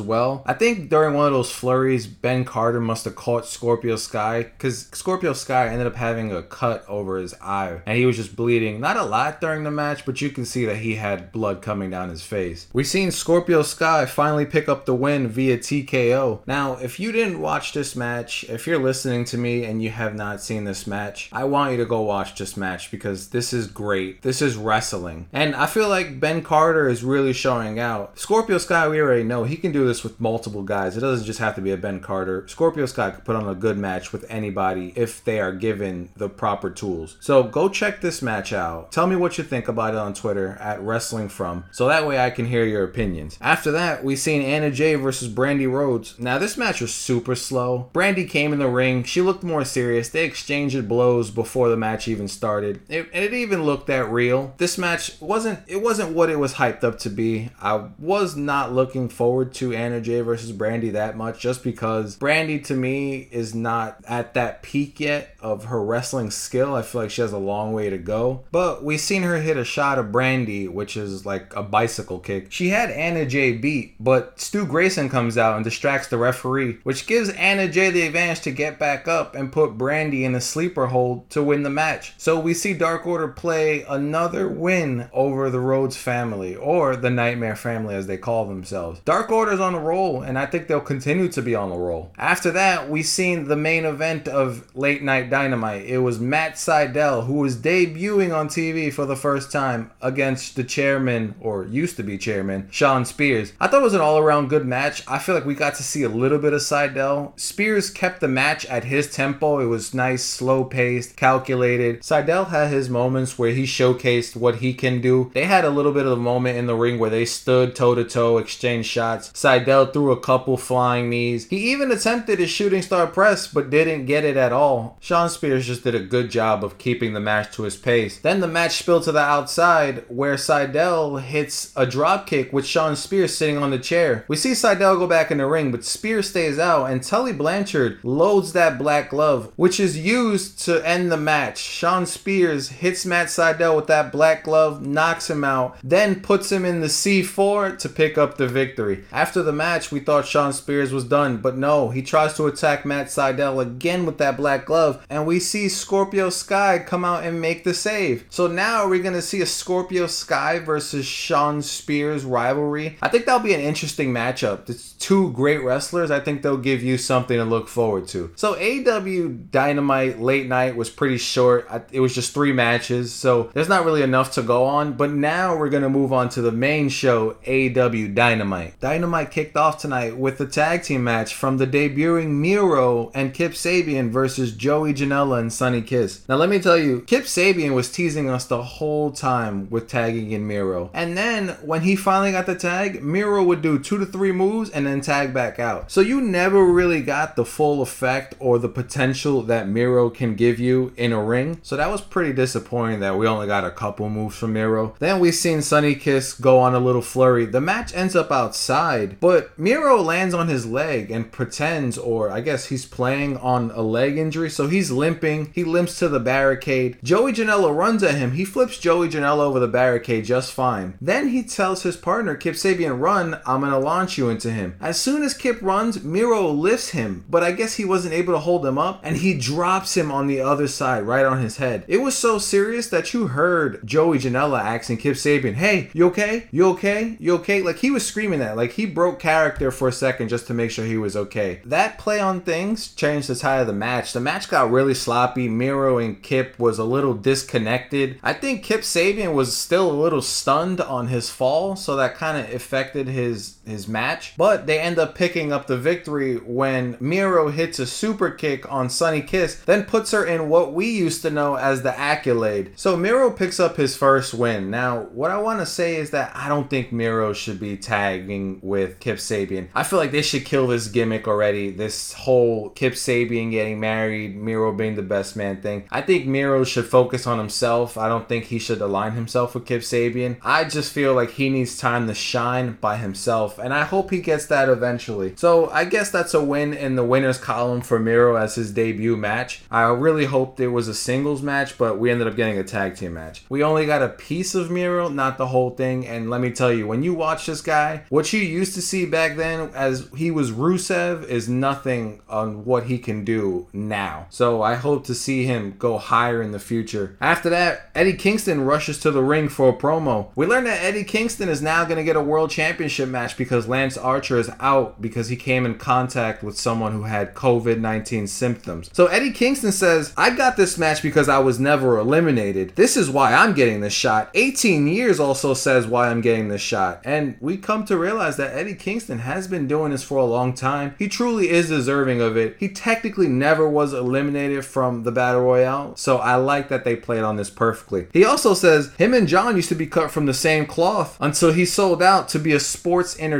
well. 0.00 0.42
I 0.46 0.54
think 0.54 0.90
during 0.90 1.14
one 1.14 1.26
of 1.26 1.32
those 1.32 1.50
flurries, 1.50 2.06
Ben 2.06 2.44
Carter 2.48 2.80
must 2.80 3.04
have 3.04 3.14
caught 3.14 3.46
Scorpio 3.46 3.96
Sky 3.96 4.42
because 4.42 4.88
Scorpio 4.92 5.34
Sky 5.34 5.68
ended 5.68 5.86
up 5.86 5.96
having 5.96 6.32
a 6.32 6.42
cut 6.42 6.82
over 6.88 7.18
his 7.18 7.34
eye 7.42 7.82
and 7.84 7.98
he 7.98 8.06
was 8.06 8.16
just 8.16 8.34
bleeding. 8.34 8.80
Not 8.80 8.96
a 8.96 9.04
lot 9.04 9.40
during 9.40 9.64
the 9.64 9.70
match, 9.70 10.06
but 10.06 10.20
you 10.22 10.30
can 10.30 10.44
see 10.44 10.64
that 10.64 10.78
he 10.78 10.94
had 10.94 11.30
blood 11.30 11.60
coming 11.60 11.90
down 11.90 12.08
his 12.08 12.22
face. 12.22 12.66
We've 12.72 12.86
seen 12.86 13.10
Scorpio 13.10 13.62
Sky 13.62 14.06
finally 14.06 14.46
pick 14.46 14.68
up 14.68 14.86
the 14.86 14.94
win 14.94 15.28
via 15.28 15.58
TKO. 15.58 16.40
Now, 16.46 16.74
if 16.76 16.98
you 16.98 17.12
didn't 17.12 17.40
watch 17.40 17.74
this 17.74 17.94
match, 17.94 18.44
if 18.48 18.66
you're 18.66 18.82
listening 18.82 19.24
to 19.26 19.36
me 19.36 19.64
and 19.64 19.82
you 19.82 19.90
have 19.90 20.14
not 20.14 20.40
seen 20.40 20.64
this 20.64 20.86
match, 20.86 21.28
I 21.32 21.44
want 21.44 21.72
you 21.72 21.78
to 21.78 21.84
go 21.84 22.00
watch 22.00 22.38
this 22.38 22.56
match 22.56 22.90
because 22.90 23.28
this 23.28 23.52
is 23.52 23.66
great. 23.66 24.22
This 24.22 24.40
is 24.40 24.56
wrestling. 24.56 25.28
And 25.32 25.54
I 25.54 25.66
feel 25.66 25.88
like 25.88 26.18
Ben 26.18 26.42
Carter 26.42 26.88
is 26.88 27.04
really 27.04 27.32
showing 27.32 27.78
out. 27.78 28.18
Scorpio 28.18 28.58
Sky, 28.58 28.88
we 28.88 29.00
already 29.00 29.24
know 29.24 29.44
he 29.44 29.56
can 29.56 29.72
do 29.72 29.86
this 29.86 30.02
with 30.02 30.20
multiple 30.20 30.62
guys. 30.62 30.96
It 30.96 31.00
doesn't 31.00 31.26
just 31.26 31.38
have 31.40 31.54
to 31.56 31.60
be 31.60 31.72
a 31.72 31.76
Ben 31.76 32.00
Carter. 32.00 32.37
Scorpio 32.46 32.86
Sky 32.86 33.10
could 33.10 33.24
put 33.24 33.36
on 33.36 33.48
a 33.48 33.54
good 33.54 33.78
match 33.78 34.12
with 34.12 34.24
anybody 34.28 34.92
if 34.96 35.24
they 35.24 35.40
are 35.40 35.52
given 35.52 36.10
the 36.16 36.28
proper 36.28 36.70
tools. 36.70 37.16
So 37.20 37.42
go 37.42 37.68
check 37.68 38.00
this 38.00 38.22
match 38.22 38.52
out. 38.52 38.92
Tell 38.92 39.06
me 39.06 39.16
what 39.16 39.38
you 39.38 39.44
think 39.44 39.68
about 39.68 39.94
it 39.94 39.98
on 39.98 40.14
Twitter 40.14 40.56
at 40.60 40.80
Wrestling 40.80 41.28
From, 41.28 41.64
so 41.70 41.88
that 41.88 42.06
way 42.06 42.18
I 42.18 42.30
can 42.30 42.46
hear 42.46 42.64
your 42.64 42.84
opinions. 42.84 43.38
After 43.40 43.70
that, 43.72 44.04
we 44.04 44.16
seen 44.16 44.42
Anna 44.42 44.70
Jay 44.70 44.94
versus 44.94 45.28
Brandi 45.28 45.70
Rhodes. 45.70 46.18
Now 46.18 46.38
this 46.38 46.56
match 46.56 46.80
was 46.80 46.94
super 46.94 47.34
slow. 47.34 47.90
Brandi 47.92 48.28
came 48.28 48.52
in 48.52 48.58
the 48.58 48.68
ring. 48.68 49.04
She 49.04 49.20
looked 49.20 49.42
more 49.42 49.64
serious. 49.64 50.08
They 50.08 50.24
exchanged 50.24 50.88
blows 50.88 51.30
before 51.30 51.68
the 51.68 51.76
match 51.76 52.08
even 52.08 52.28
started. 52.28 52.80
It, 52.88 53.08
it 53.12 53.32
even 53.32 53.62
looked 53.64 53.86
that 53.86 54.10
real. 54.10 54.54
This 54.58 54.78
match 54.78 55.20
wasn't 55.20 55.60
it 55.66 55.82
wasn't 55.82 56.14
what 56.14 56.30
it 56.30 56.38
was 56.38 56.54
hyped 56.54 56.84
up 56.84 56.98
to 57.00 57.10
be. 57.10 57.50
I 57.60 57.88
was 57.98 58.36
not 58.36 58.72
looking 58.72 59.08
forward 59.08 59.54
to 59.54 59.72
Anna 59.72 60.00
Jay 60.00 60.20
versus 60.20 60.52
Brandi 60.52 60.92
that 60.92 61.16
much 61.16 61.40
just 61.40 61.62
because 61.62 62.16
Brandi 62.28 62.62
to 62.64 62.74
me 62.74 63.26
is 63.30 63.54
not 63.54 64.04
at 64.06 64.34
that 64.34 64.62
peak 64.62 65.00
yet 65.00 65.34
of 65.40 65.64
her 65.64 65.82
wrestling 65.82 66.30
skill. 66.30 66.74
I 66.74 66.82
feel 66.82 67.00
like 67.00 67.10
she 67.10 67.22
has 67.22 67.32
a 67.32 67.38
long 67.38 67.72
way 67.72 67.88
to 67.88 67.96
go. 67.96 68.44
But 68.52 68.84
we've 68.84 69.00
seen 69.00 69.22
her 69.22 69.38
hit 69.38 69.56
a 69.56 69.64
shot 69.64 69.98
of 69.98 70.12
Brandy, 70.12 70.68
which 70.68 70.94
is 70.94 71.24
like 71.24 71.56
a 71.56 71.62
bicycle 71.62 72.18
kick. 72.18 72.52
She 72.52 72.68
had 72.68 72.90
Anna 72.90 73.24
Jay 73.24 73.52
beat, 73.52 73.94
but 73.98 74.38
Stu 74.38 74.66
Grayson 74.66 75.08
comes 75.08 75.38
out 75.38 75.56
and 75.56 75.64
distracts 75.64 76.08
the 76.08 76.18
referee, 76.18 76.80
which 76.82 77.06
gives 77.06 77.30
Anna 77.30 77.66
Jay 77.66 77.88
the 77.88 78.02
advantage 78.02 78.42
to 78.42 78.50
get 78.50 78.78
back 78.78 79.08
up 79.08 79.34
and 79.34 79.50
put 79.50 79.78
Brandi 79.78 80.24
in 80.24 80.34
a 80.34 80.40
sleeper 80.42 80.88
hold 80.88 81.30
to 81.30 81.42
win 81.42 81.62
the 81.62 81.70
match. 81.70 82.12
So 82.18 82.38
we 82.38 82.52
see 82.52 82.74
Dark 82.74 83.06
Order 83.06 83.28
play 83.28 83.86
another 83.88 84.48
win 84.48 85.08
over 85.14 85.48
the 85.48 85.60
Rhodes 85.60 85.96
family, 85.96 86.54
or 86.54 86.94
the 86.94 87.08
Nightmare 87.08 87.56
family 87.56 87.94
as 87.94 88.06
they 88.06 88.18
call 88.18 88.44
themselves. 88.44 89.00
Dark 89.06 89.30
Order's 89.30 89.60
on 89.60 89.74
a 89.74 89.80
roll, 89.80 90.20
and 90.20 90.38
I 90.38 90.44
think 90.44 90.66
they'll 90.66 90.80
continue 90.82 91.28
to 91.28 91.40
be 91.40 91.54
on 91.54 91.72
a 91.72 91.78
roll. 91.78 92.12
After 92.18 92.50
that, 92.50 92.90
we 92.90 93.04
seen 93.04 93.46
the 93.46 93.54
main 93.54 93.84
event 93.84 94.26
of 94.26 94.74
Late 94.74 95.04
Night 95.04 95.30
Dynamite. 95.30 95.84
It 95.86 95.98
was 95.98 96.18
Matt 96.18 96.54
Sydal, 96.54 97.26
who 97.26 97.34
was 97.34 97.56
debuting 97.56 98.36
on 98.36 98.48
TV 98.48 98.92
for 98.92 99.06
the 99.06 99.14
first 99.14 99.52
time 99.52 99.92
against 100.02 100.56
the 100.56 100.64
chairman, 100.64 101.36
or 101.40 101.64
used 101.64 101.96
to 101.96 102.02
be 102.02 102.18
chairman, 102.18 102.66
Shawn 102.72 103.04
Spears. 103.04 103.52
I 103.60 103.68
thought 103.68 103.82
it 103.82 103.84
was 103.84 103.94
an 103.94 104.00
all 104.00 104.18
around 104.18 104.48
good 104.48 104.66
match. 104.66 105.04
I 105.06 105.20
feel 105.20 105.36
like 105.36 105.44
we 105.44 105.54
got 105.54 105.76
to 105.76 105.84
see 105.84 106.02
a 106.02 106.08
little 106.08 106.38
bit 106.38 106.52
of 106.52 106.60
Sydal. 106.60 107.38
Spears 107.38 107.88
kept 107.88 108.20
the 108.20 108.26
match 108.26 108.66
at 108.66 108.82
his 108.82 109.08
tempo. 109.08 109.60
It 109.60 109.66
was 109.66 109.94
nice, 109.94 110.24
slow 110.24 110.64
paced, 110.64 111.16
calculated. 111.16 112.00
Sydal 112.00 112.48
had 112.48 112.72
his 112.72 112.90
moments 112.90 113.38
where 113.38 113.52
he 113.52 113.62
showcased 113.62 114.34
what 114.34 114.56
he 114.56 114.74
can 114.74 115.00
do. 115.00 115.30
They 115.34 115.44
had 115.44 115.64
a 115.64 115.70
little 115.70 115.92
bit 115.92 116.04
of 116.04 116.12
a 116.12 116.16
moment 116.16 116.58
in 116.58 116.66
the 116.66 116.74
ring 116.74 116.98
where 116.98 117.10
they 117.10 117.24
stood 117.24 117.76
toe 117.76 117.94
to 117.94 118.02
toe, 118.02 118.38
exchanged 118.38 118.90
shots. 118.90 119.30
Sydal 119.34 119.92
threw 119.92 120.10
a 120.10 120.18
couple 120.18 120.56
flying 120.56 121.10
knees. 121.10 121.46
He 121.46 121.70
even 121.70 121.92
attempted 121.92 122.07
a 122.08 122.46
shooting 122.46 122.82
star 122.82 123.06
press, 123.06 123.46
but 123.46 123.70
didn't 123.70 124.06
get 124.06 124.24
it 124.24 124.36
at 124.36 124.52
all. 124.52 124.96
Shawn 125.00 125.28
Spears 125.28 125.66
just 125.66 125.84
did 125.84 125.94
a 125.94 126.00
good 126.00 126.30
job 126.30 126.64
of 126.64 126.78
keeping 126.78 127.12
the 127.12 127.20
match 127.20 127.52
to 127.54 127.64
his 127.64 127.76
pace. 127.76 128.18
Then 128.18 128.40
the 128.40 128.48
match 128.48 128.78
spilled 128.78 129.04
to 129.04 129.12
the 129.12 129.20
outside 129.20 130.04
where 130.08 130.36
Sydal 130.36 131.20
hits 131.20 131.72
a 131.76 131.86
drop 131.86 132.26
kick 132.26 132.52
with 132.52 132.66
Shawn 132.66 132.96
Spears 132.96 133.36
sitting 133.36 133.58
on 133.58 133.70
the 133.70 133.78
chair. 133.78 134.24
We 134.28 134.36
see 134.36 134.52
Sydal 134.52 134.98
go 134.98 135.06
back 135.06 135.30
in 135.30 135.38
the 135.38 135.46
ring, 135.46 135.70
but 135.70 135.84
Spears 135.84 136.30
stays 136.30 136.58
out 136.58 136.86
and 136.86 137.02
Tully 137.02 137.32
Blanchard 137.32 137.98
loads 138.02 138.52
that 138.52 138.78
black 138.78 139.10
glove, 139.10 139.52
which 139.56 139.78
is 139.78 139.98
used 139.98 140.58
to 140.64 140.86
end 140.86 141.12
the 141.12 141.16
match. 141.16 141.58
Shawn 141.58 142.06
Spears 142.06 142.68
hits 142.68 143.04
Matt 143.04 143.26
Sydal 143.28 143.76
with 143.76 143.86
that 143.88 144.12
black 144.12 144.44
glove, 144.44 144.84
knocks 144.84 145.28
him 145.28 145.44
out, 145.44 145.76
then 145.84 146.20
puts 146.20 146.50
him 146.50 146.64
in 146.64 146.80
the 146.80 146.86
C4 146.86 147.78
to 147.78 147.88
pick 147.88 148.16
up 148.16 148.36
the 148.36 148.48
victory. 148.48 149.04
After 149.12 149.42
the 149.42 149.52
match, 149.52 149.92
we 149.92 150.00
thought 150.00 150.26
Shawn 150.26 150.52
Spears 150.52 150.92
was 150.92 151.04
done, 151.04 151.38
but 151.38 151.56
no, 151.56 151.90
he 151.90 151.97
tries 152.02 152.34
to 152.34 152.46
attack 152.46 152.84
Matt 152.84 153.06
Sydal 153.08 153.60
again 153.62 154.06
with 154.06 154.18
that 154.18 154.36
black 154.36 154.66
glove, 154.66 155.04
and 155.10 155.26
we 155.26 155.40
see 155.40 155.68
Scorpio 155.68 156.30
Sky 156.30 156.82
come 156.84 157.04
out 157.04 157.24
and 157.24 157.40
make 157.40 157.64
the 157.64 157.74
save. 157.74 158.24
So 158.30 158.46
now 158.46 158.88
we're 158.88 159.02
gonna 159.02 159.22
see 159.22 159.40
a 159.40 159.46
Scorpio 159.46 160.06
Sky 160.06 160.58
versus 160.58 161.06
Shawn 161.06 161.62
Spears 161.62 162.24
rivalry. 162.24 162.96
I 163.02 163.08
think 163.08 163.26
that'll 163.26 163.40
be 163.40 163.54
an 163.54 163.60
interesting 163.60 164.12
matchup. 164.12 164.68
It's 164.68 164.92
two 164.92 165.32
great 165.32 165.62
wrestlers. 165.62 166.10
I 166.10 166.20
think 166.20 166.42
they'll 166.42 166.56
give 166.56 166.82
you 166.82 166.98
something 166.98 167.36
to 167.36 167.44
look 167.44 167.68
forward 167.68 168.08
to. 168.08 168.32
So 168.36 168.54
AEW 168.54 169.50
Dynamite 169.50 170.20
late 170.20 170.46
night 170.46 170.76
was 170.76 170.90
pretty 170.90 171.18
short. 171.18 171.68
It 171.92 172.00
was 172.00 172.14
just 172.14 172.34
three 172.34 172.52
matches, 172.52 173.12
so 173.12 173.50
there's 173.54 173.68
not 173.68 173.84
really 173.84 174.02
enough 174.02 174.32
to 174.32 174.42
go 174.42 174.64
on. 174.64 174.94
But 174.94 175.10
now 175.10 175.56
we're 175.56 175.70
gonna 175.70 175.88
move 175.88 176.12
on 176.12 176.28
to 176.30 176.42
the 176.42 176.52
main 176.52 176.88
show, 176.88 177.36
AEW 177.46 178.14
Dynamite. 178.14 178.80
Dynamite 178.80 179.30
kicked 179.30 179.56
off 179.56 179.78
tonight 179.78 180.16
with 180.16 180.38
the 180.38 180.46
tag 180.46 180.82
team 180.82 181.04
match 181.04 181.34
from 181.34 181.58
the 181.58 181.66
debuting 181.88 182.28
Miro 182.28 183.10
and 183.14 183.34
Kip 183.34 183.52
Sabian 183.52 184.10
versus 184.10 184.52
Joey 184.52 184.94
Janela 184.94 185.40
and 185.40 185.52
Sonny 185.52 185.82
Kiss. 185.82 186.26
Now 186.28 186.36
let 186.36 186.48
me 186.48 186.58
tell 186.58 186.76
you, 186.76 187.02
Kip 187.02 187.24
Sabian 187.24 187.74
was 187.74 187.90
teasing 187.90 188.28
us 188.28 188.44
the 188.44 188.62
whole 188.62 189.10
time 189.10 189.68
with 189.70 189.88
tagging 189.88 190.32
in 190.32 190.46
Miro. 190.46 190.90
And 190.92 191.16
then 191.16 191.50
when 191.62 191.82
he 191.82 191.96
finally 191.96 192.32
got 192.32 192.46
the 192.46 192.54
tag, 192.54 193.02
Miro 193.02 193.42
would 193.42 193.62
do 193.62 193.78
two 193.78 193.98
to 193.98 194.06
three 194.06 194.32
moves 194.32 194.70
and 194.70 194.86
then 194.86 195.00
tag 195.00 195.32
back 195.32 195.58
out. 195.58 195.90
So 195.90 196.00
you 196.00 196.20
never 196.20 196.64
really 196.64 197.02
got 197.02 197.36
the 197.36 197.44
full 197.44 197.82
effect 197.82 198.34
or 198.38 198.58
the 198.58 198.68
potential 198.68 199.42
that 199.42 199.68
Miro 199.68 200.10
can 200.10 200.34
give 200.34 200.58
you 200.58 200.92
in 200.96 201.12
a 201.12 201.22
ring. 201.22 201.58
So 201.62 201.76
that 201.76 201.90
was 201.90 202.00
pretty 202.00 202.32
disappointing 202.32 203.00
that 203.00 203.16
we 203.16 203.26
only 203.26 203.46
got 203.46 203.64
a 203.64 203.70
couple 203.70 204.08
moves 204.08 204.36
from 204.36 204.52
Miro. 204.52 204.94
Then 204.98 205.20
we 205.20 205.32
seen 205.32 205.62
Sonny 205.62 205.94
Kiss 205.94 206.34
go 206.34 206.58
on 206.58 206.74
a 206.74 206.80
little 206.80 207.02
flurry. 207.02 207.46
The 207.46 207.60
match 207.60 207.94
ends 207.94 208.16
up 208.16 208.30
outside, 208.30 209.20
but 209.20 209.58
Miro 209.58 210.00
lands 210.00 210.34
on 210.34 210.48
his 210.48 210.66
leg 210.66 211.10
and 211.10 211.30
pretends, 211.30 211.67
or 211.98 212.30
I 212.30 212.40
guess 212.40 212.66
he's 212.66 212.86
playing 212.86 213.36
on 213.38 213.70
a 213.72 213.82
leg 213.82 214.16
injury, 214.16 214.50
so 214.50 214.68
he's 214.68 214.90
limping. 214.90 215.52
He 215.54 215.64
limps 215.64 215.98
to 215.98 216.08
the 216.08 216.20
barricade. 216.20 216.98
Joey 217.02 217.32
Janela 217.32 217.76
runs 217.76 218.02
at 218.02 218.14
him. 218.14 218.32
He 218.32 218.44
flips 218.44 218.78
Joey 218.78 219.08
Janela 219.08 219.40
over 219.40 219.60
the 219.60 219.68
barricade 219.68 220.24
just 220.24 220.52
fine. 220.52 220.96
Then 221.00 221.28
he 221.28 221.42
tells 221.42 221.82
his 221.82 221.96
partner, 221.96 222.34
Kip 222.34 222.54
Sabian, 222.54 223.00
run, 223.00 223.40
I'm 223.46 223.60
gonna 223.60 223.78
launch 223.78 224.18
you 224.18 224.28
into 224.28 224.50
him. 224.50 224.76
As 224.80 225.00
soon 225.00 225.22
as 225.22 225.34
Kip 225.34 225.60
runs, 225.62 226.02
Miro 226.02 226.48
lifts 226.48 226.90
him, 226.90 227.24
but 227.28 227.42
I 227.42 227.52
guess 227.52 227.74
he 227.74 227.84
wasn't 227.84 228.14
able 228.14 228.32
to 228.34 228.38
hold 228.38 228.64
him 228.64 228.78
up, 228.78 229.00
and 229.02 229.16
he 229.16 229.34
drops 229.34 229.96
him 229.96 230.10
on 230.10 230.26
the 230.26 230.40
other 230.40 230.68
side, 230.68 231.04
right 231.04 231.26
on 231.26 231.40
his 231.40 231.56
head. 231.58 231.84
It 231.88 231.98
was 231.98 232.16
so 232.16 232.38
serious 232.38 232.88
that 232.88 233.12
you 233.12 233.28
heard 233.28 233.86
Joey 233.86 234.18
Janela 234.18 234.60
asking 234.60 234.98
Kip 234.98 235.14
Sabian, 235.14 235.54
hey, 235.54 235.90
you 235.92 236.06
okay? 236.06 236.48
You 236.50 236.68
okay? 236.70 237.16
You 237.18 237.34
okay? 237.36 237.62
Like 237.62 237.78
he 237.78 237.90
was 237.90 238.06
screaming 238.06 238.40
that. 238.40 238.56
Like 238.56 238.72
he 238.72 238.86
broke 238.86 239.18
character 239.18 239.70
for 239.70 239.88
a 239.88 239.92
second 239.92 240.28
just 240.28 240.46
to 240.46 240.54
make 240.54 240.70
sure 240.70 240.84
he 240.84 240.96
was 240.96 241.16
okay. 241.16 241.57
That 241.64 241.98
play 241.98 242.20
on 242.20 242.40
things 242.40 242.94
changed 242.94 243.28
the 243.28 243.34
tide 243.34 243.60
of 243.60 243.66
the 243.66 243.72
match. 243.72 244.12
The 244.12 244.20
match 244.20 244.48
got 244.48 244.70
really 244.70 244.94
sloppy. 244.94 245.48
Miro 245.48 245.98
and 245.98 246.22
Kip 246.22 246.58
was 246.58 246.78
a 246.78 246.84
little 246.84 247.14
disconnected. 247.14 248.18
I 248.22 248.32
think 248.32 248.62
Kip 248.62 248.80
Sabian 248.80 249.34
was 249.34 249.56
still 249.56 249.90
a 249.90 249.92
little 249.92 250.22
stunned 250.22 250.80
on 250.80 251.08
his 251.08 251.30
fall, 251.30 251.76
so 251.76 251.96
that 251.96 252.14
kind 252.14 252.38
of 252.38 252.54
affected 252.54 253.08
his 253.08 253.57
his 253.68 253.88
match. 253.88 254.34
But 254.36 254.66
they 254.66 254.80
end 254.80 254.98
up 254.98 255.14
picking 255.14 255.52
up 255.52 255.66
the 255.66 255.78
victory 255.78 256.36
when 256.36 256.96
Miro 257.00 257.48
hits 257.48 257.78
a 257.78 257.86
super 257.86 258.30
kick 258.30 258.70
on 258.70 258.90
Sonny 258.90 259.22
Kiss, 259.22 259.56
then 259.66 259.84
puts 259.84 260.10
her 260.10 260.24
in 260.24 260.48
what 260.48 260.72
we 260.72 260.90
used 260.90 261.22
to 261.22 261.30
know 261.30 261.56
as 261.56 261.82
the 261.82 261.98
accolade. 261.98 262.72
So 262.76 262.96
Miro 262.96 263.30
picks 263.30 263.60
up 263.60 263.76
his 263.76 263.96
first 263.96 264.34
win. 264.34 264.70
Now, 264.70 265.02
what 265.12 265.30
I 265.30 265.38
want 265.38 265.60
to 265.60 265.66
say 265.66 265.96
is 265.96 266.10
that 266.10 266.32
I 266.34 266.48
don't 266.48 266.68
think 266.68 266.92
Miro 266.92 267.32
should 267.32 267.60
be 267.60 267.76
tagging 267.76 268.58
with 268.62 269.00
Kip 269.00 269.18
Sabian. 269.18 269.68
I 269.74 269.82
feel 269.84 269.98
like 269.98 270.12
they 270.12 270.22
should 270.22 270.44
kill 270.44 270.66
this 270.66 270.88
gimmick 270.88 271.28
already. 271.28 271.70
This 271.70 272.12
whole 272.12 272.70
Kip 272.70 272.94
Sabian 272.94 273.50
getting 273.50 273.80
married, 273.80 274.36
Miro 274.36 274.72
being 274.72 274.96
the 274.96 275.02
best 275.02 275.36
man 275.36 275.60
thing. 275.60 275.86
I 275.90 276.02
think 276.02 276.26
Miro 276.26 276.64
should 276.64 276.86
focus 276.86 277.26
on 277.26 277.38
himself. 277.38 277.96
I 277.98 278.08
don't 278.08 278.28
think 278.28 278.44
he 278.44 278.58
should 278.58 278.80
align 278.80 279.12
himself 279.12 279.54
with 279.54 279.66
Kip 279.66 279.82
Sabian. 279.82 280.38
I 280.42 280.64
just 280.64 280.92
feel 280.92 281.14
like 281.14 281.32
he 281.32 281.48
needs 281.48 281.78
time 281.78 282.06
to 282.06 282.14
shine 282.14 282.78
by 282.80 282.96
himself, 282.96 283.57
and 283.58 283.74
I 283.74 283.84
hope 283.84 284.10
he 284.10 284.20
gets 284.20 284.46
that 284.46 284.68
eventually. 284.68 285.34
So 285.36 285.68
I 285.70 285.84
guess 285.84 286.10
that's 286.10 286.34
a 286.34 286.42
win 286.42 286.74
in 286.74 286.96
the 286.96 287.04
winners 287.04 287.38
column 287.38 287.80
for 287.80 287.98
Miro 287.98 288.36
as 288.36 288.54
his 288.54 288.72
debut 288.72 289.16
match. 289.16 289.62
I 289.70 289.82
really 289.82 290.26
hoped 290.26 290.60
it 290.60 290.68
was 290.68 290.88
a 290.88 290.94
singles 290.94 291.42
match, 291.42 291.78
but 291.78 291.98
we 291.98 292.10
ended 292.10 292.26
up 292.26 292.36
getting 292.36 292.58
a 292.58 292.64
tag 292.64 292.96
team 292.96 293.14
match. 293.14 293.44
We 293.48 293.62
only 293.62 293.86
got 293.86 294.02
a 294.02 294.08
piece 294.08 294.54
of 294.54 294.70
Miro, 294.70 295.08
not 295.08 295.38
the 295.38 295.48
whole 295.48 295.70
thing, 295.70 296.06
and 296.06 296.30
let 296.30 296.40
me 296.40 296.50
tell 296.50 296.72
you, 296.72 296.86
when 296.86 297.02
you 297.02 297.14
watch 297.14 297.46
this 297.46 297.60
guy, 297.60 298.04
what 298.08 298.32
you 298.32 298.40
used 298.40 298.74
to 298.74 298.82
see 298.82 299.06
back 299.06 299.36
then 299.36 299.70
as 299.74 300.08
he 300.16 300.30
was 300.30 300.50
Rusev 300.50 301.24
is 301.26 301.48
nothing 301.48 302.20
on 302.28 302.64
what 302.64 302.84
he 302.84 302.98
can 302.98 303.24
do 303.24 303.66
now. 303.72 304.26
So 304.30 304.62
I 304.62 304.74
hope 304.74 305.04
to 305.06 305.14
see 305.14 305.44
him 305.44 305.74
go 305.78 305.98
higher 305.98 306.42
in 306.42 306.52
the 306.52 306.58
future. 306.58 307.16
After 307.20 307.50
that, 307.50 307.90
Eddie 307.94 308.14
Kingston 308.14 308.62
rushes 308.62 308.98
to 309.00 309.10
the 309.10 309.22
ring 309.22 309.48
for 309.48 309.70
a 309.70 309.72
promo. 309.72 310.28
We 310.34 310.46
learn 310.46 310.64
that 310.64 310.82
Eddie 310.82 311.04
Kingston 311.04 311.48
is 311.48 311.62
now 311.62 311.84
going 311.84 311.96
to 311.96 312.04
get 312.04 312.16
a 312.16 312.20
world 312.20 312.50
championship 312.50 313.08
match 313.08 313.36
because 313.36 313.47
Lance 313.48 313.96
Archer 313.96 314.38
is 314.38 314.50
out 314.60 315.00
because 315.00 315.28
he 315.28 315.36
came 315.36 315.64
in 315.64 315.78
contact 315.78 316.42
with 316.42 316.58
someone 316.58 316.92
who 316.92 317.04
had 317.04 317.34
COVID 317.34 317.80
19 317.80 318.26
symptoms. 318.26 318.90
So 318.92 319.06
Eddie 319.06 319.30
Kingston 319.30 319.72
says, 319.72 320.12
I 320.16 320.30
got 320.30 320.56
this 320.56 320.76
match 320.76 321.02
because 321.02 321.28
I 321.28 321.38
was 321.38 321.58
never 321.58 321.98
eliminated. 321.98 322.76
This 322.76 322.96
is 322.96 323.10
why 323.10 323.32
I'm 323.32 323.54
getting 323.54 323.80
this 323.80 323.92
shot. 323.92 324.30
18 324.34 324.86
years 324.86 325.18
also 325.20 325.54
says 325.54 325.86
why 325.86 326.08
I'm 326.08 326.20
getting 326.20 326.48
this 326.48 326.60
shot. 326.60 327.00
And 327.04 327.36
we 327.40 327.56
come 327.56 327.84
to 327.86 327.96
realize 327.96 328.36
that 328.36 328.54
Eddie 328.54 328.74
Kingston 328.74 329.20
has 329.20 329.48
been 329.48 329.66
doing 329.66 329.92
this 329.92 330.02
for 330.02 330.18
a 330.18 330.24
long 330.24 330.54
time. 330.54 330.94
He 330.98 331.08
truly 331.08 331.48
is 331.48 331.68
deserving 331.68 332.20
of 332.20 332.36
it. 332.36 332.56
He 332.58 332.68
technically 332.68 333.28
never 333.28 333.68
was 333.68 333.92
eliminated 333.92 334.64
from 334.64 335.04
the 335.04 335.12
Battle 335.12 335.42
Royale. 335.42 335.96
So 335.96 336.18
I 336.18 336.36
like 336.36 336.68
that 336.68 336.84
they 336.84 336.96
played 336.96 337.22
on 337.22 337.36
this 337.36 337.50
perfectly. 337.50 338.06
He 338.12 338.24
also 338.24 338.54
says 338.54 338.94
him 338.94 339.14
and 339.14 339.28
Jon 339.28 339.56
used 339.56 339.68
to 339.70 339.74
be 339.74 339.86
cut 339.86 340.10
from 340.10 340.26
the 340.26 340.34
same 340.34 340.66
cloth 340.66 341.16
until 341.20 341.52
he 341.52 341.64
sold 341.64 342.02
out 342.02 342.28
to 342.30 342.38
be 342.38 342.52
a 342.52 342.60
sports 342.60 343.18
entertainer. 343.18 343.37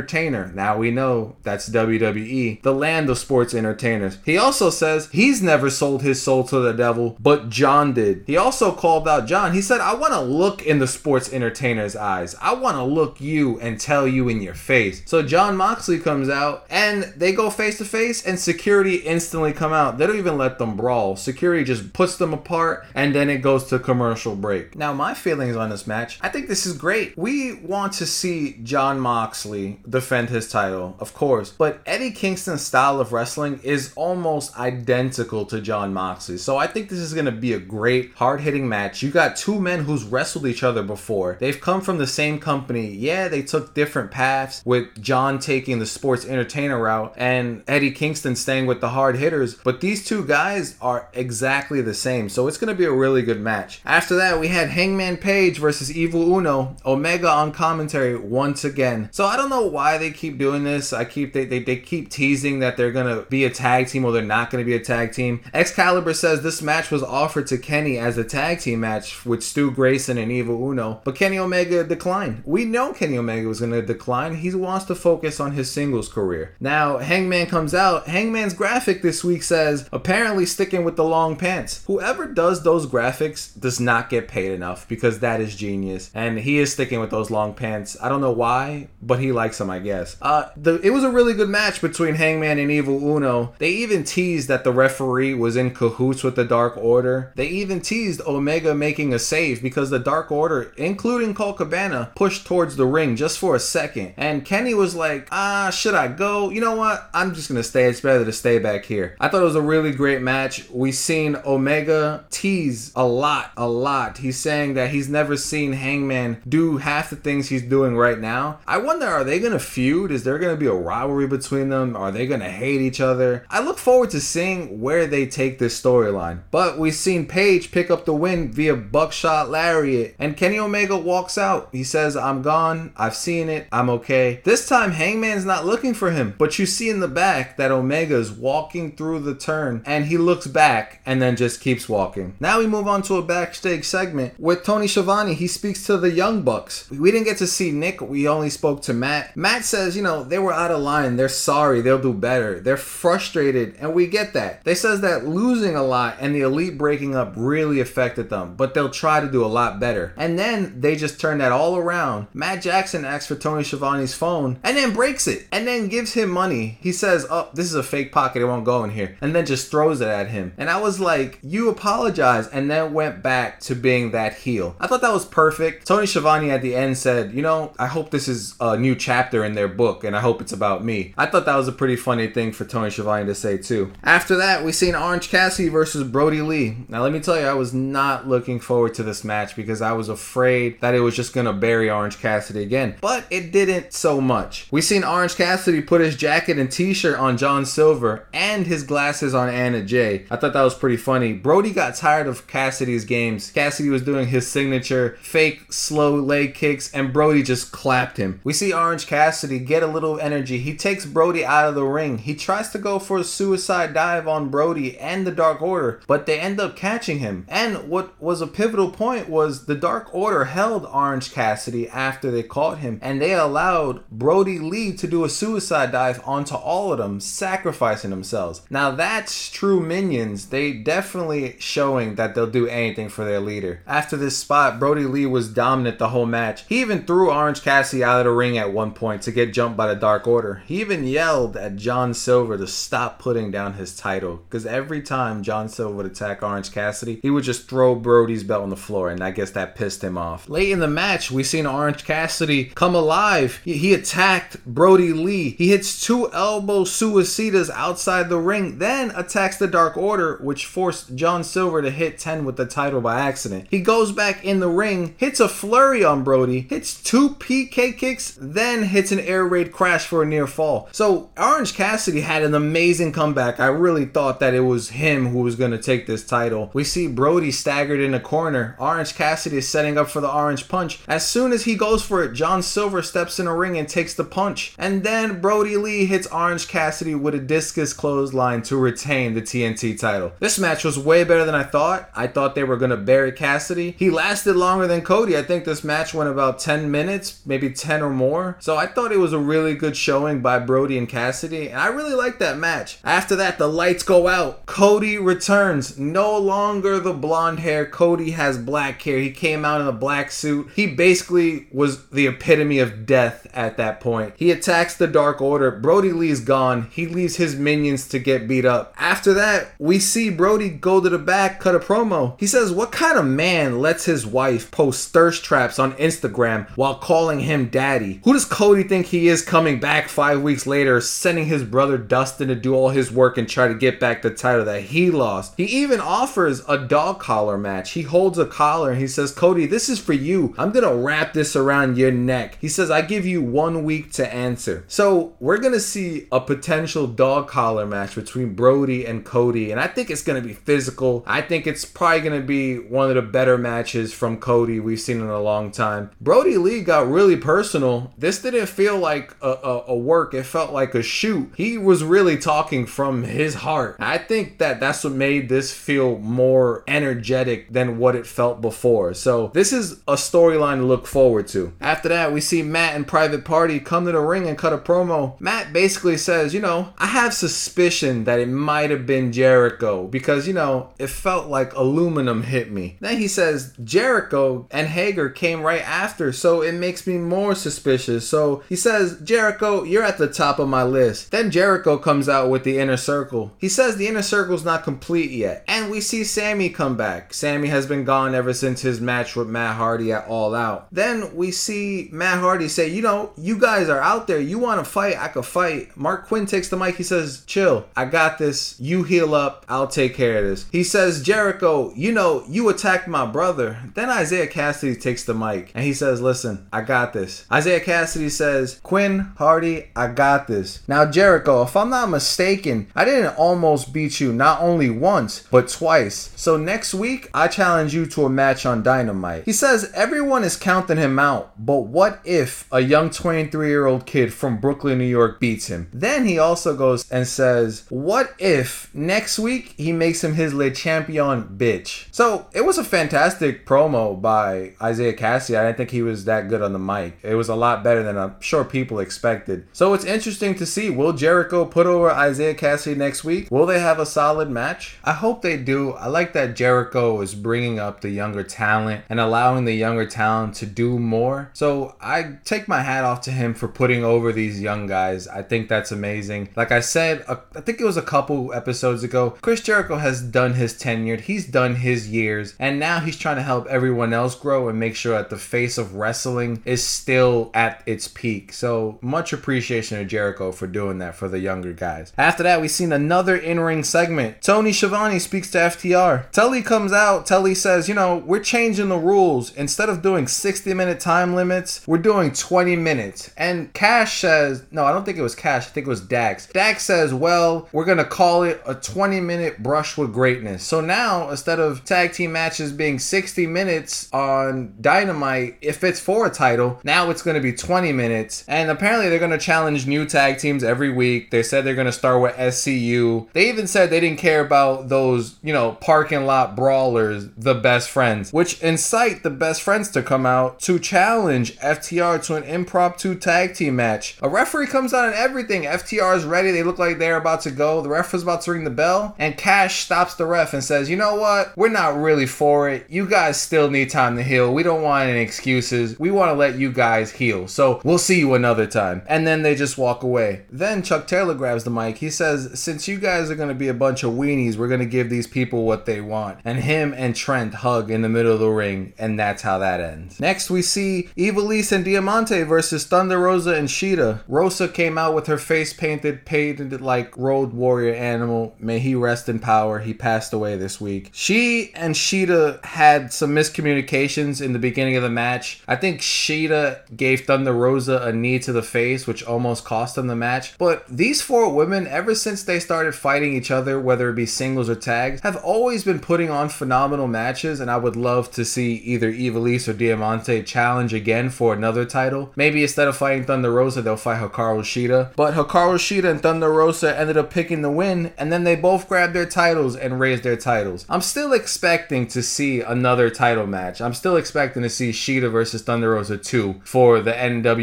Now 0.53 0.77
we 0.77 0.91
know 0.91 1.35
that's 1.43 1.69
WWE, 1.69 2.61
the 2.61 2.73
land 2.73 3.09
of 3.09 3.17
sports 3.17 3.53
entertainers. 3.53 4.17
He 4.25 4.37
also 4.37 4.69
says 4.69 5.09
he's 5.11 5.41
never 5.41 5.69
sold 5.69 6.01
his 6.01 6.21
soul 6.21 6.43
to 6.45 6.59
the 6.59 6.73
devil, 6.73 7.17
but 7.19 7.49
Jon 7.49 7.93
did. 7.93 8.23
He 8.27 8.37
also 8.37 8.71
called 8.71 9.07
out 9.07 9.27
Jon. 9.27 9.53
He 9.53 9.61
said, 9.61 9.81
I 9.81 9.93
want 9.93 10.13
to 10.13 10.21
look 10.21 10.65
in 10.65 10.79
the 10.79 10.87
sports 10.87 11.31
entertainer's 11.31 11.95
eyes. 11.95 12.35
I 12.41 12.53
want 12.53 12.77
to 12.77 12.83
look 12.83 13.19
you 13.21 13.59
and 13.59 13.79
tell 13.79 14.07
you 14.07 14.29
in 14.29 14.41
your 14.41 14.53
face. 14.53 15.01
So 15.05 15.23
Jon 15.23 15.57
Moxley 15.57 15.99
comes 15.99 16.29
out 16.29 16.65
and 16.69 17.03
they 17.15 17.31
go 17.31 17.49
face 17.49 17.77
to 17.79 17.85
face, 17.85 18.25
and 18.25 18.39
security 18.39 18.95
instantly 18.97 19.53
come 19.53 19.73
out. 19.73 19.97
They 19.97 20.07
don't 20.07 20.17
even 20.17 20.37
let 20.37 20.59
them 20.59 20.75
brawl. 20.75 21.15
Security 21.15 21.63
just 21.63 21.93
puts 21.93 22.17
them 22.17 22.33
apart, 22.33 22.85
and 22.93 23.13
then 23.13 23.29
it 23.29 23.37
goes 23.37 23.65
to 23.65 23.79
commercial 23.79 24.35
break. 24.35 24.75
Now, 24.75 24.93
my 24.93 25.13
feelings 25.13 25.55
on 25.55 25.69
this 25.69 25.87
match, 25.87 26.19
I 26.21 26.29
think 26.29 26.47
this 26.47 26.65
is 26.65 26.77
great. 26.77 27.17
We 27.17 27.53
want 27.53 27.93
to 27.93 28.05
see 28.05 28.57
Jon 28.63 28.99
Moxley 28.99 29.78
defend 29.87 30.29
his 30.29 30.49
title, 30.49 30.95
of 30.99 31.13
course, 31.13 31.51
but 31.51 31.81
Eddie 31.85 32.11
Kingston's 32.11 32.65
style 32.65 32.99
of 32.99 33.13
wrestling 33.13 33.59
is 33.63 33.93
almost 33.95 34.57
identical 34.57 35.45
to 35.45 35.61
Jon 35.61 35.93
Moxley. 35.93 36.37
So 36.37 36.57
I 36.57 36.67
think 36.67 36.89
this 36.89 36.99
is 36.99 37.13
going 37.13 37.25
to 37.25 37.31
be 37.31 37.53
a 37.53 37.59
great, 37.59 38.13
hard 38.15 38.41
hitting 38.41 38.67
match. 38.67 39.01
You 39.03 39.11
got 39.11 39.35
two 39.35 39.59
men 39.59 39.83
who's 39.83 40.03
wrestled 40.03 40.45
each 40.45 40.63
other 40.63 40.83
before. 40.83 41.37
They've 41.39 41.59
come 41.59 41.81
from 41.81 41.97
the 41.97 42.07
same 42.07 42.39
company. 42.39 42.87
Yeah, 42.87 43.27
they 43.27 43.41
took 43.41 43.73
different 43.73 44.11
paths, 44.11 44.61
with 44.65 45.01
Jon 45.01 45.39
taking 45.39 45.79
the 45.79 45.85
sports 45.85 46.25
entertainer 46.25 46.81
route 46.81 47.13
and 47.17 47.63
Eddie 47.67 47.91
Kingston 47.91 48.35
staying 48.35 48.65
with 48.65 48.81
the 48.81 48.89
hard 48.89 49.17
hitters. 49.17 49.55
But 49.55 49.81
these 49.81 50.05
two 50.05 50.25
guys 50.25 50.77
are 50.81 51.09
exactly 51.13 51.81
the 51.81 51.93
same. 51.93 52.29
So 52.29 52.47
it's 52.47 52.57
going 52.57 52.73
to 52.73 52.77
be 52.77 52.85
a 52.85 52.91
really 52.91 53.21
good 53.21 53.41
match. 53.41 53.81
After 53.85 54.15
that, 54.17 54.39
we 54.39 54.47
had 54.47 54.69
Hangman 54.69 55.17
Page 55.17 55.57
versus 55.57 55.95
Evil 55.95 56.37
Uno, 56.37 56.75
Omega 56.85 57.29
on 57.29 57.51
commentary 57.51 58.15
once 58.17 58.63
again. 58.63 59.09
So 59.11 59.25
I 59.25 59.37
don't 59.37 59.49
know 59.49 59.65
why 59.71 59.97
they 59.97 60.11
keep 60.11 60.37
doing 60.37 60.63
this. 60.63 60.93
I 60.93 61.05
keep 61.05 61.33
they, 61.33 61.45
they, 61.45 61.59
they 61.59 61.77
keep 61.77 62.09
teasing 62.09 62.59
that 62.59 62.77
they're 62.77 62.91
gonna 62.91 63.23
be 63.23 63.43
a 63.43 63.49
tag 63.49 63.87
team 63.87 64.05
or 64.05 64.11
they're 64.11 64.21
not 64.21 64.49
gonna 64.49 64.63
be 64.63 64.75
a 64.75 64.79
tag 64.79 65.13
team. 65.13 65.41
Excalibur 65.53 66.13
says 66.13 66.41
this 66.41 66.61
match 66.61 66.91
was 66.91 67.03
offered 67.03 67.47
to 67.47 67.57
Kenny 67.57 67.97
as 67.97 68.17
a 68.17 68.23
tag 68.23 68.59
team 68.59 68.81
match 68.81 69.25
with 69.25 69.43
Stu 69.43 69.71
Grayson 69.71 70.17
and 70.17 70.31
Evil 70.31 70.71
Uno, 70.71 71.01
but 71.03 71.15
Kenny 71.15 71.37
Omega 71.37 71.83
declined. 71.83 72.43
We 72.45 72.65
know 72.65 72.93
Kenny 72.93 73.17
Omega 73.17 73.47
was 73.47 73.59
gonna 73.59 73.81
decline. 73.81 74.35
He 74.35 74.53
wants 74.53 74.85
to 74.85 74.95
focus 74.95 75.39
on 75.39 75.51
his 75.51 75.71
singles 75.71 76.09
career. 76.09 76.55
Now 76.59 76.97
Hangman 76.97 77.47
comes 77.47 77.73
out. 77.73 78.07
Hangman's 78.07 78.53
graphic 78.53 79.01
this 79.01 79.23
week 79.23 79.43
says 79.43 79.87
apparently 79.91 80.45
sticking 80.45 80.83
with 80.83 80.95
the 80.95 81.03
long 81.03 81.35
pants. 81.35 81.83
Whoever 81.87 82.25
does 82.27 82.63
those 82.63 82.87
graphics 82.87 83.57
does 83.59 83.79
not 83.79 84.09
get 84.09 84.27
paid 84.27 84.51
enough 84.51 84.87
because 84.87 85.19
that 85.19 85.41
is 85.41 85.55
genius, 85.55 86.11
and 86.13 86.39
he 86.39 86.59
is 86.59 86.73
sticking 86.73 86.99
with 86.99 87.11
those 87.11 87.31
long 87.31 87.53
pants. 87.53 87.97
I 88.01 88.09
don't 88.09 88.21
know 88.21 88.31
why, 88.31 88.87
but 89.01 89.19
he 89.19 89.31
likes 89.31 89.58
I 89.67 89.79
guess. 89.79 90.15
Uh, 90.21 90.49
the 90.55 90.79
it 90.81 90.91
was 90.91 91.03
a 91.03 91.09
really 91.09 91.33
good 91.33 91.49
match 91.49 91.81
between 91.81 92.15
Hangman 92.15 92.59
and 92.59 92.69
Evil 92.69 93.03
Uno. 93.03 93.53
They 93.57 93.71
even 93.71 94.03
teased 94.03 94.47
that 94.47 94.63
the 94.63 94.71
referee 94.71 95.33
was 95.33 95.55
in 95.55 95.71
cahoots 95.71 96.23
with 96.23 96.35
the 96.35 96.45
Dark 96.45 96.77
Order. 96.77 97.33
They 97.35 97.47
even 97.47 97.81
teased 97.81 98.21
Omega 98.27 98.75
making 98.75 99.11
a 99.11 99.19
save 99.19 99.63
because 99.63 99.89
the 99.89 99.97
Dark 99.97 100.31
Order, 100.31 100.71
including 100.77 101.33
Colt 101.33 101.57
Cabana, 101.57 102.11
pushed 102.15 102.45
towards 102.45 102.75
the 102.75 102.85
ring 102.85 103.15
just 103.15 103.39
for 103.39 103.55
a 103.55 103.59
second. 103.59 104.13
And 104.17 104.45
Kenny 104.45 104.75
was 104.75 104.93
like, 104.93 105.27
ah, 105.31 105.71
should 105.71 105.95
I 105.95 106.09
go? 106.09 106.49
You 106.49 106.61
know 106.61 106.75
what? 106.75 107.09
I'm 107.13 107.33
just 107.33 107.47
gonna 107.47 107.63
stay. 107.63 107.85
It's 107.85 108.01
better 108.01 108.23
to 108.25 108.33
stay 108.33 108.59
back 108.59 108.85
here. 108.85 109.15
I 109.19 109.29
thought 109.29 109.41
it 109.41 109.45
was 109.45 109.55
a 109.55 109.61
really 109.61 109.91
great 109.91 110.21
match. 110.21 110.69
We've 110.69 110.93
seen 110.93 111.37
Omega 111.45 112.25
tease 112.29 112.91
a 112.95 113.07
lot, 113.07 113.51
a 113.57 113.67
lot. 113.67 114.19
He's 114.19 114.37
saying 114.37 114.75
that 114.75 114.91
he's 114.91 115.09
never 115.09 115.37
seen 115.37 115.73
Hangman 115.73 116.41
do 116.47 116.77
half 116.77 117.09
the 117.09 117.15
things 117.15 117.49
he's 117.49 117.63
doing 117.63 117.95
right 117.95 118.19
now. 118.19 118.59
I 118.67 118.77
wonder, 118.77 119.07
are 119.07 119.23
they 119.23 119.39
gonna 119.49 119.59
feud? 119.59 120.11
Is 120.11 120.23
there 120.23 120.37
gonna 120.37 120.55
be 120.55 120.67
a 120.67 120.73
rivalry 120.73 121.27
between 121.27 121.69
them? 121.69 121.95
Are 121.95 122.11
they 122.11 122.27
gonna 122.27 122.49
hate 122.49 122.81
each 122.81 123.01
other? 123.01 123.45
I 123.49 123.61
look 123.61 123.79
forward 123.79 124.11
to 124.11 124.21
seeing 124.21 124.79
where 124.79 125.07
they 125.07 125.25
take 125.25 125.57
this 125.57 125.79
storyline. 125.79 126.41
But 126.51 126.77
we've 126.77 126.93
seen 126.93 127.25
Page 127.25 127.71
pick 127.71 127.89
up 127.89 128.05
the 128.05 128.13
win 128.13 128.51
via 128.51 128.75
buckshot 128.75 129.49
lariat, 129.49 130.15
and 130.19 130.37
Kenny 130.37 130.59
Omega 130.59 130.95
walks 130.97 131.37
out. 131.37 131.69
He 131.71 131.83
says, 131.83 132.15
I'm 132.15 132.41
gone. 132.41 132.93
I've 132.95 133.15
seen 133.15 133.49
it. 133.49 133.67
I'm 133.71 133.89
okay. 133.89 134.41
This 134.43 134.67
time, 134.67 134.91
Hangman's 134.91 135.45
not 135.45 135.65
looking 135.65 135.93
for 135.93 136.11
him, 136.11 136.35
but 136.37 136.59
you 136.59 136.65
see 136.65 136.89
in 136.89 136.99
the 136.99 137.07
back 137.07 137.57
that 137.57 137.71
Omega's 137.71 138.31
walking 138.31 138.95
through 138.95 139.19
the 139.19 139.35
turn, 139.35 139.81
and 139.85 140.05
he 140.05 140.17
looks 140.17 140.47
back 140.47 141.01
and 141.05 141.21
then 141.21 141.35
just 141.35 141.61
keeps 141.61 141.89
walking. 141.89 142.35
Now 142.39 142.59
we 142.59 142.67
move 142.67 142.87
on 142.87 143.01
to 143.03 143.15
a 143.15 143.23
backstage 143.23 143.85
segment 143.85 144.39
with 144.39 144.63
Tony 144.63 144.87
Schiavone. 144.87 145.33
He 145.33 145.47
speaks 145.47 145.85
to 145.87 145.97
the 145.97 146.11
Young 146.11 146.43
Bucks. 146.43 146.89
We 146.91 147.11
didn't 147.11 147.25
get 147.25 147.37
to 147.37 147.47
see 147.47 147.71
Nick, 147.71 148.01
we 148.01 148.27
only 148.27 148.49
spoke 148.49 148.81
to 148.83 148.93
Matt. 148.93 149.35
Matt 149.39 149.63
says, 149.63 149.95
you 149.95 150.03
know, 150.03 150.25
they 150.25 150.37
were 150.37 150.51
out 150.51 150.69
of 150.69 150.81
line. 150.81 151.15
They're 151.15 151.29
sorry. 151.29 151.79
They'll 151.79 151.97
do 151.97 152.13
better. 152.13 152.59
They're 152.59 152.75
frustrated, 152.75 153.77
and 153.79 153.93
we 153.93 154.05
get 154.05 154.33
that. 154.33 154.65
They 154.65 154.75
says 154.75 154.99
that 154.99 155.25
losing 155.25 155.77
a 155.77 155.81
lot 155.81 156.17
and 156.19 156.35
the 156.35 156.41
elite 156.41 156.77
breaking 156.77 157.15
up 157.15 157.31
really 157.37 157.79
affected 157.79 158.29
them, 158.29 158.55
but 158.57 158.73
they'll 158.73 158.89
try 158.89 159.21
to 159.21 159.31
do 159.31 159.45
a 159.45 159.47
lot 159.47 159.79
better. 159.79 160.13
And 160.17 160.37
then 160.37 160.81
they 160.81 160.97
just 160.97 161.21
turn 161.21 161.37
that 161.37 161.53
all 161.53 161.77
around. 161.77 162.27
Matt 162.33 162.61
Jackson 162.61 163.05
asks 163.05 163.27
for 163.27 163.35
Tony 163.35 163.63
Schiavone's 163.63 164.13
phone 164.13 164.59
and 164.61 164.75
then 164.75 164.91
breaks 164.91 165.25
it 165.25 165.47
and 165.53 165.65
then 165.65 165.87
gives 165.87 166.15
him 166.15 166.29
money. 166.29 166.77
He 166.81 166.91
says, 166.91 167.25
Oh, 167.29 167.49
this 167.53 167.67
is 167.67 167.75
a 167.75 167.83
fake 167.83 168.11
pocket. 168.11 168.41
It 168.41 168.45
won't 168.45 168.65
go 168.65 168.83
in 168.83 168.89
here. 168.89 169.17
And 169.21 169.33
then 169.33 169.45
just 169.45 169.71
throws 169.71 170.01
it 170.01 170.09
at 170.09 170.27
him. 170.27 170.51
And 170.57 170.69
I 170.69 170.81
was 170.81 170.99
like, 170.99 171.39
You 171.41 171.69
apologize. 171.69 172.47
And 172.49 172.69
then 172.69 172.93
went 172.93 173.23
back 173.23 173.61
to 173.61 173.75
being 173.75 174.11
that 174.11 174.33
heel. 174.33 174.75
I 174.81 174.87
thought 174.87 174.99
that 174.99 175.13
was 175.13 175.23
perfect. 175.23 175.87
Tony 175.87 176.07
Schiavone 176.07 176.51
at 176.51 176.61
the 176.61 176.75
end 176.75 176.97
said, 176.97 177.31
You 177.31 177.41
know, 177.41 177.71
I 177.79 177.87
hope 177.87 178.11
this 178.11 178.27
is 178.27 178.55
a 178.59 178.75
new 178.75 178.95
chapter 178.95 179.28
in 179.33 179.53
their 179.53 179.67
book 179.67 180.03
and 180.03 180.15
I 180.15 180.21
hope 180.21 180.41
it's 180.41 180.53
about 180.53 180.83
me. 180.83 181.13
I 181.17 181.25
thought 181.25 181.45
that 181.45 181.55
was 181.55 181.67
a 181.67 181.73
pretty 181.73 181.95
funny 181.95 182.27
thing 182.27 182.51
for 182.51 182.65
Tony 182.65 182.89
Schiavone 182.89 183.25
to 183.25 183.35
say 183.35 183.57
too. 183.57 183.91
After 184.03 184.35
that, 184.37 184.63
we 184.63 184.71
seen 184.71 184.95
Orange 184.95 185.29
Cassidy 185.29 185.69
versus 185.69 186.07
Brodie 186.07 186.41
Lee. 186.41 186.77
Now, 186.87 187.03
let 187.03 187.11
me 187.11 187.19
tell 187.19 187.39
you, 187.39 187.45
I 187.45 187.53
was 187.53 187.73
not 187.73 188.27
looking 188.27 188.59
forward 188.59 188.93
to 188.95 189.03
this 189.03 189.23
match 189.23 189.55
because 189.55 189.81
I 189.81 189.91
was 189.91 190.09
afraid 190.09 190.81
that 190.81 190.95
it 190.95 191.01
was 191.01 191.15
just 191.15 191.33
gonna 191.33 191.53
bury 191.53 191.89
Orange 191.89 192.19
Cassidy 192.19 192.63
again. 192.63 192.95
But 193.01 193.25
it 193.29 193.51
didn't 193.51 193.93
so 193.93 194.21
much. 194.21 194.67
We 194.71 194.81
seen 194.81 195.03
Orange 195.03 195.35
Cassidy 195.35 195.81
put 195.81 196.01
his 196.01 196.15
jacket 196.15 196.57
and 196.57 196.71
t-shirt 196.71 197.19
on 197.19 197.37
John 197.37 197.59
John 197.59 197.65
Silver 197.65 198.25
and 198.31 198.67
his 198.67 198.83
glasses 198.83 199.33
on 199.33 199.49
Anna 199.49 199.81
Jay. 199.81 200.25
I 200.31 200.37
thought 200.37 200.53
that 200.53 200.61
was 200.61 200.75
pretty 200.75 200.95
funny. 200.95 201.33
Brodie 201.33 201.71
got 201.71 201.95
tired 201.95 202.27
of 202.27 202.47
Cassidy's 202.47 203.03
games. 203.03 203.51
Cassidy 203.51 203.89
was 203.89 204.01
doing 204.01 204.27
his 204.27 204.47
signature 204.47 205.17
fake 205.21 205.73
slow 205.73 206.15
leg 206.15 206.53
kicks, 206.53 206.93
and 206.93 207.11
Brodie 207.11 207.43
just 207.43 207.71
clapped 207.71 208.15
him. 208.15 208.39
We 208.45 208.53
see 208.53 208.71
Orange 208.71 209.07
Cassidy 209.07 209.18
get 209.59 209.83
a 209.83 209.87
little 209.87 210.19
energy. 210.19 210.59
He 210.59 210.75
takes 210.75 211.05
Brodie 211.05 211.45
out 211.45 211.67
of 211.69 211.75
the 211.75 211.83
ring. 211.83 212.19
He 212.19 212.35
tries 212.35 212.69
to 212.69 212.77
go 212.77 212.99
for 212.99 213.17
a 213.17 213.23
suicide 213.23 213.93
dive 213.93 214.27
on 214.27 214.49
Brodie 214.49 214.97
and 214.97 215.25
the 215.25 215.31
Dark 215.31 215.61
Order, 215.61 216.01
but 216.07 216.25
they 216.25 216.39
end 216.39 216.59
up 216.59 216.75
catching 216.75 217.19
him. 217.19 217.45
And 217.47 217.89
what 217.89 218.19
was 218.21 218.41
a 218.41 218.47
pivotal 218.47 218.91
point 218.91 219.29
was 219.29 219.65
the 219.65 219.75
Dark 219.75 220.13
Order 220.13 220.45
held 220.45 220.85
Orange 220.85 221.31
Cassidy 221.31 221.87
after 221.89 222.31
they 222.31 222.43
caught 222.43 222.79
him, 222.79 222.99
and 223.01 223.21
they 223.21 223.33
allowed 223.33 224.07
Brodie 224.09 224.59
Lee 224.59 224.93
to 224.93 225.07
do 225.07 225.23
a 225.23 225.29
suicide 225.29 225.91
dive 225.91 226.21
onto 226.25 226.55
all 226.55 226.91
of 226.91 226.99
them, 226.99 227.19
sacrificing 227.19 228.09
themselves. 228.09 228.61
Now 228.69 228.91
that's 228.91 229.49
true 229.49 229.79
minions. 229.79 230.47
They 230.47 230.73
definitely 230.73 231.55
showing 231.59 232.15
that 232.15 232.35
they'll 232.35 232.47
do 232.47 232.67
anything 232.67 233.09
for 233.09 233.25
their 233.25 233.39
leader. 233.39 233.81
After 233.85 234.17
this 234.17 234.37
spot, 234.37 234.79
Brodie 234.79 235.05
Lee 235.05 235.25
was 235.25 235.49
dominant 235.49 235.99
the 235.99 236.09
whole 236.09 236.25
match. 236.25 236.65
He 236.67 236.81
even 236.81 237.05
threw 237.05 237.31
Orange 237.31 237.61
Cassidy 237.61 238.03
out 238.03 238.19
of 238.19 238.25
the 238.25 238.31
ring 238.31 238.57
at 238.57 238.73
one 238.73 238.93
point 238.93 239.08
to 239.17 239.31
get 239.31 239.53
jumped 239.53 239.77
by 239.77 239.87
the 239.87 239.99
Dark 239.99 240.27
Order. 240.27 240.63
He 240.65 240.81
even 240.81 241.05
yelled 241.05 241.57
at 241.57 241.75
John 241.75 242.13
Silver 242.13 242.57
to 242.57 242.67
stop 242.67 243.19
putting 243.19 243.51
down 243.51 243.73
his 243.73 243.95
title 243.95 244.37
because 244.37 244.65
every 244.65 245.01
time 245.01 245.43
John 245.43 245.69
Silver 245.69 245.95
would 245.95 246.05
attack 246.05 246.43
Orange 246.43 246.71
Cassidy, 246.71 247.19
he 247.21 247.29
would 247.29 247.43
just 247.43 247.69
throw 247.69 247.95
Brodie's 247.95 248.43
belt 248.43 248.63
on 248.63 248.69
the 248.69 248.75
floor, 248.75 249.09
and 249.09 249.23
I 249.23 249.31
guess 249.31 249.51
that 249.51 249.75
pissed 249.75 250.03
him 250.03 250.17
off. 250.17 250.49
Late 250.49 250.71
in 250.71 250.79
the 250.79 250.87
match, 250.87 251.31
we 251.31 251.43
seen 251.43 251.65
Orange 251.65 252.05
Cassidy 252.05 252.65
come 252.65 252.95
alive. 252.95 253.61
He, 253.63 253.73
he 253.77 253.93
attacked 253.93 254.63
Brodie 254.65 255.13
Lee. 255.13 255.51
He 255.51 255.69
hits 255.69 256.01
two 256.01 256.31
elbow 256.31 256.83
suicidas 256.83 257.69
outside 257.71 258.29
the 258.29 258.37
ring, 258.37 258.79
then 258.79 259.11
attacks 259.15 259.57
the 259.57 259.67
Dark 259.67 259.97
Order, 259.97 260.37
which 260.41 260.65
forced 260.65 261.15
John 261.15 261.43
Silver 261.43 261.81
to 261.81 261.91
hit 261.91 262.17
10 262.17 262.45
with 262.45 262.57
the 262.57 262.65
title 262.65 263.01
by 263.01 263.19
accident. 263.19 263.67
He 263.69 263.81
goes 263.81 264.11
back 264.11 264.43
in 264.43 264.59
the 264.59 264.69
ring, 264.69 265.15
hits 265.17 265.39
a 265.39 265.47
flurry 265.47 266.03
on 266.03 266.23
Brodie, 266.23 266.61
hits 266.61 267.01
two 267.01 267.31
PK 267.35 267.97
kicks, 267.97 268.37
then 268.39 268.83
hits 268.89 269.11
an 269.11 269.19
air 269.19 269.45
raid 269.45 269.71
crash 269.71 270.05
for 270.05 270.23
a 270.23 270.25
near 270.25 270.47
fall. 270.47 270.89
So 270.91 271.29
Orange 271.37 271.73
Cassidy 271.73 272.21
had 272.21 272.43
an 272.43 272.53
amazing 272.53 273.11
comeback. 273.11 273.59
I 273.59 273.67
really 273.67 274.05
thought 274.05 274.39
that 274.39 274.53
it 274.53 274.61
was 274.61 274.89
him 274.89 275.27
who 275.27 275.39
was 275.39 275.55
going 275.55 275.71
to 275.71 275.77
take 275.77 276.07
this 276.07 276.25
title. 276.25 276.69
We 276.73 276.83
see 276.83 277.07
Brodie 277.07 277.51
staggered 277.51 277.99
in 277.99 278.11
the 278.11 278.19
corner. 278.19 278.75
Orange 278.79 279.15
Cassidy 279.15 279.57
is 279.57 279.67
setting 279.67 279.97
up 279.97 280.09
for 280.09 280.21
the 280.21 280.31
orange 280.31 280.67
punch. 280.67 280.99
As 281.07 281.27
soon 281.27 281.51
as 281.51 281.63
he 281.63 281.75
goes 281.75 282.03
for 282.03 282.23
it, 282.23 282.33
John 282.33 282.61
Silver 282.61 283.01
steps 283.01 283.39
in 283.39 283.47
a 283.47 283.55
ring 283.55 283.77
and 283.77 283.87
takes 283.87 284.13
the 284.13 284.23
punch. 284.23 284.73
And 284.77 285.03
then 285.03 285.41
Brodie 285.41 285.77
Lee 285.77 286.05
hits 286.05 286.27
Orange 286.27 286.67
Cassidy 286.67 287.15
with 287.15 287.35
a 287.35 287.39
discus 287.39 287.93
clothesline 287.93 288.61
to 288.63 288.77
retain 288.77 289.33
the 289.33 289.41
TNT 289.41 289.99
title. 289.99 290.31
This 290.39 290.59
match 290.59 290.83
was 290.83 290.97
way 290.99 291.23
better 291.23 291.45
than 291.45 291.55
I 291.55 291.63
thought. 291.63 292.09
I 292.15 292.27
thought 292.27 292.55
they 292.55 292.63
were 292.63 292.77
going 292.77 292.91
to 292.91 292.97
bury 292.97 293.31
Cassidy. 293.31 293.95
He 293.97 294.09
lasted 294.09 294.55
longer 294.55 294.87
than 294.87 295.01
Cody. 295.01 295.37
I 295.37 295.43
think 295.43 295.65
this 295.65 295.83
match 295.83 296.13
went 296.13 296.29
about 296.29 296.59
10 296.59 296.89
minutes, 296.91 297.41
maybe 297.45 297.69
10 297.69 298.01
or 298.01 298.09
more. 298.09 298.57
So 298.59 298.75
I 298.79 298.87
thought 298.87 299.11
it 299.11 299.19
was 299.19 299.33
a 299.33 299.39
really 299.39 299.75
good 299.75 299.97
showing 299.97 300.39
by 300.39 300.57
Brodie 300.57 300.97
and 300.97 301.09
Cassidy, 301.09 301.67
and 301.67 301.81
I 301.81 301.87
really 301.87 302.13
liked 302.13 302.39
that 302.39 302.57
match. 302.57 302.97
After 303.03 303.35
that, 303.35 303.57
the 303.57 303.67
lights 303.67 304.03
go 304.03 304.29
out. 304.29 304.65
Cody 304.67 305.17
returns. 305.17 305.99
No 305.99 306.37
longer 306.37 306.97
the 306.97 307.11
blonde 307.11 307.59
hair. 307.59 307.85
Cody 307.85 308.31
has 308.31 308.57
black 308.57 309.01
hair. 309.01 309.19
He 309.19 309.31
came 309.31 309.65
out 309.65 309.81
in 309.81 309.87
a 309.87 309.91
black 309.91 310.31
suit. 310.31 310.69
He 310.75 310.87
basically 310.87 311.67
was 311.73 312.07
the 312.07 312.27
epitome 312.27 312.79
of 312.79 313.05
death 313.05 313.47
at 313.53 313.75
that 313.75 313.99
point. 313.99 314.33
He 314.37 314.49
attacks 314.49 314.95
the 314.95 315.07
Dark 315.07 315.41
Order. 315.41 315.71
Brodie 315.71 316.13
Lee's 316.13 316.39
gone. 316.39 316.87
He 316.89 317.05
leaves 317.05 317.35
his 317.35 317.57
minions 317.57 318.07
to 318.07 318.17
get 318.19 318.47
beat 318.47 318.63
up. 318.63 318.93
After 318.97 319.33
that, 319.33 319.73
we 319.77 319.99
see 319.99 320.29
Brodie 320.29 320.69
go 320.69 321.01
to 321.01 321.09
the 321.09 321.17
back, 321.17 321.59
cut 321.59 321.75
a 321.75 321.79
promo. 321.79 322.39
He 322.39 322.47
says, 322.47 322.71
What 322.71 322.93
kind 322.93 323.19
of 323.19 323.25
man 323.25 323.79
lets 323.79 324.05
his 324.05 324.25
wife 324.25 324.71
post 324.71 325.11
thirst 325.11 325.43
traps 325.43 325.79
on 325.79 325.91
Instagram 325.95 326.69
while 326.77 326.95
calling 326.95 327.41
him 327.41 327.67
daddy? 327.67 328.21
Who 328.23 328.31
does 328.31 328.45
Cody 328.45 328.68
think 328.83 329.07
he 329.07 329.27
is 329.27 329.41
coming 329.41 329.79
back 329.79 330.09
five 330.09 330.41
weeks 330.41 330.65
later, 330.65 331.01
sending 331.01 331.45
his 331.45 331.63
brother 331.63 331.97
Dustin 331.97 332.47
to 332.47 332.55
do 332.55 332.73
all 332.73 332.89
his 332.89 333.11
work 333.11 333.37
and 333.37 333.47
try 333.47 333.67
to 333.67 333.73
get 333.73 333.99
back 333.99 334.21
the 334.21 334.29
title 334.29 334.65
that 334.65 334.83
he 334.83 335.11
lost? 335.11 335.53
He 335.57 335.65
even 335.65 335.99
offers 335.99 336.61
a 336.67 336.77
dog 336.77 337.19
collar 337.19 337.57
match. 337.57 337.91
He 337.91 338.03
holds 338.03 338.37
a 338.37 338.45
collar 338.45 338.91
and 338.91 338.99
he 338.99 339.07
says, 339.07 339.31
Cody, 339.31 339.65
this 339.65 339.89
is 339.89 339.99
for 339.99 340.13
you. 340.13 340.53
I'm 340.57 340.71
gonna 340.71 340.95
wrap 340.95 341.33
this 341.33 341.55
around 341.55 341.97
your 341.97 342.11
neck. 342.11 342.57
He 342.61 342.69
says, 342.69 342.89
I 342.91 343.01
give 343.01 343.25
you 343.25 343.41
one 343.41 343.83
week 343.83 344.11
to 344.13 344.33
answer. 344.33 344.85
So 344.87 345.33
we're 345.39 345.57
gonna 345.57 345.79
see 345.79 346.27
a 346.31 346.39
potential 346.39 347.07
dog 347.07 347.47
collar 347.47 347.85
match 347.85 348.15
between 348.15 348.53
Brodie 348.53 349.05
and 349.05 349.25
Cody, 349.25 349.71
and 349.71 349.79
I 349.79 349.87
think 349.87 350.09
it's 350.09 350.23
gonna 350.23 350.41
be 350.41 350.53
physical. 350.53 351.23
I 351.25 351.41
think 351.41 351.67
it's 351.67 351.85
probably 351.85 352.21
gonna 352.21 352.41
be 352.41 352.77
one 352.77 353.09
of 353.09 353.15
the 353.15 353.21
better 353.21 353.57
matches 353.57 354.13
from 354.13 354.37
Cody 354.37 354.79
we've 354.79 354.99
seen 354.99 355.19
in 355.19 355.27
a 355.27 355.41
long 355.41 355.71
time. 355.71 356.11
Brodie 356.21 356.57
Lee 356.57 356.81
got 356.81 357.09
really 357.09 357.35
personal. 357.35 358.13
This 358.17 358.41
didn't 358.41 358.58
feel 358.67 358.97
like 358.97 359.35
a, 359.41 359.49
a, 359.49 359.83
a 359.89 359.95
work, 359.95 360.33
it 360.33 360.43
felt 360.43 360.71
like 360.71 360.95
a 360.95 361.03
shoot. 361.03 361.51
He 361.55 361.77
was 361.77 362.03
really 362.03 362.37
talking 362.37 362.85
from 362.85 363.23
his 363.23 363.55
heart. 363.55 363.97
I 363.99 364.17
think 364.17 364.57
that 364.57 364.79
that's 364.79 365.03
what 365.03 365.13
made 365.13 365.49
this 365.49 365.73
feel 365.73 366.17
more 366.19 366.83
energetic 366.87 367.71
than 367.71 367.97
what 367.97 368.15
it 368.15 368.27
felt 368.27 368.61
before. 368.61 369.13
So 369.13 369.51
this 369.53 369.71
is 369.71 369.93
a 370.07 370.13
storyline 370.15 370.77
to 370.77 370.85
look 370.85 371.07
forward 371.07 371.47
to. 371.49 371.73
After 371.81 372.09
that, 372.09 372.33
we 372.33 372.41
see 372.41 372.61
Matt 372.61 372.95
and 372.95 373.07
Private 373.07 373.45
Party 373.45 373.79
come 373.79 374.05
to 374.05 374.11
the 374.11 374.19
ring 374.19 374.47
and 374.47 374.57
cut 374.57 374.73
a 374.73 374.77
promo. 374.77 375.39
Matt 375.39 375.73
basically 375.73 376.17
says, 376.17 376.53
you 376.53 376.59
know, 376.59 376.93
I 376.97 377.07
have 377.07 377.33
suspicion 377.33 378.23
that 378.25 378.39
it 378.39 378.47
might 378.47 378.89
have 378.89 379.05
been 379.05 379.31
Jericho 379.31 380.07
because, 380.07 380.47
you 380.47 380.53
know, 380.53 380.91
it 380.99 381.07
felt 381.07 381.47
like 381.47 381.73
aluminum 381.73 382.43
hit 382.43 382.71
me. 382.71 382.97
Then 382.99 383.17
he 383.17 383.27
says 383.27 383.73
Jericho 383.83 384.67
and 384.71 384.87
Hager 384.87 385.29
came 385.29 385.61
right 385.61 385.81
after, 385.81 386.31
so 386.31 386.61
it 386.61 386.73
makes 386.73 387.05
me 387.07 387.17
more 387.17 387.55
suspicious. 387.55 388.27
So 388.27 388.48
he 388.69 388.75
says, 388.75 389.19
Jericho, 389.21 389.83
you're 389.83 390.03
at 390.03 390.17
the 390.17 390.27
top 390.27 390.59
of 390.59 390.67
my 390.67 390.83
list. 390.83 391.31
Then 391.31 391.51
Jericho 391.51 391.97
comes 391.97 392.27
out 392.27 392.49
with 392.49 392.63
the 392.63 392.79
inner 392.79 392.97
circle. 392.97 393.51
He 393.57 393.69
says 393.69 393.95
the 393.95 394.07
inner 394.07 394.21
circle's 394.21 394.65
not 394.65 394.83
complete 394.83 395.31
yet. 395.31 395.63
And 395.67 395.89
we 395.89 396.01
see 396.01 396.23
Sammy 396.23 396.69
come 396.69 396.97
back. 396.97 397.33
Sammy 397.33 397.67
has 397.69 397.85
been 397.85 398.03
gone 398.03 398.35
ever 398.35 398.53
since 398.53 398.81
his 398.81 398.99
match 399.01 399.35
with 399.35 399.47
Matt 399.47 399.75
Hardy 399.75 400.11
at 400.11 400.27
All 400.27 400.55
Out. 400.55 400.87
Then 400.91 401.35
we 401.35 401.51
see 401.51 402.09
Matt 402.11 402.39
Hardy 402.39 402.67
say, 402.67 402.89
you 402.89 403.01
know, 403.01 403.31
you 403.37 403.57
guys 403.57 403.89
are 403.89 404.01
out 404.01 404.27
there. 404.27 404.39
You 404.39 404.59
want 404.59 404.83
to 404.83 404.89
fight? 404.89 405.17
I 405.17 405.27
could 405.27 405.45
fight. 405.45 405.89
Marq 405.95 406.25
Quen 406.25 406.45
takes 406.45 406.69
the 406.69 406.77
mic. 406.77 406.95
He 406.95 407.03
says, 407.03 407.43
chill. 407.45 407.85
I 407.95 408.05
got 408.05 408.37
this. 408.37 408.79
You 408.79 409.03
heal 409.03 409.33
up. 409.35 409.65
I'll 409.69 409.87
take 409.87 410.15
care 410.15 410.39
of 410.39 410.43
this. 410.45 410.65
He 410.71 410.83
says, 410.83 411.23
Jericho, 411.23 411.93
you 411.95 412.11
know, 412.11 412.43
you 412.47 412.69
attacked 412.69 413.07
my 413.07 413.25
brother. 413.25 413.79
Then 413.93 414.09
Isiah 414.09 414.47
Kassidy 414.47 414.99
takes 414.99 415.23
the 415.23 415.33
mic 415.33 415.71
and 415.75 415.83
he 415.83 415.93
says, 415.93 416.21
listen, 416.21 416.67
I 416.71 416.81
got 416.81 417.13
this. 417.13 417.45
Isiah 417.53 417.79
Kassidy 417.79 418.31
says, 418.39 418.79
Quen, 418.83 419.33
Hardy, 419.37 419.89
I 419.97 420.07
got 420.07 420.47
this. 420.47 420.87
Now, 420.87 421.05
Jericho, 421.05 421.61
if 421.63 421.75
I'm 421.75 421.89
not 421.89 422.09
mistaken, 422.09 422.87
I 422.95 423.03
didn't 423.03 423.35
almost 423.35 423.91
beat 423.91 424.21
you 424.21 424.31
not 424.31 424.61
only 424.61 424.89
once, 424.89 425.45
but 425.51 425.67
twice. 425.67 426.31
So 426.37 426.55
next 426.55 426.93
week, 426.93 427.29
I 427.33 427.49
challenge 427.49 427.93
you 427.93 428.05
to 428.05 428.25
a 428.25 428.29
match 428.29 428.65
on 428.65 428.81
Dynamite. 428.81 429.43
He 429.43 429.51
says 429.51 429.91
everyone 429.93 430.45
is 430.45 430.55
counting 430.55 430.95
him 430.95 431.19
out, 431.19 431.53
but 431.63 431.81
what 431.81 432.21
if 432.23 432.65
a 432.71 432.79
young 432.79 433.09
23 433.09 433.67
year 433.67 433.85
old 433.85 434.05
kid 434.05 434.33
from 434.33 434.61
Brooklyn, 434.61 434.99
New 434.99 435.03
York 435.03 435.41
beats 435.41 435.67
him? 435.67 435.89
Then 435.91 436.25
he 436.25 436.39
also 436.39 436.77
goes 436.77 437.11
and 437.11 437.27
says, 437.27 437.85
What 437.89 438.33
if 438.39 438.89
next 438.95 439.37
week 439.37 439.73
he 439.75 439.91
makes 439.91 440.23
him 440.23 440.35
his 440.35 440.53
Le 440.53 440.71
Champion 440.71 441.57
bitch? 441.57 442.07
So 442.11 442.47
it 442.53 442.61
was 442.61 442.77
a 442.77 442.85
fantastic 442.85 443.65
promo 443.65 444.19
by 444.21 444.75
Isaiah 444.81 445.11
Cassie. 445.11 445.57
I 445.57 445.65
didn't 445.65 445.75
think 445.75 445.91
he 445.91 446.03
was 446.03 446.23
that 446.23 446.47
good 446.47 446.61
on 446.61 446.71
the 446.71 446.79
mic. 446.79 447.17
It 447.21 447.35
was 447.35 447.49
a 447.49 447.55
lot 447.55 447.83
better 447.83 448.01
than 448.01 448.28
I'm 448.29 448.41
sure 448.41 448.63
people 448.63 448.99
expected. 448.99 449.67
So 449.73 449.93
it's 449.93 450.05
interesting 450.05 450.55
to 450.55 450.65
see 450.65 450.89
will 450.89 451.13
Jericho 451.13 451.65
put 451.65 451.87
over 451.87 452.09
Isiah 452.09 452.53
Kassidy 452.53 452.95
next 452.95 453.23
week? 453.23 453.49
Will 453.49 453.65
they 453.65 453.79
have 453.79 453.99
a 453.99 454.05
solid 454.05 454.49
match? 454.49 454.97
I 455.03 455.13
hope 455.13 455.41
they 455.41 455.57
do. 455.57 455.93
I 455.93 456.07
like 456.07 456.33
that 456.33 456.55
Jericho 456.55 457.19
is 457.21 457.33
bringing 457.33 457.79
up 457.79 458.01
the 458.01 458.09
younger 458.09 458.43
talent 458.43 459.03
and 459.09 459.19
allowing 459.19 459.65
the 459.65 459.73
younger 459.73 460.05
talent 460.05 460.55
to 460.55 460.65
do 460.65 460.99
more. 460.99 461.49
So 461.53 461.95
I 461.99 462.37
take 462.45 462.67
my 462.67 462.81
hat 462.81 463.03
off 463.03 463.21
to 463.21 463.31
him 463.31 463.53
for 463.53 463.67
putting 463.67 464.03
over 464.03 464.31
these 464.31 464.61
young 464.61 464.85
guys. 464.85 465.27
I 465.27 465.41
think 465.41 465.67
that's 465.67 465.91
amazing. 465.91 466.49
Like 466.55 466.71
I 466.71 466.81
said, 466.81 467.25
I 467.27 467.61
think 467.61 467.81
it 467.81 467.85
was 467.85 467.97
a 467.97 468.01
couple 468.01 468.53
episodes 468.53 469.03
ago, 469.03 469.31
Chris 469.41 469.61
Jericho 469.61 469.97
has 469.97 470.21
done 470.21 470.53
his 470.53 470.73
tenured, 470.73 471.21
he's 471.21 471.47
done 471.47 471.75
his 471.75 472.09
years, 472.09 472.55
and 472.59 472.79
now 472.79 472.99
he's 472.99 473.17
trying 473.17 473.37
to 473.37 473.41
help 473.41 473.65
everyone 473.67 474.13
else 474.13 474.35
grow 474.35 474.69
and 474.69 474.79
make 474.79 474.95
sure 474.95 475.13
that 475.13 475.29
the 475.29 475.37
face 475.37 475.77
of 475.77 475.95
wrestling 475.95 476.61
is 476.65 476.85
still 476.85 477.49
at 477.53 477.81
its 477.85 478.07
peak. 478.07 478.18
So 478.51 478.99
much 479.01 479.31
appreciation 479.31 479.97
to 479.97 480.05
Jericho 480.05 480.51
for 480.51 480.67
doing 480.67 480.97
that 480.99 481.15
for 481.15 481.29
the 481.29 481.39
younger 481.39 481.71
guys. 481.71 482.11
After 482.17 482.43
that, 482.43 482.59
we've 482.59 482.69
seen 482.69 482.91
another 482.91 483.37
in-ring 483.37 483.83
segment. 483.83 484.41
Tony 484.41 484.73
Schiavone 484.73 485.19
speaks 485.19 485.49
to 485.51 485.57
FTR. 485.57 486.29
Tully 486.31 486.61
comes 486.61 486.91
out, 486.91 487.25
Tully 487.25 487.55
says, 487.55 487.87
you 487.87 487.95
know, 487.95 488.17
we're 488.17 488.43
changing 488.43 488.89
the 488.89 488.97
rules. 488.97 489.55
Instead 489.55 489.87
of 489.87 490.01
doing 490.01 490.27
60 490.27 490.73
minute 490.73 490.99
time 490.99 491.33
limits, 491.33 491.87
we're 491.87 491.97
doing 491.97 492.33
20 492.33 492.75
minutes. 492.75 493.31
And 493.37 493.73
Cash 493.73 494.19
says, 494.19 494.63
no, 494.69 494.83
I 494.83 494.91
don't 494.91 495.05
think 495.05 495.17
it 495.17 495.21
was 495.21 495.35
Cash, 495.35 495.67
I 495.67 495.69
think 495.69 495.87
it 495.87 495.89
was 495.89 496.01
Dax. 496.01 496.47
Dax 496.47 496.83
says, 496.83 497.13
well, 497.13 497.69
we're 497.71 497.85
gonna 497.85 498.03
call 498.03 498.43
it 498.43 498.61
a 498.65 498.75
20 498.75 499.21
minute 499.21 499.63
brush 499.63 499.97
with 499.97 500.13
greatness. 500.13 500.63
So 500.63 500.81
now, 500.81 501.29
instead 501.29 501.59
of 501.59 501.85
tag 501.85 502.11
team 502.11 502.33
matches 502.33 502.73
being 502.73 502.99
60 502.99 503.47
minutes 503.47 504.11
on 504.11 504.73
Dynamite, 504.81 505.57
if 505.61 505.83
it's 505.85 505.99
for 506.01 506.27
a 506.27 506.29
title, 506.29 506.81
now 506.83 507.09
it's 507.09 507.21
gonna 507.21 507.39
be 507.39 507.53
20 507.53 507.93
minutes. 507.93 508.08
And 508.47 508.69
apparently 508.69 509.09
they're 509.09 509.19
gonna 509.19 509.37
challenge 509.37 509.87
new 509.87 510.05
tag 510.05 510.37
teams 510.37 510.63
every 510.63 510.91
week. 510.91 511.31
They 511.31 511.43
said 511.43 511.63
they're 511.63 511.75
gonna 511.75 511.91
start 511.91 512.21
with 512.21 512.35
SCU. 512.35 513.27
They 513.33 513.49
even 513.49 513.67
said 513.67 513.89
they 513.89 513.99
didn't 513.99 514.19
care 514.19 514.41
about 514.41 514.89
those, 514.89 515.35
you 515.43 515.53
know, 515.53 515.73
parking 515.73 516.25
lot 516.25 516.55
brawlers, 516.55 517.27
the 517.37 517.55
best 517.55 517.89
friends, 517.89 518.31
which 518.33 518.61
incite 518.61 519.23
the 519.23 519.29
best 519.29 519.61
friends 519.61 519.89
to 519.91 520.01
come 520.01 520.25
out 520.25 520.59
to 520.61 520.79
challenge 520.79 521.57
FTR 521.57 522.23
to 522.25 522.35
an 522.35 522.43
impromptu 522.43 523.15
tag 523.15 523.53
team 523.55 523.75
match. 523.75 524.17
A 524.21 524.29
referee 524.29 524.67
comes 524.67 524.93
out 524.93 525.05
and 525.05 525.15
everything. 525.15 525.63
FTR 525.63 526.15
is 526.15 526.25
ready. 526.25 526.51
They 526.51 526.63
look 526.63 526.79
like 526.79 526.97
they're 526.97 527.17
about 527.17 527.41
to 527.41 527.51
go. 527.51 527.81
The 527.81 527.89
ref 527.89 528.13
is 528.13 528.23
about 528.23 528.41
to 528.41 528.51
ring 528.51 528.63
the 528.63 528.69
bell, 528.69 529.15
and 529.19 529.37
Cash 529.37 529.83
stops 529.85 530.15
the 530.15 530.25
ref 530.25 530.53
and 530.53 530.63
says, 530.63 530.89
You 530.89 530.95
know 530.97 531.15
what? 531.15 531.55
We're 531.55 531.69
not 531.69 531.97
really 531.97 532.25
for 532.25 532.69
it. 532.69 532.85
You 532.89 533.05
guys 533.05 533.41
still 533.41 533.69
need 533.69 533.89
time 533.89 534.15
to 534.17 534.23
heal. 534.23 534.53
We 534.53 534.63
don't 534.63 534.81
want 534.81 535.09
any 535.09 535.19
excuses. 535.19 535.97
We 535.99 536.11
want 536.11 536.29
to 536.29 536.33
let 536.35 536.57
you 536.57 536.71
guys 536.71 537.11
heal. 537.11 537.47
So 537.47 537.81
we'll 537.89 537.97
see 537.97 538.19
you 538.19 538.35
another 538.35 538.67
time. 538.67 539.01
And 539.07 539.25
then 539.25 539.41
they 539.41 539.55
just 539.55 539.75
walk 539.75 540.03
away. 540.03 540.45
Then 540.51 540.83
Chuck 540.83 541.07
Taylor 541.07 541.33
grabs 541.33 541.63
the 541.63 541.71
mic. 541.71 541.97
He 541.97 542.11
says, 542.11 542.59
Since 542.59 542.87
you 542.87 542.99
guys 542.99 543.31
are 543.31 543.35
going 543.35 543.49
to 543.49 543.55
be 543.55 543.67
a 543.67 543.73
bunch 543.73 544.03
of 544.03 544.13
weenies, 544.13 544.57
we're 544.57 544.67
going 544.67 544.79
to 544.79 544.85
give 544.85 545.09
these 545.09 545.25
people 545.25 545.63
what 545.63 545.87
they 545.87 545.99
want. 545.99 546.37
And 546.45 546.59
him 546.59 546.93
and 546.95 547.15
Trent 547.15 547.55
hug 547.55 547.89
in 547.89 548.03
the 548.03 548.09
middle 548.09 548.31
of 548.31 548.39
the 548.39 548.49
ring, 548.49 548.93
and 548.99 549.19
that's 549.19 549.41
how 549.41 549.57
that 549.57 549.81
ends. 549.81 550.19
Next, 550.19 550.51
we 550.51 550.61
see 550.61 551.09
Ivelisse 551.17 551.71
and 551.71 551.83
Diamante 551.83 552.43
versus 552.43 552.85
Thunder 552.85 553.17
Rosa 553.17 553.55
and 553.55 553.67
Shida. 553.67 554.21
Rosa 554.27 554.67
came 554.67 554.99
out 554.99 555.15
with 555.15 555.25
her 555.25 555.39
face 555.39 555.73
painted, 555.73 556.25
painted 556.25 556.79
like 556.81 557.17
Road 557.17 557.53
Warrior 557.53 557.95
animal. 557.95 558.55
May 558.59 558.77
he 558.77 558.93
rest 558.93 559.27
in 559.27 559.39
power. 559.39 559.79
He 559.79 559.95
passed 559.95 560.31
away 560.31 560.57
this 560.57 560.79
week. 560.79 561.09
She 561.11 561.73
and 561.73 561.95
Shida 561.95 562.63
had 562.63 563.11
some 563.11 563.31
miscommunications 563.31 564.43
in 564.43 564.53
the 564.53 564.59
beginning 564.59 564.95
of 564.95 565.01
the 565.01 565.09
match. 565.09 565.63
I 565.67 565.75
think 565.75 566.01
Shida 566.01 566.95
gave 566.95 567.21
Thunder 567.21 567.51
Rosa 567.51 567.78
a 567.87 568.11
knee 568.11 568.39
to 568.39 568.51
the 568.51 568.61
face, 568.61 569.07
which 569.07 569.23
almost 569.23 569.63
cost 569.63 569.95
them 569.95 570.07
the 570.07 570.15
match. 570.15 570.57
But 570.57 570.85
these 570.87 571.21
four 571.21 571.53
women, 571.53 571.87
ever 571.87 572.15
since 572.15 572.43
they 572.43 572.59
started 572.59 572.95
fighting 572.95 573.33
each 573.33 573.51
other, 573.51 573.79
whether 573.79 574.09
it 574.09 574.15
be 574.15 574.25
singles 574.25 574.69
or 574.69 574.75
tags, 574.75 575.21
have 575.21 575.37
always 575.37 575.83
been 575.83 575.99
putting 575.99 576.29
on 576.29 576.49
phenomenal 576.49 577.07
matches, 577.07 577.59
and 577.59 577.69
I 577.69 577.77
would 577.77 577.95
love 577.95 578.31
to 578.31 578.43
see 578.43 578.75
either 578.75 579.11
Ivelisse 579.11 579.67
or 579.67 579.73
Diamante 579.73 580.43
challenge 580.43 580.93
again 580.93 581.29
for 581.29 581.53
another 581.53 581.85
title. 581.85 582.31
Maybe 582.35 582.63
instead 582.63 582.87
of 582.87 582.97
fighting 582.97 583.25
Thunder 583.25 583.51
Rosa, 583.51 583.81
they'll 583.81 583.95
fight 583.95 584.21
Hikaru 584.21 584.61
Shida. 584.61 585.15
But 585.15 585.35
Hikaru 585.35 585.75
Shida 585.75 586.09
and 586.09 586.21
Thunder 586.21 586.51
Rosa 586.51 586.97
ended 586.97 587.17
up 587.17 587.31
picking 587.31 587.61
the 587.61 587.71
win, 587.71 588.11
and 588.17 588.31
then 588.31 588.43
they 588.43 588.55
both 588.55 588.87
grabbed 588.87 589.13
their 589.13 589.25
titles 589.25 589.75
and 589.75 589.99
raised 589.99 590.23
their 590.23 590.37
titles. 590.37 590.85
I'm 590.89 591.01
still 591.01 591.33
expecting 591.33 592.07
to 592.07 592.21
see 592.23 592.61
another 592.61 593.09
title 593.09 593.47
match. 593.47 593.81
I'm 593.81 593.93
still 593.93 594.17
expecting 594.17 594.63
to 594.63 594.69
see 594.69 594.91
Shida 594.91 595.31
versus 595.31 595.61
Thunder 595.61 595.91
Rosa 595.91 596.17
2 596.17 596.61
for 596.63 597.01
the 597.01 597.17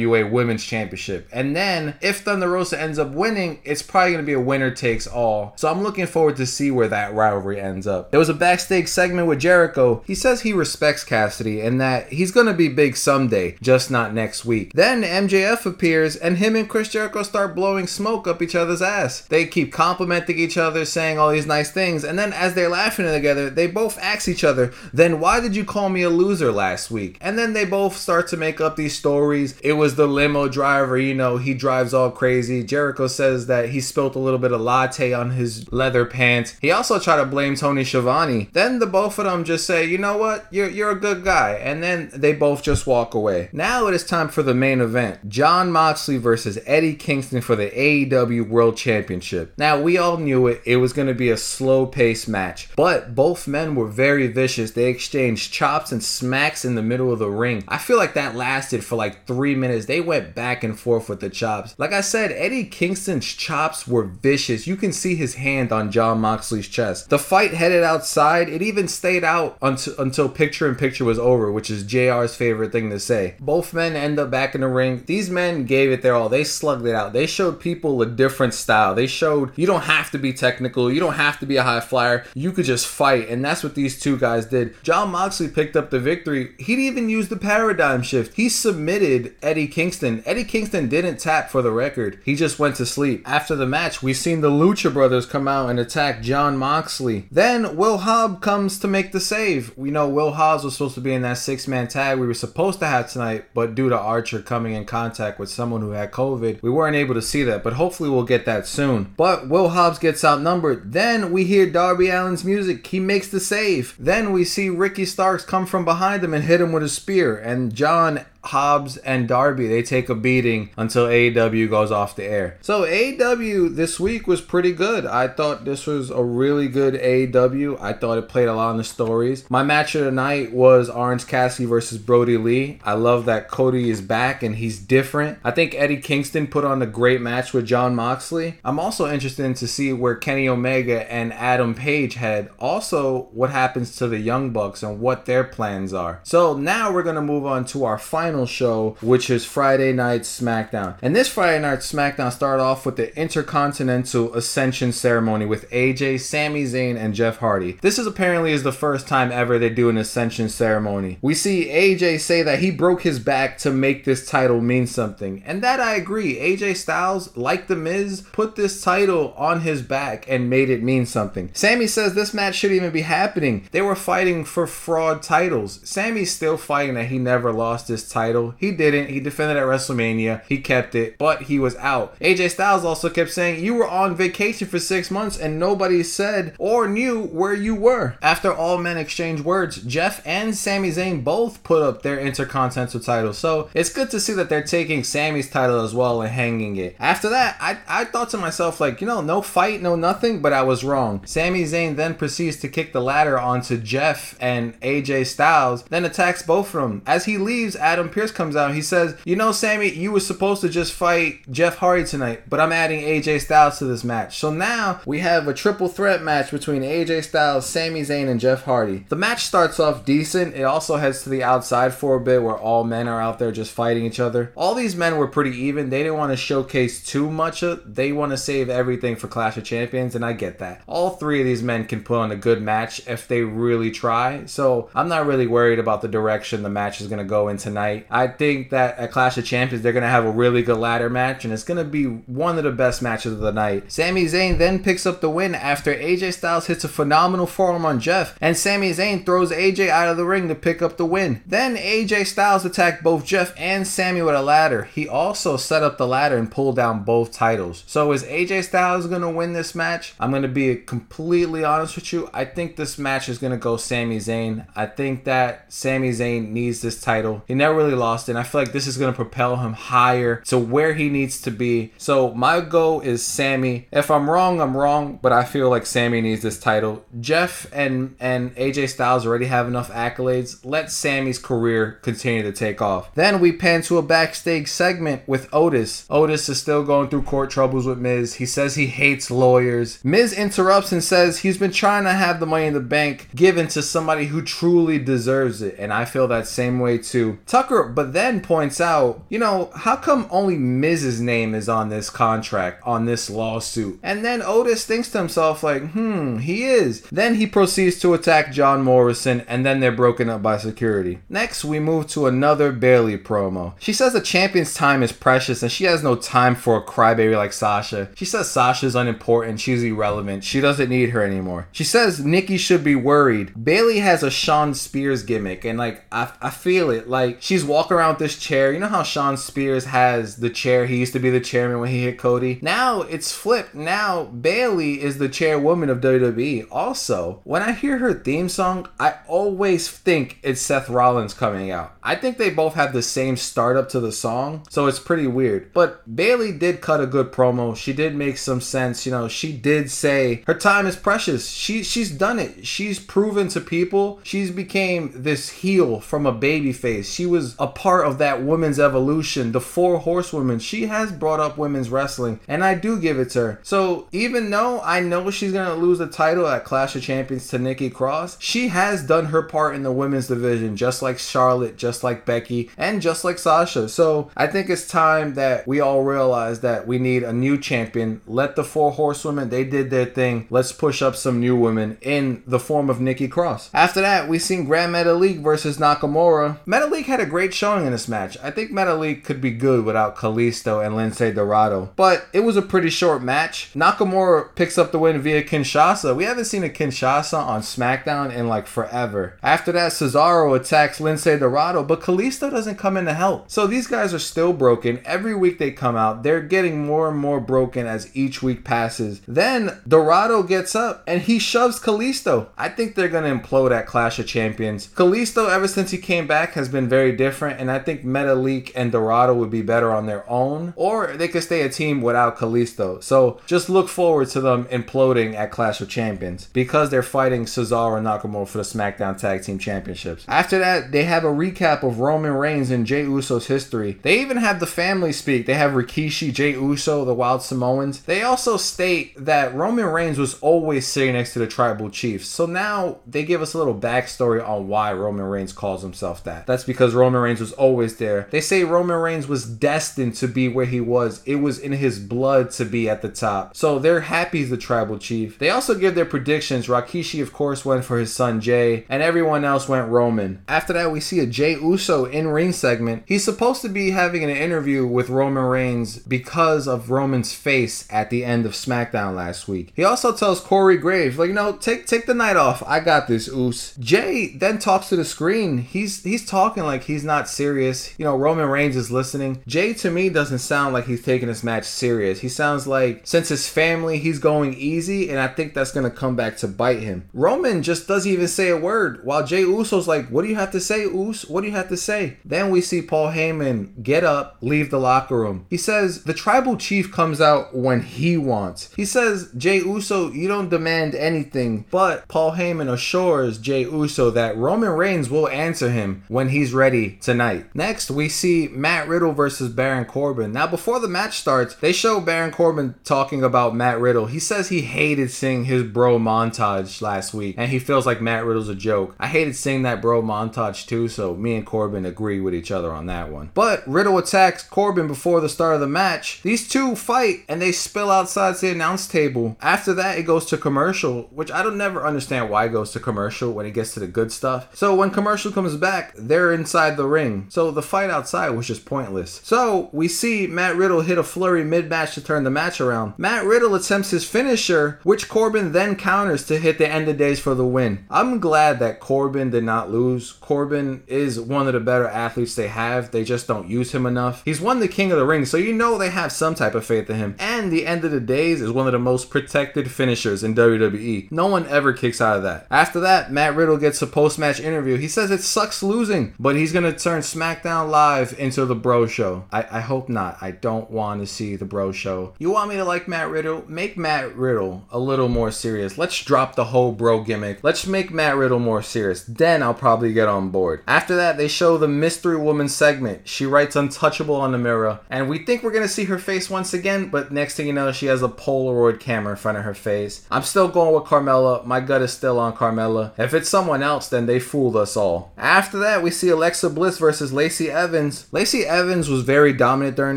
NWA 0.07 0.31
Women's 0.31 0.65
Championship. 0.65 1.28
And 1.33 1.55
then 1.55 1.97
if 2.01 2.20
Thunder 2.20 2.49
Rosa 2.49 2.81
ends 2.81 2.99
up 2.99 3.11
winning, 3.11 3.61
it's 3.65 3.83
probably 3.83 4.12
going 4.12 4.24
to 4.24 4.27
be 4.27 4.33
a 4.33 4.41
winner 4.41 4.70
takes 4.70 5.07
all. 5.07 5.55
So 5.57 5.70
I'm 5.70 5.83
looking 5.83 6.07
forward 6.07 6.37
to 6.37 6.47
see 6.47 6.70
where 6.70 6.89
that 6.89 7.15
rivalry 7.15 7.61
ends 7.61 7.87
up. 7.87 8.11
There 8.11 8.20
was 8.20 8.28
a 8.28 8.35
backstage 8.35 8.89
segment 8.89 9.28
with 9.28 9.41
Jericho. 9.41 10.03
He 10.07 10.15
says 10.15 10.41
he 10.41 10.53
respects 10.53 11.05
Kassidy 11.05 11.65
and 11.65 11.81
that 11.81 12.12
he's 12.12 12.31
going 12.31 12.47
to 12.47 12.55
be 12.55 12.69
big 12.69 12.97
someday, 12.97 13.57
just 13.61 13.91
not 13.91 14.15
next 14.15 14.45
week. 14.45 14.73
Then 14.73 15.03
MJF 15.03 15.66
appears 15.66 16.16
and 16.16 16.39
him 16.39 16.57
and 16.57 16.69
Chris 16.69 16.89
Jericho 16.89 17.23
start 17.23 17.55
blowing 17.55 17.87
smoke 17.87 18.27
up 18.27 18.41
each 18.43 18.55
other's 18.55 18.83
ass. 18.83 19.20
They 19.23 19.47
keep 19.47 19.73
complimenting 19.73 20.39
each 20.39 20.57
other, 20.57 20.85
saying 20.85 21.19
all 21.19 21.31
these 21.31 21.47
nice 21.47 21.70
things, 21.70 22.05
and 22.05 22.19
then 22.19 22.33
as 22.33 22.55
they're 22.55 22.69
laughing 22.69 23.07
together, 23.07 23.51
they 23.51 23.66
both 23.66 23.99
ask 23.99 24.28
each 24.28 24.45
other, 24.45 24.73
Then 24.93 25.20
why 25.20 25.41
did 25.41 25.57
you 25.57 25.65
call 25.65 25.89
me 25.89 26.03
a 26.03 26.11
loser 26.11 26.53
last 26.53 26.91
week? 26.91 27.19
And 27.20 27.39
then 27.39 27.53
they 27.53 27.65
both 27.65 27.97
start 27.97 28.28
to 28.28 28.37
make 28.37 28.61
up 28.61 28.77
these 28.77 28.97
stories. 28.97 29.59
It 29.61 29.74
was 29.74 29.95
the 29.97 30.06
limo 30.06 30.48
driver, 30.48 30.98
you 30.98 31.14
know, 31.14 31.39
he 31.39 31.55
drives 31.55 31.93
all 31.94 32.10
crazy. 32.10 32.62
Jericho 32.62 33.06
says 33.06 33.47
that 33.47 33.70
he 33.70 33.81
spilt 33.81 34.14
a 34.14 34.20
little 34.20 34.39
bit 34.39 34.52
of 34.52 34.60
latte 34.60 35.12
on 35.12 35.31
his 35.31 35.70
leather 35.73 36.05
pants. 36.05 36.56
He 36.60 36.70
also 36.70 36.98
tried 36.98 37.16
to 37.16 37.27
blame 37.27 37.56
Tony 37.56 37.85
Schiavone. 37.85 38.51
Then 38.52 38.78
the 38.78 38.86
both 38.86 39.18
of 39.18 39.24
them 39.24 39.44
just 39.44 39.66
say, 39.66 39.85
you 39.85 39.98
know 39.98 40.16
what, 40.16 40.47
you're, 40.51 40.68
you're 40.68 40.90
a 40.90 41.01
good 41.01 41.24
guy. 41.24 41.52
And 41.52 41.82
then 41.82 42.10
they 42.12 42.32
both 42.32 42.62
just 42.62 42.86
walk 42.86 43.14
away. 43.14 43.48
Now 43.52 43.86
it 43.86 43.94
is 43.94 44.05
time 44.05 44.28
for 44.28 44.43
the 44.43 44.55
main 44.55 44.81
event 44.81 45.28
Jon 45.28 45.73
Moxley 45.73 46.16
versus 46.16 46.59
Eddie 46.66 46.94
Kingston 46.94 47.40
for 47.40 47.56
the 47.56 47.70
AEW 47.70 48.48
World 48.48 48.77
Championship. 48.77 49.55
Now 49.56 49.81
we 49.81 49.98
all 49.98 50.18
knew 50.18 50.47
it, 50.47 50.62
it 50.64 50.77
was 50.77 50.93
going 50.93 51.09
to 51.09 51.14
be 51.14 51.31
a 51.31 51.36
slow 51.36 51.86
paced 51.86 52.28
match, 52.28 52.68
but 52.77 53.14
both 53.14 53.47
men 53.47 53.74
were 53.74 53.89
very 53.89 54.27
vicious. 54.28 54.73
They 54.73 54.86
exchanged 54.86 55.52
chops 55.52 55.93
and 55.93 56.02
smacks 56.02 56.64
in 56.64 56.74
the 56.74 56.82
middle 56.82 57.12
of 57.12 57.18
the 57.18 57.31
ring. 57.31 57.64
I 57.68 57.78
feel 57.78 57.97
like 57.97 58.14
that 58.14 58.36
lasted 58.36 58.85
for 58.85 58.97
like 58.97 59.27
three 59.27 59.55
minutes. 59.55 59.86
They 59.87 60.01
went 60.01 60.35
back 60.35 60.63
and 60.65 60.79
forth 60.79 61.09
with 61.09 61.21
the 61.21 61.31
chops. 61.31 61.75
Like 61.79 61.93
I 61.93 62.01
said, 62.01 62.33
Eddie 62.33 62.65
Kingston's 62.65 63.27
chops 63.27 63.87
were 63.87 64.05
vicious. 64.05 64.67
You 64.67 64.77
can 64.77 64.93
see 64.93 65.15
his 65.15 65.35
hand 65.37 65.73
on 65.73 65.91
Jon 65.91 66.21
Moxley's 66.21 66.69
chest. 66.69 67.11
The 67.11 67.19
fight 67.19 67.55
headed 67.55 67.83
outside. 67.83 68.49
It 68.49 68.63
even 68.63 68.89
stayed 68.89 69.25
out 69.25 69.57
until, 69.63 69.95
until 69.99 70.29
picture 70.29 70.69
in 70.69 70.75
picture 70.75 71.05
was 71.05 71.19
over, 71.19 71.51
which 71.51 71.71
is 71.71 71.85
JR's 71.85 72.37
favorite 72.37 72.73
thing 72.73 72.91
to 72.91 73.01
say. 73.01 73.35
Both 73.41 73.75
men 73.75 73.97
end 73.97 74.19
up 74.19 74.31
back 74.31 74.55
in 74.55 74.61
the 74.61 74.69
ring. 74.69 75.03
These 75.07 75.31
men 75.31 75.65
gave 75.65 75.91
it 75.91 76.03
their 76.03 76.15
all. 76.15 76.29
They 76.29 76.45
slugged 76.45 76.87
it 76.87 76.95
out. 76.95 77.13
They 77.13 77.27
showed 77.27 77.61
people 77.61 78.01
a 78.03 78.07
different 78.07 78.55
style. 78.55 78.95
They 78.95 79.07
showed 79.07 79.53
you 79.57 79.67
don't 79.67 79.83
have 79.83 80.11
to 80.11 80.19
be 80.19 80.33
technical. 80.33 80.93
You 80.93 81.01
don't 81.01 81.15
have 81.15 81.39
to 81.41 81.47
be 81.47 81.57
a 81.57 81.63
high 81.63 81.81
flyer. 81.81 82.25
You 82.35 82.53
could 82.53 82.65
just 82.65 82.87
fight. 82.87 83.29
And 83.29 83.45
that's 83.45 83.63
what 83.63 83.75
these 83.75 83.99
two 83.99 84.19
guys 84.19 84.47
did. 84.47 84.75
Jon 84.83 85.11
Moxley 85.11 85.49
picked 85.49 85.77
up 85.77 85.91
the 85.91 86.01
victory. 86.01 86.55
He 86.59 86.77
didn't 86.77 86.85
even 86.87 87.09
use 87.09 87.29
the 87.29 87.37
paradigm 87.37 88.03
shift. 88.03 88.35
He 88.35 88.49
submitted 88.49 89.35
Eddie 89.43 89.69
Kingston. 89.77 90.23
Eddie 90.24 90.44
Kingston 90.44 90.89
didn't 90.89 91.19
tap 91.19 91.51
for 91.51 91.61
the 91.61 91.70
record. 91.70 92.19
He 92.24 92.35
just 92.35 92.59
went 92.59 92.77
to 92.77 92.86
sleep. 92.86 93.23
After 93.28 93.55
the 93.55 93.66
match, 93.66 94.03
we 94.03 94.15
seen 94.15 94.40
the 94.40 94.48
Lucha 94.48 94.90
Brothers 94.90 95.27
come 95.27 95.47
out 95.47 95.69
and 95.69 95.78
attack 95.78 96.23
Jon 96.23 96.57
Moxley. 96.57 97.27
Then 97.31 97.77
Will 97.77 97.98
Hobb 97.98 98.40
comes 98.40 98.78
to 98.78 98.89
make 98.89 99.12
the 99.12 99.20
save. 99.20 99.77
We 99.77 99.90
know 99.90 100.09
Will 100.09 100.32
Hobbs 100.32 100.65
was 100.65 100.73
supposed 100.73 100.94
to 100.94 101.03
be 101.03 101.12
in 101.12 101.20
that 101.23 101.36
six 101.36 101.69
man 101.69 101.89
tag 101.89 102.19
we 102.19 102.27
were 102.27 102.32
supposed 102.32 102.78
to 102.78 102.86
have 102.86 103.12
tonight, 103.12 103.48
but 103.53 103.74
due 103.74 103.90
to 103.90 103.98
Archer 103.98 104.40
coming 104.40 104.73
in 104.73 104.86
contact 104.86 105.39
with 105.39 105.51
someone 105.51 105.82
who 105.82 105.90
had 105.90 106.11
COVID, 106.11 106.62
we 106.62 106.70
weren't 106.70 106.97
able 106.97 107.12
to 107.12 107.20
see 107.20 107.43
that. 107.43 107.62
But 107.62 107.74
hopefully 107.74 108.09
we'll 108.09 108.23
get 108.23 108.47
that 108.47 108.66
soon. 108.66 109.12
But 109.19 109.47
Will 109.51 109.69
Hobbs 109.69 109.98
gets 109.98 110.24
outnumbered. 110.24 110.94
Then 110.94 111.31
we 111.31 111.44
hear 111.44 111.69
Darby 111.69 112.11
Allin's 112.11 112.44
music. 112.47 112.86
He 112.86 112.98
makes 112.98 113.28
the 113.28 113.40
save. 113.40 113.94
Then 113.98 114.32
we 114.32 114.43
see 114.43 114.70
Ricky 114.70 115.05
Starks 115.05 115.44
come 115.44 115.66
from 115.66 115.85
behind 115.85 116.24
him 116.24 116.32
and 116.32 116.44
hit 116.44 116.62
him 116.62 116.73
with 116.73 116.82
a 116.82 116.89
spear. 116.89 117.36
And 117.36 117.74
John 117.74 118.24
Hobbs 118.47 118.97
and 118.98 119.28
Darby, 119.28 119.66
they 119.66 119.82
take 119.82 120.09
a 120.09 120.14
beating 120.14 120.70
until 120.77 121.06
AEW 121.06 121.68
goes 121.68 121.90
off 121.90 122.16
the 122.16 122.24
air. 122.24 122.59
So 122.60 122.82
AEW 122.82 123.74
this 123.74 123.98
week 123.98 124.27
was 124.27 124.40
pretty 124.40 124.73
good. 124.73 125.06
I 125.06 125.28
thought 125.28 125.64
this 125.64 125.86
was 125.86 126.10
a 126.10 126.23
really 126.23 126.68
good 126.68 126.94
AEW. 126.94 127.81
I 127.81 127.93
thought 127.93 128.18
it 128.18 128.28
played 128.28 128.48
a 128.48 128.55
lot 128.55 128.70
on 128.70 128.77
the 128.77 128.85
stories. 128.85 129.48
My 129.51 129.62
match 129.62 129.94
of 129.94 130.05
the 130.05 130.10
night 130.10 130.52
was 130.52 130.89
Orange 130.89 131.27
Cassidy 131.27 131.66
versus 131.66 131.98
Brodie 131.98 132.36
Lee. 132.36 132.81
I 132.85 132.94
love 132.94 133.24
that 133.27 133.48
Cody 133.48 133.90
is 133.90 134.01
back 134.01 134.43
and 134.43 134.56
he's 134.56 134.78
different. 134.78 135.39
I 135.44 135.51
think 135.51 135.74
Eddie 135.74 135.98
Kingston 135.98 136.47
put 136.47 136.64
on 136.64 136.82
a 136.82 136.86
great 136.86 137.20
match 137.20 137.52
with 137.52 137.66
Jon 137.66 137.94
Moxley. 137.94 138.59
I'm 138.64 138.78
also 138.78 139.10
interested 139.10 139.44
in 139.44 139.55
to 139.55 139.68
see 139.68 139.93
where 139.93 140.14
Kenny 140.14 140.48
Omega 140.48 141.10
and 141.12 141.32
Adam 141.32 141.74
Page 141.74 142.14
head. 142.14 142.51
Also, 142.59 143.28
what 143.32 143.51
happens 143.51 143.97
to 143.97 144.09
the 144.09 144.18
Young 144.18 144.51
Bucks 144.51 144.82
and 144.82 145.01
what 145.01 145.27
their 145.27 145.44
plans 145.44 145.93
are. 145.93 146.20
So 146.23 146.56
now 146.56 146.93
we're 146.93 147.02
gonna 147.02 147.23
move 147.23 147.47
on 147.47 147.64
to 147.66 147.85
our 147.85 147.98
final 147.98 148.36
show, 148.45 148.99
which 149.01 149.31
is 149.31 149.47
Friday 149.47 149.95
Night 149.95 150.23
SmackDown. 150.23 150.97
And 151.01 151.17
this 151.17 151.29
Friday 151.29 151.63
Night 151.63 151.79
SmackDown 151.79 152.31
started 152.31 152.63
off 152.63 152.85
with 152.85 152.97
the 152.97 153.17
Intercontinental 153.19 154.35
Ascension 154.35 154.93
ceremony 154.93 155.47
with 155.47 155.71
AJ, 155.71 156.21
Sami 156.21 156.65
Zayn, 156.65 156.97
and 156.97 157.15
Jeff 157.15 157.39
Hardy. 157.39 157.79
This 157.81 157.99
is 157.99 158.07
apparently 158.07 158.53
is 158.53 158.65
the 158.65 158.73
first 158.73 159.07
time 159.07 159.31
ever 159.33 159.59
they 159.59 159.71
do 159.71 159.89
an 159.89 159.97
Ascension 159.97 160.49
ceremony. 160.49 161.19
We 161.23 161.35
see 161.35 161.69
AJ 161.69 162.21
say 162.21 162.43
that 162.43 162.59
he 162.59 162.71
broke 162.71 163.03
his 163.03 163.21
back 163.21 163.57
to 163.59 163.71
make 163.71 164.05
this 164.05 164.27
title 164.27 164.61
mean 164.61 164.87
something, 164.87 165.43
and 165.47 165.63
that 165.63 165.79
I 165.79 165.95
agree. 165.95 166.37
AJ 166.37 166.77
Styles, 166.77 167.35
like 167.37 167.69
The 167.69 167.77
Miz, 167.77 168.25
put 168.33 168.57
this 168.57 168.83
title 168.83 169.33
on 169.37 169.61
his 169.61 169.83
back 169.83 170.27
and 170.29 170.51
made 170.51 170.69
it 170.69 170.83
mean 170.83 171.07
something. 171.07 171.51
Sami 171.53 171.87
says 171.87 172.15
this 172.15 172.35
match 172.35 172.57
shouldn't 172.57 172.79
even 172.79 172.91
be 172.91 173.03
happening. 173.03 173.69
They 173.71 173.83
were 173.83 173.95
fighting 173.95 174.45
for 174.45 174.67
fraud 174.67 175.23
titles. 175.23 175.81
Sami's 175.85 176.35
still 176.35 176.57
fighting 176.57 176.95
that 176.95 177.07
he 177.07 177.19
never 177.19 177.53
lost 177.53 177.87
this 177.87 178.09
title 178.09 178.26
title. 178.27 178.55
He 178.59 178.73
didn't. 178.73 179.09
He 179.09 179.20
defended 179.20 179.57
at 179.57 179.65
WrestleMania. 179.65 180.43
He 180.48 180.59
kept 180.59 180.94
it, 180.94 181.16
but 181.19 181.43
he 181.43 181.59
was 181.59 181.77
out. 181.77 182.19
AJ 182.19 182.51
Styles 182.51 182.85
also 182.85 183.09
kept 183.09 183.31
saying, 183.31 183.62
You 183.62 183.74
were 183.74 183.89
on 183.89 184.16
vacation 184.16 184.66
for 184.66 184.78
six 184.78 185.11
months 185.11 185.39
and 185.39 185.61
nobody 185.61 186.03
said 186.03 186.55
or 186.59 186.89
knew 186.89 187.23
where 187.23 187.55
you 187.55 187.74
were. 187.74 188.16
After 188.20 188.53
all 188.53 188.78
men 188.78 188.97
exchanged 188.97 189.44
words, 189.44 189.82
Jeff 189.82 190.27
and 190.27 190.57
Sami 190.57 190.90
Zayn 190.90 191.23
both 191.23 191.62
put 191.62 191.82
up 191.82 192.03
their 192.03 192.19
Intercontinental 192.19 193.01
titles. 193.01 193.39
So 193.39 193.69
it's 193.74 193.93
good 193.93 194.11
to 194.11 194.20
see 194.20 194.32
that 194.32 194.48
they're 194.48 194.62
taking 194.62 195.05
Sami's 195.05 195.51
title 195.51 195.81
as 195.81 195.94
well 195.94 196.20
and 196.23 196.31
hanging 196.31 196.77
it. 196.77 196.97
After 196.98 197.28
that, 197.28 197.57
I, 197.61 197.78
I 197.86 198.05
thought 198.05 198.31
to 198.31 198.39
myself, 198.39 198.81
like, 198.81 199.01
you 199.01 199.07
know, 199.07 199.20
no 199.20 199.43
fight, 199.43 199.81
no 199.81 199.94
nothing, 199.94 200.43
but 200.43 200.53
I 200.53 200.62
was 200.62 200.82
wrong. 200.82 201.24
Sami 201.27 201.62
Zayn 201.65 201.97
then 201.97 202.15
proceeds 202.15 202.57
to 202.59 202.69
kick 202.69 202.93
the 202.93 203.01
ladder 203.01 203.39
onto 203.39 203.77
Jeff 203.77 204.36
and 204.40 204.78
AJ 204.81 205.27
Styles, 205.27 205.85
then 205.85 206.05
attacks 206.05 206.43
both 206.43 206.74
of 206.74 206.81
them. 206.81 207.03
As 207.07 207.27
he 207.27 207.39
leaves, 207.39 207.77
Adam 207.77 208.06
Pearce 208.09 208.31
comes 208.31 208.57
out. 208.57 208.74
He 208.74 208.83
says, 208.83 209.16
You 209.24 209.37
know, 209.37 209.53
Sami, 209.53 209.91
you 209.91 210.12
were 210.12 210.20
supposed 210.20 210.61
to 210.62 210.69
just 210.69 210.93
fight 210.93 211.41
Jeff 211.51 211.77
Hardy 211.77 212.05
tonight, 212.05 212.43
but 212.49 212.61
I'm 212.61 212.73
adding 212.73 213.01
AJ 213.01 213.43
Styles 213.43 213.78
to 213.78 213.85
this 213.85 214.05
match. 214.05 214.39
So 214.39 214.51
now 214.51 215.01
we 215.07 215.20
have 215.20 215.49
a 215.49 215.55
triple 215.55 215.89
threat 215.89 216.23
match 216.23 216.51
between 216.51 216.83
AJ 216.83 217.24
Styles, 217.24 217.66
Sami 217.66 218.03
Zayn, 218.03 218.28
and 218.28 218.41
Jeff 218.41 218.62
Hardy. 218.62 219.07
The 219.09 219.16
match 219.16 219.45
starts 219.45 219.81
off 219.81 220.05
decent. 220.05 220.55
It 220.55 220.62
also 220.62 220.97
heads 220.97 221.23
to 221.23 221.31
the 221.31 221.43
outside 221.43 221.95
for 221.95 222.16
a 222.16 222.20
bit 222.20 222.43
where 222.43 222.57
all 222.57 222.85
men 222.85 223.09
are 223.09 223.20
out 223.20 223.39
there 223.39 223.53
just 223.53 223.73
fighting 223.73 224.05
each 224.05 224.20
other. 224.20 224.53
All 224.57 224.74
these 224.74 224.97
men 224.97 225.16
were 225.16 225.28
pretty 225.28 225.57
even. 225.57 225.91
They 225.91 226.03
didn't 226.03 226.19
want 226.19 226.33
to 226.33 226.37
showcase 226.37 227.05
too 227.05 227.31
much 227.31 227.62
of 227.62 227.95
they 227.95 228.12
want 228.12 228.33
to 228.33 228.39
save 228.39 228.69
everything 228.69 229.16
for 229.16 229.28
Clash 229.28 229.57
of 229.57 229.65
Champions, 229.65 230.15
and 230.15 230.24
I 230.24 230.33
get 230.33 230.59
that. 230.59 230.83
All 230.87 231.11
three 231.11 231.41
of 231.41 231.47
these 231.47 231.62
men 231.62 231.85
can 231.87 232.03
put 232.03 232.19
on 232.19 232.33
a 232.33 232.37
good 232.37 232.62
match 232.62 233.07
if 233.07 233.27
they 233.28 233.43
really 233.43 233.91
try. 233.91 234.45
So 234.47 234.91
I'm 234.95 235.09
not 235.09 235.27
really 235.27 235.47
worried 235.47 235.78
about 235.78 236.03
the 236.03 236.09
direction 236.09 236.62
the 236.62 236.70
match 236.70 237.01
is 237.01 237.09
going 237.09 237.19
to 237.19 237.24
go 237.24 237.49
in 237.49 237.57
tonight. 237.57 237.95
I 238.10 238.28
think 238.28 238.70
that 238.70 238.98
at 238.98 239.12
Clash 239.12 239.39
of 239.39 239.44
Champions, 239.44 239.82
they're 239.82 239.93
going 239.93 240.02
to 240.02 240.09
have 240.09 240.24
a 240.24 240.31
really 240.31 240.62
good 240.62 240.78
ladder 240.78 241.09
match, 241.09 241.44
and 241.44 241.52
it's 241.52 241.64
going 241.64 241.78
to 241.78 241.85
be 241.85 242.05
one 242.05 242.59
of 242.59 242.64
the 242.64 242.70
best 242.70 243.02
matches 243.02 243.32
of 243.32 243.39
the 243.39 243.52
night. 243.52 243.90
Sami 243.90 244.24
Zayn 244.27 244.59
then 244.59 244.82
picks 244.82 245.06
up 245.06 245.20
the 245.20 245.31
win 245.31 245.55
after 245.55 245.94
AJ 245.94 246.35
Styles 246.35 246.66
hits 246.66 246.85
a 246.85 246.89
phenomenal 246.89 247.47
forearm 247.47 247.85
on 247.85 248.01
Jeff, 248.01 248.36
and 248.40 248.56
Sami 248.56 248.90
Zayn 248.90 249.24
throws 249.24 249.51
AJ 249.51 249.89
out 249.89 250.09
of 250.09 250.16
the 250.16 250.24
ring 250.24 250.48
to 250.48 250.55
pick 250.55 250.82
up 250.82 250.97
the 250.97 251.06
win. 251.06 251.43
Then 251.47 251.77
AJ 251.77 252.27
Styles 252.27 252.64
attacked 252.64 253.02
both 253.02 253.24
Jeff 253.24 253.55
and 253.56 253.86
Sami 253.86 254.23
with 254.23 254.35
a 254.35 254.43
ladder. 254.43 254.85
He 254.85 255.09
also 255.09 255.56
set 255.56 255.82
up 255.82 255.98
the 255.98 256.06
ladder 256.06 256.36
and 256.36 256.51
pulled 256.51 256.77
down 256.77 257.05
both 257.05 257.32
titles. 257.32 257.85
So 257.86 258.12
is 258.12 258.24
AJ 258.24 258.64
Styles 258.64 259.06
going 259.06 259.23
to 259.23 259.31
win 259.31 259.52
this 259.52 259.74
match? 259.74 260.14
I'm 260.18 260.31
going 260.31 260.43
to 260.43 260.48
be 260.48 260.77
completely 260.77 261.64
honest 261.64 261.97
with 261.97 262.12
you. 262.12 262.28
I 262.32 262.44
think 262.44 262.77
this 262.77 262.98
match 262.98 263.28
is 263.28 263.39
going 263.39 263.52
to 263.52 263.56
go 263.56 263.77
Sami 263.77 264.18
Zayn. 264.18 264.66
I 264.74 264.86
think 264.86 265.24
that 265.24 265.73
Sami 265.73 266.10
Zayn 266.10 266.51
needs 266.51 266.81
this 266.81 267.01
title. 267.01 267.43
He 267.47 267.55
never 267.55 267.77
really 267.77 267.86
lost 267.95 268.29
it. 268.29 268.33
And 268.33 268.39
I 268.39 268.43
feel 268.43 268.61
like 268.61 268.73
this 268.73 268.87
is 268.87 268.99
going 268.99 269.13
to 269.13 269.17
propel 269.17 269.57
him 269.57 269.73
higher 269.73 270.37
to 270.47 270.59
where 270.59 270.95
he 270.95 271.09
needs 271.09 271.41
to 271.43 271.51
be. 271.51 271.93
So 271.99 272.35
my 272.35 272.61
goal 272.61 273.01
is 273.01 273.25
Sami. 273.25 273.89
If 273.93 274.11
I'm 274.11 274.29
wrong, 274.29 274.61
I'm 274.61 274.77
wrong, 274.77 275.19
but 275.23 275.33
I 275.33 275.45
feel 275.45 275.71
like 275.71 275.87
Sami 275.87 276.21
needs 276.21 276.43
this 276.43 276.59
title. 276.59 277.05
Jeff 277.21 277.67
and 277.73 278.17
and 278.21 278.55
AJ 278.57 278.91
Styles 278.91 279.27
already 279.27 279.47
have 279.47 279.67
enough 279.67 279.91
accolades. 279.91 280.65
Let 280.65 280.91
Sami's 280.91 281.39
career 281.39 281.93
continue 282.03 282.43
to 282.43 282.53
take 282.53 282.81
off. 282.83 283.15
Then 283.15 283.41
we 283.41 283.53
pan 283.53 283.83
to 283.83 283.99
a 283.99 284.03
backstage 284.03 284.69
segment 284.69 285.27
with 285.27 285.49
Otis. 285.53 286.07
Otis 286.11 286.49
is 286.49 286.61
still 286.61 286.83
going 286.83 287.09
through 287.09 287.23
court 287.23 287.51
troubles 287.51 287.87
with 287.87 287.99
Miz. 287.99 288.35
He 288.35 288.47
says 288.47 288.75
he 288.75 288.87
hates 288.87 289.31
lawyers. 289.31 290.05
Miz 290.05 290.33
interrupts 290.33 290.93
and 290.93 291.03
says 291.03 291.39
he's 291.39 291.59
been 291.59 291.73
trying 291.73 292.05
to 292.05 292.13
have 292.13 292.41
the 292.41 292.47
money 292.47 292.67
in 292.67 292.75
the 292.75 292.81
bank 292.81 293.29
given 293.35 293.69
to 293.69 293.83
somebody 293.83 294.27
who 294.27 294.43
truly 294.43 294.99
deserves 294.99 295.63
it. 295.63 295.77
And 295.79 295.93
I 295.93 296.05
feel 296.05 296.29
that 296.29 296.47
same 296.47 296.81
way 296.81 296.99
too. 296.99 297.39
Tucker, 297.47 297.76
but 297.85 298.12
then 298.12 298.40
points 298.40 298.81
out, 298.81 299.23
you 299.28 299.39
know, 299.39 299.70
how 299.74 299.97
come 299.97 300.27
only 300.31 300.57
Miz's 300.57 301.20
name 301.20 301.55
is 301.55 301.69
on 301.69 301.89
this 301.89 302.11
contract, 302.11 302.82
on 302.85 303.05
this 303.05 303.31
lawsuit? 303.31 303.98
And 304.03 304.24
then 304.24 304.43
Otis 304.43 304.86
thinks 304.86 305.11
to 305.12 305.19
himself, 305.19 305.62
like, 305.62 305.90
hmm, 305.90 306.39
he 306.39 306.65
is. 306.65 307.03
Then 307.12 307.36
he 307.36 307.47
proceeds 307.47 307.98
to 308.01 308.15
attack 308.15 308.53
John 308.53 308.82
Morrison, 308.82 309.43
and 309.43 309.65
then 309.65 309.81
they're 309.81 309.93
broken 309.93 310.28
up 310.28 310.43
by 310.43 310.59
security. 310.59 311.20
Next, 311.28 311.65
we 311.65 311.81
move 311.81 312.07
to 312.09 312.27
another 312.27 312.73
Bayley 312.73 313.19
promo. 313.19 313.74
She 313.78 313.93
says 313.93 314.12
the 314.12 314.20
champion's 314.20 314.74
time 314.74 315.03
is 315.03 315.12
precious 315.12 315.62
and 315.62 315.73
she 315.73 315.85
has 315.85 316.03
no 316.03 316.16
time 316.16 316.55
for 316.55 316.77
a 316.77 316.82
crybaby 316.85 317.36
like 317.36 317.53
Sasha. 317.53 318.09
She 318.15 318.24
says 318.24 318.51
Sasha's 318.51 318.94
unimportant, 318.94 319.61
she's 319.61 319.82
irrelevant, 319.82 320.44
she 320.44 320.61
doesn't 320.61 320.89
need 320.89 321.11
her 321.11 321.23
anymore. 321.23 321.69
She 321.73 321.85
says 321.85 322.24
Nikki 322.24 322.57
should 322.57 322.85
be 322.85 322.94
worried. 322.94 323.53
Bayley 323.62 323.98
has 323.98 324.23
a 324.23 324.31
Shawn 324.31 324.74
Spears 324.74 325.23
gimmick, 325.23 325.65
and 325.65 325.78
like, 325.78 326.05
I, 326.12 326.32
I 326.40 326.51
feel 326.51 326.90
it. 326.90 327.09
Like, 327.09 327.39
she's 327.40 327.65
walking 327.67 327.97
around 327.97 328.19
this 328.19 328.39
chair. 328.39 328.73
You 328.73 328.79
know 328.79 328.89
how 328.89 329.03
Shawn 329.03 329.37
Spears 329.37 329.87
has 329.87 330.37
the 330.37 330.51
chair? 330.51 330.87
He 330.87 330.99
used 330.99 331.13
to 331.13 331.19
be 331.19 331.31
the 331.31 331.41
chairman 331.41 331.81
when 331.81 331.91
he 331.91 332.03
hit 332.03 332.19
Cody. 332.19 332.59
Now 332.63 333.03
it's 333.03 333.33
flipped. 333.33 333.75
Now 333.75 334.25
Bayley 334.25 335.03
is 335.03 335.19
the 335.19 335.29
chairwoman 335.29 335.91
of 335.91 336.01
WWE. 336.01 336.67
Also, 336.71 337.41
when 337.45 337.63
I 337.63 337.73
hear 337.73 337.99
her 337.99 338.15
theme 338.15 338.49
song, 338.49 338.89
I 338.99 339.17
always 339.27 339.89
think 339.89 340.39
it's 340.43 340.61
Seth 340.61 340.89
Rollins 340.89 341.35
coming 341.35 341.71
out. 341.71 341.97
I 342.03 342.15
think 342.15 342.39
they 342.39 342.51
both 342.51 342.75
have 342.75 342.93
the 342.93 343.03
same 343.03 343.37
startup 343.37 343.89
to 343.91 344.01
the 344.01 344.13
song, 344.13 344.65
so 344.71 344.87
it's 344.87 344.99
pretty 344.99 345.27
weird. 345.27 345.73
But 345.73 346.15
Bayley 346.15 346.53
did 346.53 346.81
cut 346.81 347.01
a 347.01 347.07
good 347.07 347.33
promo. 347.33 347.77
She 347.77 347.93
did 347.93 348.15
make 348.15 348.39
some 348.39 348.61
sense. 348.61 349.05
You 349.05 349.13
know, 349.13 349.29
she 349.29 349.53
did 349.53 349.91
say 349.91 350.45
her 350.47 350.55
time 350.55 350.87
is 350.87 350.97
precious. 350.97 351.51
She 351.51 351.83
she's 351.83 352.11
done 352.11 352.39
it. 352.39 352.67
She's 352.67 352.99
proven 352.99 353.49
to 353.49 353.61
people. 353.61 354.21
She's 354.23 354.51
became 354.51 355.11
this 355.15 355.49
heel 355.49 356.01
from 356.01 356.27
a 356.27 356.33
baby 356.33 356.73
face. 356.73 357.13
She 357.13 357.27
was 357.27 357.56
a 357.59 357.66
part 357.66 358.07
of 358.07 358.19
that 358.19 358.43
women's 358.43 358.78
evolution, 358.78 359.53
the 359.53 359.61
four 359.61 359.99
horsewomen. 359.99 360.59
She 360.59 360.87
has 360.87 361.12
brought 361.12 361.41
up 361.41 361.59
women's 361.59 361.91
wrestling, 361.91 362.41
and 362.49 362.65
I 362.65 362.74
do 362.74 362.99
give 362.99 363.19
it 363.19 363.31
to 363.31 363.41
her. 363.41 363.61
So 363.62 364.09
even 364.12 364.51
though 364.51 364.81
I 364.81 365.01
know 365.01 365.31
she's 365.31 365.53
gonna 365.53 365.74
lose 365.74 365.99
the 365.99 366.07
title 366.07 366.47
at 366.47 366.65
Clash 366.65 366.97
of 366.97 367.03
Champions 367.03 367.49
to 367.49 367.59
Nikki 367.59 367.91
Cross, 367.91 368.37
she 368.41 368.69
has 368.69 369.03
done 369.03 369.27
her 369.27 369.43
part 369.43 369.74
in 369.74 369.83
the 369.83 369.93
women's 369.93 370.28
division, 370.28 370.77
just 370.77 371.03
like 371.03 371.19
Charlotte, 371.19 371.77
just 371.77 372.03
like 372.05 372.27
Becky, 372.27 372.70
and 372.77 373.03
just 373.03 373.24
like 373.24 373.39
Sasha. 373.39 373.89
So 373.89 374.31
I 374.37 374.47
think 374.47 374.69
it's 374.69 374.89
time 374.89 375.35
that 375.35 375.66
we 375.66 375.81
all 375.81 376.03
realize 376.03 376.61
that 376.61 376.87
we 376.87 376.99
need 376.99 377.23
a 377.23 377.33
new 377.33 377.59
champion. 377.59 378.20
Let 378.27 378.57
the 378.57 378.65
four 378.65 378.93
horsewomen, 378.93 379.49
they 379.49 379.65
did 379.65 379.91
their 379.91 380.07
thing. 380.07 380.47
Let's 380.51 380.73
push 380.73 381.03
up 381.03 381.16
some 381.16 381.41
new 381.41 381.57
women 381.57 381.99
in 382.01 382.43
the 382.47 382.59
form 382.59 382.91
of 382.91 383.01
Nikki 383.01 383.28
Cross. 383.28 383.70
After 383.73 384.01
that, 384.01 384.28
we 384.28 384.39
seen 384.39 384.65
Grand 384.65 384.95
Metalik 384.95 385.43
versus 385.43 385.78
Nakamura. 385.78 386.59
Metalik 386.66 387.05
had 387.05 387.20
a 387.20 387.27
great 387.27 387.45
showing 387.52 387.86
in 387.86 387.93
this 387.93 388.09
match. 388.09 388.36
I 388.43 388.51
think 388.51 388.70
Metalik 388.70 389.24
could 389.24 389.40
be 389.40 389.51
good 389.51 389.85
without 389.85 390.16
Kalisto 390.16 390.85
and 390.85 390.94
Lince 390.94 391.35
Dorado, 391.35 391.93
but 391.97 392.27
it 392.32 392.40
was 392.40 392.56
a 392.56 392.62
pretty 392.62 392.90
short 392.90 393.23
match. 393.23 393.70
Nakamura 393.74 394.55
picks 394.55 394.78
up 394.78 394.93
the 394.93 394.98
win 394.98 395.20
via 395.20 395.43
Kinshasa. 395.43 396.14
We 396.14 396.24
haven't 396.24 396.47
seen 396.47 396.64
a 396.64 396.68
Kinshasa 396.68 397.39
on 397.39 397.60
SmackDown 397.60 398.35
in 398.35 398.48
like 398.48 398.66
forever. 398.66 399.39
After 399.43 399.73
that, 399.73 399.93
Cesaro 399.93 400.59
attacks 400.59 400.98
Lince 400.98 401.39
Dorado, 401.39 401.82
but 401.82 402.01
Kalisto 402.01 402.51
doesn't 402.51 402.78
come 402.78 402.97
in 402.97 403.05
to 403.05 403.14
help. 403.14 403.51
So 403.51 403.66
these 403.66 403.86
guys 403.86 404.12
are 404.14 404.18
still 404.18 404.52
broken. 404.52 405.01
Every 405.05 405.35
week 405.35 405.59
they 405.59 405.70
come 405.70 405.97
out, 405.97 406.23
they're 406.23 406.40
getting 406.40 406.85
more 406.86 407.09
and 407.09 407.18
more 407.18 407.40
broken 407.40 407.86
as 407.86 408.14
each 408.16 408.43
week 408.43 408.64
passes. 408.64 409.20
Then 409.27 409.78
Dorado 409.86 410.43
gets 410.43 410.74
up 410.74 411.05
and 411.06 411.23
he 411.23 411.39
shoves 411.39 411.81
Kalisto. 411.81 412.48
I 412.56 412.68
think 412.68 412.94
they're 412.94 413.09
gonna 413.09 413.35
implode 413.35 413.70
at 413.70 413.86
Clash 413.86 414.18
of 414.18 414.27
Champions. 414.27 414.89
Kalisto, 414.89 415.51
ever 415.51 415.68
since 415.68 415.90
he 415.90 415.98
came 415.98 416.27
back, 416.27 416.52
has 416.52 416.68
been 416.68 416.89
very 416.89 417.12
different, 417.12 417.36
and 417.43 417.71
I 417.71 417.79
think 417.79 418.05
Metalik 418.05 418.73
and 418.75 418.93
Dorado 418.93 419.35
would 419.35 419.51
be 419.51 419.63
better 419.63 419.93
on 419.93 420.07
their 420.07 420.29
own, 420.29 420.73
or 420.77 421.17
they 421.17 421.29
could 421.29 421.43
stay 421.43 421.63
a 421.63 421.69
team 421.69 422.01
without 422.03 422.37
Kalisto. 422.37 423.03
So 423.03 423.41
just 423.47 423.69
look 423.69 423.89
forward 423.89 424.29
to 424.29 424.41
them 424.41 424.67
imploding 424.67 425.35
at 425.35 425.51
Clash 425.51 425.81
of 425.81 425.89
Champions 425.89 426.47
because 426.53 426.91
they're 426.91 427.03
fighting 427.03 427.45
Cesaro 427.45 427.97
and 427.97 428.07
Nakamura 428.07 428.49
for 428.49 428.59
the 428.59 428.65
SmackDown 428.65 429.19
Tag 429.19 429.43
Team 429.43 429.59
Championships. 429.59 430.25
After 430.29 430.59
that, 430.59 430.93
they 430.93 431.05
have 431.05 431.25
a 431.25 431.29
recap 431.29 431.83
of 431.83 432.01
Roman 432.01 432.33
Reigns 432.33 432.71
and 432.71 432.87
Jey 432.87 433.03
Uso's 433.03 433.47
history. 433.47 433.99
They 434.03 434.21
even 434.21 434.39
have 434.39 434.61
the 434.61 434.67
family 434.67 435.13
speak. 435.13 435.47
They 435.47 435.55
have 435.55 435.73
Rikishi, 435.73 436.33
Jey 436.33 436.53
Uso, 436.53 437.05
the 437.05 437.15
Wild 437.15 437.43
Samoans. 437.43 438.03
They 438.03 438.23
also 438.23 438.57
state 438.57 439.15
that 439.17 439.55
Roman 439.55 439.87
Reigns 439.87 440.19
was 440.19 440.39
always 440.41 440.87
sitting 440.87 441.15
next 441.15 441.33
to 441.33 441.39
the 441.39 441.47
tribal 441.47 441.91
chiefs. 441.91 442.29
So 442.29 442.47
now 442.47 442.99
they 443.07 443.25
give 443.25 443.43
us 443.43 443.55
a 443.55 443.59
little 443.59 443.75
backstory 443.75 444.47
on 444.47 444.69
why 444.69 444.93
Roman 444.93 445.27
Reigns 445.27 445.53
calls 445.53 445.83
himself 445.83 446.25
that. 446.25 446.47
That's 446.47 446.65
because 446.65 446.95
Roman 446.95 447.21
Reigns 447.27 447.40
was 447.40 447.53
always 447.53 447.97
there. 447.97 448.28
They 448.31 448.40
say 448.40 448.65
Roman 448.65 448.97
Reigns 448.97 449.28
was 449.28 449.44
destined 449.44 450.15
to 450.16 450.28
be 450.28 450.48
where 450.48 450.66
he 450.66 450.81
was. 450.81 451.23
It 451.27 451.36
was 451.36 451.59
in 451.59 451.73
his 451.73 451.98
blood 451.98 452.51
to 452.53 452.65
be 452.65 452.89
at 452.89 453.03
the 453.03 453.09
top. 453.09 453.57
So 453.57 453.78
they're 453.78 454.01
happy 454.01 454.44
the 454.44 454.57
tribal 454.57 454.98
chief. 454.98 455.39
They 455.39 455.51
also 455.51 455.74
give 455.74 455.94
their 455.94 456.05
predictions. 456.05 456.66
Rikishi, 456.66 457.23
of 457.23 457.32
course, 457.32 457.65
went 457.65 457.85
for 457.85 457.98
his 457.98 458.12
son 458.12 458.40
Jey, 458.40 458.85
and 458.89 459.03
everyone 459.03 459.44
else 459.44 459.69
went 459.69 459.89
Roman. 459.89 460.43
After 460.48 460.73
that, 460.73 460.93
we 460.93 461.01
see 461.01 461.20
a 461.20 461.27
Jey 461.27 461.53
Uso 461.53 462.05
in 462.05 462.28
ring 462.28 462.53
segment. 462.53 463.03
He's 463.07 463.24
supposed 463.24 463.62
to 463.62 463.69
be 463.69 463.90
having 463.90 464.24
an 464.24 464.31
interview 464.31 464.86
with 464.86 465.09
Roman 465.09 465.44
Reigns 465.44 465.98
because 465.98 466.69
of 466.69 466.90
Roman's 466.90 467.35
face 467.35 467.86
at 467.90 468.11
the 468.11 468.24
end 468.24 468.47
of 468.47 468.53
SmackDown 468.53 469.15
last 469.15 469.48
week. 469.48 469.73
He 469.74 469.85
also 469.85 470.12
tells 470.12 470.40
Corey 470.40 470.77
Graves, 470.77 471.19
like, 471.19 471.28
you 471.28 471.35
know, 471.35 471.57
take 471.57 471.86
take 471.86 472.07
the 472.07 472.15
night 472.15 472.36
off. 472.36 472.62
I 472.66 472.81
got 472.81 473.09
this, 473.09 473.28
Us. 473.28 473.74
Jey 473.78 474.28
then 474.36 474.59
talks 474.59 474.89
to 474.89 474.97
the 474.97 475.05
screen. 475.05 475.59
He's 475.59 476.03
he's 476.03 476.27
talking 476.27 476.62
like 476.62 476.85
he's 476.85 477.05
not 477.07 477.28
serious. 477.28 477.99
You 477.99 478.05
know, 478.05 478.16
Roman 478.16 478.49
Reigns 478.49 478.77
is 478.77 478.91
listening. 478.91 479.43
Jey 479.47 479.73
to 479.74 479.91
me 479.91 480.09
doesn't 480.09 480.41
sound 480.41 480.74
like 480.74 480.87
he's 480.87 481.03
taking 481.03 481.28
this 481.28 481.43
match 481.43 481.65
serious. 481.65 482.20
He 482.20 482.28
sounds 482.28 482.66
like 482.66 483.03
since 483.05 483.28
his 483.28 483.49
family, 483.49 483.99
he's 483.99 484.19
going 484.19 484.55
easy, 484.55 485.09
and 485.09 485.19
I 485.19 485.28
think 485.28 485.55
that's 485.55 485.73
gonna 485.73 485.91
come 485.91 486.16
back 486.16 486.37
to 486.39 486.49
bite 486.49 486.81
him. 486.81 487.09
Roman 487.15 487.62
just 487.62 487.89
doesn't 487.89 488.11
even 488.11 488.28
say 488.28 488.49
a 488.51 488.57
word, 488.57 489.01
while 489.05 489.24
Jey 489.24 489.43
Uso's 489.43 489.89
like, 489.89 490.09
"What 490.09 490.23
do 490.23 490.28
you 490.28 490.37
have 490.37 490.51
to 490.53 490.61
say, 490.61 490.85
Us? 490.85 491.24
What 491.24 491.43
do 491.43 491.47
you 491.47 491.55
have 491.55 491.69
to 491.69 491.77
say?" 491.77 492.16
Then 492.24 492.51
we 492.51 492.61
see 492.61 492.83
Paul 492.83 493.12
Heyman 493.12 493.83
get 493.83 494.05
up, 494.05 494.37
leave 494.41 494.70
the 494.70 494.81
locker 494.81 495.16
room. 495.16 495.47
He 495.49 495.57
says 495.57 496.05
the 496.05 496.15
tribal 496.15 496.57
chief 496.57 496.91
comes 496.93 497.20
out 497.20 497.55
when 497.57 497.83
he 497.83 498.16
wants. 498.16 498.70
He 498.77 498.85
says, 498.85 499.28
"Jey 499.37 499.59
Uso, 499.59 500.11
you 500.11 500.28
don't 500.28 500.51
demand 500.51 500.95
anything," 500.95 501.65
but 501.70 502.09
Paul 502.09 502.33
Heyman 502.33 502.73
assures 502.73 503.39
Jey 503.39 503.62
Uso 503.62 504.11
that 504.11 504.37
Roman 504.37 504.70
Reigns 504.70 505.11
will 505.11 505.28
answer 505.28 505.70
him 505.70 506.03
when 506.09 506.31
he's 506.31 506.53
ready 506.53 506.95
tonight. 507.01 507.47
Next, 507.55 507.90
we 507.90 508.09
see 508.09 508.48
Matt 508.48 508.89
Riddle 508.89 509.12
versus 509.12 509.51
Baron 509.51 509.85
Corbin. 509.85 510.32
Now, 510.32 510.47
before 510.47 510.81
the 510.81 510.89
match 510.89 511.18
starts, 511.18 511.55
they 511.55 511.73
show 511.73 512.01
Baron 512.01 512.32
Corbin 512.32 512.74
talking 512.85 513.23
about 513.23 513.55
Matt 513.55 513.81
Riddle. 513.81 514.06
He 514.06 514.18
says 514.18 514.48
he 514.48 514.62
hated 514.62 515.10
seeing 515.10 515.44
his 515.44 515.62
bro 515.62 515.98
montage 515.98 516.81
last 516.81 517.14
week, 517.14 517.36
and 517.39 517.51
he 517.51 517.59
feels 517.59 517.86
like 517.86 518.01
Matt 518.01 518.24
Riddle's 518.24 518.48
a 518.48 518.55
joke. 518.55 518.94
I 518.98 519.06
hated 519.06 519.36
seeing 519.36 519.62
that 519.62 519.81
bro 519.81 520.02
montage 520.02 520.66
too, 520.66 520.89
so 520.89 521.14
me 521.14 521.36
and 521.36 521.47
Corbin 521.47 521.86
agree 521.86 522.20
with 522.20 522.35
each 522.35 522.51
other 522.51 522.73
on 522.73 522.86
that 522.86 523.10
one. 523.10 523.31
But 523.35 523.66
Riddle 523.66 523.98
attacks 523.98 524.43
Corbin 524.43 524.86
before 524.86 525.20
the 525.20 525.28
start 525.28 525.55
of 525.55 525.60
the 525.60 525.66
match. 525.66 526.23
These 526.23 526.48
two 526.48 526.77
fight 526.77 527.24
and 527.28 527.40
they 527.40 527.52
spill 527.52 527.90
outside 527.90 528.36
the 528.36 528.51
announce 528.51 528.86
table. 528.86 529.36
After 529.40 529.73
that, 529.74 529.98
it 529.98 530.02
goes 530.02 530.27
to 530.27 530.36
commercial, 530.36 531.02
which 531.12 531.31
I 531.31 531.43
don't 531.43 531.56
never 531.56 531.86
understand 531.86 532.31
why 532.31 532.47
it 532.47 532.52
goes 532.52 532.73
to 532.73 532.81
commercial 532.81 533.32
when 533.32 533.47
it 533.47 533.52
gets 533.52 533.74
to 533.74 533.81
the 533.81 533.86
good 533.86 534.12
stuff. 534.12 534.55
So 534.55 534.74
when 534.74 534.90
commercial 534.90 535.32
comes 535.32 535.56
back, 535.56 535.93
they're 535.97 536.32
inside 536.32 536.77
the 536.77 536.86
ring. 536.87 537.27
So 537.29 537.51
the 537.51 537.63
fight 537.63 537.91
outside 537.91 538.31
was 538.31 538.47
just 538.47 538.65
pointless. 538.65 539.21
So 539.25 539.69
we 539.73 539.89
see 539.89 540.27
Matt 540.27 540.57
Riddle 540.57 540.83
hit 540.83 540.99
a 540.99 541.03
flurry 541.03 541.45
mid 541.45 541.69
match 541.69 541.95
to 541.95 542.01
turn 542.01 542.25
the 542.25 542.31
match 542.31 542.61
around. 542.61 542.95
Matt 542.99 543.25
Riddle 543.25 543.55
attempts 543.55 543.91
his 543.91 544.09
finisher, 544.09 544.81
which 544.83 545.09
Corbin 545.09 545.53
then 545.53 545.77
counters 545.77 546.27
to 546.27 546.39
hit 546.39 546.59
the 546.59 546.69
end 546.69 546.89
of 546.89 546.97
days 546.97 547.21
for 547.21 547.35
the 547.35 547.47
win. 547.47 547.85
I'm 547.91 548.21
glad 548.21 548.59
that 548.61 548.81
Corbin 548.81 549.31
did 549.31 549.45
not 549.45 549.71
lose. 549.71 550.13
Corbin 550.13 550.83
is 550.87 551.21
one 551.21 551.47
of 551.47 551.53
the 551.53 551.61
better 551.61 551.89
athletes 551.89 552.35
they 552.35 552.49
have. 552.49 552.91
They 552.91 553.05
just 553.05 553.27
don't 553.27 553.49
use 553.49 553.73
him 553.73 553.87
enough. 553.87 554.23
He's 554.25 554.41
won 554.41 554.61
the 554.61 554.69
King 554.69 554.93
of 554.93 554.99
the 554.99 555.07
Ring, 555.07 555.25
so 555.25 555.37
you 555.37 555.53
know 555.53 555.79
they 555.79 555.91
have 555.91 556.13
some 556.13 556.35
type 556.35 556.55
of 556.55 556.65
faith 556.65 556.89
in 556.91 556.97
him. 556.97 557.17
And 557.19 557.51
the 557.51 557.67
end 557.67 557.85
of 557.85 557.91
the 557.91 558.01
days 558.01 558.41
is 558.41 558.53
one 558.53 558.67
of 558.67 558.73
the 558.73 558.79
most 558.79 559.11
protected 559.11 559.71
finishers 559.71 560.23
in 560.23 560.35
WWE. 560.35 561.11
No 561.11 561.27
one 561.27 561.47
ever 561.47 561.73
kicks 561.73 562.01
out 562.01 562.17
of 562.17 562.23
that. 562.23 562.47
After 562.51 562.81
that, 562.81 563.13
Matt 563.13 563.37
Riddle 563.37 563.57
gets 563.57 563.83
a 563.83 563.87
post 563.87 564.19
match 564.19 564.41
interview. 564.41 564.77
He 564.77 564.89
says 564.89 565.11
it 565.11 565.23
sucks 565.23 565.63
losing, 565.63 566.15
but 566.19 566.37
he's 566.37 566.53
turn 566.77 567.01
SmackDown 567.01 567.70
Live 567.70 568.19
into 568.19 568.44
the 568.44 568.55
Bro 568.55 568.86
Show. 568.86 569.24
I, 569.32 569.47
I 569.51 569.61
hope 569.61 569.89
not. 569.89 570.19
I 570.20 570.31
don't 570.31 570.70
want 570.70 571.01
to 571.01 571.07
see 571.07 571.36
the 571.36 571.44
Bro 571.44 571.73
Show. 571.73 572.15
You 572.19 572.31
want 572.31 572.51
me 572.51 572.57
to 572.57 572.65
like 572.65 572.89
Matt 572.89 573.11
Riddle? 573.11 573.44
Make 573.48 573.77
Matt 573.77 574.15
Riddle 574.16 574.66
a 574.70 574.78
little 574.78 575.09
more 575.09 575.31
serious. 575.31 575.78
Let's 575.78 576.03
drop 576.03 576.35
the 576.35 576.44
whole 576.44 576.73
bro 576.73 577.03
gimmick. 577.03 577.43
Let's 577.43 577.66
make 577.66 577.90
Matt 577.90 578.16
Riddle 578.16 578.39
more 578.39 578.62
serious. 578.62 579.05
Then 579.05 579.43
I'll 579.43 579.55
probably 579.55 579.93
get 579.93 580.09
on 580.09 580.31
board. 580.31 580.62
After 580.66 580.97
that, 580.97 581.16
they 581.16 581.28
show 581.28 581.59
the 581.59 581.69
Mystery 581.69 582.16
Woman 582.16 582.48
segment. 582.48 583.09
She 583.09 583.27
writes 583.27 583.57
Untouchable 583.57 584.16
on 584.16 584.32
the 584.32 584.39
mirror, 584.39 584.81
and 584.90 585.09
we 585.09 585.24
think 585.24 585.43
we're 585.43 585.53
gonna 585.53 585.69
see 585.69 585.85
her 585.85 585.98
face 585.98 586.28
once 586.28 586.53
again, 586.53 586.89
but 586.89 587.12
next 587.12 587.36
thing 587.36 587.47
you 587.47 587.53
know, 587.53 587.73
she 587.73 587.86
has 587.86 588.03
a 588.03 588.09
Polaroid 588.09 588.81
camera 588.81 589.12
in 589.12 589.16
front 589.16 589.39
of 589.39 589.44
her 589.44 589.55
face. 589.55 590.07
I'm 590.11 590.23
still 590.23 590.48
going 590.48 590.74
with 590.74 590.85
Carmella. 590.85 591.44
My 591.44 591.61
gut 591.61 591.82
is 591.82 591.93
still 591.93 592.19
on 592.19 592.35
Carmella. 592.35 592.93
If 592.98 593.15
it's 593.15 593.28
someone 593.28 593.62
else, 593.62 593.89
then 593.89 594.07
they 594.07 594.20
fooled 594.20 594.57
us 594.57 594.77
all. 594.77 595.12
After 595.16 595.59
that, 595.59 595.82
we 595.82 595.90
see 595.90 596.09
Alexa 596.09 596.51
Bliss 596.51 596.66
versus 596.75 597.13
Lacey 597.13 597.51
Evans. 597.51 598.07
Lacey 598.13 598.45
Evans 598.45 598.89
was 598.89 599.03
very 599.03 599.33
dominant 599.33 599.77
during 599.77 599.97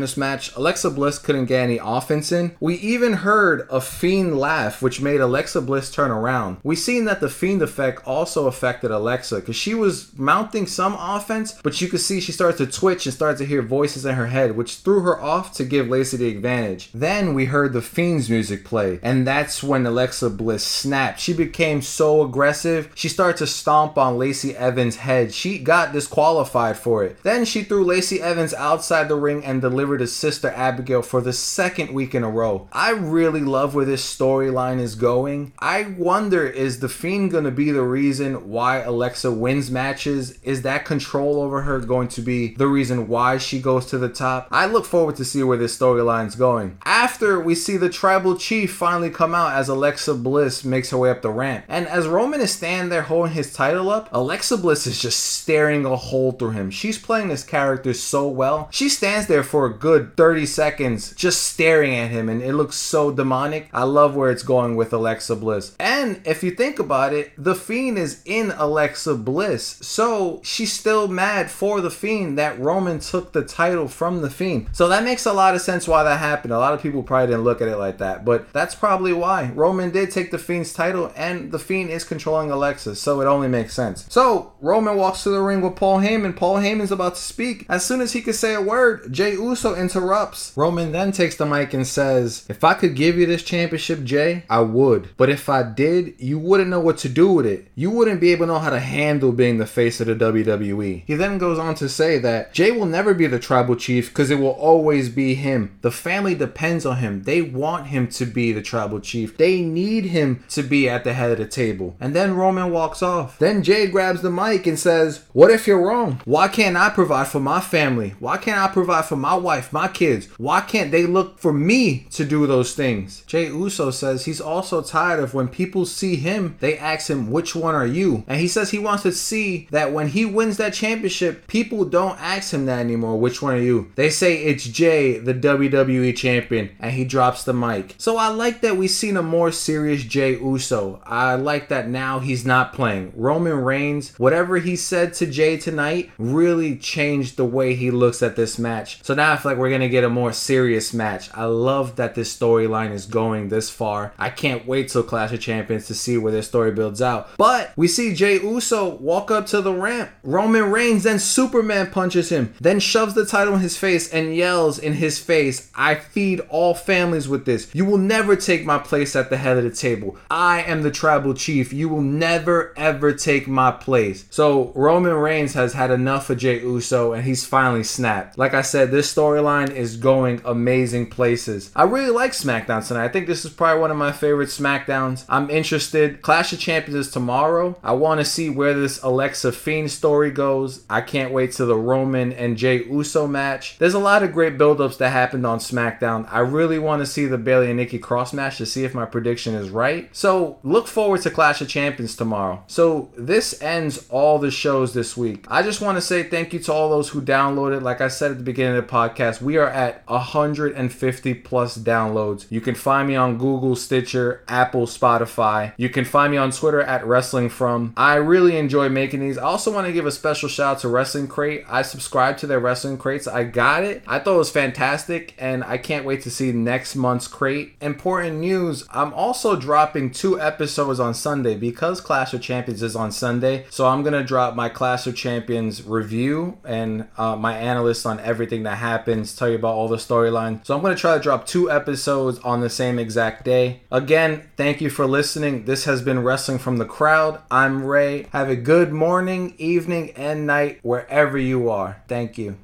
this 0.00 0.16
match. 0.16 0.54
Alexa 0.56 0.90
Bliss 0.90 1.18
couldn't 1.18 1.46
get 1.46 1.64
any 1.64 1.78
offense 1.82 2.32
in. 2.32 2.56
We 2.60 2.76
even 2.76 3.12
heard 3.14 3.66
a 3.70 3.80
Fiend 3.80 4.38
laugh, 4.38 4.80
which 4.80 5.00
made 5.00 5.20
Alexa 5.20 5.60
Bliss 5.62 5.90
turn 5.90 6.10
around. 6.10 6.58
We 6.62 6.76
seen 6.76 7.04
that 7.06 7.20
the 7.20 7.28
Fiend 7.28 7.62
effect 7.62 8.06
also 8.06 8.46
affected 8.46 8.90
Alexa 8.90 9.36
because 9.36 9.56
she 9.56 9.74
was 9.74 10.16
mounting 10.16 10.66
some 10.66 10.94
offense, 10.98 11.58
but 11.62 11.80
you 11.80 11.88
could 11.88 12.00
see 12.00 12.20
she 12.20 12.32
started 12.32 12.58
to 12.58 12.78
twitch 12.78 13.06
and 13.06 13.14
started 13.14 13.38
to 13.38 13.46
hear 13.46 13.62
voices 13.62 14.06
in 14.06 14.14
her 14.14 14.28
head, 14.28 14.56
which 14.56 14.76
threw 14.76 15.00
her 15.00 15.20
off 15.20 15.52
to 15.54 15.64
give 15.64 15.88
Lacey 15.88 16.16
the 16.16 16.30
advantage. 16.30 16.90
Then 16.92 17.34
we 17.34 17.46
heard 17.46 17.72
the 17.72 17.82
Fiend's 17.82 18.30
music 18.30 18.64
play, 18.64 19.00
and 19.02 19.26
that's 19.26 19.62
when 19.62 19.84
Alexa 19.84 20.30
Bliss 20.30 20.64
snapped. 20.64 21.20
She 21.20 21.32
became 21.32 21.82
so 21.82 22.22
aggressive. 22.22 22.90
She 22.94 23.08
started 23.08 23.38
to 23.38 23.46
stomp 23.46 23.98
on 23.98 24.18
Lacey 24.18 24.56
Evans' 24.56 24.96
head. 24.96 25.32
She 25.32 25.58
got 25.58 25.92
disqualified 25.92 26.59
for 26.74 27.02
it. 27.04 27.22
Then 27.22 27.44
she 27.44 27.62
threw 27.62 27.84
Lacey 27.84 28.20
Evans 28.20 28.54
outside 28.54 29.08
the 29.08 29.16
ring 29.16 29.44
and 29.44 29.60
delivered 29.60 30.00
his 30.00 30.14
sister 30.14 30.50
Abigail 30.50 31.02
for 31.02 31.20
the 31.20 31.32
second 31.32 31.92
week 31.92 32.14
in 32.14 32.22
a 32.22 32.30
row. 32.30 32.68
I 32.72 32.90
really 32.90 33.40
love 33.40 33.74
where 33.74 33.84
this 33.84 34.04
storyline 34.04 34.78
is 34.78 34.94
going. 34.94 35.52
I 35.58 35.94
wonder 35.96 36.46
is 36.46 36.80
the 36.80 36.88
Fiend 36.88 37.30
going 37.30 37.44
to 37.44 37.50
be 37.50 37.70
the 37.70 37.82
reason 37.82 38.50
why 38.50 38.80
Alexa 38.80 39.32
wins 39.32 39.70
matches? 39.70 40.38
Is 40.42 40.62
that 40.62 40.84
control 40.84 41.40
over 41.40 41.62
her 41.62 41.80
going 41.80 42.08
to 42.08 42.20
be 42.20 42.54
the 42.54 42.68
reason 42.68 43.08
why 43.08 43.38
she 43.38 43.60
goes 43.60 43.86
to 43.86 43.98
the 43.98 44.08
top? 44.08 44.48
I 44.50 44.66
look 44.66 44.84
forward 44.84 45.16
to 45.16 45.24
see 45.24 45.42
where 45.42 45.58
this 45.58 45.76
storyline's 45.76 46.36
going. 46.36 46.78
After 46.84 47.40
we 47.40 47.54
see 47.54 47.76
the 47.76 47.88
tribal 47.88 48.36
chief 48.36 48.74
finally 48.74 49.10
come 49.10 49.34
out 49.34 49.54
as 49.54 49.68
Alexa 49.68 50.14
Bliss 50.14 50.64
makes 50.64 50.90
her 50.90 50.98
way 50.98 51.10
up 51.10 51.22
the 51.22 51.30
ramp. 51.30 51.64
And 51.68 51.86
as 51.88 52.06
Roman 52.06 52.40
is 52.40 52.52
standing 52.52 52.90
there 52.90 53.02
holding 53.02 53.32
his 53.32 53.52
title 53.52 53.90
up, 53.90 54.08
Alexa 54.12 54.58
Bliss 54.58 54.86
is 54.86 55.00
just 55.00 55.20
staring 55.20 55.84
a 55.84 55.96
hole 55.96 56.32
through 56.32 56.49
him. 56.52 56.70
She's 56.70 56.98
playing 56.98 57.28
this 57.28 57.44
character 57.44 57.94
so 57.94 58.28
well. 58.28 58.68
She 58.70 58.88
stands 58.88 59.26
there 59.26 59.42
for 59.42 59.66
a 59.66 59.72
good 59.72 60.16
30 60.16 60.46
seconds 60.46 61.14
just 61.14 61.42
staring 61.42 61.94
at 61.94 62.10
him 62.10 62.28
and 62.28 62.42
it 62.42 62.54
looks 62.54 62.76
so 62.76 63.10
demonic. 63.10 63.68
I 63.72 63.84
love 63.84 64.14
where 64.14 64.30
it's 64.30 64.42
going 64.42 64.76
with 64.76 64.92
Alexa 64.92 65.36
Bliss. 65.36 65.74
And 65.78 66.20
if 66.24 66.42
you 66.42 66.50
think 66.50 66.78
about 66.78 67.12
it, 67.12 67.32
the 67.36 67.54
Fiend 67.54 67.98
is 67.98 68.22
in 68.24 68.52
Alexa 68.56 69.14
Bliss. 69.16 69.78
So 69.80 70.40
she's 70.42 70.72
still 70.72 71.08
mad 71.08 71.50
for 71.50 71.80
the 71.80 71.90
Fiend 71.90 72.38
that 72.38 72.58
Roman 72.58 72.98
took 73.00 73.32
the 73.32 73.44
title 73.44 73.88
from 73.88 74.22
the 74.22 74.30
Fiend. 74.30 74.68
So 74.72 74.88
that 74.88 75.04
makes 75.04 75.26
a 75.26 75.32
lot 75.32 75.54
of 75.54 75.60
sense 75.60 75.86
why 75.86 76.02
that 76.04 76.18
happened. 76.18 76.52
A 76.52 76.58
lot 76.58 76.74
of 76.74 76.82
people 76.82 77.02
probably 77.02 77.28
didn't 77.28 77.44
look 77.44 77.60
at 77.60 77.68
it 77.68 77.76
like 77.76 77.98
that, 77.98 78.24
but 78.24 78.52
that's 78.52 78.74
probably 78.74 79.12
why. 79.12 79.50
Roman 79.54 79.90
did 79.90 80.10
take 80.10 80.30
the 80.30 80.38
Fiend's 80.38 80.72
title 80.72 81.12
and 81.16 81.52
the 81.52 81.58
Fiend 81.58 81.90
is 81.90 82.04
controlling 82.04 82.50
Alexa, 82.50 82.96
so 82.96 83.20
it 83.20 83.26
only 83.26 83.48
makes 83.48 83.74
sense. 83.74 84.06
So 84.08 84.52
Roman 84.60 84.96
walks 84.96 85.22
to 85.24 85.30
the 85.30 85.40
ring 85.40 85.60
with 85.60 85.76
Paul 85.76 85.98
Heyman. 85.98 86.36
Paul 86.40 86.56
Heyman's 86.56 86.90
about 86.90 87.16
to 87.16 87.20
speak. 87.20 87.66
As 87.68 87.84
soon 87.84 88.00
as 88.00 88.14
he 88.14 88.22
could 88.22 88.34
say 88.34 88.54
a 88.54 88.62
word, 88.62 89.12
Jey 89.12 89.32
Uso 89.32 89.74
interrupts. 89.74 90.54
Roman 90.56 90.90
then 90.90 91.12
takes 91.12 91.36
the 91.36 91.44
mic 91.44 91.74
and 91.74 91.86
says, 91.86 92.46
If 92.48 92.64
I 92.64 92.72
could 92.72 92.96
give 92.96 93.18
you 93.18 93.26
this 93.26 93.42
championship, 93.42 94.04
Jey, 94.04 94.44
I 94.48 94.60
would. 94.60 95.10
But 95.18 95.28
if 95.28 95.50
I 95.50 95.62
did, 95.62 96.14
you 96.18 96.38
wouldn't 96.38 96.70
know 96.70 96.80
what 96.80 96.96
to 96.98 97.10
do 97.10 97.30
with 97.30 97.44
it. 97.44 97.68
You 97.74 97.90
wouldn't 97.90 98.22
be 98.22 98.32
able 98.32 98.46
to 98.46 98.52
know 98.54 98.58
how 98.58 98.70
to 98.70 98.80
handle 98.80 99.32
being 99.32 99.58
the 99.58 99.66
face 99.66 100.00
of 100.00 100.06
the 100.06 100.14
WWE. 100.14 101.02
He 101.06 101.14
then 101.14 101.36
goes 101.36 101.58
on 101.58 101.74
to 101.74 101.90
say 101.90 102.16
that 102.20 102.54
Jey 102.54 102.70
will 102.70 102.86
never 102.86 103.12
be 103.12 103.26
the 103.26 103.38
tribal 103.38 103.76
chief 103.76 104.08
because 104.08 104.30
it 104.30 104.38
will 104.38 104.48
always 104.48 105.10
be 105.10 105.34
him. 105.34 105.76
The 105.82 105.90
family 105.90 106.34
depends 106.34 106.86
on 106.86 106.96
him. 106.96 107.24
They 107.24 107.42
want 107.42 107.88
him 107.88 108.08
to 108.08 108.24
be 108.24 108.52
the 108.52 108.62
tribal 108.62 109.00
chief. 109.00 109.36
They 109.36 109.60
need 109.60 110.06
him 110.06 110.42
to 110.48 110.62
be 110.62 110.88
at 110.88 111.04
the 111.04 111.12
head 111.12 111.32
of 111.32 111.36
the 111.36 111.46
table. 111.46 111.96
And 112.00 112.16
then 112.16 112.34
Roman 112.34 112.70
walks 112.70 113.02
off. 113.02 113.38
Then 113.38 113.62
Jey 113.62 113.88
grabs 113.88 114.22
the 114.22 114.30
mic 114.30 114.66
and 114.66 114.78
says, 114.78 115.26
What 115.34 115.50
if 115.50 115.66
you're 115.66 115.86
wrong? 115.86 116.19
Why 116.24 116.48
can't 116.48 116.76
I 116.76 116.90
provide 116.90 117.28
for 117.28 117.40
my 117.40 117.60
family? 117.60 118.14
Why 118.18 118.36
can't 118.36 118.58
I 118.58 118.68
provide 118.68 119.06
for 119.06 119.16
my 119.16 119.34
wife, 119.34 119.72
my 119.72 119.88
kids? 119.88 120.28
Why 120.36 120.60
can't 120.60 120.90
they 120.90 121.06
look 121.06 121.38
for 121.38 121.52
me 121.52 122.06
to 122.10 122.24
do 122.24 122.46
those 122.46 122.74
things? 122.74 123.22
Jey 123.26 123.46
Uso 123.46 123.90
says 123.90 124.24
he's 124.24 124.40
also 124.40 124.82
tired 124.82 125.20
of 125.20 125.34
when 125.34 125.48
people 125.48 125.86
see 125.86 126.16
him, 126.16 126.56
they 126.60 126.76
ask 126.76 127.08
him, 127.08 127.30
Which 127.30 127.54
one 127.54 127.74
are 127.74 127.86
you? 127.86 128.24
And 128.26 128.40
he 128.40 128.48
says 128.48 128.70
he 128.70 128.78
wants 128.78 129.02
to 129.04 129.12
see 129.12 129.66
that 129.70 129.92
when 129.92 130.08
he 130.08 130.24
wins 130.24 130.56
that 130.58 130.74
championship, 130.74 131.46
people 131.46 131.84
don't 131.84 132.20
ask 132.20 132.52
him 132.52 132.66
that 132.66 132.80
anymore. 132.80 133.18
Which 133.18 133.40
one 133.40 133.54
are 133.54 133.58
you? 133.58 133.90
They 133.94 134.10
say 134.10 134.42
it's 134.44 134.64
Jey, 134.64 135.18
the 135.18 135.34
WWE 135.34 136.16
champion, 136.16 136.70
and 136.78 136.92
he 136.92 137.04
drops 137.04 137.44
the 137.44 137.54
mic. 137.54 137.94
So 137.98 138.16
I 138.16 138.28
like 138.28 138.60
that 138.60 138.76
we've 138.76 138.90
seen 138.90 139.16
a 139.16 139.22
more 139.22 139.52
serious 139.52 140.04
Jey 140.04 140.32
Uso. 140.32 141.00
I 141.04 141.34
like 141.36 141.68
that 141.68 141.88
now 141.88 142.18
he's 142.18 142.44
not 142.44 142.72
playing. 142.72 143.12
Roman 143.16 143.64
Reigns, 143.64 144.18
whatever 144.18 144.58
he 144.58 144.76
said 144.76 145.14
to 145.14 145.26
Jey 145.26 145.56
tonight, 145.56 146.09
really 146.20 146.76
changed 146.76 147.36
the 147.36 147.44
way 147.44 147.74
he 147.74 147.90
looks 147.90 148.22
at 148.22 148.36
this 148.36 148.58
match. 148.58 149.02
So 149.02 149.14
now 149.14 149.32
I 149.32 149.36
feel 149.36 149.52
like 149.52 149.58
we're 149.58 149.70
gonna 149.70 149.88
get 149.88 150.04
a 150.04 150.10
more 150.10 150.32
serious 150.32 150.92
match. 150.92 151.30
I 151.34 151.44
love 151.44 151.96
that 151.96 152.14
this 152.14 152.36
storyline 152.36 152.92
is 152.92 153.06
going 153.06 153.48
this 153.48 153.70
far. 153.70 154.12
I 154.18 154.30
can't 154.30 154.66
wait 154.66 154.88
till 154.88 155.02
Clash 155.02 155.32
of 155.32 155.40
Champions 155.40 155.86
to 155.86 155.94
see 155.94 156.16
where 156.18 156.32
this 156.32 156.48
story 156.48 156.72
builds 156.72 157.02
out. 157.02 157.28
But 157.36 157.72
we 157.76 157.88
see 157.88 158.14
Jey 158.14 158.40
Uso 158.40 158.96
walk 158.96 159.30
up 159.30 159.46
to 159.46 159.60
the 159.60 159.72
ramp. 159.72 160.10
Roman 160.22 160.70
Reigns 160.70 161.04
then 161.04 161.18
Superman 161.18 161.90
punches 161.90 162.30
him, 162.30 162.54
then 162.60 162.80
shoves 162.80 163.14
the 163.14 163.26
title 163.26 163.54
in 163.54 163.60
his 163.60 163.76
face 163.76 164.12
and 164.12 164.34
yells 164.36 164.78
in 164.78 164.94
his 164.94 165.18
face, 165.18 165.70
I 165.74 165.94
feed 165.94 166.40
all 166.48 166.74
families 166.74 167.28
with 167.28 167.44
this. 167.46 167.70
You 167.72 167.84
will 167.84 167.98
never 167.98 168.36
take 168.36 168.64
my 168.64 168.78
place 168.78 169.16
at 169.16 169.30
the 169.30 169.36
head 169.36 169.56
of 169.56 169.64
the 169.64 169.70
table. 169.70 170.16
I 170.30 170.62
am 170.62 170.82
the 170.82 170.90
tribal 170.90 171.34
chief. 171.34 171.72
You 171.72 171.88
will 171.88 172.02
never 172.02 172.74
ever 172.76 173.12
take 173.12 173.48
my 173.48 173.70
place. 173.70 174.24
So 174.30 174.72
Roman 174.74 175.14
Reigns 175.14 175.54
has 175.54 175.72
had 175.72 175.90
enough 175.90 176.09
enough 176.10 176.26
for 176.26 176.34
Jey 176.34 176.60
Uso, 176.60 177.12
and 177.12 177.22
he's 177.22 177.46
finally 177.46 177.84
snapped. 177.84 178.36
Like 178.36 178.52
I 178.52 178.62
said, 178.62 178.90
this 178.90 179.14
storyline 179.14 179.70
is 179.70 179.96
going 179.96 180.42
amazing 180.44 181.08
places. 181.08 181.70
I 181.76 181.84
really 181.84 182.10
like 182.10 182.32
SmackDown 182.32 182.86
tonight. 182.86 183.04
I 183.04 183.08
think 183.08 183.28
this 183.28 183.44
is 183.44 183.52
probably 183.52 183.80
one 183.80 183.92
of 183.92 183.96
my 183.96 184.10
favorite 184.10 184.48
SmackDowns. 184.48 185.24
I'm 185.28 185.48
interested. 185.50 186.20
Clash 186.20 186.52
of 186.52 186.58
Champions 186.58 187.06
is 187.06 187.12
tomorrow. 187.12 187.78
I 187.84 187.92
want 187.92 188.18
to 188.20 188.24
see 188.24 188.50
where 188.50 188.74
this 188.74 189.00
Alexa 189.04 189.52
Fiend 189.52 189.92
story 189.92 190.32
goes. 190.32 190.84
I 190.90 191.00
can't 191.00 191.32
wait 191.32 191.52
to 191.52 191.64
the 191.64 191.76
Roman 191.76 192.32
and 192.32 192.56
Jey 192.56 192.84
Uso 192.86 193.28
match. 193.28 193.78
There's 193.78 193.94
a 193.94 194.00
lot 194.00 194.24
of 194.24 194.32
great 194.32 194.58
buildups 194.58 194.98
that 194.98 195.10
happened 195.10 195.46
on 195.46 195.60
SmackDown. 195.60 196.26
I 196.28 196.40
really 196.40 196.80
want 196.80 197.02
to 197.02 197.06
see 197.06 197.26
the 197.26 197.38
Bayley 197.38 197.68
and 197.68 197.76
Nikki 197.76 198.00
Cross 198.00 198.32
match 198.32 198.58
to 198.58 198.66
see 198.66 198.82
if 198.82 198.96
my 198.96 199.04
prediction 199.04 199.54
is 199.54 199.70
right. 199.70 200.08
So 200.10 200.58
look 200.64 200.88
forward 200.88 201.22
to 201.22 201.30
Clash 201.30 201.60
of 201.60 201.68
Champions 201.68 202.16
tomorrow. 202.16 202.64
So 202.66 203.12
this 203.16 203.62
ends 203.62 204.06
all 204.08 204.40
the 204.40 204.50
shows 204.50 204.92
this 204.92 205.16
week. 205.16 205.44
I 205.48 205.62
just 205.62 205.80
want 205.80 205.96
to 205.96 205.99
say 206.00 206.22
thank 206.22 206.52
you 206.52 206.58
to 206.60 206.72
all 206.72 206.90
those 206.90 207.10
who 207.10 207.20
downloaded. 207.20 207.82
Like 207.82 208.00
I 208.00 208.08
said 208.08 208.30
at 208.30 208.38
the 208.38 208.44
beginning 208.44 208.76
of 208.76 208.86
the 208.86 208.92
podcast, 208.92 209.40
we 209.40 209.56
are 209.56 209.68
at 209.68 210.02
150 210.08 211.34
plus 211.34 211.78
downloads. 211.78 212.46
You 212.50 212.60
can 212.60 212.74
find 212.74 213.08
me 213.08 213.16
on 213.16 213.38
Google, 213.38 213.76
Stitcher, 213.76 214.42
Apple, 214.48 214.86
Spotify. 214.86 215.72
You 215.76 215.88
can 215.88 216.04
find 216.04 216.30
me 216.30 216.38
on 216.38 216.50
Twitter 216.50 216.80
at 216.80 217.06
Wrestling 217.06 217.48
From. 217.48 217.92
I 217.96 218.14
really 218.14 218.56
enjoy 218.56 218.88
making 218.88 219.20
these. 219.20 219.38
I 219.38 219.44
also 219.44 219.72
want 219.72 219.86
to 219.86 219.92
give 219.92 220.06
a 220.06 220.12
special 220.12 220.48
shout 220.48 220.70
out 220.70 220.78
to 220.80 220.88
Wrestling 220.88 221.26
Crate. 221.26 221.64
I 221.68 221.82
subscribed 221.82 222.38
to 222.40 222.46
their 222.46 222.60
Wrestling 222.60 222.98
Crates. 222.98 223.26
I 223.26 223.44
got 223.44 223.84
it. 223.84 224.02
I 224.06 224.18
thought 224.18 224.34
it 224.34 224.38
was 224.38 224.50
fantastic, 224.50 225.34
and 225.38 225.64
I 225.64 225.78
can't 225.78 226.04
wait 226.04 226.22
to 226.22 226.30
see 226.30 226.52
next 226.52 226.94
month's 226.94 227.26
crate. 227.26 227.74
Important 227.80 228.38
news 228.38 228.84
I'm 228.90 229.12
also 229.14 229.56
dropping 229.56 230.10
two 230.10 230.40
episodes 230.40 231.00
on 231.00 231.14
Sunday 231.14 231.56
because 231.56 232.00
Clash 232.00 232.34
of 232.34 232.40
Champions 232.40 232.82
is 232.82 232.96
on 232.96 233.12
Sunday. 233.12 233.66
So 233.70 233.86
I'm 233.86 234.02
going 234.02 234.14
to 234.14 234.24
drop 234.24 234.54
my 234.54 234.68
Clash 234.68 235.06
of 235.06 235.16
Champions 235.16 235.82
review 235.90 236.58
and 236.64 237.08
uh, 237.18 237.36
my 237.36 237.56
analyst 237.56 238.06
on 238.06 238.20
everything 238.20 238.62
that 238.62 238.76
happens, 238.76 239.34
tell 239.34 239.48
you 239.48 239.56
about 239.56 239.74
all 239.74 239.88
the 239.88 239.96
storyline. 239.96 240.64
So 240.64 240.74
I'm 240.74 240.82
going 240.82 240.94
to 240.94 241.00
try 241.00 241.16
to 241.16 241.22
drop 241.22 241.46
two 241.46 241.70
episodes 241.70 242.38
on 242.40 242.60
the 242.60 242.70
same 242.70 242.98
exact 242.98 243.44
day. 243.44 243.82
Again, 243.90 244.48
thank 244.56 244.80
you 244.80 244.90
for 244.90 245.06
listening. 245.06 245.64
This 245.64 245.84
has 245.84 246.02
been 246.02 246.22
Wrestling 246.22 246.58
from 246.58 246.78
the 246.78 246.84
Crowd. 246.84 247.40
I'm 247.50 247.84
Ray. 247.84 248.26
Have 248.32 248.48
a 248.48 248.56
good 248.56 248.92
morning, 248.92 249.54
evening, 249.58 250.12
and 250.12 250.46
night 250.46 250.78
wherever 250.82 251.36
you 251.36 251.68
are. 251.70 252.02
Thank 252.08 252.38
you. 252.38 252.58